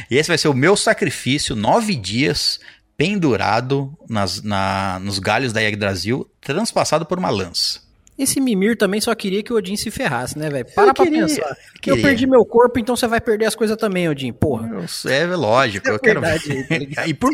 E 0.09 0.17
esse 0.17 0.29
vai 0.29 0.39
ser 0.39 0.47
o 0.47 0.55
meu 0.55 0.77
sacrifício, 0.77 1.57
nove 1.57 1.97
dias 1.97 2.61
pendurado 2.97 3.93
nas, 4.09 4.41
na- 4.41 5.01
nos 5.01 5.19
galhos 5.19 5.53
da 5.53 5.61
Yggdrasil, 5.61 6.31
transpassado 6.41 7.05
por 7.05 7.19
uma 7.19 7.29
lança. 7.29 7.81
Esse 8.17 8.41
Mimir 8.41 8.77
também 8.79 9.01
só 9.01 9.13
queria 9.15 9.43
que 9.43 9.53
o 9.53 9.57
Odin 9.57 9.77
se 9.77 9.91
ferrasse, 9.91 10.39
né, 10.39 10.49
velho? 10.49 10.67
Para 10.75 10.89
Eu 10.91 10.95
pra 10.95 11.05
queria, 11.05 11.27
pensar. 11.27 11.57
queria. 11.83 11.99
Eu 11.99 12.03
perdi 12.03 12.27
meu 12.29 12.45
corpo, 12.45 12.79
então 12.79 12.95
você 12.97 13.09
vai 13.09 13.21
perder 13.21 13.47
as 13.47 13.55
coisas 13.57 13.77
também, 13.77 14.09
Odin. 14.09 14.33
Porra. 14.33 14.69
Eu- 14.69 15.11
É 15.11 15.27
lógico, 15.35 15.89
eu 15.89 15.99
quero 15.99 16.21
verdade 16.21 16.95
tá 16.95 17.07
e, 17.09 17.13
por, 17.15 17.31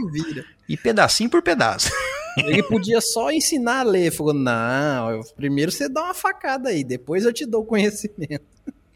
e 0.68 0.76
pedacinho 0.78 1.28
por 1.28 1.42
pedaço. 1.42 1.90
Ele 2.38 2.62
podia 2.64 3.00
só 3.02 3.30
ensinar 3.30 3.80
a 3.80 3.82
ler. 3.82 4.10
Falou, 4.10 4.32
não, 4.32 5.10
eu- 5.10 5.24
primeiro 5.36 5.70
você 5.70 5.86
dá 5.88 6.04
uma 6.04 6.14
facada 6.14 6.70
aí, 6.70 6.82
depois 6.82 7.24
eu 7.26 7.32
te 7.32 7.44
dou 7.44 7.62
o 7.62 7.66
conhecimento. 7.66 8.44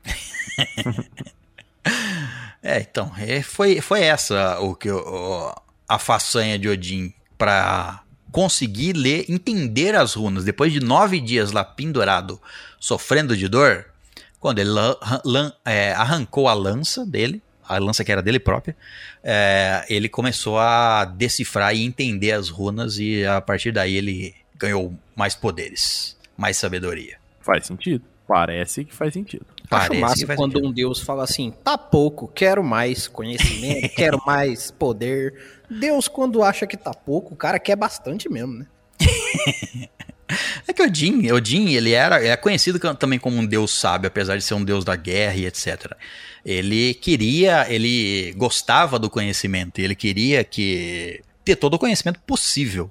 É, 2.62 2.80
então, 2.80 3.12
é, 3.18 3.42
foi, 3.42 3.80
foi 3.82 4.00
essa 4.00 4.58
o 4.60 4.74
que 4.74 4.88
eu- 4.88 5.54
a 5.86 5.98
façanha 5.98 6.58
de 6.58 6.66
Odin 6.66 7.12
para 7.36 8.00
conseguir 8.34 8.94
ler, 8.94 9.24
entender 9.28 9.94
as 9.94 10.14
runas. 10.14 10.42
Depois 10.42 10.72
de 10.72 10.80
nove 10.80 11.20
dias 11.20 11.52
lá 11.52 11.62
pendurado, 11.64 12.40
sofrendo 12.80 13.36
de 13.36 13.46
dor, 13.46 13.86
quando 14.40 14.58
ele 14.58 14.70
é, 15.64 15.92
arrancou 15.92 16.48
a 16.48 16.52
lança 16.52 17.06
dele, 17.06 17.40
a 17.66 17.78
lança 17.78 18.04
que 18.04 18.10
era 18.10 18.20
dele 18.20 18.40
própria, 18.40 18.76
é, 19.22 19.86
ele 19.88 20.08
começou 20.08 20.58
a 20.58 21.04
decifrar 21.04 21.76
e 21.76 21.84
entender 21.84 22.32
as 22.32 22.48
runas 22.48 22.98
e 22.98 23.24
a 23.24 23.40
partir 23.40 23.70
daí 23.70 23.94
ele 23.94 24.34
ganhou 24.56 24.92
mais 25.14 25.36
poderes, 25.36 26.16
mais 26.36 26.56
sabedoria. 26.56 27.18
Faz 27.40 27.68
sentido. 27.68 28.04
Parece 28.26 28.84
que 28.84 28.92
faz 28.92 29.14
sentido. 29.14 29.46
Acho 29.48 29.68
Parece 29.68 30.00
massa 30.00 30.14
que 30.16 30.26
faz 30.26 30.38
quando 30.38 30.54
sentido. 30.54 30.68
um 30.68 30.72
deus 30.72 31.00
fala 31.00 31.22
assim, 31.22 31.52
tá 31.62 31.78
pouco, 31.78 32.26
quero 32.26 32.64
mais 32.64 33.06
conhecimento, 33.06 33.90
quero 33.94 34.20
mais 34.26 34.72
poder. 34.72 35.53
Deus, 35.68 36.08
quando 36.08 36.42
acha 36.42 36.66
que 36.66 36.76
tá 36.76 36.92
pouco, 36.92 37.34
o 37.34 37.36
cara 37.36 37.58
quer 37.58 37.76
bastante 37.76 38.28
mesmo, 38.28 38.54
né? 38.54 38.66
É 40.66 40.72
que 40.72 40.82
Odin, 40.82 41.30
Odin, 41.32 41.74
ele 41.74 41.92
era 41.92 42.24
é 42.24 42.36
conhecido 42.36 42.78
também 42.94 43.18
como 43.18 43.36
um 43.36 43.44
deus 43.44 43.70
sábio, 43.70 44.08
apesar 44.08 44.36
de 44.36 44.42
ser 44.42 44.54
um 44.54 44.64
deus 44.64 44.84
da 44.84 44.96
guerra 44.96 45.36
e 45.36 45.46
etc. 45.46 45.92
Ele 46.44 46.94
queria, 46.94 47.70
ele 47.70 48.32
gostava 48.32 48.98
do 48.98 49.10
conhecimento, 49.10 49.78
ele 49.78 49.94
queria 49.94 50.42
que 50.42 51.22
ter 51.44 51.56
todo 51.56 51.74
o 51.74 51.78
conhecimento 51.78 52.20
possível. 52.20 52.90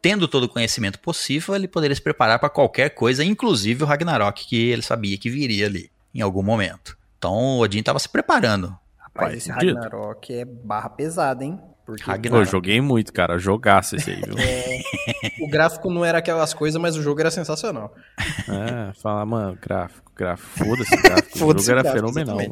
Tendo 0.00 0.28
todo 0.28 0.44
o 0.44 0.48
conhecimento 0.48 1.00
possível, 1.00 1.56
ele 1.56 1.66
poderia 1.66 1.94
se 1.94 2.00
preparar 2.00 2.38
para 2.38 2.48
qualquer 2.48 2.90
coisa, 2.90 3.24
inclusive 3.24 3.82
o 3.82 3.86
Ragnarok, 3.86 4.46
que 4.46 4.70
ele 4.70 4.82
sabia 4.82 5.18
que 5.18 5.28
viria 5.28 5.66
ali 5.66 5.90
em 6.14 6.20
algum 6.20 6.42
momento. 6.42 6.96
Então, 7.18 7.58
Odin 7.58 7.80
estava 7.80 7.98
se 7.98 8.08
preparando. 8.08 8.68
Rapaz, 8.96 9.30
Faz 9.30 9.34
esse 9.34 9.46
sentido. 9.46 9.74
Ragnarok 9.74 10.32
é 10.32 10.44
barra 10.44 10.88
pesada, 10.88 11.44
hein? 11.44 11.60
Porque 11.88 12.28
eu 12.28 12.44
joguei 12.44 12.82
muito, 12.82 13.10
cara. 13.14 13.38
Jogaço 13.38 13.96
esse 13.96 14.10
aí, 14.10 14.20
viu? 14.20 14.34
o 15.40 15.48
gráfico 15.48 15.90
não 15.90 16.04
era 16.04 16.18
aquelas 16.18 16.52
coisas, 16.52 16.78
mas 16.78 16.98
o 16.98 17.02
jogo 17.02 17.18
era 17.20 17.30
sensacional. 17.30 17.94
É, 18.46 18.92
fala, 19.00 19.24
mano, 19.24 19.58
gráfico, 19.58 20.12
gráfico. 20.14 20.50
Foda-se 20.50 20.94
o 20.94 21.02
gráfico. 21.02 21.30
o 21.34 21.38
Foda-se 21.38 21.66
jogo 21.66 21.78
o 21.78 21.80
era 21.80 21.82
gráfico, 21.82 22.12
fenomenal, 22.12 22.36
mano. 22.36 22.50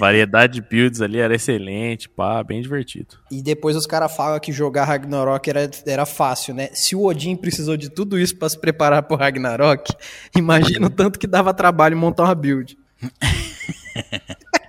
Variedade 0.00 0.54
de 0.54 0.62
builds 0.62 1.02
ali 1.02 1.18
era 1.18 1.34
excelente, 1.34 2.08
pá, 2.08 2.42
bem 2.42 2.62
divertido. 2.62 3.18
E 3.30 3.42
depois 3.42 3.76
os 3.76 3.86
caras 3.86 4.16
falam 4.16 4.40
que 4.40 4.50
jogar 4.52 4.84
Ragnarok 4.84 5.50
era, 5.50 5.70
era 5.86 6.06
fácil, 6.06 6.54
né? 6.54 6.70
Se 6.72 6.96
o 6.96 7.04
Odin 7.04 7.36
precisou 7.36 7.76
de 7.76 7.90
tudo 7.90 8.18
isso 8.18 8.34
pra 8.38 8.48
se 8.48 8.58
preparar 8.58 9.02
pro 9.02 9.18
Ragnarok, 9.18 9.94
imagina 10.34 10.86
o 10.86 10.90
tanto 10.90 11.18
que 11.18 11.26
dava 11.26 11.52
trabalho 11.52 11.94
montar 11.94 12.24
uma 12.24 12.34
build. 12.34 12.78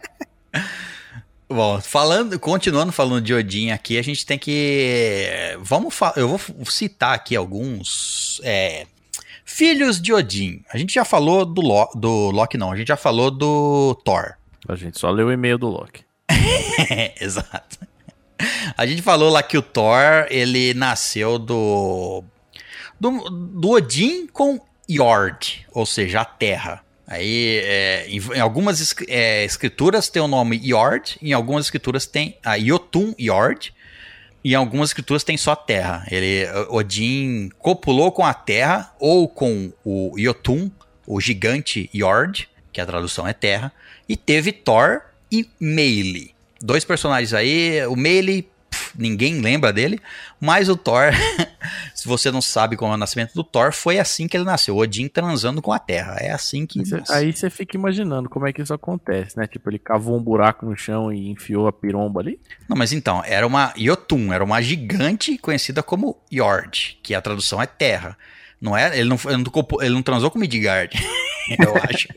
Bom, 1.54 1.80
falando, 1.80 2.40
continuando 2.40 2.92
falando 2.92 3.22
de 3.22 3.32
Odin 3.32 3.70
aqui, 3.70 4.00
a 4.00 4.02
gente 4.02 4.26
tem 4.26 4.40
que. 4.40 5.28
Vamos 5.60 5.94
Eu 6.16 6.28
vou 6.28 6.40
citar 6.66 7.14
aqui 7.14 7.36
alguns 7.36 8.42
é, 8.44 8.88
filhos 9.46 10.02
de 10.02 10.12
Odin. 10.12 10.66
A 10.74 10.80
gente 10.80 10.92
já 10.92 11.06
falou 11.06 11.46
do, 11.46 11.62
Lo, 11.62 11.88
do 11.94 12.32
Loki, 12.32 12.58
não. 12.58 12.72
A 12.72 12.76
gente 12.76 12.88
já 12.88 12.98
falou 12.98 13.30
do 13.30 13.94
Thor. 14.04 14.34
A 14.68 14.76
gente 14.76 15.00
só 15.00 15.12
leu 15.12 15.28
o 15.28 15.32
e-mail 15.32 15.60
do 15.60 15.68
Loki. 15.68 16.04
Exato. 17.22 17.78
A 18.76 18.88
gente 18.88 19.04
falou 19.04 19.30
lá 19.30 19.44
que 19.44 19.56
o 19.58 19.62
Thor, 19.62 20.26
ele 20.32 20.74
nasceu 20.74 21.38
do. 21.38 22.24
do, 23.00 23.30
do 23.30 23.70
Odin 23.70 24.26
com 24.26 24.60
Jord, 24.90 25.68
ou 25.72 25.86
seja, 25.86 26.22
a 26.22 26.26
terra. 26.26 26.84
Aí, 27.06 27.62
é, 27.64 28.06
em, 28.08 28.18
em 28.18 28.40
algumas 28.40 28.96
é, 29.08 29.44
escrituras 29.44 30.10
tem 30.10 30.22
o 30.22 30.28
nome 30.28 30.58
Jord, 30.58 31.18
em 31.22 31.34
algumas 31.34 31.66
escrituras 31.66 32.06
tem 32.06 32.38
a 32.44 32.58
Jotun 32.58 33.14
Jord, 33.20 33.74
e 34.44 34.54
em 34.54 34.56
algumas 34.56 34.90
escrituras 34.90 35.24
tem 35.24 35.38
só 35.38 35.56
terra. 35.56 36.06
Ele, 36.10 36.46
Odin 36.70 37.50
copulou 37.60 38.12
com 38.12 38.26
a 38.26 38.34
terra, 38.34 38.94
ou 39.00 39.28
com 39.28 39.72
o 39.84 40.14
Jotun, 40.18 40.70
o 41.06 41.20
gigante 41.20 41.90
Jord, 41.94 42.50
que 42.72 42.82
a 42.82 42.86
tradução 42.86 43.28
é 43.28 43.34
terra, 43.34 43.72
e 44.08 44.18
teve 44.18 44.52
Thor 44.52 45.02
e 45.32 45.48
Meili. 45.60 46.34
Dois 46.62 46.86
personagens 46.86 47.34
aí, 47.34 47.86
o 47.88 47.96
Meili, 47.96 48.50
ninguém 48.96 49.42
lembra 49.42 49.72
dele, 49.72 50.00
mas 50.40 50.70
o 50.70 50.76
Thor, 50.76 51.12
se 52.04 52.10
você 52.10 52.30
não 52.30 52.42
sabe 52.42 52.76
como 52.76 52.92
é 52.92 52.96
o 52.96 52.98
nascimento 52.98 53.34
do 53.34 53.46
Thor, 53.46 53.72
foi 53.72 53.98
assim 53.98 54.28
que 54.28 54.36
ele 54.36 54.44
nasceu, 54.44 54.76
Odin 54.76 55.08
transando 55.08 55.62
com 55.62 55.72
a 55.72 55.80
terra. 55.80 56.18
É 56.20 56.32
assim 56.32 56.66
que 56.66 56.86
Cê-. 56.86 57.02
Aí 57.10 57.32
você 57.32 57.50
fica 57.50 57.78
imaginando 57.78 58.28
como 58.28 58.46
é 58.46 58.52
que 58.52 58.62
isso 58.62 58.74
acontece, 58.74 59.38
né? 59.38 59.48
Tipo, 59.48 59.70
ele 59.70 59.80
cavou 59.80 60.18
um 60.18 60.22
buraco 60.22 60.66
no 60.66 60.76
chão 60.76 61.14
e 61.14 61.30
enfiou 61.30 61.66
a 61.66 61.72
piromba 61.72 62.20
ali. 62.20 62.42
Não, 62.68 62.76
mas 62.76 62.92
então, 62.92 63.24
era 63.26 63.48
uma 63.48 63.74
Jotun, 63.78 64.34
era 64.34 64.44
uma 64.44 64.62
gigante 64.62 65.38
conhecida 65.38 65.82
como 65.82 66.22
Jord, 66.30 67.00
que 67.02 67.16
a 67.16 67.22
tradução 67.22 67.62
é 67.62 67.66
terra. 67.66 68.18
Não 68.60 68.76
é, 68.76 69.00
ele 69.00 69.08
não, 69.08 69.18
ele 69.26 69.38
não, 69.38 69.82
ele 69.82 69.94
não 69.94 70.04
transou 70.04 70.30
com 70.30 70.38
Midgard, 70.38 70.94
eu 71.58 71.74
acho. 71.90 72.10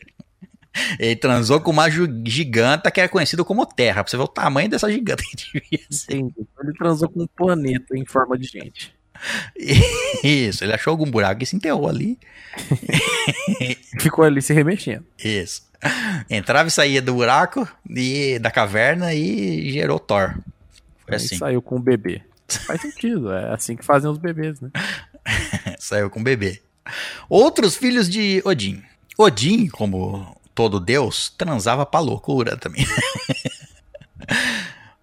Ele 0.98 1.14
transou 1.14 1.60
com 1.60 1.70
uma 1.70 1.88
giganta 1.88 2.90
que 2.90 2.98
era 2.98 3.08
conhecida 3.08 3.44
como 3.44 3.64
terra, 3.64 4.02
pra 4.02 4.10
você 4.10 4.16
ver 4.16 4.24
o 4.24 4.28
tamanho 4.28 4.68
dessa 4.68 4.90
giganta 4.90 5.22
que 5.22 5.36
devia 5.36 5.86
ser. 5.88 6.16
Entendi. 6.16 6.34
Ele 6.60 6.72
transou 6.72 7.08
com 7.08 7.22
um 7.22 7.26
planeta 7.28 7.96
em 7.96 8.04
forma 8.04 8.36
de 8.36 8.48
gente. 8.48 8.95
Isso, 10.22 10.64
ele 10.64 10.72
achou 10.74 10.90
algum 10.92 11.10
buraco 11.10 11.42
e 11.42 11.46
se 11.46 11.56
enterrou 11.56 11.88
ali. 11.88 12.18
Ficou 14.00 14.24
ali 14.24 14.40
se 14.42 14.52
remexendo. 14.52 15.04
Isso. 15.22 15.62
Entrava 16.28 16.68
e 16.68 16.72
saía 16.72 17.02
do 17.02 17.14
buraco 17.14 17.68
e 17.88 18.38
da 18.38 18.50
caverna 18.50 19.12
e 19.14 19.70
gerou 19.72 19.98
Thor. 19.98 20.34
Foi 21.04 21.14
Aí 21.14 21.16
assim. 21.16 21.36
saiu 21.36 21.60
com 21.62 21.76
o 21.76 21.80
bebê. 21.80 22.22
Faz 22.48 22.80
sentido, 22.80 23.32
é 23.32 23.52
assim 23.52 23.76
que 23.76 23.84
fazem 23.84 24.10
os 24.10 24.18
bebês, 24.18 24.60
né? 24.60 24.70
Saiu 25.78 26.08
com 26.08 26.20
o 26.20 26.22
bebê. 26.24 26.62
Outros 27.28 27.76
filhos 27.76 28.08
de 28.08 28.40
Odin. 28.44 28.82
Odin, 29.18 29.66
como 29.68 30.36
todo 30.54 30.78
deus, 30.80 31.28
transava 31.36 31.84
pra 31.84 31.98
loucura 32.00 32.56
também. 32.56 32.86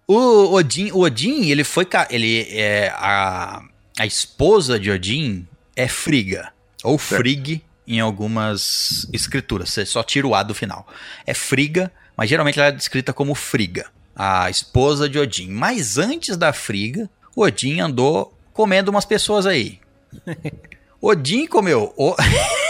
o 0.06 0.54
Odin, 0.54 0.90
o 0.92 1.00
Odin, 1.00 1.48
ele 1.50 1.64
foi 1.64 1.84
ca- 1.84 2.08
ele 2.10 2.46
é 2.50 2.88
a 2.94 3.62
a 3.98 4.06
esposa 4.06 4.78
de 4.78 4.90
Odin 4.90 5.46
é 5.76 5.86
Frigga 5.86 6.52
ou 6.82 6.98
Frigg 6.98 7.62
em 7.86 8.00
algumas 8.00 9.08
escrituras. 9.12 9.70
Você 9.70 9.86
só 9.86 10.02
tira 10.02 10.26
o 10.26 10.34
a 10.34 10.42
do 10.42 10.54
final. 10.54 10.86
É 11.26 11.32
Frigga, 11.32 11.92
mas 12.16 12.28
geralmente 12.28 12.58
ela 12.58 12.68
é 12.68 12.72
descrita 12.72 13.12
como 13.12 13.34
Frigga, 13.34 13.86
a 14.14 14.50
esposa 14.50 15.08
de 15.08 15.18
Odin. 15.18 15.48
Mas 15.48 15.96
antes 15.98 16.36
da 16.36 16.52
Frigga, 16.52 17.08
Odin 17.36 17.80
andou 17.80 18.36
comendo 18.52 18.90
umas 18.90 19.04
pessoas 19.04 19.46
aí. 19.46 19.78
Odin 21.00 21.46
comeu. 21.46 21.92
O... 21.96 22.16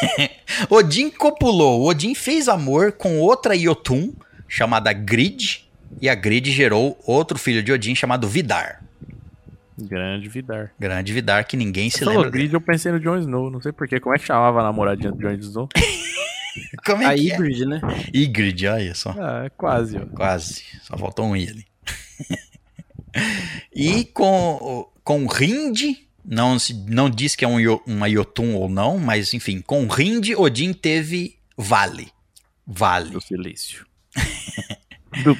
Odin 0.69 1.11
copulou. 1.11 1.87
Odin 1.87 2.15
fez 2.15 2.49
amor 2.49 2.93
com 2.93 3.21
outra 3.21 3.57
Jotun 3.57 4.13
chamada 4.49 4.93
Grid. 4.93 5.65
E 6.01 6.09
a 6.09 6.15
Grid 6.15 6.51
gerou 6.51 6.99
outro 7.07 7.39
filho 7.39 7.63
de 7.63 7.73
Odin 7.73 7.95
chamado 7.95 8.29
Vidar. 8.29 8.84
Grande 9.79 10.29
Vidar. 10.29 10.73
Grande 10.79 11.13
Vidar 11.13 11.45
que 11.45 11.57
ninguém 11.57 11.91
se 11.91 12.05
lembra. 12.05 12.31
grid, 12.31 12.53
eu 12.53 12.61
pensei 12.61 12.93
no 12.93 13.01
Jon 13.01 13.19
Snow. 13.19 13.51
Não 13.51 13.61
sei 13.61 13.73
porquê. 13.73 13.99
Como 14.01 14.15
é 14.15 14.19
que 14.19 14.25
chamava 14.27 14.61
a 14.61 14.63
namoradinha 14.63 15.11
do 15.13 15.19
Jon 15.19 15.33
Snow? 15.33 15.69
Como 16.87 17.03
é 17.03 17.07
A 17.07 17.15
que 17.15 17.33
é? 17.33 17.35
Ygritte, 17.35 17.67
né? 17.67 17.81
Ygritte, 18.15 18.67
olha 18.69 18.95
só. 18.95 19.13
Ah, 19.19 19.43
é 19.47 19.51
quase, 19.51 19.99
ó. 19.99 20.07
Quase. 20.07 20.63
Só 20.83 20.97
faltou 20.97 21.27
um 21.27 21.35
i 21.37 21.49
ali. 21.49 21.67
e 23.75 24.05
com, 24.07 24.89
com 25.03 25.27
Rind, 25.27 25.97
não, 26.25 26.57
se- 26.59 26.75
não 26.89 27.11
diz 27.11 27.35
que 27.35 27.45
é 27.45 27.49
um, 27.49 27.57
uma 27.87 28.09
Jotun 28.09 28.55
ou 28.55 28.69
não, 28.69 28.99
mas 28.99 29.35
enfim, 29.35 29.61
com 29.61 29.87
Rind, 29.89 30.31
Odin 30.37 30.73
teve 30.73 31.37
Vale. 31.57 32.09
Vale. 32.67 33.11
Do 33.11 33.21
silício. 33.21 33.85
do, 35.25 35.37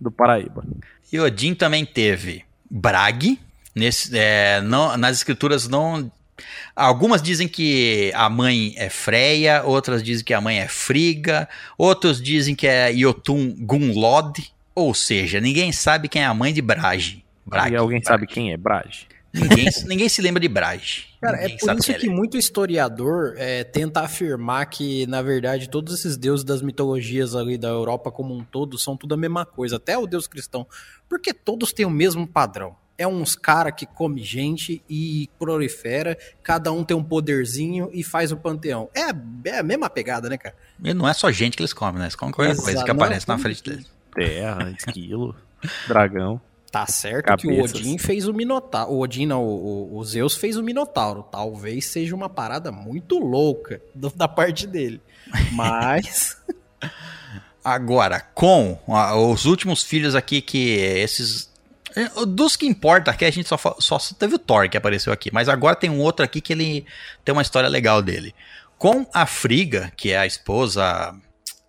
do 0.00 0.10
Paraíba. 0.12 0.64
E 1.12 1.18
Odin 1.18 1.54
também 1.54 1.84
teve 1.84 2.44
Brag. 2.70 3.38
Nesse, 3.74 4.16
é, 4.16 4.60
não, 4.60 4.96
nas 4.96 5.16
escrituras 5.16 5.68
não. 5.68 6.10
Algumas 6.74 7.22
dizem 7.22 7.46
que 7.46 8.10
a 8.14 8.28
mãe 8.28 8.74
é 8.76 8.88
Freya, 8.88 9.62
outras 9.64 10.02
dizem 10.02 10.24
que 10.24 10.34
a 10.34 10.40
mãe 10.40 10.58
é 10.58 10.68
Friga, 10.68 11.48
outros 11.76 12.20
dizem 12.20 12.54
que 12.54 12.66
é 12.66 12.92
Jotun 12.92 13.54
Gunlod. 13.58 14.52
Ou 14.74 14.94
seja, 14.94 15.40
ninguém 15.40 15.70
sabe 15.70 16.08
quem 16.08 16.22
é 16.22 16.26
a 16.26 16.34
mãe 16.34 16.52
de 16.52 16.62
Brage. 16.62 17.22
Brag, 17.44 17.72
e 17.72 17.76
alguém 17.76 18.00
Brag. 18.00 18.06
sabe 18.06 18.26
quem 18.26 18.52
é 18.52 18.56
Brage? 18.56 19.06
Ninguém, 19.32 19.68
ninguém 19.86 20.08
se 20.08 20.20
lembra 20.20 20.40
de 20.40 20.48
Brage. 20.48 21.06
Cara, 21.20 21.38
é 21.38 21.42
Ninguém 21.42 21.58
por 21.58 21.66
sabe 21.66 21.80
isso 21.80 21.94
que 21.94 22.06
é. 22.06 22.10
muito 22.10 22.36
historiador 22.36 23.34
é, 23.36 23.64
tenta 23.64 24.00
afirmar 24.00 24.66
que, 24.66 25.06
na 25.06 25.22
verdade, 25.22 25.68
todos 25.68 25.94
esses 25.94 26.16
deuses 26.16 26.44
das 26.44 26.60
mitologias 26.60 27.34
ali 27.34 27.56
da 27.56 27.68
Europa 27.68 28.10
como 28.10 28.34
um 28.34 28.44
todo 28.44 28.76
são 28.76 28.96
tudo 28.96 29.14
a 29.14 29.16
mesma 29.16 29.46
coisa, 29.46 29.76
até 29.76 29.96
o 29.96 30.06
deus 30.06 30.26
cristão. 30.26 30.66
Porque 31.08 31.32
todos 31.32 31.72
têm 31.72 31.86
o 31.86 31.90
mesmo 31.90 32.26
padrão. 32.26 32.76
É 32.98 33.06
uns 33.06 33.34
cara 33.34 33.72
que 33.72 33.86
come 33.86 34.22
gente 34.22 34.82
e 34.88 35.28
prolifera, 35.38 36.16
cada 36.42 36.70
um 36.70 36.84
tem 36.84 36.96
um 36.96 37.02
poderzinho 37.02 37.88
e 37.92 38.04
faz 38.04 38.30
o 38.30 38.36
panteão. 38.36 38.88
É, 38.94 39.08
é 39.50 39.58
a 39.58 39.62
mesma 39.62 39.88
pegada, 39.90 40.28
né, 40.28 40.36
cara? 40.38 40.54
E 40.84 40.92
não 40.94 41.08
é 41.08 41.12
só 41.14 41.30
gente 41.32 41.56
que 41.56 41.62
eles 41.62 41.72
comem, 41.72 41.98
né? 41.98 42.04
Eles 42.04 42.14
comem 42.14 42.32
qualquer 42.34 42.52
Exato. 42.52 42.64
coisa 42.64 42.84
que 42.84 42.92
Não, 42.92 42.96
aparece 43.02 43.26
na 43.26 43.34
tudo- 43.34 43.42
frente 43.42 43.62
deles. 43.62 43.86
Terra, 44.14 44.70
esquilo, 44.78 45.34
dragão. 45.88 46.40
Tá 46.70 46.86
certo 46.86 47.36
que 47.36 47.46
o 47.48 47.56
Cabeças. 47.56 47.80
Odin 47.80 47.98
fez 47.98 48.26
o 48.28 48.32
Minotauro. 48.32 48.92
O 48.92 49.00
Odin, 49.00 49.26
não, 49.26 49.44
o, 49.44 49.92
o- 49.94 49.98
o 49.98 50.04
Zeus 50.04 50.34
fez 50.36 50.56
o 50.56 50.62
Minotauro. 50.62 51.22
Talvez 51.22 51.84
seja 51.86 52.14
uma 52.14 52.28
parada 52.30 52.70
muito 52.72 53.18
louca 53.18 53.80
do- 53.94 54.08
da 54.10 54.26
parte 54.28 54.66
dele. 54.66 55.00
Mas. 55.52 56.36
Agora, 57.64 58.20
com 58.34 58.78
a- 58.88 59.14
os 59.16 59.44
últimos 59.44 59.82
filhos 59.82 60.14
aqui 60.14 60.40
que 60.40 60.76
esses. 60.76 61.51
Eh, 61.96 62.10
Dos 62.26 62.56
que 62.56 62.66
importa 62.66 63.10
aqui, 63.10 63.24
a 63.24 63.30
gente 63.30 63.48
só, 63.48 63.56
só 63.78 63.98
teve 64.18 64.34
o 64.34 64.38
Thor 64.38 64.68
que 64.68 64.76
apareceu 64.76 65.12
aqui. 65.12 65.30
Mas 65.32 65.48
agora 65.48 65.76
tem 65.76 65.90
um 65.90 66.00
outro 66.00 66.24
aqui 66.24 66.40
que 66.40 66.52
ele 66.52 66.84
tem 67.24 67.32
uma 67.32 67.42
história 67.42 67.68
legal 67.68 68.00
dele. 68.02 68.34
Com 68.78 69.06
a 69.14 69.26
Friga, 69.26 69.92
que 69.96 70.10
é 70.10 70.18
a 70.18 70.26
esposa, 70.26 71.14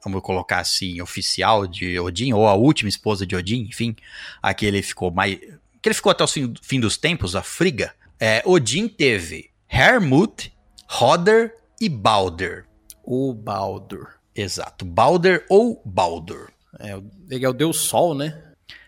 vamos 0.04 0.22
colocar 0.22 0.60
assim, 0.60 1.00
oficial 1.02 1.68
de 1.68 2.00
Odin, 2.00 2.34
ou 2.34 2.48
a 2.48 2.54
última 2.56 2.90
esposa 2.90 3.26
de 3.26 3.36
Odin, 3.36 3.62
enfim, 3.70 3.95
a 4.41 4.54
que 4.54 4.66
ele 4.66 4.82
ficou 4.82 5.12
mais. 5.12 5.38
que 5.82 5.90
ele 5.90 5.94
ficou 5.95 6.12
até 6.12 6.24
o 6.24 6.28
fim, 6.28 6.54
fim 6.62 6.80
dos 6.80 6.98
tempos, 6.98 7.36
a 7.36 7.44
Friga. 7.44 7.94
É, 8.20 8.41
Odin 8.45 8.88
teve 8.88 9.50
Hermut, 9.70 10.52
Hodder 10.88 11.54
e 11.80 11.90
Balder. 11.90 12.66
O 13.04 13.34
Baldur. 13.34 14.08
Exato, 14.36 14.86
Balder 14.86 15.45
ou 15.50 15.82
Baldur. 15.86 16.50
É, 16.80 16.95
o- 16.95 17.04
ele 17.30 17.45
é 17.45 17.50
o 17.50 17.54
Deus 17.54 17.82
Sol, 17.82 18.16
né? 18.16 18.41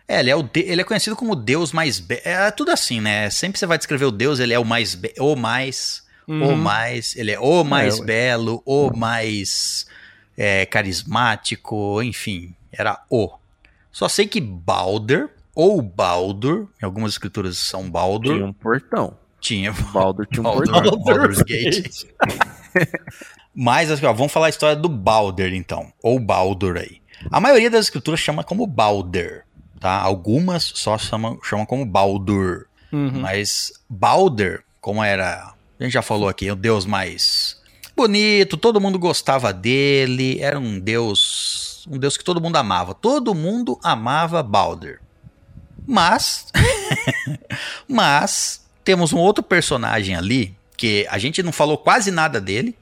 É, 0.07 0.19
ele 0.19 0.29
é, 0.29 0.35
o 0.35 0.43
de- 0.43 0.59
ele 0.61 0.81
é 0.81 0.83
conhecido 0.83 1.15
como 1.15 1.31
o 1.33 1.35
deus 1.35 1.71
mais 1.71 1.99
belo. 1.99 2.21
É 2.25 2.51
tudo 2.51 2.71
assim, 2.71 3.01
né? 3.01 3.29
Sempre 3.29 3.57
você 3.59 3.65
vai 3.65 3.77
descrever 3.77 4.05
o 4.05 4.11
deus, 4.11 4.39
ele 4.39 4.53
é 4.53 4.59
o 4.59 4.65
mais 4.65 4.93
be- 4.93 5.13
o 5.19 5.35
mais, 5.35 6.03
o 6.27 6.31
Uhum. 6.33 6.55
mais, 6.55 7.15
ele 7.15 7.31
é 7.31 7.39
o 7.39 7.63
mais 7.63 7.99
ué. 7.99 8.05
belo, 8.05 8.61
o 8.65 8.95
mais 8.95 9.85
é, 10.37 10.65
carismático, 10.65 12.01
enfim, 12.03 12.53
era 12.71 13.01
o. 13.09 13.31
Só 13.91 14.07
sei 14.09 14.27
que 14.27 14.39
Balder 14.41 15.29
ou 15.55 15.81
Baldur, 15.81 16.67
em 16.81 16.85
algumas 16.85 17.13
escrituras 17.13 17.57
são 17.57 17.89
Baldur, 17.89 18.33
Tinha 18.35 18.45
um 18.45 18.53
portão. 18.53 19.17
tinha 19.39 19.71
Baldur 19.71 20.27
tinha 20.27 20.41
um 20.41 20.43
Baldur, 20.43 20.65
portão. 20.73 20.99
Baldur's 20.99 21.41
Gate. 21.41 22.03
Mas 23.53 23.89
assim, 23.89 24.05
ó, 24.05 24.11
vamos 24.13 24.33
falar 24.33 24.47
a 24.47 24.49
história 24.49 24.75
do 24.75 24.89
Balder 24.89 25.53
então, 25.53 25.91
ou 26.03 26.19
Baldur 26.19 26.77
aí. 26.77 27.01
A 27.31 27.39
maioria 27.39 27.69
das 27.69 27.85
escrituras 27.85 28.19
chama 28.19 28.43
como 28.43 28.67
Balder, 28.67 29.44
tá? 29.85 30.01
Algumas 30.01 30.71
só 30.73 30.97
chamam, 30.97 31.37
chamam 31.43 31.63
como 31.63 31.85
Baldur. 31.85 32.65
Uhum. 32.91 33.19
Mas 33.21 33.71
Balder, 33.87 34.63
como 34.81 35.03
era, 35.03 35.53
a 35.79 35.83
gente 35.83 35.93
já 35.93 36.01
falou 36.01 36.27
aqui, 36.27 36.49
o 36.49 36.55
deus 36.55 36.87
mais 36.87 37.61
bonito, 37.95 38.57
todo 38.57 38.81
mundo 38.81 38.97
gostava 38.97 39.53
dele, 39.53 40.39
era 40.41 40.57
um 40.59 40.79
deus, 40.79 41.85
um 41.87 41.99
deus 41.99 42.17
que 42.17 42.23
todo 42.23 42.41
mundo 42.41 42.55
amava. 42.55 42.95
Todo 42.95 43.35
mundo 43.35 43.79
amava 43.83 44.41
Balder. 44.41 45.01
Mas 45.85 46.47
mas 47.87 48.65
temos 48.83 49.13
um 49.13 49.19
outro 49.19 49.43
personagem 49.43 50.15
ali 50.15 50.57
que 50.75 51.05
a 51.11 51.19
gente 51.19 51.43
não 51.43 51.51
falou 51.51 51.77
quase 51.77 52.09
nada 52.09 52.41
dele. 52.41 52.75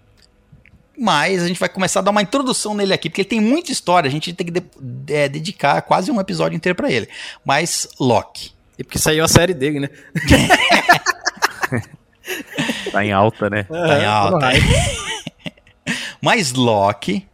Mas 0.97 1.41
a 1.41 1.47
gente 1.47 1.59
vai 1.59 1.69
começar 1.69 1.99
a 1.99 2.03
dar 2.03 2.11
uma 2.11 2.21
introdução 2.21 2.73
nele 2.75 2.93
aqui, 2.93 3.09
porque 3.09 3.21
ele 3.21 3.29
tem 3.29 3.41
muita 3.41 3.71
história, 3.71 4.07
a 4.07 4.11
gente 4.11 4.31
tem 4.33 4.45
que 4.45 4.51
de- 4.51 4.63
é, 5.13 5.27
dedicar 5.27 5.81
quase 5.81 6.11
um 6.11 6.19
episódio 6.19 6.55
inteiro 6.55 6.75
pra 6.75 6.91
ele. 6.91 7.07
Mas 7.43 7.87
Loki. 7.99 8.51
E 8.77 8.83
porque 8.83 8.99
saiu 8.99 9.23
a 9.23 9.27
série 9.27 9.53
dele, 9.53 9.79
né? 9.79 9.89
Tá 12.91 13.03
em 13.03 13.11
alta, 13.11 13.49
né? 13.49 13.63
Tá 13.63 13.99
em 13.99 14.05
alta. 14.05 14.49
Mas 16.21 16.53
Loki 16.53 17.27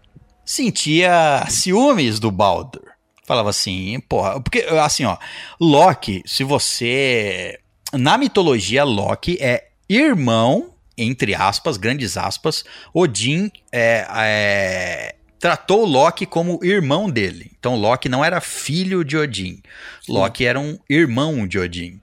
sentia 0.45 1.45
ciúmes 1.49 2.19
do 2.19 2.31
Baldur. 2.31 2.81
Falava 3.25 3.49
assim, 3.51 3.99
porra, 4.09 4.41
porque 4.41 4.61
assim, 4.81 5.05
ó, 5.05 5.17
Loki, 5.61 6.23
se 6.25 6.43
você 6.43 7.59
na 7.93 8.17
mitologia 8.17 8.83
Loki 8.83 9.37
é 9.39 9.67
irmão, 9.87 10.73
entre 11.01 11.33
aspas, 11.35 11.77
grandes 11.77 12.17
aspas, 12.17 12.63
Odin 12.93 13.51
é, 13.71 14.05
é, 14.15 15.15
tratou 15.39 15.85
Loki 15.85 16.25
como 16.25 16.59
irmão 16.63 17.09
dele. 17.09 17.51
Então 17.59 17.75
Loki 17.75 18.09
não 18.09 18.23
era 18.23 18.41
filho 18.41 19.03
de 19.03 19.17
Odin. 19.17 19.61
Loki 20.07 20.45
era 20.45 20.59
um 20.59 20.77
irmão 20.89 21.47
de 21.47 21.57
Odin. 21.59 21.99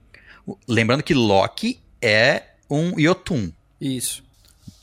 Lembrando 0.67 1.03
que 1.03 1.13
Loki 1.13 1.79
é 2.01 2.43
um 2.69 2.99
Jotun. 2.99 3.51
Isso. 3.79 4.23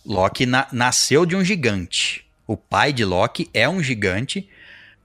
Loki 0.05 0.45
na- 0.47 0.69
nasceu 0.71 1.25
de 1.25 1.35
um 1.35 1.45
gigante. 1.45 2.25
O 2.47 2.57
pai 2.57 2.93
de 2.93 3.05
Loki 3.05 3.49
é 3.55 3.69
um 3.69 3.83
gigante. 3.83 4.47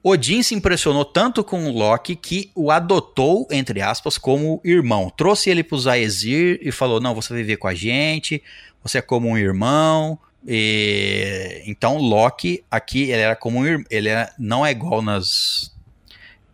Odin 0.03 0.43
se 0.43 0.55
impressionou 0.55 1.03
tanto 1.03 1.43
com 1.43 1.65
o 1.65 1.71
Loki 1.73 2.15
que 2.15 2.51
o 2.55 2.71
adotou, 2.71 3.47
entre 3.51 3.81
aspas, 3.81 4.17
como 4.17 4.61
irmão. 4.63 5.09
Trouxe 5.09 5.49
ele 5.49 5.63
para 5.63 5.75
os 5.75 5.87
Aesir 5.87 6.57
e 6.61 6.71
falou: 6.71 7.01
Não, 7.01 7.13
você 7.15 7.33
vai 7.33 7.41
viver 7.41 7.57
com 7.57 7.67
a 7.67 7.73
gente, 7.73 8.41
você 8.83 8.99
é 8.99 9.01
como 9.01 9.27
um 9.27 9.37
irmão. 9.37 10.17
E... 10.47 11.63
Então, 11.65 11.97
Loki 11.97 12.63
aqui 12.71 13.03
ele 13.03 13.21
era 13.21 13.35
como 13.35 13.59
um. 13.59 13.83
Ele 13.89 14.09
era- 14.09 14.33
não 14.37 14.65
é 14.65 14.71
igual 14.71 15.01
nas. 15.01 15.73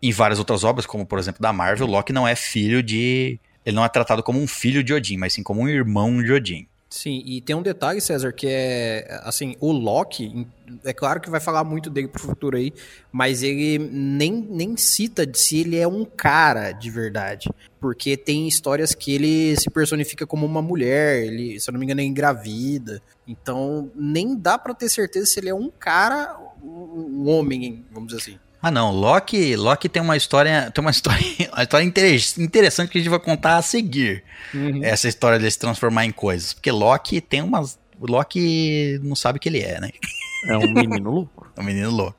Em 0.02 0.12
várias 0.12 0.40
outras 0.40 0.64
obras, 0.64 0.86
como 0.86 1.06
por 1.06 1.18
exemplo 1.20 1.42
da 1.42 1.52
Marvel, 1.54 1.88
Loki 1.88 2.14
não 2.14 2.28
é 2.28 2.36
filho 2.36 2.84
de 2.84 3.40
Ele 3.66 3.76
não 3.76 3.84
é 3.86 3.90
tratado 3.90 4.22
como 4.22 4.40
um 4.40 4.48
filho 4.48 4.84
de 4.84 4.94
Odin, 4.94 5.18
mas 5.18 5.34
sim 5.34 5.42
como 5.42 5.62
um 5.62 5.68
irmão 5.68 6.22
de 6.22 6.32
Odin. 6.32 6.68
Sim, 6.88 7.22
e 7.26 7.42
tem 7.42 7.56
um 7.56 7.62
detalhe, 7.62 8.00
César, 8.00 8.32
que 8.32 8.48
é, 8.48 9.20
assim, 9.24 9.56
o 9.60 9.72
Loki, 9.72 10.48
é 10.84 10.94
claro 10.94 11.20
que 11.20 11.30
vai 11.30 11.40
falar 11.40 11.64
muito 11.64 11.90
dele 11.90 12.08
pro 12.08 12.22
futuro 12.22 12.56
aí, 12.56 12.72
mas 13.12 13.44
ele 13.44 13.80
nem, 13.80 14.32
nem 14.32 14.78
cita 14.78 15.26
de 15.26 15.38
se 15.38 15.60
ele 15.60 15.78
é 15.78 15.88
um 15.88 16.06
cara 16.06 16.72
de 16.72 16.90
verdade. 16.90 17.50
Porque 17.82 18.16
tem 18.16 18.48
histórias 18.48 18.94
que 18.94 19.14
ele 19.14 19.58
se 19.58 19.70
personifica 19.70 20.26
como 20.28 20.46
uma 20.46 20.62
mulher, 20.62 21.24
ele, 21.26 21.60
se 21.60 21.70
eu 21.70 21.74
não 21.74 21.80
me 21.80 21.86
engano, 21.86 22.02
é 22.02 22.06
engravida. 22.06 23.02
Então, 23.28 23.92
nem 23.96 24.36
dá 24.36 24.58
pra 24.58 24.74
ter 24.74 24.88
certeza 24.88 25.26
se 25.26 25.40
ele 25.40 25.50
é 25.50 25.56
um 25.56 25.70
cara, 25.70 26.40
um 26.64 27.28
homem, 27.28 27.84
vamos 27.92 28.14
dizer 28.14 28.22
assim. 28.22 28.45
Ah, 28.68 28.72
não. 28.72 28.92
Loki, 28.92 29.56
Loki 29.56 29.88
tem 29.88 30.02
uma 30.02 30.18
história, 30.18 30.72
tem 30.72 30.82
uma 30.82 30.90
história, 30.90 31.24
uma 31.54 31.62
história 31.62 31.84
inter- 31.86 32.20
interessante 32.40 32.90
que 32.90 32.98
a 32.98 33.02
gente 33.02 33.12
vai 33.12 33.20
contar 33.20 33.58
a 33.58 33.62
seguir. 33.62 34.24
Essa 34.82 35.08
história 35.08 35.38
dele 35.38 35.52
se 35.52 35.60
transformar 35.60 36.04
em 36.04 36.12
coisas, 36.12 36.52
porque 36.54 36.72
Loki 36.72 37.22
tem 37.22 37.44
umas, 37.44 37.78
o 38.00 38.08
Loki 38.10 39.00
não 39.04 39.16
sabe 39.16 39.38
o 39.38 39.40
que 39.40 39.50
ele 39.50 39.60
é, 39.62 39.80
né? 39.80 39.92
É 40.48 40.58
um 40.58 40.72
menino 40.74 41.12
louco. 41.12 41.46
É 41.56 41.62
um 41.62 41.64
menino 41.64 41.92
louco. 41.92 42.18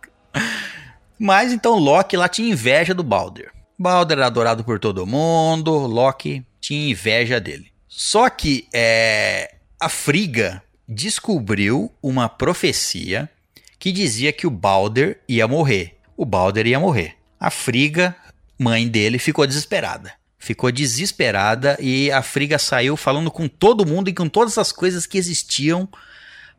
Mas 1.18 1.52
então 1.52 1.78
Loki 1.80 2.16
lá 2.16 2.28
tinha 2.28 2.48
inveja 2.48 2.94
do 2.94 3.02
Balder. 3.02 3.50
Balder 3.76 4.16
era 4.18 4.26
adorado 4.28 4.62
por 4.62 4.78
todo 4.78 5.04
mundo, 5.04 5.72
Loki 5.72 6.44
tinha 6.60 6.88
inveja 6.90 7.40
dele. 7.40 7.72
Só 7.88 8.30
que 8.30 8.68
é, 8.72 9.56
a 9.80 9.88
Frigga 9.88 10.62
descobriu 10.88 11.92
uma 12.00 12.28
profecia 12.28 13.28
que 13.80 13.90
dizia 13.90 14.32
que 14.32 14.46
o 14.46 14.50
Balder 14.50 15.20
ia 15.28 15.46
morrer. 15.48 15.95
O 16.16 16.24
Balder 16.24 16.66
ia 16.66 16.80
morrer. 16.80 17.16
A 17.38 17.50
Frigga, 17.50 18.16
mãe 18.58 18.88
dele, 18.88 19.18
ficou 19.18 19.46
desesperada. 19.46 20.12
Ficou 20.38 20.70
desesperada 20.70 21.76
e 21.80 22.10
a 22.10 22.22
Frigga 22.22 22.58
saiu 22.58 22.96
falando 22.96 23.30
com 23.30 23.48
todo 23.48 23.86
mundo 23.86 24.08
e 24.08 24.14
com 24.14 24.28
todas 24.28 24.56
as 24.58 24.70
coisas 24.70 25.06
que 25.06 25.18
existiam 25.18 25.88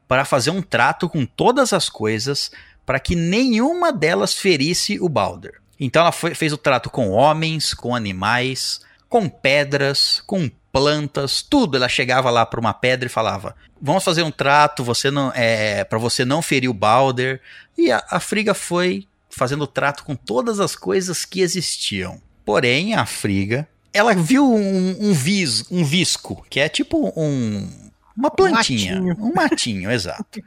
para 0.07 0.25
fazer 0.25 0.51
um 0.51 0.61
trato 0.61 1.09
com 1.09 1.25
todas 1.25 1.73
as 1.73 1.89
coisas 1.89 2.51
para 2.85 2.99
que 2.99 3.15
nenhuma 3.15 3.91
delas 3.91 4.33
ferisse 4.33 4.99
o 4.99 5.09
Balder. 5.09 5.55
Então 5.79 6.01
ela 6.01 6.11
foi- 6.11 6.33
fez 6.33 6.53
o 6.53 6.57
trato 6.57 6.89
com 6.89 7.09
homens, 7.09 7.73
com 7.73 7.95
animais, 7.95 8.81
com 9.09 9.29
pedras, 9.29 10.21
com 10.25 10.49
plantas, 10.71 11.41
tudo. 11.41 11.77
Ela 11.77 11.89
chegava 11.89 12.29
lá 12.29 12.45
para 12.45 12.59
uma 12.59 12.73
pedra 12.73 13.07
e 13.07 13.11
falava: 13.11 13.55
"Vamos 13.81 14.03
fazer 14.03 14.23
um 14.23 14.31
trato, 14.31 14.83
você 14.83 15.11
não 15.11 15.31
é 15.33 15.83
para 15.83 15.99
você 15.99 16.25
não 16.25 16.41
ferir 16.41 16.69
o 16.69 16.73
Balder". 16.73 17.41
E 17.77 17.91
a, 17.91 18.03
a 18.09 18.19
Frigga 18.19 18.53
foi 18.53 19.07
fazendo 19.37 19.67
trato 19.67 20.03
com 20.03 20.15
todas 20.15 20.59
as 20.59 20.75
coisas 20.75 21.23
que 21.23 21.41
existiam. 21.41 22.19
Porém, 22.43 22.95
a 22.95 23.05
Frigga, 23.05 23.67
ela 23.93 24.13
viu 24.13 24.43
um, 24.51 25.09
um, 25.09 25.13
vis, 25.13 25.65
um 25.69 25.83
visco, 25.83 26.45
que 26.49 26.59
é 26.59 26.67
tipo 26.67 27.13
um 27.15 27.69
uma 28.15 28.31
plantinha, 28.31 28.95
matinho. 28.95 29.17
um 29.19 29.33
matinho, 29.33 29.91
exato. 29.91 30.41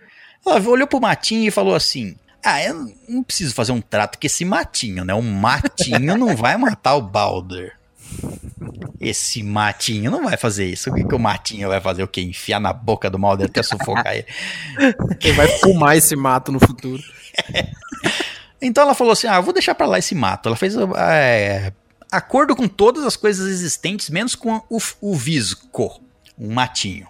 Ela 0.45 0.61
olhou 0.69 0.89
pro 0.89 1.01
matinho 1.01 1.47
e 1.47 1.51
falou 1.51 1.75
assim: 1.75 2.17
Ah, 2.45 2.63
eu 2.65 2.93
não 3.09 3.23
preciso 3.23 3.55
fazer 3.55 3.73
um 3.73 3.81
trato 3.81 4.19
com 4.19 4.27
esse 4.27 4.45
matinho, 4.45 5.05
né? 5.05 5.15
Um 5.15 5.23
matinho 5.23 6.17
não 6.19 6.35
vai 6.35 6.57
matar 6.57 6.97
o 6.97 7.03
Balder. 7.03 7.77
Esse 9.01 9.43
matinho 9.43 10.11
não 10.11 10.25
vai 10.25 10.37
fazer 10.37 10.67
isso. 10.67 10.91
O 10.91 10.95
que, 10.95 11.05
que 11.05 11.15
o 11.15 11.19
matinho 11.19 11.69
vai 11.69 11.81
fazer? 11.81 12.03
O 12.03 12.09
quê? 12.09 12.21
Enfiar 12.23 12.61
na 12.61 12.73
boca 12.73 13.09
do 13.09 13.19
Balder 13.19 13.47
até 13.47 13.63
sufocar 13.63 14.15
ele. 14.15 14.27
Quem 15.21 15.33
vai 15.33 15.47
fumar 15.59 15.97
esse 15.97 16.17
mato 16.17 16.51
no 16.51 16.59
futuro. 16.59 17.03
Então 18.61 18.85
ela 18.85 18.95
falou 18.95 19.13
assim: 19.13 19.27
Ah, 19.27 19.41
vou 19.41 19.53
deixar 19.53 19.75
pra 19.75 19.87
lá 19.87 19.99
esse 19.99 20.15
mato. 20.15 20.49
Ela 20.49 20.57
fez 20.57 20.75
é, 20.97 21.73
acordo 22.11 22.55
com 22.57 22.69
todas 22.69 23.05
as 23.05 23.17
coisas 23.17 23.49
existentes, 23.49 24.11
menos 24.11 24.35
com 24.35 24.63
o, 24.69 24.79
o 25.01 25.15
visco, 25.15 26.01
um 26.39 26.53
matinho. 26.53 27.07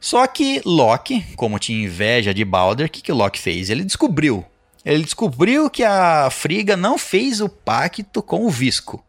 Só 0.00 0.26
que 0.26 0.62
Loki, 0.64 1.24
como 1.36 1.58
tinha 1.58 1.84
inveja 1.84 2.32
de 2.32 2.44
Balder, 2.44 2.86
o 2.86 2.90
que, 2.90 3.02
que 3.02 3.12
o 3.12 3.16
Loki 3.16 3.38
fez? 3.38 3.68
Ele 3.68 3.84
descobriu. 3.84 4.44
Ele 4.84 5.02
descobriu 5.02 5.68
que 5.68 5.82
a 5.82 6.30
Frigga 6.30 6.76
não 6.76 6.96
fez 6.96 7.40
o 7.40 7.48
pacto 7.48 8.22
com 8.22 8.46
o 8.46 8.50
Visco. 8.50 9.04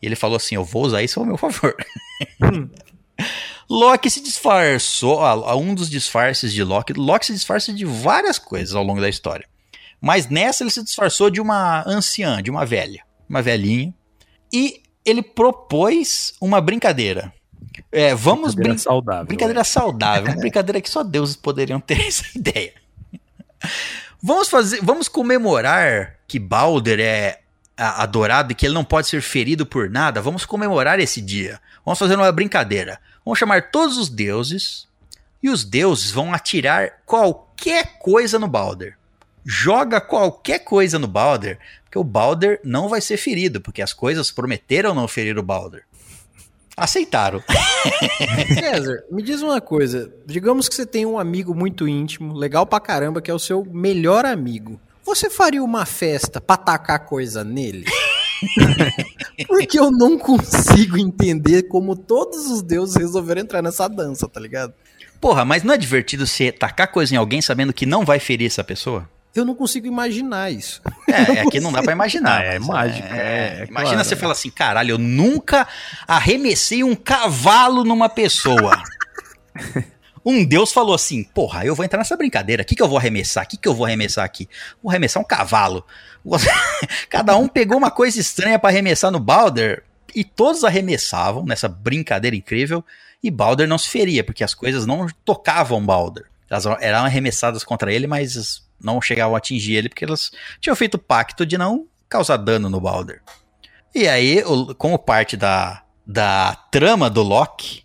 E 0.00 0.06
ele 0.06 0.16
falou 0.16 0.36
assim: 0.36 0.56
Eu 0.56 0.64
vou 0.64 0.84
usar 0.84 1.02
isso 1.02 1.20
ao 1.20 1.26
meu 1.26 1.36
favor. 1.36 1.74
Loki 3.70 4.10
se 4.10 4.20
disfarçou. 4.20 5.20
Um 5.56 5.74
dos 5.74 5.88
disfarces 5.88 6.52
de 6.52 6.62
Loki. 6.64 6.92
Loki 6.92 7.26
se 7.26 7.32
disfarça 7.32 7.72
de 7.72 7.84
várias 7.84 8.38
coisas 8.38 8.74
ao 8.74 8.82
longo 8.82 9.00
da 9.00 9.08
história. 9.08 9.46
Mas 10.02 10.28
nessa 10.28 10.64
ele 10.64 10.70
se 10.70 10.82
disfarçou 10.82 11.30
de 11.30 11.40
uma 11.40 11.84
anciã, 11.86 12.42
de 12.42 12.50
uma 12.50 12.66
velha. 12.66 13.04
Uma 13.28 13.40
velhinha. 13.40 13.94
E 14.52 14.82
ele 15.04 15.22
propôs 15.22 16.34
uma 16.40 16.60
brincadeira. 16.60 17.32
É, 17.90 18.12
vamos 18.14 18.54
Brincadeira 18.54 18.74
brincar. 18.74 18.82
saudável. 18.82 19.26
Brincadeira 19.26 19.64
saudável, 19.64 20.32
uma 20.32 20.36
brincadeira 20.40 20.80
que 20.80 20.90
só 20.90 21.04
deuses 21.04 21.36
poderiam 21.36 21.78
ter 21.80 22.00
essa 22.06 22.24
ideia. 22.36 22.74
Vamos 24.20 24.48
fazer, 24.48 24.80
vamos 24.82 25.08
comemorar 25.08 26.16
que 26.26 26.38
Balder 26.38 26.98
é 26.98 27.40
adorado 27.76 28.52
e 28.52 28.54
que 28.54 28.66
ele 28.66 28.74
não 28.74 28.84
pode 28.84 29.06
ser 29.06 29.22
ferido 29.22 29.64
por 29.64 29.88
nada. 29.88 30.20
Vamos 30.20 30.44
comemorar 30.44 30.98
esse 30.98 31.20
dia. 31.20 31.60
Vamos 31.84 31.98
fazer 31.98 32.16
uma 32.16 32.30
brincadeira. 32.32 33.00
Vamos 33.24 33.38
chamar 33.38 33.70
todos 33.70 33.96
os 33.96 34.08
deuses 34.08 34.88
e 35.42 35.48
os 35.48 35.64
deuses 35.64 36.10
vão 36.10 36.34
atirar 36.34 37.02
qualquer 37.06 37.98
coisa 37.98 38.38
no 38.38 38.48
Balder. 38.48 38.96
Joga 39.44 40.00
qualquer 40.00 40.60
coisa 40.60 40.98
no 40.98 41.08
Balder, 41.08 41.58
porque 41.84 41.98
o 41.98 42.04
Balder 42.04 42.60
não 42.64 42.88
vai 42.88 43.00
ser 43.00 43.16
ferido, 43.16 43.60
porque 43.60 43.82
as 43.82 43.92
coisas 43.92 44.30
prometeram 44.30 44.94
não 44.94 45.08
ferir 45.08 45.38
o 45.38 45.42
Balder. 45.42 45.84
Aceitaram. 46.76 47.42
César, 48.54 49.04
me 49.10 49.22
diz 49.22 49.42
uma 49.42 49.60
coisa. 49.60 50.12
Digamos 50.24 50.68
que 50.68 50.74
você 50.74 50.86
tem 50.86 51.04
um 51.04 51.18
amigo 51.18 51.54
muito 51.54 51.86
íntimo, 51.86 52.34
legal 52.34 52.64
pra 52.66 52.80
caramba, 52.80 53.20
que 53.20 53.30
é 53.30 53.34
o 53.34 53.38
seu 53.38 53.64
melhor 53.70 54.24
amigo. 54.24 54.80
Você 55.04 55.28
faria 55.28 55.62
uma 55.62 55.84
festa 55.84 56.40
pra 56.40 56.56
tacar 56.56 57.04
coisa 57.04 57.44
nele? 57.44 57.84
Porque 59.46 59.78
eu 59.78 59.90
não 59.90 60.18
consigo 60.18 60.96
entender 60.96 61.64
como 61.64 61.96
todos 61.96 62.50
os 62.50 62.62
deuses 62.62 62.96
resolveram 62.96 63.42
entrar 63.42 63.62
nessa 63.62 63.88
dança, 63.88 64.28
tá 64.28 64.40
ligado? 64.40 64.72
Porra, 65.20 65.44
mas 65.44 65.62
não 65.62 65.74
é 65.74 65.76
divertido 65.76 66.26
você 66.26 66.50
tacar 66.50 66.90
coisa 66.90 67.14
em 67.14 67.18
alguém 67.18 67.42
sabendo 67.42 67.72
que 67.72 67.86
não 67.86 68.04
vai 68.04 68.18
ferir 68.18 68.46
essa 68.46 68.64
pessoa? 68.64 69.08
Eu 69.34 69.44
não 69.44 69.54
consigo 69.54 69.86
imaginar 69.86 70.52
isso. 70.52 70.80
É, 71.12 71.40
é 71.40 71.46
que 71.46 71.60
não 71.60 71.70
dá 71.70 71.82
pra 71.82 71.92
imaginar. 71.92 72.40
Ah, 72.40 72.44
é 72.44 72.58
mas 72.58 72.68
mágica, 72.68 73.08
é, 73.08 73.20
é 73.20 73.66
imagina 73.68 73.96
claro, 73.96 74.04
você 74.08 74.14
é. 74.14 74.16
falar 74.16 74.32
assim, 74.32 74.48
caralho, 74.48 74.92
eu 74.92 74.98
nunca 74.98 75.68
arremessei 76.08 76.82
um 76.82 76.94
cavalo 76.94 77.84
numa 77.84 78.08
pessoa. 78.08 78.82
Um 80.24 80.44
deus 80.44 80.72
falou 80.72 80.94
assim, 80.94 81.24
porra, 81.24 81.64
eu 81.64 81.74
vou 81.74 81.84
entrar 81.84 81.98
nessa 81.98 82.16
brincadeira, 82.16 82.62
o 82.62 82.64
que, 82.64 82.76
que 82.76 82.82
eu 82.82 82.88
vou 82.88 82.96
arremessar? 82.96 83.44
O 83.44 83.48
que, 83.48 83.56
que 83.56 83.68
eu 83.68 83.74
vou 83.74 83.84
arremessar 83.84 84.24
aqui? 84.24 84.48
Vou 84.80 84.90
arremessar 84.90 85.20
um 85.20 85.26
cavalo. 85.26 85.84
Cada 87.10 87.36
um 87.36 87.48
pegou 87.48 87.76
uma 87.76 87.90
coisa 87.90 88.20
estranha 88.20 88.58
pra 88.58 88.70
arremessar 88.70 89.10
no 89.10 89.18
Balder, 89.18 89.82
e 90.14 90.22
todos 90.22 90.62
arremessavam 90.62 91.44
nessa 91.44 91.68
brincadeira 91.68 92.36
incrível, 92.36 92.84
e 93.22 93.30
Balder 93.30 93.66
não 93.66 93.78
se 93.78 93.88
feria, 93.88 94.22
porque 94.22 94.44
as 94.44 94.54
coisas 94.54 94.86
não 94.86 95.08
tocavam 95.24 95.84
Balder. 95.84 96.26
Elas 96.48 96.66
eram 96.80 97.04
arremessadas 97.04 97.64
contra 97.64 97.92
ele, 97.92 98.06
mas 98.06 98.62
não 98.82 99.00
chegavam 99.00 99.34
a 99.34 99.38
atingir 99.38 99.74
ele, 99.74 99.88
porque 99.88 100.04
elas 100.04 100.30
tinham 100.60 100.76
feito 100.76 100.94
o 100.94 100.98
pacto 100.98 101.46
de 101.46 101.56
não 101.56 101.86
causar 102.08 102.36
dano 102.36 102.68
no 102.68 102.80
Balder. 102.80 103.22
E 103.94 104.08
aí, 104.08 104.42
como 104.78 104.98
parte 104.98 105.36
da, 105.36 105.82
da 106.06 106.54
trama 106.70 107.08
do 107.08 107.22
Loki, 107.22 107.84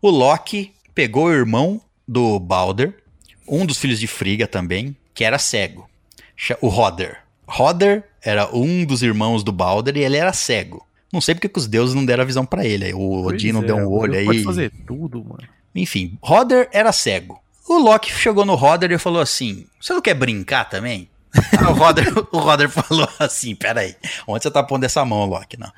o 0.00 0.10
Loki 0.10 0.72
pegou 0.94 1.26
o 1.26 1.32
irmão 1.32 1.80
do 2.06 2.38
Balder, 2.38 2.96
um 3.46 3.66
dos 3.66 3.78
filhos 3.78 3.98
de 3.98 4.06
Frigga 4.06 4.46
também, 4.46 4.96
que 5.14 5.24
era 5.24 5.38
cego, 5.38 5.88
o 6.60 6.68
Roder. 6.68 7.18
Roder 7.46 8.04
era 8.22 8.54
um 8.54 8.84
dos 8.84 9.02
irmãos 9.02 9.42
do 9.42 9.50
Balder 9.50 9.96
e 9.96 10.04
ele 10.04 10.16
era 10.16 10.32
cego. 10.32 10.86
Não 11.12 11.20
sei 11.20 11.34
porque 11.34 11.48
que 11.48 11.58
os 11.58 11.66
deuses 11.66 11.94
não 11.94 12.04
deram 12.04 12.22
a 12.22 12.26
visão 12.26 12.44
pra 12.44 12.64
ele. 12.64 12.92
O 12.92 13.26
Odin 13.26 13.52
não 13.52 13.62
é, 13.62 13.66
deu 13.66 13.76
um 13.76 13.88
olho 13.88 14.14
aí. 14.14 14.26
Pode 14.26 14.44
fazer 14.44 14.70
tudo, 14.86 15.24
mano. 15.24 15.48
Enfim, 15.74 16.18
Roder 16.22 16.68
era 16.72 16.92
cego. 16.92 17.42
O 17.68 17.76
Loki 17.76 18.10
chegou 18.10 18.46
no 18.46 18.54
Roder 18.54 18.90
e 18.90 18.98
falou 18.98 19.20
assim: 19.20 19.66
Você 19.78 19.92
não 19.92 20.00
quer 20.00 20.14
brincar 20.14 20.64
também? 20.64 21.08
O, 21.68 21.72
Roder, 21.72 22.06
o 22.32 22.38
Roder 22.38 22.70
falou 22.70 23.08
assim: 23.18 23.54
Peraí, 23.54 23.94
onde 24.26 24.42
você 24.42 24.50
tá 24.50 24.62
pondo 24.62 24.84
essa 24.84 25.04
mão, 25.04 25.26
Loki? 25.26 25.58
Não. 25.58 25.70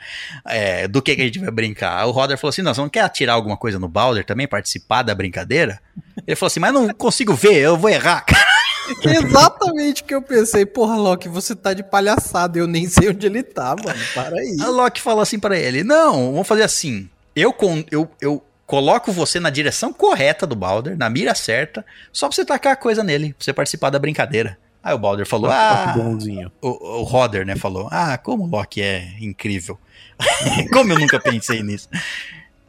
É, 0.47 0.87
do 0.87 1.03
que, 1.03 1.17
que 1.17 1.23
a 1.23 1.25
gente 1.25 1.41
vai 1.41 1.51
brincar? 1.51 2.07
O 2.07 2.13
Roder 2.13 2.39
falou 2.39 2.51
assim: 2.51 2.63
Não, 2.63 2.73
você 2.73 2.81
não 2.81 2.89
quer 2.89 3.01
atirar 3.01 3.35
alguma 3.35 3.57
coisa 3.57 3.79
no 3.79 3.89
Balder 3.89 4.25
também, 4.25 4.47
participar 4.47 5.03
da 5.03 5.15
brincadeira? 5.15 5.81
Ele 6.25 6.37
falou 6.37 6.47
assim: 6.47 6.61
Mas 6.61 6.73
não 6.73 6.89
consigo 6.95 7.35
ver, 7.35 7.57
eu 7.57 7.77
vou 7.77 7.91
errar. 7.91 8.25
Exatamente 9.05 10.03
o 10.03 10.05
que 10.05 10.15
eu 10.15 10.23
pensei. 10.23 10.65
Porra, 10.65 10.97
Loki, 10.97 11.29
você 11.29 11.57
tá 11.57 11.75
de 11.75 11.83
palhaçada. 11.83 12.59
Eu 12.59 12.67
nem 12.69 12.89
sei 12.89 13.09
onde 13.11 13.27
ele 13.27 13.43
tá, 13.43 13.75
mano. 13.77 14.01
Para 14.15 14.37
aí. 14.37 14.57
O 14.61 14.71
Loki 14.71 15.01
falou 15.01 15.23
assim 15.23 15.41
pra 15.41 15.59
ele: 15.59 15.83
Não, 15.83 16.33
vamos 16.33 16.47
fazer 16.47 16.63
assim. 16.63 17.11
Eu, 17.35 17.55
eu, 17.91 18.11
eu 18.21 18.45
coloco 18.71 19.11
você 19.11 19.41
na 19.41 19.51
direção 19.51 19.93
correta 19.93 20.47
do 20.47 20.55
Balder, 20.55 20.97
na 20.97 21.11
mira 21.11 21.35
certa, 21.35 21.85
só 22.13 22.29
pra 22.29 22.37
você 22.37 22.45
tacar 22.45 22.75
a 22.75 22.77
coisa 22.77 23.03
nele, 23.03 23.35
pra 23.35 23.45
você 23.45 23.53
participar 23.53 23.91
da 23.91 23.99
brincadeira. 23.99 24.57
Aí 24.81 24.95
o 24.95 24.99
Balder 24.99 25.27
falou: 25.27 25.51
Ah, 25.51 25.93
que 25.93 25.99
bonzinho. 25.99 26.53
o, 26.63 27.01
o 27.01 27.03
Roder, 27.03 27.45
né, 27.45 27.57
falou: 27.57 27.89
Ah, 27.91 28.17
como 28.17 28.45
o 28.45 28.47
Loki 28.47 28.81
é 28.81 29.09
incrível. 29.21 29.77
como 30.73 30.93
eu 30.93 31.01
nunca 31.01 31.19
pensei 31.19 31.65
nisso. 31.65 31.89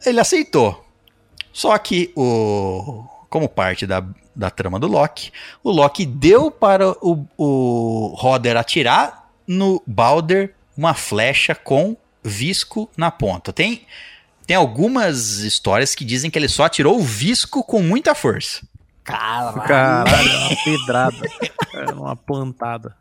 ele 0.03 0.19
aceitou. 0.19 0.84
Só 1.53 1.78
que 1.78 2.11
o 2.15 3.06
como 3.30 3.48
parte 3.48 3.86
da, 3.86 4.03
da 4.36 4.49
trama 4.49 4.80
do 4.80 4.88
Loki, 4.88 5.32
o 5.64 5.69
Loki 5.69 6.03
deu 6.03 6.49
para 6.49 6.90
o, 6.90 7.26
o 7.38 8.15
Roder 8.18 8.57
atirar 8.57 9.30
no 9.48 9.82
Balder 9.86 10.56
uma 10.76 10.95
flecha 10.95 11.53
com 11.53 11.95
visco 12.23 12.90
na 12.98 13.11
ponta. 13.11 13.53
Tem 13.53 13.86
tem 14.47 14.55
algumas 14.55 15.39
histórias 15.39 15.95
que 15.95 16.03
dizem 16.05 16.30
que 16.31 16.38
ele 16.38 16.47
só 16.49 16.65
atirou 16.65 16.97
o 16.97 17.03
visco 17.03 17.63
com 17.63 17.81
muita 17.81 18.13
força. 18.15 18.61
Caralho. 19.03 19.61
Caralho, 19.63 20.30
é 20.30 20.38
uma 20.38 20.55
pedrada. 20.63 21.27
É 21.73 21.91
uma 21.93 22.15
plantada. 22.15 22.95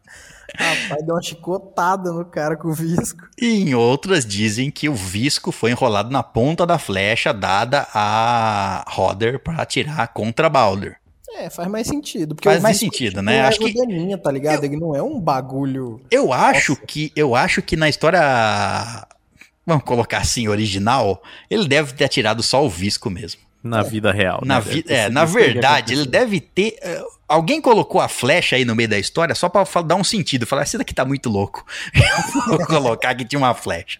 Rapaz, 0.57 1.05
deu 1.07 1.15
uma 1.15 1.23
chicotada 1.23 2.13
no 2.13 2.25
cara 2.25 2.57
com 2.57 2.69
o 2.69 2.73
visco. 2.75 3.23
E 3.41 3.61
em 3.63 3.75
outras 3.75 4.27
dizem 4.27 4.71
que 4.71 4.89
o 4.89 4.95
visco 4.95 5.53
foi 5.53 5.71
enrolado 5.71 6.11
na 6.11 6.23
ponta 6.23 6.67
da 6.67 6.79
flecha 6.79 7.33
dada 7.33 7.87
a 7.95 8.85
Roder 8.89 9.39
para 9.39 9.63
atirar 9.63 10.09
contra 10.09 10.49
Balder. 10.49 10.97
É, 11.37 11.49
faz 11.49 11.69
mais 11.69 11.87
sentido. 11.87 12.35
Porque 12.35 12.49
Faz 12.49 12.61
mais 12.61 12.77
sentido, 12.79 13.11
tipo, 13.11 13.23
né? 13.23 13.37
é 13.37 13.41
Acho 13.43 13.61
que- 13.61 13.71
agudaninha, 13.71 14.19
tá 14.19 14.33
ligado? 14.33 14.65
Ele 14.65 14.77
não 14.77 14.97
é 14.97 15.03
um 15.03 15.21
bagulho. 15.21 16.01
Eu 16.11 16.33
acho 16.33 16.75
que 16.75 17.13
eu 17.15 17.37
acho 17.37 17.63
que 17.63 17.77
na 17.77 17.89
história 17.89 18.21
vamos 19.67 19.85
colocar 19.85 20.19
assim 20.19 20.49
original, 20.49 21.23
ele 21.51 21.67
deve 21.69 21.93
ter 21.93 22.05
atirado 22.05 22.43
só 22.43 22.65
o 22.65 22.69
visco 22.71 23.09
mesmo. 23.11 23.41
Na 23.63 23.83
vida 23.83 24.11
real. 24.11 24.41
Na 24.45 24.55
né? 24.55 24.61
vi- 24.63 24.85
é, 24.89 25.11
na 25.11 25.25
verdade, 25.27 25.93
ele 25.93 26.07
deve 26.07 26.41
ter 26.41 26.79
eh, 26.81 27.03
alguém 27.29 27.61
colocou 27.61 28.01
a 28.01 28.09
flecha 28.09 28.57
aí 28.57 28.65
no 28.65 28.75
meio 28.75 28.89
da 28.89 28.99
história 28.99 29.35
só 29.35 29.51
pra 29.51 29.67
fa- 29.67 29.83
dar 29.83 29.97
um 29.97 30.05
sentido, 30.05 30.47
falar 30.47 30.63
esse 30.63 30.79
daqui 30.79 30.95
tá 30.95 31.05
muito 31.05 31.29
louco. 31.29 31.65
Vou 32.49 32.65
colocar 32.67 33.15
que 33.15 33.25
tinha 33.25 33.39
uma 33.39 33.55
flecha. 33.55 33.99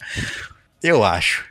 Eu 0.83 1.05
acho. 1.05 1.45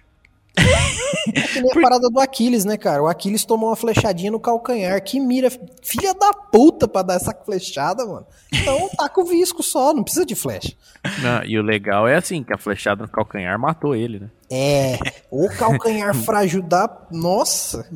É 1.35 1.41
que 1.41 1.61
nem 1.61 1.71
a 1.71 1.81
parada 1.81 2.09
do 2.09 2.19
Aquiles, 2.19 2.65
né, 2.65 2.77
cara? 2.77 3.03
O 3.03 3.07
Aquiles 3.07 3.45
tomou 3.45 3.69
uma 3.69 3.75
flechadinha 3.75 4.31
no 4.31 4.39
calcanhar. 4.39 5.01
Que 5.03 5.19
mira, 5.19 5.49
filha 5.81 6.13
da 6.13 6.33
puta 6.33 6.87
pra 6.87 7.01
dar 7.01 7.15
essa 7.15 7.33
flechada, 7.45 8.05
mano. 8.05 8.25
Então 8.51 8.89
tá 8.97 9.07
com 9.09 9.21
o 9.21 9.25
visco 9.25 9.61
só, 9.61 9.93
não 9.93 10.03
precisa 10.03 10.25
de 10.25 10.35
flecha. 10.35 10.73
Não, 11.21 11.43
e 11.45 11.57
o 11.57 11.61
legal 11.61 12.07
é 12.07 12.15
assim, 12.15 12.43
que 12.43 12.53
a 12.53 12.57
flechada 12.57 13.03
no 13.03 13.09
calcanhar 13.09 13.57
matou 13.59 13.95
ele, 13.95 14.19
né? 14.19 14.29
É, 14.51 14.97
o 15.29 15.47
calcanhar 15.49 16.15
frágil 16.23 16.61
da. 16.63 16.89
Nossa! 17.11 17.87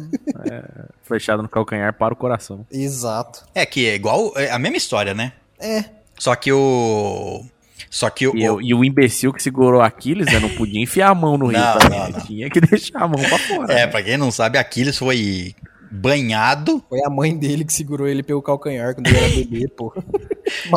Flechada 1.01 1.41
no 1.41 1.49
calcanhar 1.49 1.93
para 1.93 2.13
o 2.13 2.17
coração. 2.17 2.65
Exato. 2.71 3.45
É 3.55 3.65
que 3.65 3.87
é 3.87 3.95
igual 3.95 4.31
é 4.35 4.51
a 4.51 4.59
mesma 4.59 4.77
história, 4.77 5.13
né? 5.13 5.33
É, 5.59 5.85
Só 6.19 6.35
que 6.35 6.51
o 6.51 7.43
só 7.89 8.09
que 8.09 8.27
o, 8.27 8.35
E, 8.35 8.49
o- 8.49 8.61
e 8.61 8.73
o 8.73 8.83
imbecil 8.83 9.31
que 9.33 9.41
segurou 9.41 9.81
Aquiles, 9.81 10.25
né? 10.31 10.39
Não 10.39 10.49
podia 10.49 10.81
enfiar 10.81 11.09
a 11.09 11.15
mão 11.15 11.37
no 11.37 11.47
rio 11.47 11.57
Não, 11.59 11.77
também. 11.77 11.99
não, 11.99 12.09
não. 12.09 12.19
Tinha 12.25 12.49
que 12.49 12.59
deixar 12.61 13.03
a 13.03 13.07
mão 13.07 13.21
pra 13.21 13.37
fora. 13.37 13.73
É, 13.73 13.75
né? 13.77 13.87
pra 13.87 14.01
quem 14.03 14.17
não 14.17 14.31
sabe, 14.31 14.57
Aquiles 14.57 14.97
foi 14.97 15.55
banhado. 15.91 16.83
foi 16.89 16.99
a 17.05 17.09
mãe 17.09 17.37
dele 17.37 17.63
que 17.63 17.71
segurou 17.73 18.07
ele 18.07 18.23
pelo 18.23 18.41
calcanhar 18.41 18.95
quando 18.95 19.07
ele 19.07 19.17
era 19.17 19.29
bebê, 19.29 19.67
pô. 19.75 19.93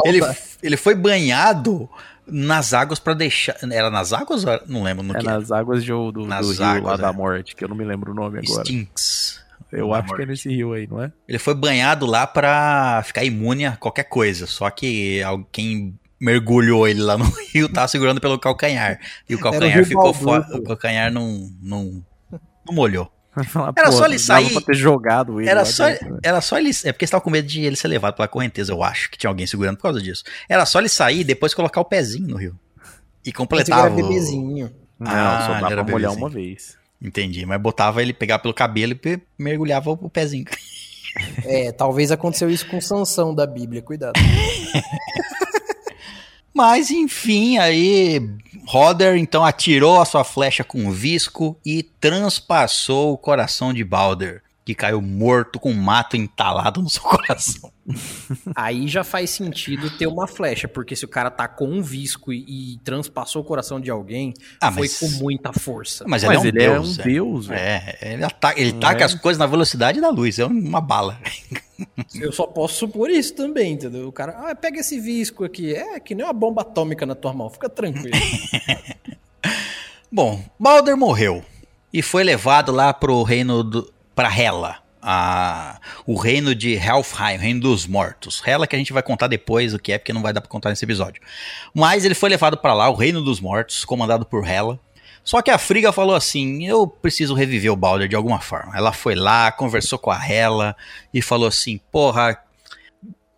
Ele, 0.05 0.21
ele 0.63 0.77
foi 0.77 0.95
banhado 0.95 1.89
nas 2.27 2.75
águas 2.75 2.99
pra 2.99 3.15
deixar. 3.15 3.57
Era 3.71 3.91
nas 3.91 4.13
águas? 4.13 4.45
Não 4.67 4.83
lembro 4.83 5.03
no 5.03 5.17
É 5.17 5.21
que. 5.21 5.25
nas 5.25 5.51
águas 5.51 5.83
de, 5.83 5.91
do, 5.91 6.13
do 6.13 6.27
Nas 6.27 6.47
rio 6.51 6.61
lá 6.61 6.73
águas, 6.77 7.01
da 7.01 7.09
é. 7.09 7.13
morte, 7.13 7.57
que 7.57 7.65
eu 7.65 7.69
não 7.69 7.77
me 7.77 7.85
lembro 7.85 8.13
o 8.13 8.15
nome 8.15 8.41
agora. 8.41 8.65
Stinks. 8.65 9.41
Eu 9.73 9.89
da 9.91 9.99
acho 9.99 10.15
que 10.15 10.23
é 10.23 10.27
nesse 10.27 10.49
rio 10.49 10.73
aí, 10.75 10.87
não 10.87 11.03
é? 11.03 11.11
Ele 11.29 11.39
foi 11.39 11.55
banhado 11.55 12.07
lá 12.07 12.27
pra 12.27 13.03
ficar 13.05 13.25
imune 13.25 13.67
a 13.67 13.77
qualquer 13.77 14.05
coisa. 14.05 14.47
Só 14.47 14.69
que 14.71 15.23
alguém 15.23 15.95
mergulhou 16.21 16.87
ele 16.89 17.01
lá 17.03 17.17
no 17.19 17.25
rio, 17.53 17.69
tava 17.69 17.89
segurando 17.89 18.21
pelo 18.21 18.39
calcanhar. 18.39 18.99
E 19.29 19.35
o 19.35 19.41
calcanhar 19.41 19.85
ficou 19.85 20.13
fora. 20.15 20.47
O 20.57 20.63
calcanhar 20.63 21.13
não, 21.13 21.51
não, 21.63 22.05
não 22.67 22.75
molhou. 22.75 23.11
Falar, 23.49 23.71
Era 23.77 23.89
pô, 23.91 23.93
só 23.93 24.07
ele 24.07 24.19
sair- 24.19 24.51
pra 24.51 24.63
ter 24.63 24.75
jogado 24.75 25.39
ele 25.43 25.51
Era 25.51 25.63
só, 25.67 25.87
dentro, 25.87 26.15
né? 26.15 26.21
era 26.23 26.41
só 26.41 26.59
ele. 26.59 26.71
É 26.85 26.91
porque 26.93 27.05
estava 27.05 27.21
com 27.21 27.29
medo 27.29 27.47
de 27.47 27.61
ele 27.63 27.77
ser 27.77 27.87
levado 27.89 28.15
pela 28.17 28.27
correnteza, 28.27 28.73
eu 28.73 28.83
acho. 28.83 29.11
Que 29.11 29.19
tinha 29.19 29.29
alguém 29.29 29.47
segurando 29.47 29.77
por 29.77 29.83
causa 29.83 30.01
disso. 30.01 30.25
Era 30.49 30.65
só 30.65 30.79
ele 30.79 30.89
sair 30.89 31.21
e 31.21 31.25
depois 31.25 31.53
colocar 31.53 31.81
o 31.83 31.85
pezinho 31.85 32.29
no 32.29 32.37
rio. 32.39 32.59
E 32.83 32.83
Mas 32.83 33.25
ele 33.27 33.33
completava. 33.35 33.83
era 33.89 33.93
o- 33.93 33.97
bebezinho. 33.97 34.73
Não, 34.99 35.11
Ah, 35.11 35.45
só 35.47 35.53
ele 35.53 35.61
dá 35.77 35.85
pra 35.85 35.93
molhar 35.93 36.13
uma 36.15 36.31
vez. 36.31 36.79
Entendi. 37.03 37.45
Mas 37.45 37.61
botava 37.61 38.01
ele 38.01 38.15
pegar 38.15 38.39
pelo 38.39 38.55
cabelo 38.55 38.95
e 39.05 39.21
mergulhava 39.39 39.91
o 39.91 40.09
pezinho. 40.09 40.47
É, 41.45 41.73
talvez 41.73 42.11
aconteceu 42.11 42.49
isso 42.49 42.67
com 42.67 42.81
Sansão 42.81 43.35
da 43.35 43.47
Bíblia, 43.47 43.83
cuidado. 43.83 44.15
Mas 46.57 46.91
enfim, 46.91 47.59
aí 47.59 48.19
Roder 48.67 49.15
então 49.19 49.45
atirou 49.45 50.01
a 50.01 50.07
sua 50.07 50.25
flecha 50.25 50.65
com 50.65 50.91
visco 50.91 51.61
e 51.63 51.83
transpassou 51.83 53.13
o 53.13 53.19
coração 53.19 53.75
de 53.75 53.85
Balder, 53.85 54.43
que 54.67 54.75
caiu 54.75 55.01
morto 55.01 55.61
com 55.61 55.71
um 55.71 55.81
mato 55.81 56.17
entalado 56.17 56.83
no 56.83 56.91
seu 56.91 57.01
coração. 57.07 57.71
Aí 58.57 58.89
já 58.89 59.05
faz 59.05 59.31
sentido 59.31 59.97
ter 59.97 60.09
uma 60.09 60.27
flecha, 60.27 60.67
porque 60.67 60.97
se 60.97 61.05
o 61.05 61.09
cara 61.09 61.31
tá 61.31 61.47
com 61.47 61.69
um 61.69 61.81
visco 61.81 62.33
e, 62.33 62.75
e 62.75 62.79
transpassou 62.79 63.43
o 63.43 63.45
coração 63.45 63.81
de 63.81 63.93
alguém, 63.93 64.35
Ah, 64.61 64.73
foi 64.73 64.89
mas- 64.89 64.99
com 64.99 65.09
muita 65.23 65.53
força. 65.53 66.05
Mas 66.09 66.25
ele 66.25 66.35
Mas 66.35 66.39
é 66.39 66.41
um 66.43 66.49
ele 66.49 66.59
deus. 66.59 66.75
é 66.75 66.81
um 66.81 67.01
é. 67.01 67.05
deus, 67.07 67.47
velho. 67.47 67.61
É, 67.61 67.99
ele, 68.15 68.25
ataca, 68.25 68.61
ele 68.61 68.73
taca 68.73 69.03
é? 69.03 69.05
as 69.05 69.15
coisas 69.15 69.39
na 69.39 69.47
velocidade 69.47 70.01
da 70.01 70.11
luz, 70.11 70.37
é 70.41 70.45
uma 70.45 70.81
bala. 70.81 71.21
Eu 72.13 72.33
só 72.33 72.45
posso 72.49 72.75
supor 72.75 73.09
isso 73.09 73.37
também, 73.37 73.75
entendeu? 73.75 74.09
O 74.09 74.13
cara, 74.13 74.51
ah, 74.51 74.55
pega 74.57 74.81
esse 74.81 74.99
visco 74.99 75.45
aqui. 75.45 75.75
É 75.77 76.01
que 76.01 76.13
nem 76.13 76.25
uma 76.27 76.33
bomba 76.33 76.63
atômica 76.63 77.07
na 77.07 77.15
tua 77.15 77.33
mão, 77.33 77.49
fica 77.49 77.69
tranquilo. 77.69 78.17
Bom, 80.11 80.43
Balder 80.59 80.97
morreu 80.97 81.45
e 81.93 82.03
foi 82.03 82.25
levado 82.25 82.73
lá 82.73 82.93
pro 82.93 83.23
reino 83.23 83.63
do 83.63 83.93
para 84.17 84.35
Hela, 84.35 84.79
a, 85.03 85.79
o 86.07 86.17
reino 86.17 86.55
de 86.55 86.75
Helfheim, 86.75 87.37
o 87.37 87.41
reino 87.41 87.61
dos 87.61 87.87
mortos. 87.87 88.43
Hela 88.45 88.67
que 88.67 88.75
a 88.75 88.79
gente 88.79 88.95
vai 88.95 89.03
contar 89.03 89.29
depois 89.29 89.75
o 89.75 89.79
que 89.79 89.93
é, 89.93 89.99
porque 89.99 90.13
não 90.13 90.23
vai 90.23 90.33
dar 90.33 90.41
pra 90.41 90.49
contar 90.49 90.71
nesse 90.71 90.85
episódio. 90.85 91.23
Mas 91.75 92.05
ele 92.05 92.15
foi 92.15 92.31
levado 92.31 92.57
pra 92.57 92.73
lá, 92.73 92.89
o 92.89 92.95
reino 92.95 93.23
dos 93.23 93.39
mortos, 93.39 93.85
comandado 93.85 94.25
por 94.25 94.45
Hela. 94.49 94.81
Só 95.23 95.43
que 95.43 95.51
a 95.51 95.59
Friga 95.59 95.93
falou 95.93 96.17
assim: 96.17 96.67
"Eu 96.67 96.87
preciso 96.87 97.35
reviver 97.35 97.71
o 97.71 97.77
Balder 97.77 98.09
de 98.09 98.17
alguma 98.17 98.41
forma". 98.41 98.77
Ela 98.77 98.93
foi 98.93 99.15
lá, 99.15 99.53
conversou 99.53 99.99
com 99.99 100.11
a 100.11 100.27
Hela 100.27 100.75
e 101.13 101.21
falou 101.21 101.47
assim: 101.47 101.79
"Porra, 101.93 102.41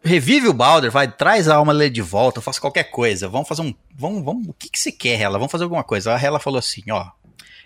revive 0.03 0.49
o 0.49 0.55
Balder, 0.55 0.91
vai, 0.91 1.11
traz 1.11 1.49
a 1.49 1.57
alma 1.57 1.75
dele 1.75 1.91
de 1.91 2.03
volta, 2.03 2.41
faça 2.41 2.61
qualquer 2.61 2.85
coisa. 2.85 3.29
Vamos 3.29 3.49
fazer 3.49 3.63
um. 3.63 3.75
Vamos, 3.95 4.25
vamos, 4.25 4.49
o 4.49 4.53
que, 4.53 4.71
que 4.71 4.79
você 4.79 4.93
quer, 4.93 5.21
Hela? 5.21 5.39
Vamos 5.39 5.51
fazer 5.51 5.65
alguma 5.65 5.83
coisa. 5.83 6.15
A 6.15 6.23
Hela 6.23 6.39
falou 6.39 6.59
assim: 6.59 6.85
ó, 6.91 7.11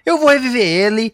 eu 0.06 0.18
vou 0.18 0.28
reviver 0.28 0.66
ele 0.66 1.12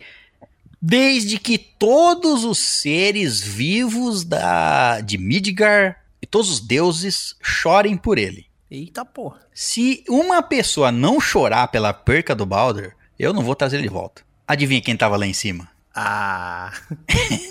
desde 0.80 1.38
que 1.38 1.58
todos 1.58 2.44
os 2.44 2.58
seres 2.58 3.40
vivos 3.40 4.24
da 4.24 5.00
de 5.00 5.18
Midgar 5.18 6.04
e 6.22 6.26
todos 6.26 6.50
os 6.50 6.60
deuses 6.60 7.34
chorem 7.42 7.96
por 7.96 8.18
ele. 8.18 8.46
Eita 8.70 9.04
porra. 9.04 9.40
Se 9.54 10.04
uma 10.08 10.42
pessoa 10.42 10.92
não 10.92 11.20
chorar 11.20 11.68
pela 11.68 11.92
perca 11.92 12.34
do 12.34 12.44
Balder, 12.44 12.94
eu 13.18 13.32
não 13.32 13.42
vou 13.42 13.54
trazer 13.54 13.76
ele 13.76 13.88
de 13.88 13.92
volta. 13.92 14.22
Adivinha 14.46 14.80
quem 14.80 14.96
tava 14.96 15.16
lá 15.16 15.26
em 15.26 15.32
cima? 15.32 15.68
Ah. 15.94 16.72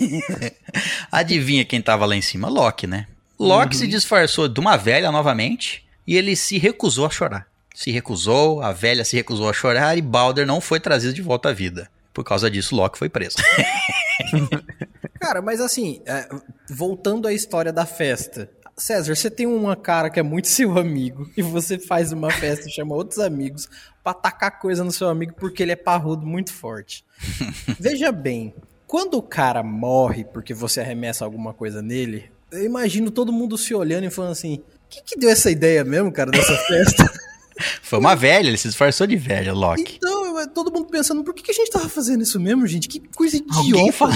Adivinha 1.12 1.64
quem 1.64 1.82
tava 1.82 2.06
lá 2.06 2.16
em 2.16 2.22
cima? 2.22 2.48
Loki, 2.48 2.86
né? 2.86 3.06
Loki 3.38 3.76
se 3.76 3.86
disfarçou 3.86 4.48
de 4.48 4.58
uma 4.58 4.76
velha 4.76 5.12
novamente 5.12 5.84
e 6.06 6.16
ele 6.16 6.34
se 6.34 6.58
recusou 6.58 7.06
a 7.06 7.10
chorar. 7.10 7.46
Se 7.74 7.90
recusou, 7.90 8.62
a 8.62 8.72
velha 8.72 9.04
se 9.04 9.16
recusou 9.16 9.48
a 9.48 9.52
chorar 9.52 9.96
e 9.96 10.02
Balder 10.02 10.46
não 10.46 10.60
foi 10.60 10.80
trazido 10.80 11.14
de 11.14 11.22
volta 11.22 11.50
à 11.50 11.52
vida. 11.52 11.90
Por 12.18 12.24
causa 12.24 12.50
disso, 12.50 12.74
Loki 12.74 12.98
foi 12.98 13.08
preso. 13.08 13.36
Cara, 15.20 15.40
mas 15.40 15.60
assim, 15.60 16.02
é, 16.04 16.28
voltando 16.68 17.28
à 17.28 17.32
história 17.32 17.72
da 17.72 17.86
festa. 17.86 18.50
César, 18.76 19.14
você 19.14 19.30
tem 19.30 19.46
uma 19.46 19.76
cara 19.76 20.10
que 20.10 20.18
é 20.18 20.22
muito 20.22 20.48
seu 20.48 20.76
amigo 20.76 21.30
e 21.36 21.42
você 21.42 21.78
faz 21.78 22.10
uma 22.10 22.28
festa 22.28 22.66
e 22.66 22.72
chama 22.72 22.96
outros 22.96 23.20
amigos 23.20 23.68
pra 24.02 24.12
tacar 24.12 24.58
coisa 24.58 24.82
no 24.82 24.90
seu 24.90 25.08
amigo 25.08 25.32
porque 25.38 25.62
ele 25.62 25.70
é 25.70 25.76
parrudo 25.76 26.26
muito 26.26 26.52
forte. 26.52 27.04
Veja 27.78 28.10
bem, 28.10 28.52
quando 28.84 29.14
o 29.14 29.22
cara 29.22 29.62
morre 29.62 30.24
porque 30.24 30.52
você 30.52 30.80
arremessa 30.80 31.24
alguma 31.24 31.54
coisa 31.54 31.80
nele, 31.80 32.32
eu 32.50 32.64
imagino 32.64 33.12
todo 33.12 33.32
mundo 33.32 33.56
se 33.56 33.72
olhando 33.72 34.06
e 34.06 34.10
falando 34.10 34.32
assim: 34.32 34.60
quem 34.90 35.04
que 35.06 35.16
deu 35.16 35.30
essa 35.30 35.52
ideia 35.52 35.84
mesmo, 35.84 36.10
cara, 36.10 36.32
dessa 36.32 36.56
festa? 36.56 37.08
Foi 37.82 37.98
uma 37.98 38.14
velha, 38.14 38.48
ele 38.48 38.56
se 38.56 38.68
disfarçou 38.68 39.06
de 39.06 39.16
velha, 39.16 39.52
Loki. 39.52 39.96
então, 39.96 40.17
todo 40.46 40.72
mundo 40.72 40.86
pensando, 40.88 41.24
por 41.24 41.34
que, 41.34 41.42
que 41.42 41.50
a 41.50 41.54
gente 41.54 41.70
tava 41.70 41.88
fazendo 41.88 42.22
isso 42.22 42.38
mesmo, 42.38 42.66
gente? 42.66 42.88
Que 42.88 43.00
coisa 43.00 43.36
idiota. 43.66 43.92
fala. 43.92 44.12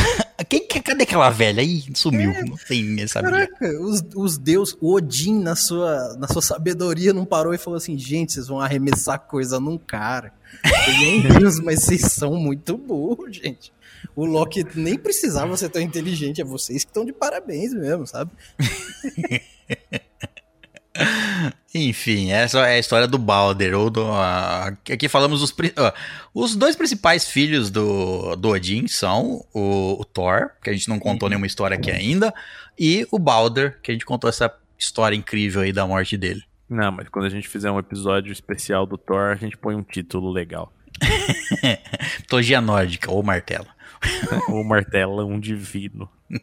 Quem, 0.49 0.67
que- 0.67 0.81
cadê 0.81 1.05
aquela 1.05 1.31
velha? 1.31 1.63
Ih, 1.63 1.85
sumiu. 1.95 2.33
Não 2.47 2.57
tem, 2.69 3.07
sabia. 3.07 3.31
Caraca, 3.31 3.81
os, 3.81 4.03
os 4.15 4.39
deuses, 4.39 4.77
o 4.81 4.93
Odin, 4.95 5.41
na 5.41 5.57
sua, 5.57 6.17
na 6.19 6.29
sua 6.29 6.43
sabedoria, 6.43 7.13
não 7.13 7.25
parou 7.25 7.55
e 7.55 7.59
falou 7.59 7.77
assim: 7.77 7.97
gente, 7.99 8.33
vocês 8.33 8.49
vão 8.49 8.61
arremessar 8.61 9.19
coisa 9.21 9.59
num 9.61 9.79
cara. 9.79 10.33
É 10.65 11.09
um 11.09 11.23
deus, 11.41 11.59
mas 11.61 11.85
vocês 11.85 12.03
são 12.13 12.35
muito 12.37 12.77
burros, 12.77 13.37
gente. 13.37 13.73
O 14.17 14.25
Loki 14.27 14.67
nem 14.75 14.99
precisava 14.99 15.57
ser 15.57 15.69
tão 15.71 15.81
inteligente, 15.81 16.41
é 16.41 16.45
vocês 16.45 16.85
que 16.85 16.91
estão 16.91 17.05
de 17.05 17.13
parabéns 17.13 17.73
mesmo, 17.73 18.07
sabe? 18.07 18.31
Enfim, 21.75 22.31
essa 22.31 22.67
é 22.69 22.75
a 22.75 22.79
história 22.79 23.07
do 23.07 23.17
Balder. 23.17 23.75
Ou 23.79 23.89
do, 23.89 24.05
ah, 24.07 24.77
aqui 24.91 25.09
falamos 25.09 25.43
os, 25.43 25.55
ah, 25.77 25.95
os 26.35 26.55
dois 26.55 26.77
principais 26.77 27.27
filhos 27.27 27.71
do, 27.71 28.37
do 28.37 28.51
Odin 28.51 28.87
são 28.87 29.45
o, 29.55 30.01
o 30.01 30.05
Thor, 30.05 30.51
que 30.63 30.69
a 30.69 30.73
gente 30.73 30.89
não 30.89 30.99
contou 30.99 31.29
nenhuma 31.29 31.47
história 31.47 31.77
aqui 31.77 31.91
ainda, 31.91 32.33
e 32.79 33.07
o 33.11 33.19
Balder, 33.19 33.79
que 33.83 33.91
a 33.91 33.95
gente 33.95 34.05
contou 34.05 34.29
essa 34.29 34.55
história 34.79 35.17
incrível 35.17 35.63
aí 35.63 35.73
da 35.73 35.87
morte 35.87 36.17
dele. 36.17 36.43
Não, 36.69 36.93
mas 36.93 37.09
quando 37.09 37.27
a 37.27 37.31
gente 37.31 37.49
fizer 37.49 37.71
um 37.71 37.79
episódio 37.79 38.33
especial 38.33 38.87
do 38.87 38.99
Thor, 38.99 39.33
a 39.33 39.37
gente 39.37 39.57
põe 39.57 39.75
um 39.75 39.83
título 39.83 40.31
legal. 40.31 40.73
Mitologia 42.21 42.61
nórdica, 42.61 43.11
ou 43.11 43.23
martelo. 43.23 43.67
o 44.49 44.63
martelão 44.63 45.39
divino. 45.39 46.09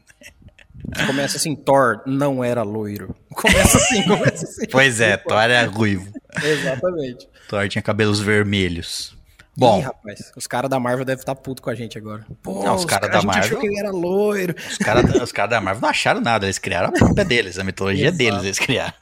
Começa 1.06 1.38
assim, 1.38 1.56
Thor 1.56 2.02
não 2.06 2.44
era 2.44 2.64
loiro. 2.64 3.16
Começa 3.34 3.78
assim, 3.78 4.04
começa 4.04 4.46
assim. 4.46 4.66
Pois 4.72 5.00
é, 5.02 5.18
Thor 5.18 5.38
era 5.42 5.66
ruivo. 5.68 6.12
Exatamente. 6.44 7.28
Thor 7.48 7.68
tinha 7.70 7.82
cabelos 7.82 8.20
vermelhos. 8.20 9.14
Ih, 9.14 9.60
Bom, 9.60 9.82
rapaz, 9.82 10.32
os 10.38 10.48
caras 10.48 10.70
da 10.70 10.80
Marvel 10.80 11.04
devem 11.04 11.20
estar 11.20 11.36
puto 11.36 11.62
com 11.62 11.70
a 11.70 11.76
gente 11.76 11.98
agora. 11.98 12.26
Pô, 12.42 12.64
Não, 12.64 12.76
os 12.76 12.86
caras 12.86 13.10
da 13.12 13.18
a 13.18 13.22
gente 13.22 13.28
Marvel- 13.28 13.44
achou 13.46 13.60
que 13.60 13.68
ele 13.68 13.80
era 13.80 13.92
loiro. 13.92 14.56
os 14.70 14.78
caras 14.78 15.22
os 15.22 15.32
cara 15.34 15.48
da 15.50 15.62
Marvel 15.62 15.82
não 15.82 15.90
acharam 15.90 16.22
nada, 16.22 16.46
eles 16.46 16.58
criaram 16.58 16.90
a 16.90 16.92
própria 16.92 17.26
deles, 17.26 17.60
a 17.60 17.64
mitologia 17.64 18.06
Exato. 18.08 18.18
deles 18.18 18.44
eles 18.44 18.60
criaram. 18.60 18.94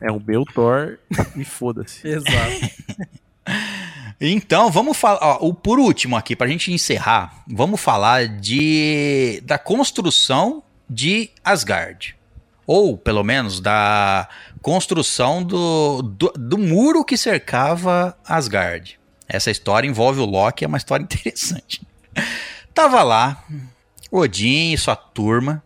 É 0.00 0.12
um 0.12 0.20
meu 0.24 0.44
Thor 0.44 0.98
e 1.34 1.44
foda-se. 1.44 2.06
Exato. 2.06 2.70
Então, 4.20 4.70
vamos 4.70 4.96
falar, 4.96 5.18
ó, 5.20 5.38
o 5.46 5.52
por 5.52 5.78
último 5.78 6.16
aqui, 6.16 6.34
pra 6.34 6.46
gente 6.46 6.72
encerrar, 6.72 7.42
vamos 7.46 7.80
falar 7.80 8.26
de 8.28 9.42
da 9.44 9.58
construção 9.58 10.62
de 10.88 11.30
Asgard. 11.44 12.16
Ou, 12.66 12.98
pelo 12.98 13.22
menos, 13.22 13.60
da 13.60 14.28
construção 14.60 15.42
do, 15.42 16.02
do, 16.02 16.32
do 16.36 16.58
muro 16.58 17.04
que 17.04 17.16
cercava 17.16 18.16
Asgard. 18.26 18.98
Essa 19.28 19.50
história 19.50 19.86
envolve 19.88 20.20
o 20.20 20.24
Loki, 20.24 20.64
é 20.64 20.68
uma 20.68 20.76
história 20.76 21.02
interessante. 21.04 21.82
Tava 22.74 23.02
lá, 23.02 23.44
Odin 24.10 24.72
e 24.72 24.78
sua 24.78 24.96
turma, 24.96 25.62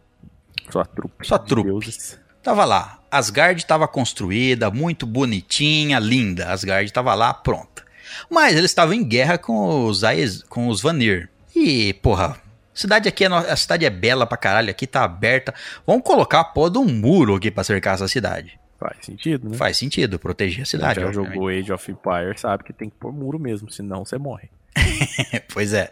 Sua 0.71 0.85
trupe. 0.85 1.27
Sua 1.27 1.39
trupe. 1.39 1.69
deuses. 1.71 2.19
Tava 2.43 2.65
lá. 2.65 2.99
Asgard 3.11 3.61
estava 3.61 3.89
construída, 3.89 4.71
muito 4.71 5.05
bonitinha, 5.05 5.99
linda. 5.99 6.51
Asgard 6.53 6.85
estava 6.87 7.13
lá, 7.15 7.35
pronta. 7.35 7.83
Mas 8.31 8.53
eles 8.57 8.71
estavam 8.71 8.95
em 8.95 9.03
guerra 9.05 9.37
com 9.37 9.85
os, 9.87 10.05
Aes- 10.05 10.43
com 10.45 10.69
os 10.69 10.81
Vanir. 10.81 11.29
E, 11.55 11.93
porra, 11.95 12.37
cidade 12.81 13.09
aqui 13.09 13.25
é, 13.25 13.29
no- 13.29 13.37
a 13.37 13.57
cidade 13.57 13.85
é 13.85 13.91
bela 13.91 14.27
pra 14.27 14.37
caralho, 14.37 14.71
aqui 14.71 14.87
tá 14.87 15.05
aberta. 15.05 15.55
Vamos 15.87 16.03
colocar 16.03 16.41
a 16.41 16.45
porra 16.45 16.71
de 16.71 16.79
um 16.79 16.85
muro 16.87 17.35
aqui 17.37 17.51
pra 17.51 17.63
cercar 17.65 17.95
essa 17.95 18.09
cidade. 18.09 18.59
Faz 18.79 18.97
sentido, 19.03 19.49
né? 19.51 19.57
Faz 19.57 19.77
sentido, 19.77 20.19
proteger 20.19 20.55
a 20.55 20.65
Quem 20.65 20.65
cidade. 20.65 21.01
já 21.01 21.07
obviamente. 21.07 21.35
jogou 21.35 21.49
Age 21.49 21.73
of 21.73 21.91
Empires 21.93 22.41
sabe 22.41 22.65
que 22.65 22.73
tem 22.73 22.89
que 22.89 22.97
pôr 22.97 23.13
muro 23.13 23.39
mesmo, 23.39 23.71
senão 23.71 24.05
você 24.05 24.17
morre. 24.17 24.49
pois 25.53 25.73
é. 25.75 25.91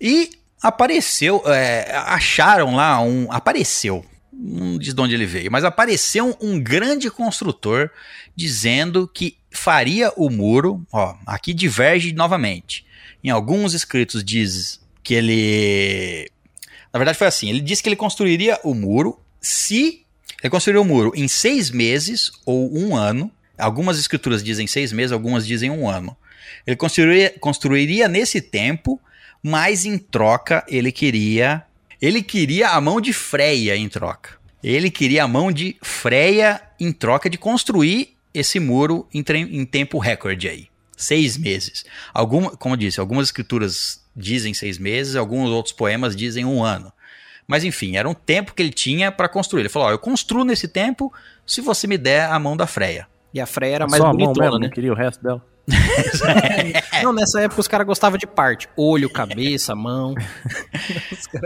E 0.00 0.30
apareceu, 0.62 1.42
é, 1.46 1.90
acharam 1.96 2.74
lá 2.74 3.00
um. 3.00 3.30
Apareceu. 3.32 4.04
Não 4.32 4.76
diz 4.78 4.92
de 4.92 5.00
onde 5.00 5.14
ele 5.14 5.26
veio, 5.26 5.50
mas 5.50 5.64
apareceu 5.64 6.36
um 6.40 6.60
grande 6.60 7.08
construtor 7.10 7.88
dizendo 8.34 9.06
que 9.08 9.38
faria 9.50 10.12
o 10.16 10.28
muro. 10.28 10.84
Ó, 10.92 11.14
aqui 11.26 11.54
diverge 11.54 12.12
novamente. 12.12 12.84
Em 13.22 13.30
alguns 13.30 13.72
escritos 13.74 14.22
diz 14.24 14.83
que 15.04 15.14
ele. 15.14 16.30
Na 16.92 16.98
verdade 16.98 17.18
foi 17.18 17.26
assim: 17.26 17.50
ele 17.50 17.60
disse 17.60 17.82
que 17.82 17.88
ele 17.88 17.96
construiria 17.96 18.58
o 18.64 18.74
muro 18.74 19.20
se. 19.40 20.02
Ele 20.42 20.50
construiria 20.50 20.80
o 20.80 20.84
muro 20.84 21.12
em 21.14 21.28
seis 21.28 21.70
meses 21.70 22.32
ou 22.44 22.76
um 22.76 22.96
ano. 22.96 23.30
Algumas 23.56 23.98
escrituras 23.98 24.42
dizem 24.42 24.66
seis 24.66 24.92
meses, 24.92 25.12
algumas 25.12 25.46
dizem 25.46 25.70
um 25.70 25.88
ano. 25.88 26.16
Ele 26.66 26.76
construiria, 26.76 27.32
construiria 27.38 28.08
nesse 28.08 28.40
tempo, 28.40 29.00
mas 29.42 29.84
em 29.84 29.96
troca 29.96 30.64
ele 30.66 30.90
queria. 30.90 31.62
Ele 32.02 32.22
queria 32.22 32.70
a 32.70 32.80
mão 32.80 33.00
de 33.00 33.12
Freia 33.12 33.76
em 33.76 33.88
troca. 33.88 34.30
Ele 34.62 34.90
queria 34.90 35.24
a 35.24 35.28
mão 35.28 35.52
de 35.52 35.76
Freia 35.82 36.60
em 36.80 36.90
troca 36.90 37.30
de 37.30 37.38
construir 37.38 38.14
esse 38.32 38.58
muro 38.58 39.06
em, 39.14 39.22
em 39.50 39.64
tempo 39.64 39.98
recorde 39.98 40.48
aí. 40.48 40.68
Seis 41.04 41.36
meses. 41.36 41.84
Alguma, 42.12 42.50
como 42.56 42.74
eu 42.74 42.78
disse, 42.78 43.00
algumas 43.00 43.28
escrituras 43.28 44.02
dizem 44.16 44.54
seis 44.54 44.78
meses, 44.78 45.16
alguns 45.16 45.50
outros 45.50 45.72
poemas 45.74 46.14
dizem 46.16 46.44
um 46.44 46.62
ano. 46.62 46.92
Mas 47.46 47.62
enfim, 47.64 47.96
era 47.96 48.08
um 48.08 48.14
tempo 48.14 48.54
que 48.54 48.62
ele 48.62 48.70
tinha 48.72 49.12
para 49.12 49.28
construir. 49.28 49.60
Ele 49.62 49.68
falou: 49.68 49.88
Ó, 49.88 49.90
eu 49.90 49.98
construo 49.98 50.44
nesse 50.44 50.66
tempo 50.68 51.12
se 51.46 51.60
você 51.60 51.86
me 51.86 51.98
der 51.98 52.24
a 52.30 52.38
mão 52.38 52.56
da 52.56 52.66
Freia. 52.66 53.06
E 53.34 53.40
a 53.40 53.46
Freya 53.46 53.74
era 53.74 53.86
mais 53.86 54.00
Só 54.02 54.08
a 54.08 54.12
mão 54.14 54.18
bonitona, 54.18 54.46
mesmo, 54.46 54.58
né? 54.60 54.66
não 54.66 54.72
queria 54.72 54.92
o 54.92 54.96
resto 54.96 55.22
dela. 55.22 55.44
Não, 57.02 57.12
nessa 57.12 57.40
época 57.40 57.60
os 57.60 57.66
caras 57.68 57.86
gostavam 57.86 58.18
de 58.18 58.26
parte. 58.26 58.68
Olho, 58.76 59.08
cabeça, 59.10 59.74
mão. 59.76 60.14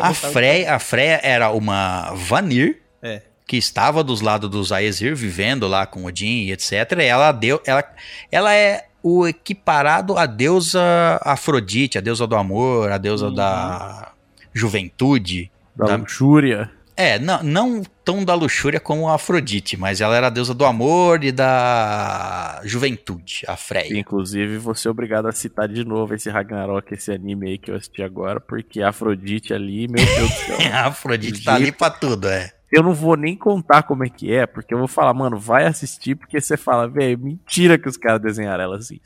A 0.00 0.12
Freya, 0.14 0.74
a 0.74 0.78
Freya 0.78 1.20
era 1.22 1.50
uma 1.50 2.12
Vanir 2.14 2.82
É. 3.02 3.22
que 3.46 3.56
estava 3.56 4.02
dos 4.02 4.20
lados 4.20 4.50
dos 4.50 4.72
Aesir, 4.72 5.14
vivendo 5.14 5.66
lá 5.68 5.86
com 5.86 6.04
Odin 6.04 6.42
e 6.46 6.52
etc. 6.52 6.72
E 6.98 7.02
ela 7.04 7.32
deu, 7.32 7.60
ela, 7.66 7.84
ela 8.30 8.54
é 8.54 8.86
o 9.08 9.26
equiparado 9.26 10.16
à 10.18 10.26
deusa 10.26 10.80
Afrodite, 11.22 11.96
a 11.98 12.00
deusa 12.00 12.26
do 12.26 12.36
amor, 12.36 12.90
a 12.92 12.98
deusa 12.98 13.30
da 13.30 14.12
juventude. 14.52 15.50
Da 15.76 15.86
Da- 15.86 15.96
luxúria. 15.96 16.70
É, 17.00 17.16
não, 17.16 17.40
não 17.44 17.82
tão 18.04 18.24
da 18.24 18.34
luxúria 18.34 18.80
como 18.80 19.08
a 19.08 19.14
Afrodite, 19.14 19.76
mas 19.76 20.00
ela 20.00 20.16
era 20.16 20.26
a 20.26 20.30
deusa 20.30 20.52
do 20.52 20.64
amor 20.64 21.22
e 21.22 21.30
da 21.30 22.60
juventude, 22.64 23.42
a 23.46 23.56
Freya. 23.56 23.96
inclusive, 23.96 24.58
vou 24.58 24.74
ser 24.74 24.88
obrigado 24.88 25.28
a 25.28 25.32
citar 25.32 25.68
de 25.68 25.84
novo 25.84 26.12
esse 26.14 26.28
Ragnarok, 26.28 26.92
esse 26.92 27.12
anime 27.12 27.50
aí 27.50 27.58
que 27.58 27.70
eu 27.70 27.76
assisti 27.76 28.02
agora, 28.02 28.40
porque 28.40 28.82
a 28.82 28.88
Afrodite 28.88 29.54
ali, 29.54 29.86
meu 29.86 30.04
Deus 30.04 30.28
do 30.28 30.36
céu. 30.36 30.58
A 30.74 30.86
Afrodite 30.86 31.44
tá 31.44 31.54
ali 31.54 31.70
pra 31.70 31.88
tudo, 31.88 32.26
é. 32.28 32.50
Eu 32.70 32.82
não 32.82 32.92
vou 32.92 33.16
nem 33.16 33.34
contar 33.36 33.82
como 33.82 34.04
é 34.04 34.08
que 34.08 34.32
é, 34.32 34.46
porque 34.46 34.74
eu 34.74 34.78
vou 34.78 34.88
falar, 34.88 35.14
mano, 35.14 35.38
vai 35.38 35.64
assistir, 35.66 36.14
porque 36.14 36.40
você 36.40 36.56
fala, 36.56 36.86
velho, 36.88 37.18
mentira 37.18 37.78
que 37.78 37.88
os 37.88 37.96
caras 37.96 38.20
desenharam 38.20 38.64
ela 38.64 38.76
assim. 38.76 39.00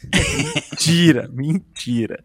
mentira, 0.70 1.28
mentira. 1.32 2.24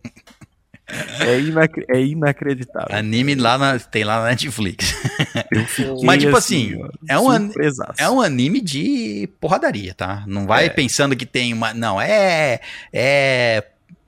É, 1.19 1.37
inacre- 1.41 1.85
é 1.89 2.01
inacreditável. 2.01 2.95
Anime 2.95 3.35
lá 3.35 3.57
na- 3.57 3.77
tem 3.77 4.05
lá 4.05 4.21
na 4.21 4.29
Netflix. 4.29 4.95
Mas, 6.03 6.23
tipo 6.23 6.35
assim, 6.37 6.81
ó, 6.81 6.89
é 7.09 7.19
um 7.19 7.29
an-. 7.29 7.51
É 7.97 8.09
um 8.09 8.21
anime 8.21 8.61
de 8.61 9.27
porradaria, 9.39 9.93
tá? 9.93 10.23
Não 10.25 10.47
vai 10.47 10.67
É. 10.67 10.69
pensando 10.69 11.15
que 11.15 11.25
tem 11.25 11.53
uma. 11.53 11.73
Não, 11.73 11.99
é. 11.99 12.61
É. 12.93 13.65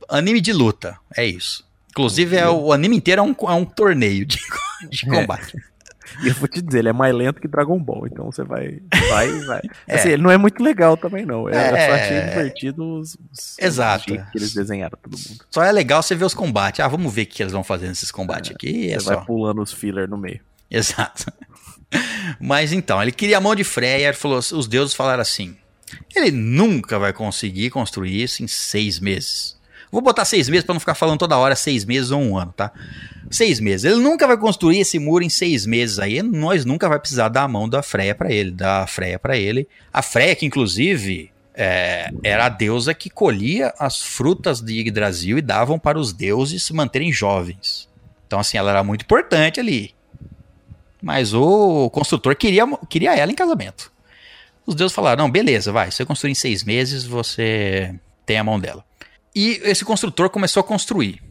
Anime 0.07 0.39
de 0.39 0.53
luta. 0.53 0.95
É 1.17 1.25
isso. 1.25 1.67
Inclusive, 1.91 2.37
é, 2.37 2.47
o 2.47 2.71
anime 2.71 2.95
inteiro 2.95 3.21
é 3.21 3.23
um, 3.25 3.35
é 3.49 3.53
um 3.53 3.65
torneio 3.65 4.25
de, 4.25 4.37
de 4.89 5.05
É. 5.05 5.09
combate. 5.19 5.57
E 6.23 6.27
eu 6.29 6.33
vou 6.35 6.47
te 6.47 6.61
dizer, 6.61 6.79
ele 6.79 6.89
é 6.89 6.93
mais 6.93 7.13
lento 7.15 7.39
que 7.41 7.47
Dragon 7.47 7.77
Ball, 7.79 8.07
então 8.07 8.25
você 8.31 8.43
vai. 8.43 8.79
Vai, 9.09 9.31
vai. 9.45 9.61
É. 9.87 9.95
Assim, 9.95 10.09
ele 10.09 10.21
não 10.21 10.29
é 10.31 10.37
muito 10.37 10.61
legal 10.63 10.95
também, 10.97 11.25
não. 11.25 11.49
Eu 11.49 11.55
É. 11.57 11.87
só 11.87 11.93
achei 11.95 12.21
divertido 12.29 12.99
os, 12.99 13.15
os, 13.31 13.57
Exato. 13.59 14.13
os 14.13 14.21
que 14.31 14.37
eles 14.37 14.53
desenharam 14.53 14.97
todo 15.01 15.17
mundo. 15.17 15.43
Só 15.49 15.63
é 15.63 15.71
legal 15.71 16.01
você 16.03 16.15
ver 16.15 16.25
os 16.25 16.33
combates. 16.33 16.79
Ah, 16.79 16.87
vamos 16.87 17.13
ver 17.13 17.23
o 17.23 17.25
que 17.27 17.41
eles 17.43 17.53
vão 17.53 17.63
fazer 17.63 17.87
nesses 17.87 18.11
combates 18.11 18.51
aqui. 18.51 18.69
e 18.69 18.91
É 18.91 18.99
Você 18.99 19.05
só. 19.05 19.15
vai 19.15 19.25
pulando 19.25 19.61
os 19.61 19.71
filler 19.73 20.07
no 20.09 20.17
meio. 20.17 20.39
Exato. 20.69 21.31
Mas 22.39 22.71
então, 22.71 23.01
ele 23.01 23.11
queria 23.11 23.37
a 23.37 23.41
mão 23.41 23.55
de 23.55 23.63
Freya, 23.63 24.13
falou, 24.13 24.37
os 24.37 24.67
deuses 24.67 24.93
falaram 24.93 25.21
assim: 25.21 25.55
ele 26.15 26.31
nunca 26.31 26.99
vai 26.99 27.11
conseguir 27.11 27.69
construir 27.71 28.21
isso 28.21 28.43
em 28.43 28.47
seis 28.47 28.99
meses. 28.99 29.57
Vou 29.91 30.01
botar 30.01 30.25
seis 30.25 30.47
meses 30.47 30.63
para 30.63 30.73
não 30.73 30.79
ficar 30.79 30.93
falando 30.93 31.19
toda 31.19 31.37
hora 31.37 31.55
seis 31.55 31.83
meses 31.83 32.11
ou 32.11 32.21
um 32.21 32.37
ano, 32.37 32.53
tá? 32.55 32.71
Seis 33.31 33.59
meses. 33.59 33.85
Ele 33.85 34.01
nunca 34.01 34.27
vai 34.27 34.37
construir 34.37 34.79
esse 34.79 34.99
muro 34.99 35.23
em 35.23 35.29
seis 35.29 35.65
meses 35.65 35.99
aí. 35.99 36.21
Nós 36.21 36.65
nunca 36.65 36.87
vai 36.87 36.99
precisar 36.99 37.29
dar 37.29 37.43
a 37.43 37.47
mão 37.47 37.67
da 37.67 37.81
Freya 37.81 38.13
para 38.13 38.31
ele, 38.31 38.51
da 38.51 38.85
Freya 38.85 39.17
para 39.17 39.37
ele. 39.37 39.67
A 39.91 40.01
Freya 40.01 40.35
que 40.35 40.45
inclusive 40.45 41.31
é, 41.55 42.09
era 42.23 42.45
a 42.45 42.49
deusa 42.49 42.93
que 42.93 43.09
colhia 43.09 43.73
as 43.79 44.01
frutas 44.01 44.61
de 44.61 44.79
Yggdrasil 44.79 45.37
e 45.37 45.41
davam 45.41 45.79
para 45.79 45.99
os 45.99 46.13
deuses 46.13 46.63
se 46.63 46.73
manterem 46.73 47.11
jovens. 47.11 47.89
Então 48.27 48.39
assim, 48.39 48.57
ela 48.57 48.69
era 48.69 48.83
muito 48.83 49.01
importante 49.01 49.59
ali. 49.59 49.93
Mas 51.01 51.33
o 51.33 51.89
construtor 51.89 52.35
queria, 52.35 52.65
queria 52.87 53.15
ela 53.15 53.31
em 53.31 53.35
casamento. 53.35 53.91
Os 54.65 54.75
deuses 54.75 54.93
falaram: 54.93 55.23
não, 55.23 55.31
beleza, 55.31 55.71
vai. 55.71 55.89
Se 55.89 55.97
você 55.97 56.05
construir 56.05 56.31
em 56.31 56.35
seis 56.35 56.63
meses, 56.63 57.03
você 57.03 57.95
tem 58.25 58.37
a 58.37 58.43
mão 58.43 58.59
dela. 58.59 58.83
E 59.35 59.59
esse 59.63 59.85
construtor 59.85 60.29
começou 60.29 60.61
a 60.61 60.63
construir. 60.63 61.21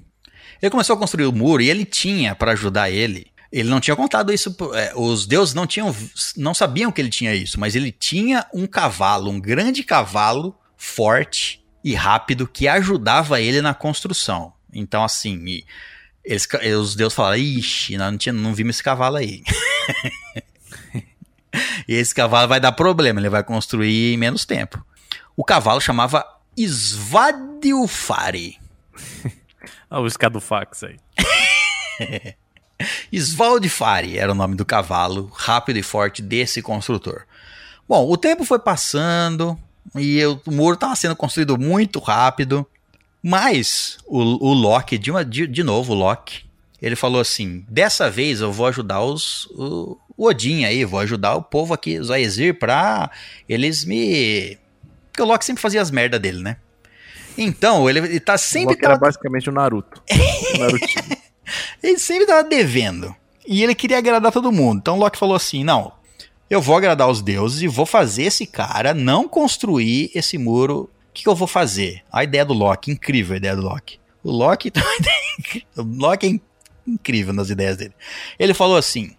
Ele 0.60 0.70
começou 0.70 0.96
a 0.96 0.98
construir 0.98 1.26
o 1.26 1.32
muro 1.32 1.62
e 1.62 1.70
ele 1.70 1.84
tinha, 1.84 2.34
para 2.34 2.52
ajudar 2.52 2.90
ele, 2.90 3.30
ele 3.50 3.68
não 3.68 3.80
tinha 3.80 3.96
contado 3.96 4.32
isso. 4.32 4.54
é, 4.74 4.92
os 4.94 5.26
deuses 5.26 5.54
não 5.54 5.66
tinham, 5.66 5.94
não 6.36 6.52
sabiam 6.52 6.92
que 6.92 7.00
ele 7.00 7.10
tinha 7.10 7.34
isso, 7.34 7.58
mas 7.58 7.74
ele 7.74 7.92
tinha 7.92 8.46
um 8.52 8.66
cavalo, 8.66 9.30
um 9.30 9.40
grande 9.40 9.82
cavalo 9.82 10.54
forte 10.76 11.64
e 11.82 11.94
rápido 11.94 12.46
que 12.46 12.68
ajudava 12.68 13.40
ele 13.40 13.62
na 13.62 13.74
construção. 13.74 14.52
Então, 14.72 15.02
assim, 15.02 15.62
eles, 16.24 16.46
os 16.78 16.94
deuses 16.94 17.14
falaram: 17.14 17.38
ixi, 17.38 17.96
não, 17.96 18.16
tinha, 18.18 18.32
não 18.32 18.54
vimos 18.54 18.76
esse 18.76 18.82
cavalo 18.82 19.16
aí. 19.16 19.42
E 21.88 21.94
esse 21.94 22.14
cavalo 22.14 22.46
vai 22.46 22.60
dar 22.60 22.72
problema, 22.72 23.18
ele 23.18 23.30
vai 23.30 23.42
construir 23.42 24.12
em 24.12 24.16
menos 24.18 24.44
tempo. 24.44 24.84
O 25.34 25.42
cavalo 25.42 25.80
chamava 25.80 26.24
Svadilfari. 26.66 28.58
Ah, 29.90 30.00
o 30.00 30.06
escadofax 30.06 30.84
aí. 30.84 30.96
Svaldifari 33.12 34.18
era 34.18 34.32
o 34.32 34.34
nome 34.34 34.54
do 34.54 34.64
cavalo 34.64 35.30
rápido 35.34 35.78
e 35.78 35.82
forte 35.82 36.22
desse 36.22 36.62
construtor. 36.62 37.22
Bom, 37.88 38.08
o 38.08 38.16
tempo 38.16 38.44
foi 38.44 38.58
passando 38.58 39.58
e 39.96 40.16
eu- 40.18 40.40
o 40.46 40.50
muro 40.52 40.74
estava 40.74 40.94
sendo 40.94 41.16
construído 41.16 41.58
muito 41.58 41.98
rápido, 41.98 42.66
mas 43.22 43.98
o, 44.06 44.18
o 44.20 44.52
Loki, 44.52 44.96
de, 44.98 45.10
uma- 45.10 45.24
de, 45.24 45.46
de 45.46 45.62
novo, 45.64 45.92
o 45.92 45.96
Loki, 45.96 46.44
ele 46.80 46.94
falou 46.94 47.20
assim: 47.20 47.64
dessa 47.68 48.08
vez 48.10 48.40
eu 48.40 48.52
vou 48.52 48.66
ajudar 48.66 49.02
os, 49.02 49.46
o, 49.52 49.98
o 50.16 50.26
Odin 50.26 50.64
aí, 50.64 50.84
vou 50.84 51.00
ajudar 51.00 51.34
o 51.34 51.42
povo 51.42 51.74
aqui, 51.74 51.98
os 51.98 52.10
Aesir, 52.10 52.58
pra 52.58 53.10
eles 53.48 53.84
me. 53.84 54.56
Porque 55.18 55.22
o 55.28 55.32
Loki 55.32 55.44
sempre 55.44 55.60
fazia 55.60 55.82
as 55.82 55.90
merda 55.90 56.16
dele, 56.16 56.40
né? 56.40 56.58
Então, 57.36 57.90
ele, 57.90 57.98
ele 57.98 58.20
tá 58.20 58.34
O 58.34 58.38
sempre. 58.38 58.74
Loki 58.74 58.84
era 58.84 58.94
tava- 58.94 59.06
basicamente 59.06 59.50
o 59.50 59.52
Naruto. 59.52 60.00
O 60.12 61.86
ele 61.86 61.98
sempre 61.98 62.24
tava 62.26 62.44
devendo. 62.44 63.12
E 63.44 63.62
ele 63.64 63.74
queria 63.74 63.98
agradar 63.98 64.30
todo 64.30 64.52
mundo. 64.52 64.78
Então 64.78 64.96
o 64.96 65.00
Loki 65.00 65.18
falou 65.18 65.34
assim: 65.34 65.64
não, 65.64 65.92
eu 66.48 66.60
vou 66.60 66.76
agradar 66.76 67.08
os 67.08 67.20
deuses 67.20 67.62
e 67.62 67.66
vou 67.66 67.84
fazer 67.86 68.24
esse 68.24 68.46
cara 68.46 68.94
não 68.94 69.26
construir 69.28 70.10
esse 70.14 70.38
muro. 70.38 70.82
O 71.10 71.12
que, 71.12 71.22
que 71.24 71.28
eu 71.28 71.34
vou 71.34 71.48
fazer? 71.48 72.02
A 72.12 72.22
ideia 72.22 72.44
do 72.44 72.52
Loki, 72.54 72.92
incrível 72.92 73.34
a 73.34 73.38
ideia 73.38 73.56
do 73.56 73.62
Loki. 73.62 73.98
O 74.22 74.30
Loki, 74.30 74.70
o 75.76 75.82
Loki 75.82 76.26
é 76.26 76.28
in- 76.30 76.40
incrível 76.86 77.32
nas 77.32 77.50
ideias 77.50 77.76
dele. 77.76 77.94
Ele 78.38 78.54
falou 78.54 78.76
assim: 78.76 79.16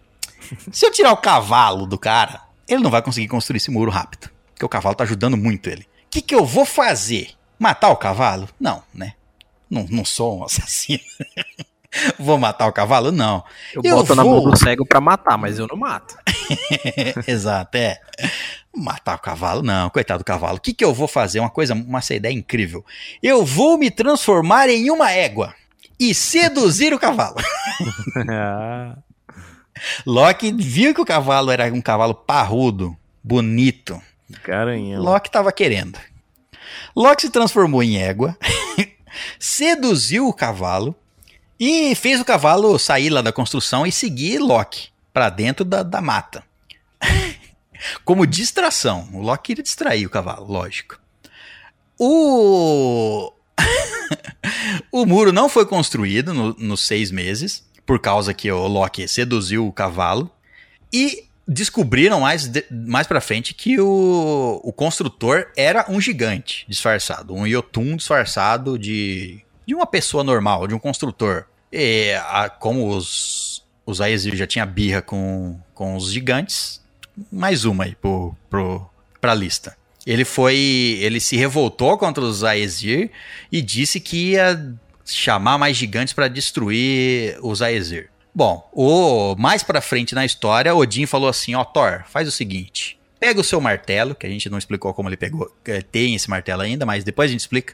se 0.71 0.85
eu 0.85 0.91
tirar 0.91 1.11
o 1.11 1.17
cavalo 1.17 1.85
do 1.85 1.97
cara, 1.97 2.41
ele 2.67 2.81
não 2.81 2.91
vai 2.91 3.01
conseguir 3.01 3.27
construir 3.27 3.57
esse 3.57 3.69
muro 3.71 3.91
rápido. 3.91 4.29
Porque 4.59 4.65
o 4.65 4.69
cavalo 4.69 4.93
tá 4.93 5.05
ajudando 5.05 5.37
muito 5.37 5.69
ele. 5.69 5.83
O 5.83 6.09
que, 6.11 6.21
que 6.21 6.35
eu 6.35 6.45
vou 6.45 6.65
fazer? 6.65 7.29
Matar 7.57 7.91
o 7.91 7.95
cavalo? 7.95 8.49
Não, 8.59 8.83
né? 8.93 9.13
Não, 9.69 9.85
não 9.89 10.03
sou 10.03 10.39
um 10.39 10.43
assassino. 10.43 10.99
Vou 12.19 12.37
matar 12.37 12.67
o 12.67 12.73
cavalo? 12.73 13.09
Não. 13.09 13.41
Eu, 13.73 13.81
Eu 13.85 13.95
boto 13.95 14.13
na 14.15 14.21
vou. 14.23 14.43
mão 14.43 14.51
do 14.51 14.57
cego 14.57 14.85
pra 14.85 14.99
matar, 14.99 15.37
mas 15.37 15.57
eu 15.57 15.65
não 15.65 15.77
mato. 15.77 16.17
Exato, 17.25 17.77
é. 17.77 18.01
Matar 18.75 19.15
o 19.15 19.21
cavalo? 19.21 19.61
Não, 19.63 19.89
coitado 19.89 20.19
do 20.19 20.25
cavalo. 20.25 20.57
O 20.57 20.61
que, 20.61 20.73
que 20.73 20.83
eu 20.83 20.93
vou 20.93 21.07
fazer? 21.07 21.39
Uma 21.39 21.49
coisa, 21.49 21.73
uma 21.73 22.01
ideia 22.11 22.33
incrível. 22.33 22.85
Eu 23.23 23.45
vou 23.45 23.77
me 23.77 23.89
transformar 23.89 24.67
em 24.67 24.91
uma 24.91 25.09
égua 25.09 25.55
e 25.97 26.13
seduzir 26.13 26.93
o 26.93 26.99
cavalo. 26.99 27.37
Loki 30.05 30.51
viu 30.51 30.93
que 30.93 30.99
o 30.99 31.05
cavalo 31.05 31.49
era 31.49 31.73
um 31.73 31.79
cavalo 31.81 32.13
parrudo, 32.13 32.97
bonito. 33.23 34.01
Garanhão. 34.43 35.01
Loki 35.01 35.31
tava 35.31 35.51
querendo. 35.51 35.97
Loki 36.95 37.23
se 37.23 37.29
transformou 37.29 37.81
em 37.81 37.97
égua, 37.97 38.37
seduziu 39.39 40.27
o 40.27 40.33
cavalo 40.33 40.95
e 41.59 41.93
fez 41.95 42.19
o 42.21 42.25
cavalo 42.25 42.77
sair 42.77 43.09
lá 43.09 43.21
da 43.21 43.31
construção 43.31 43.85
e 43.85 43.91
seguir 43.91 44.39
Loki 44.39 44.89
pra 45.13 45.29
dentro 45.29 45.65
da, 45.65 45.83
da 45.83 46.01
mata. 46.01 46.43
Como 48.05 48.27
distração. 48.27 49.09
O 49.13 49.21
Loki 49.21 49.47
queria 49.47 49.63
distrair 49.63 50.05
o 50.05 50.09
cavalo, 50.09 50.45
lógico. 50.51 50.99
O. 51.97 53.31
o 54.91 55.05
muro 55.05 55.31
não 55.31 55.49
foi 55.49 55.65
construído 55.65 56.33
no- 56.33 56.53
nos 56.57 56.81
seis 56.81 57.11
meses, 57.11 57.65
por 57.85 57.99
causa 57.99 58.33
que 58.33 58.51
o 58.51 58.67
Loki 58.67 59.07
seduziu 59.07 59.67
o 59.67 59.71
cavalo. 59.73 60.29
E 60.93 61.28
descobriram 61.49 62.21
mais, 62.21 62.47
de- 62.47 62.63
mais 62.69 63.07
pra 63.07 63.19
frente 63.19 63.53
que 63.55 63.79
o, 63.79 64.61
o 64.63 64.71
construtor 64.71 65.47
era 65.57 65.85
um 65.89 65.99
gigante 65.99 66.63
disfarçado, 66.69 67.33
um 67.33 67.47
Yotun 67.47 67.95
disfarçado 67.97 68.77
de, 68.77 69.39
de 69.65 69.73
uma 69.73 69.87
pessoa 69.87 70.23
normal, 70.23 70.67
de 70.67 70.75
um 70.75 70.79
construtor. 70.79 71.45
E 71.73 72.13
a- 72.27 72.49
como 72.49 72.95
os, 72.95 73.63
os 73.85 73.99
Aesir 73.99 74.35
já 74.35 74.45
tinha 74.45 74.65
birra 74.65 75.01
com, 75.01 75.59
com 75.73 75.95
os 75.95 76.11
gigantes, 76.11 76.79
mais 77.31 77.65
uma 77.65 77.85
aí 77.85 77.95
pro, 77.95 78.35
pro, 78.49 78.87
pra 79.19 79.33
lista. 79.33 79.75
Ele 80.05 80.23
foi. 80.23 80.97
Ele 81.01 81.19
se 81.19 81.35
revoltou 81.35 81.97
contra 81.97 82.23
os 82.23 82.43
Aesir 82.43 83.11
e 83.51 83.61
disse 83.61 83.99
que 83.99 84.31
ia 84.31 84.73
chamar 85.05 85.57
mais 85.57 85.75
gigantes 85.75 86.13
para 86.13 86.27
destruir 86.27 87.37
os 87.43 87.61
Aesir. 87.61 88.09
Bom, 88.39 88.69
o 88.71 89.35
mais 89.37 89.63
pra 89.63 89.81
frente 89.81 90.15
na 90.15 90.23
história, 90.23 90.73
Odin 90.73 91.05
falou 91.05 91.27
assim: 91.27 91.55
"Ó, 91.55 91.63
Thor, 91.65 92.05
faz 92.07 92.25
o 92.25 92.31
seguinte, 92.31 92.97
pega 93.19 93.41
o 93.41 93.43
seu 93.43 93.59
martelo, 93.59 94.15
que 94.15 94.25
a 94.25 94.29
gente 94.29 94.49
não 94.49 94.57
explicou 94.57 94.93
como 94.93 95.09
ele 95.09 95.17
pegou, 95.17 95.53
eh, 95.65 95.81
tem 95.81 96.15
esse 96.15 96.29
martelo 96.29 96.61
ainda, 96.61 96.85
mas 96.85 97.03
depois 97.03 97.29
a 97.29 97.33
gente 97.33 97.41
explica. 97.41 97.73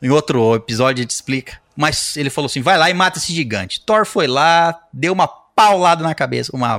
Em 0.00 0.10
outro 0.10 0.54
episódio 0.54 1.00
a 1.00 1.02
gente 1.02 1.10
explica. 1.10 1.60
Mas 1.76 2.16
ele 2.16 2.30
falou 2.30 2.46
assim: 2.46 2.62
"Vai 2.62 2.78
lá 2.78 2.88
e 2.88 2.94
mata 2.94 3.18
esse 3.18 3.32
gigante". 3.34 3.80
Thor 3.84 4.06
foi 4.06 4.28
lá, 4.28 4.80
deu 4.92 5.12
uma 5.12 5.26
paulada 5.26 6.04
na 6.04 6.14
cabeça, 6.14 6.54
uma 6.54 6.78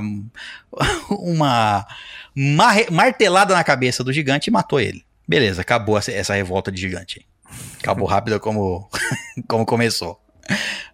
uma 1.10 1.86
martelada 2.90 3.54
na 3.54 3.62
cabeça 3.62 4.02
do 4.02 4.14
gigante 4.14 4.48
e 4.48 4.50
matou 4.50 4.80
ele. 4.80 5.04
Beleza, 5.28 5.60
acabou 5.60 5.98
essa, 5.98 6.32
revolta 6.32 6.72
de 6.72 6.80
gigante. 6.80 7.26
Acabou 7.82 8.08
rápido 8.08 8.40
como, 8.40 8.88
como 9.46 9.66
começou. 9.66 10.18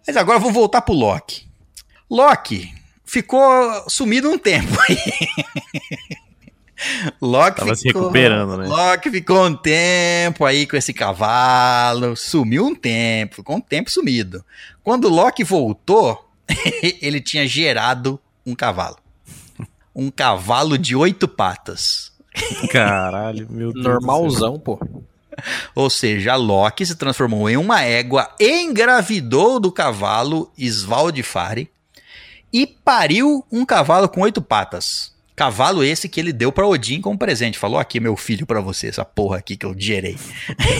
Mas 0.05 0.17
agora 0.17 0.39
vamos 0.39 0.53
voltar 0.53 0.81
pro 0.81 0.93
Loki. 0.93 1.52
Loki 2.09 2.73
ficou 3.05 3.89
sumido 3.89 4.29
um 4.29 4.37
tempo 4.37 4.75
aí. 4.89 4.97
Loki 7.21 7.59
Tava 7.59 7.75
se 7.75 7.87
recuperando, 7.87 8.57
né? 8.57 8.67
Loki 8.67 9.09
ficou 9.09 9.45
um 9.45 9.55
tempo 9.55 10.45
aí 10.45 10.65
com 10.67 10.75
esse 10.75 10.93
cavalo, 10.93 12.15
sumiu 12.15 12.65
um 12.65 12.75
tempo, 12.75 13.35
ficou 13.35 13.55
um 13.55 13.61
tempo 13.61 13.89
sumido. 13.89 14.43
Quando 14.83 15.07
Loki 15.07 15.43
voltou, 15.43 16.29
ele 17.01 17.21
tinha 17.21 17.47
gerado 17.47 18.19
um 18.45 18.55
cavalo. 18.55 18.97
Um 19.95 20.09
cavalo 20.09 20.77
de 20.77 20.95
oito 20.95 21.27
patas. 21.27 22.11
Caralho, 22.71 23.47
meu 23.49 23.71
Deus. 23.71 23.85
Normalzão, 23.85 24.59
pô. 24.59 24.79
Ou 25.75 25.89
seja, 25.89 26.35
Loki 26.35 26.85
se 26.85 26.95
transformou 26.95 27.49
em 27.49 27.57
uma 27.57 27.81
égua, 27.81 28.29
engravidou 28.39 29.59
do 29.59 29.71
cavalo 29.71 30.51
Svaldifari 30.57 31.69
e 32.53 32.67
pariu 32.67 33.43
um 33.51 33.65
cavalo 33.65 34.07
com 34.07 34.21
oito 34.21 34.41
patas. 34.41 35.11
Cavalo 35.35 35.83
esse 35.83 36.07
que 36.07 36.19
ele 36.19 36.31
deu 36.31 36.51
pra 36.51 36.67
Odin 36.67 37.01
como 37.01 37.17
presente. 37.17 37.57
Falou 37.57 37.79
aqui, 37.79 37.99
meu 37.99 38.15
filho, 38.15 38.45
pra 38.45 38.61
você, 38.61 38.87
essa 38.87 39.03
porra 39.03 39.37
aqui 39.37 39.57
que 39.57 39.65
eu 39.65 39.73
gerei. 39.75 40.15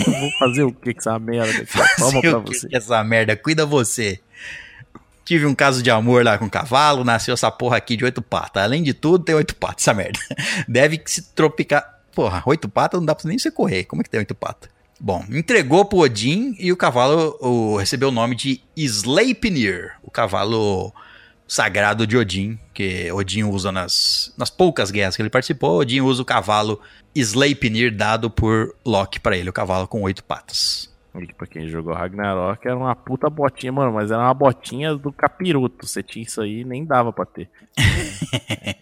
Vou 0.05 0.31
fazer 0.37 0.63
o 0.63 0.71
que 0.71 0.93
com 0.93 0.99
essa 0.99 1.17
merda? 1.17 1.65
Toma 1.97 2.21
pra 2.21 2.37
você. 2.37 2.67
que 2.67 2.75
essa 2.75 3.03
merda? 3.03 3.35
Cuida 3.35 3.65
você. 3.65 4.19
Tive 5.25 5.47
um 5.47 5.55
caso 5.55 5.81
de 5.81 5.89
amor 5.89 6.23
lá 6.23 6.37
com 6.37 6.45
o 6.45 6.49
cavalo, 6.49 7.03
nasceu 7.03 7.33
essa 7.33 7.49
porra 7.49 7.77
aqui 7.77 7.97
de 7.97 8.05
oito 8.05 8.21
patas. 8.21 8.61
Além 8.61 8.83
de 8.83 8.93
tudo, 8.93 9.23
tem 9.23 9.33
oito 9.33 9.55
patas, 9.55 9.87
essa 9.87 9.93
merda. 9.93 10.19
Deve 10.67 11.01
se 11.05 11.33
tropicar. 11.33 12.01
Porra, 12.13 12.43
oito 12.45 12.69
patas 12.69 12.99
não 12.99 13.05
dá 13.07 13.15
pra 13.15 13.27
nem 13.27 13.39
você 13.39 13.49
correr. 13.49 13.85
Como 13.85 14.01
é 14.01 14.03
que 14.03 14.09
tem 14.09 14.19
oito 14.19 14.35
patas? 14.35 14.69
Bom, 14.99 15.25
entregou 15.31 15.83
pro 15.83 15.99
Odin 15.99 16.55
e 16.59 16.71
o 16.71 16.77
cavalo 16.77 17.37
o, 17.41 17.77
recebeu 17.77 18.09
o 18.09 18.11
nome 18.11 18.35
de 18.35 18.61
Sleipnir, 18.77 19.93
o 20.03 20.11
cavalo 20.11 20.93
sagrado 21.48 22.07
de 22.07 22.18
Odin, 22.18 22.57
que 22.74 23.11
Odin 23.11 23.44
usa 23.44 23.72
nas, 23.72 24.34
nas 24.38 24.49
poucas 24.49 24.91
guerras 24.91 25.15
que 25.15 25.22
ele 25.22 25.30
participou. 25.30 25.80
Odin 25.80 26.02
usa 26.02 26.22
o 26.22 26.26
cavalo 26.26 26.80
Sleipnir 27.15 27.95
dado 27.95 28.30
por 28.30 28.76
Loki 28.86 29.20
pra 29.20 29.38
ele, 29.38 29.49
o 29.49 29.53
cavalo 29.53 29.88
com 29.88 30.02
oito 30.02 30.24
patas. 30.24 30.91
E 31.15 31.32
pra 31.32 31.45
quem 31.45 31.68
jogou 31.68 31.94
Ragnarok 31.94 32.68
era 32.68 32.76
uma 32.76 32.95
puta 32.95 33.30
botinha, 33.30 33.72
mano, 33.72 33.94
mas 33.94 34.10
era 34.10 34.24
uma 34.24 34.34
botinha 34.34 34.95
do 34.95 35.11
capiroto. 35.11 35.86
Você 35.86 36.02
tinha 36.02 36.24
isso 36.24 36.41
aí 36.41 36.64
nem 36.64 36.84
dava 36.84 37.14
pra 37.14 37.26
ter. 37.26 37.49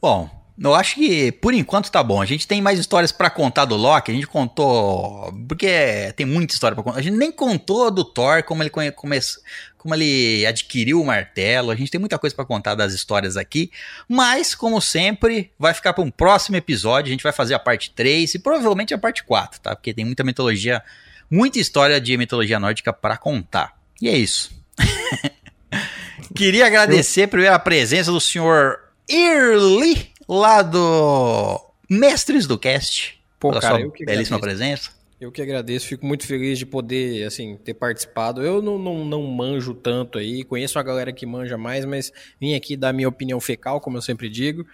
Bom, 0.00 0.28
eu 0.62 0.74
acho 0.74 0.96
que 0.96 1.32
por 1.32 1.54
enquanto 1.54 1.90
tá 1.90 2.02
bom. 2.02 2.20
A 2.20 2.26
gente 2.26 2.46
tem 2.46 2.60
mais 2.60 2.78
histórias 2.78 3.10
pra 3.12 3.30
contar 3.30 3.64
do 3.64 3.76
Loki. 3.76 4.10
A 4.10 4.14
gente 4.14 4.26
contou. 4.26 5.32
Porque 5.48 6.12
tem 6.16 6.26
muita 6.26 6.52
história 6.52 6.74
pra 6.74 6.84
contar. 6.84 6.98
A 6.98 7.02
gente 7.02 7.16
nem 7.16 7.32
contou 7.32 7.90
do 7.90 8.04
Thor, 8.04 8.42
como 8.44 8.62
ele, 8.62 8.68
come- 8.70 8.92
como 8.92 9.94
ele 9.94 10.44
adquiriu 10.46 11.00
o 11.00 11.06
martelo. 11.06 11.70
A 11.70 11.74
gente 11.74 11.90
tem 11.90 11.98
muita 11.98 12.18
coisa 12.18 12.36
pra 12.36 12.44
contar 12.44 12.74
das 12.74 12.92
histórias 12.92 13.36
aqui. 13.38 13.70
Mas, 14.06 14.54
como 14.54 14.80
sempre, 14.80 15.50
vai 15.58 15.72
ficar 15.72 15.94
pra 15.94 16.04
um 16.04 16.10
próximo 16.10 16.56
episódio. 16.56 17.08
A 17.08 17.12
gente 17.12 17.22
vai 17.22 17.32
fazer 17.32 17.54
a 17.54 17.58
parte 17.58 17.90
3 17.92 18.34
e 18.34 18.38
provavelmente 18.38 18.92
a 18.92 18.98
parte 18.98 19.24
4, 19.24 19.60
tá? 19.60 19.74
Porque 19.74 19.94
tem 19.94 20.04
muita 20.04 20.22
mitologia, 20.22 20.82
muita 21.30 21.58
história 21.58 21.98
de 22.00 22.16
mitologia 22.18 22.60
nórdica 22.60 22.92
pra 22.92 23.16
contar. 23.16 23.74
E 24.02 24.08
é 24.10 24.16
isso. 24.16 24.50
Queria 26.34 26.66
agradecer 26.66 27.26
primeiro 27.28 27.54
a 27.54 27.58
presença 27.58 28.12
do 28.12 28.20
senhor 28.20 28.78
Early, 29.08 30.09
lá 30.38 30.62
do 30.62 31.60
Mestres 31.88 32.46
do 32.46 32.56
Cast. 32.56 33.20
Pô, 33.38 33.48
pela 33.48 33.60
cara, 33.60 33.80
sua 33.80 33.90
belíssima 34.04 34.36
agradeço. 34.36 34.40
presença. 34.40 34.90
Eu 35.20 35.30
que 35.30 35.42
agradeço, 35.42 35.86
fico 35.86 36.06
muito 36.06 36.26
feliz 36.26 36.58
de 36.58 36.64
poder, 36.64 37.26
assim, 37.26 37.56
ter 37.56 37.74
participado. 37.74 38.42
Eu 38.42 38.62
não, 38.62 38.78
não, 38.78 39.04
não 39.04 39.22
manjo 39.24 39.74
tanto 39.74 40.18
aí, 40.18 40.44
conheço 40.44 40.78
a 40.78 40.82
galera 40.82 41.12
que 41.12 41.26
manja 41.26 41.58
mais, 41.58 41.84
mas 41.84 42.10
vim 42.40 42.54
aqui 42.54 42.74
dar 42.74 42.92
minha 42.94 43.08
opinião 43.08 43.38
fecal, 43.38 43.80
como 43.80 43.98
eu 43.98 44.02
sempre 44.02 44.30
digo. 44.30 44.66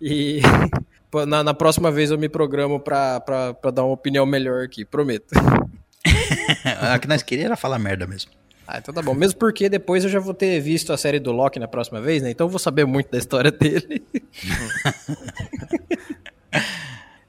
E 0.00 0.40
na, 1.28 1.44
na 1.44 1.54
próxima 1.54 1.92
vez 1.92 2.10
eu 2.10 2.18
me 2.18 2.28
programo 2.28 2.80
pra 2.80 3.20
dar 3.72 3.84
uma 3.84 3.94
opinião 3.94 4.26
melhor 4.26 4.64
aqui, 4.64 4.84
prometo. 4.84 5.32
A 6.80 6.98
que 6.98 7.06
nós 7.06 7.22
queríamos 7.22 7.50
era 7.50 7.56
falar 7.56 7.78
merda 7.78 8.06
mesmo. 8.06 8.30
Ah, 8.72 8.78
então 8.78 8.94
tá 8.94 9.02
bom. 9.02 9.12
Mesmo 9.12 9.38
porque 9.38 9.68
depois 9.68 10.02
eu 10.02 10.08
já 10.08 10.18
vou 10.18 10.32
ter 10.32 10.58
visto 10.58 10.94
a 10.94 10.96
série 10.96 11.20
do 11.20 11.30
Loki 11.30 11.58
na 11.58 11.68
próxima 11.68 12.00
vez, 12.00 12.22
né? 12.22 12.30
Então 12.30 12.46
eu 12.46 12.48
vou 12.48 12.58
saber 12.58 12.86
muito 12.86 13.10
da 13.10 13.18
história 13.18 13.50
dele. 13.50 14.02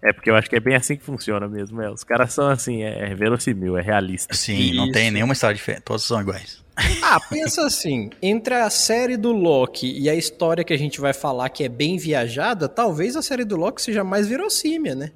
É 0.05 0.11
porque 0.11 0.29
eu 0.29 0.35
acho 0.35 0.49
que 0.49 0.57
é 0.57 0.59
bem 0.59 0.75
assim 0.75 0.97
que 0.97 1.03
funciona 1.03 1.47
mesmo. 1.47 1.81
É. 1.81 1.89
Os 1.89 2.03
caras 2.03 2.33
são 2.33 2.49
assim, 2.49 2.83
é, 2.83 3.11
é 3.11 3.15
verossímil, 3.15 3.77
é 3.77 3.81
realista. 3.81 4.35
Sim, 4.35 4.73
não 4.73 4.83
Isso. 4.83 4.91
tem 4.91 5.09
nenhuma 5.09 5.31
história 5.31 5.55
diferente. 5.55 5.83
Todos 5.83 6.03
são 6.03 6.19
iguais. 6.19 6.61
Ah, 7.01 7.21
pensa 7.21 7.65
assim, 7.65 8.09
entre 8.21 8.55
a 8.55 8.69
série 8.69 9.15
do 9.15 9.31
Loki 9.31 9.97
e 9.97 10.09
a 10.09 10.15
história 10.15 10.63
que 10.63 10.73
a 10.73 10.77
gente 10.77 10.99
vai 10.99 11.13
falar 11.13 11.47
que 11.47 11.63
é 11.63 11.69
bem 11.69 11.97
viajada, 11.97 12.67
talvez 12.67 13.15
a 13.15 13.21
série 13.21 13.45
do 13.45 13.55
Loki 13.55 13.81
seja 13.81 14.03
mais 14.03 14.27
verossímil, 14.27 14.93
né? 14.93 15.11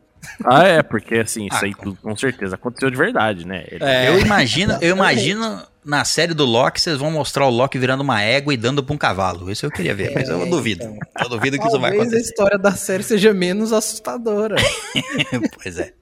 Ah, 0.45 0.63
é, 0.65 0.83
porque 0.83 1.15
assim, 1.15 1.45
isso 1.47 1.55
Ah, 1.55 1.65
aí 1.65 1.73
com- 1.73 1.83
tudo, 1.83 1.97
com 2.01 2.15
certeza 2.15 2.55
aconteceu 2.55 2.89
de 2.89 2.97
verdade, 2.97 3.45
né? 3.45 3.65
Ele- 3.71 3.83
É. 3.83 4.09
Eu 4.09 4.19
imagino, 4.19 4.77
eu 4.81 4.95
imagino 4.95 5.61
na 5.85 6.03
série 6.05 6.33
do 6.33 6.45
Loki, 6.45 6.81
vocês 6.81 6.97
vão 6.97 7.09
mostrar 7.11 7.45
o 7.45 7.49
Loki 7.49 7.77
virando 7.79 8.01
uma 8.01 8.21
égua 8.21 8.53
e 8.53 8.57
dando 8.57 8.83
pra 8.83 8.93
um 8.93 8.97
cavalo. 8.97 9.49
Isso 9.51 9.65
eu 9.65 9.71
queria 9.71 9.95
ver, 9.95 10.11
mas 10.13 10.27
eu 10.29 10.45
duvido. 10.49 10.83
Eu 11.19 11.29
duvido 11.29 11.57
que 11.57 11.67
isso 11.67 11.79
vai 11.79 11.91
Talvez 11.91 11.99
a 11.99 12.03
acontecer. 12.15 12.29
história 12.29 12.57
da 12.57 12.71
série 12.73 13.03
seja 13.03 13.33
menos 13.33 13.71
assustadora. 13.73 14.55
pois 15.61 15.77
é. 15.79 15.93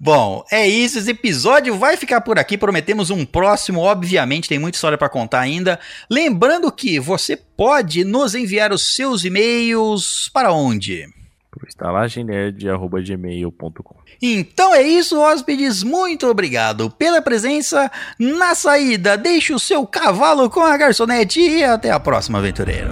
Bom, 0.00 0.44
é 0.50 0.66
isso. 0.66 0.98
Esse 0.98 1.10
episódio 1.10 1.76
vai 1.76 1.96
ficar 1.96 2.20
por 2.20 2.38
aqui. 2.38 2.58
Prometemos 2.58 3.08
um 3.10 3.24
próximo. 3.24 3.80
Obviamente, 3.80 4.48
tem 4.48 4.58
muita 4.58 4.76
história 4.76 4.98
para 4.98 5.08
contar 5.08 5.40
ainda. 5.40 5.78
Lembrando 6.10 6.70
que 6.70 6.98
você 7.00 7.36
pode 7.36 8.04
nos 8.04 8.34
enviar 8.34 8.72
os 8.72 8.94
seus 8.94 9.24
e-mails 9.24 10.28
para 10.32 10.52
onde? 10.52 11.06
Pro 11.50 11.66
estalagemnerd.gmail.com 11.66 13.96
Então 14.20 14.74
é 14.74 14.82
isso, 14.82 15.18
hóspedes. 15.18 15.82
Muito 15.82 16.26
obrigado 16.26 16.90
pela 16.90 17.22
presença. 17.22 17.90
Na 18.18 18.54
saída, 18.54 19.16
deixe 19.16 19.54
o 19.54 19.58
seu 19.58 19.86
cavalo 19.86 20.50
com 20.50 20.60
a 20.60 20.76
garçonete 20.76 21.40
e 21.40 21.64
até 21.64 21.90
a 21.90 21.98
próxima, 21.98 22.36
aventureiro. 22.38 22.90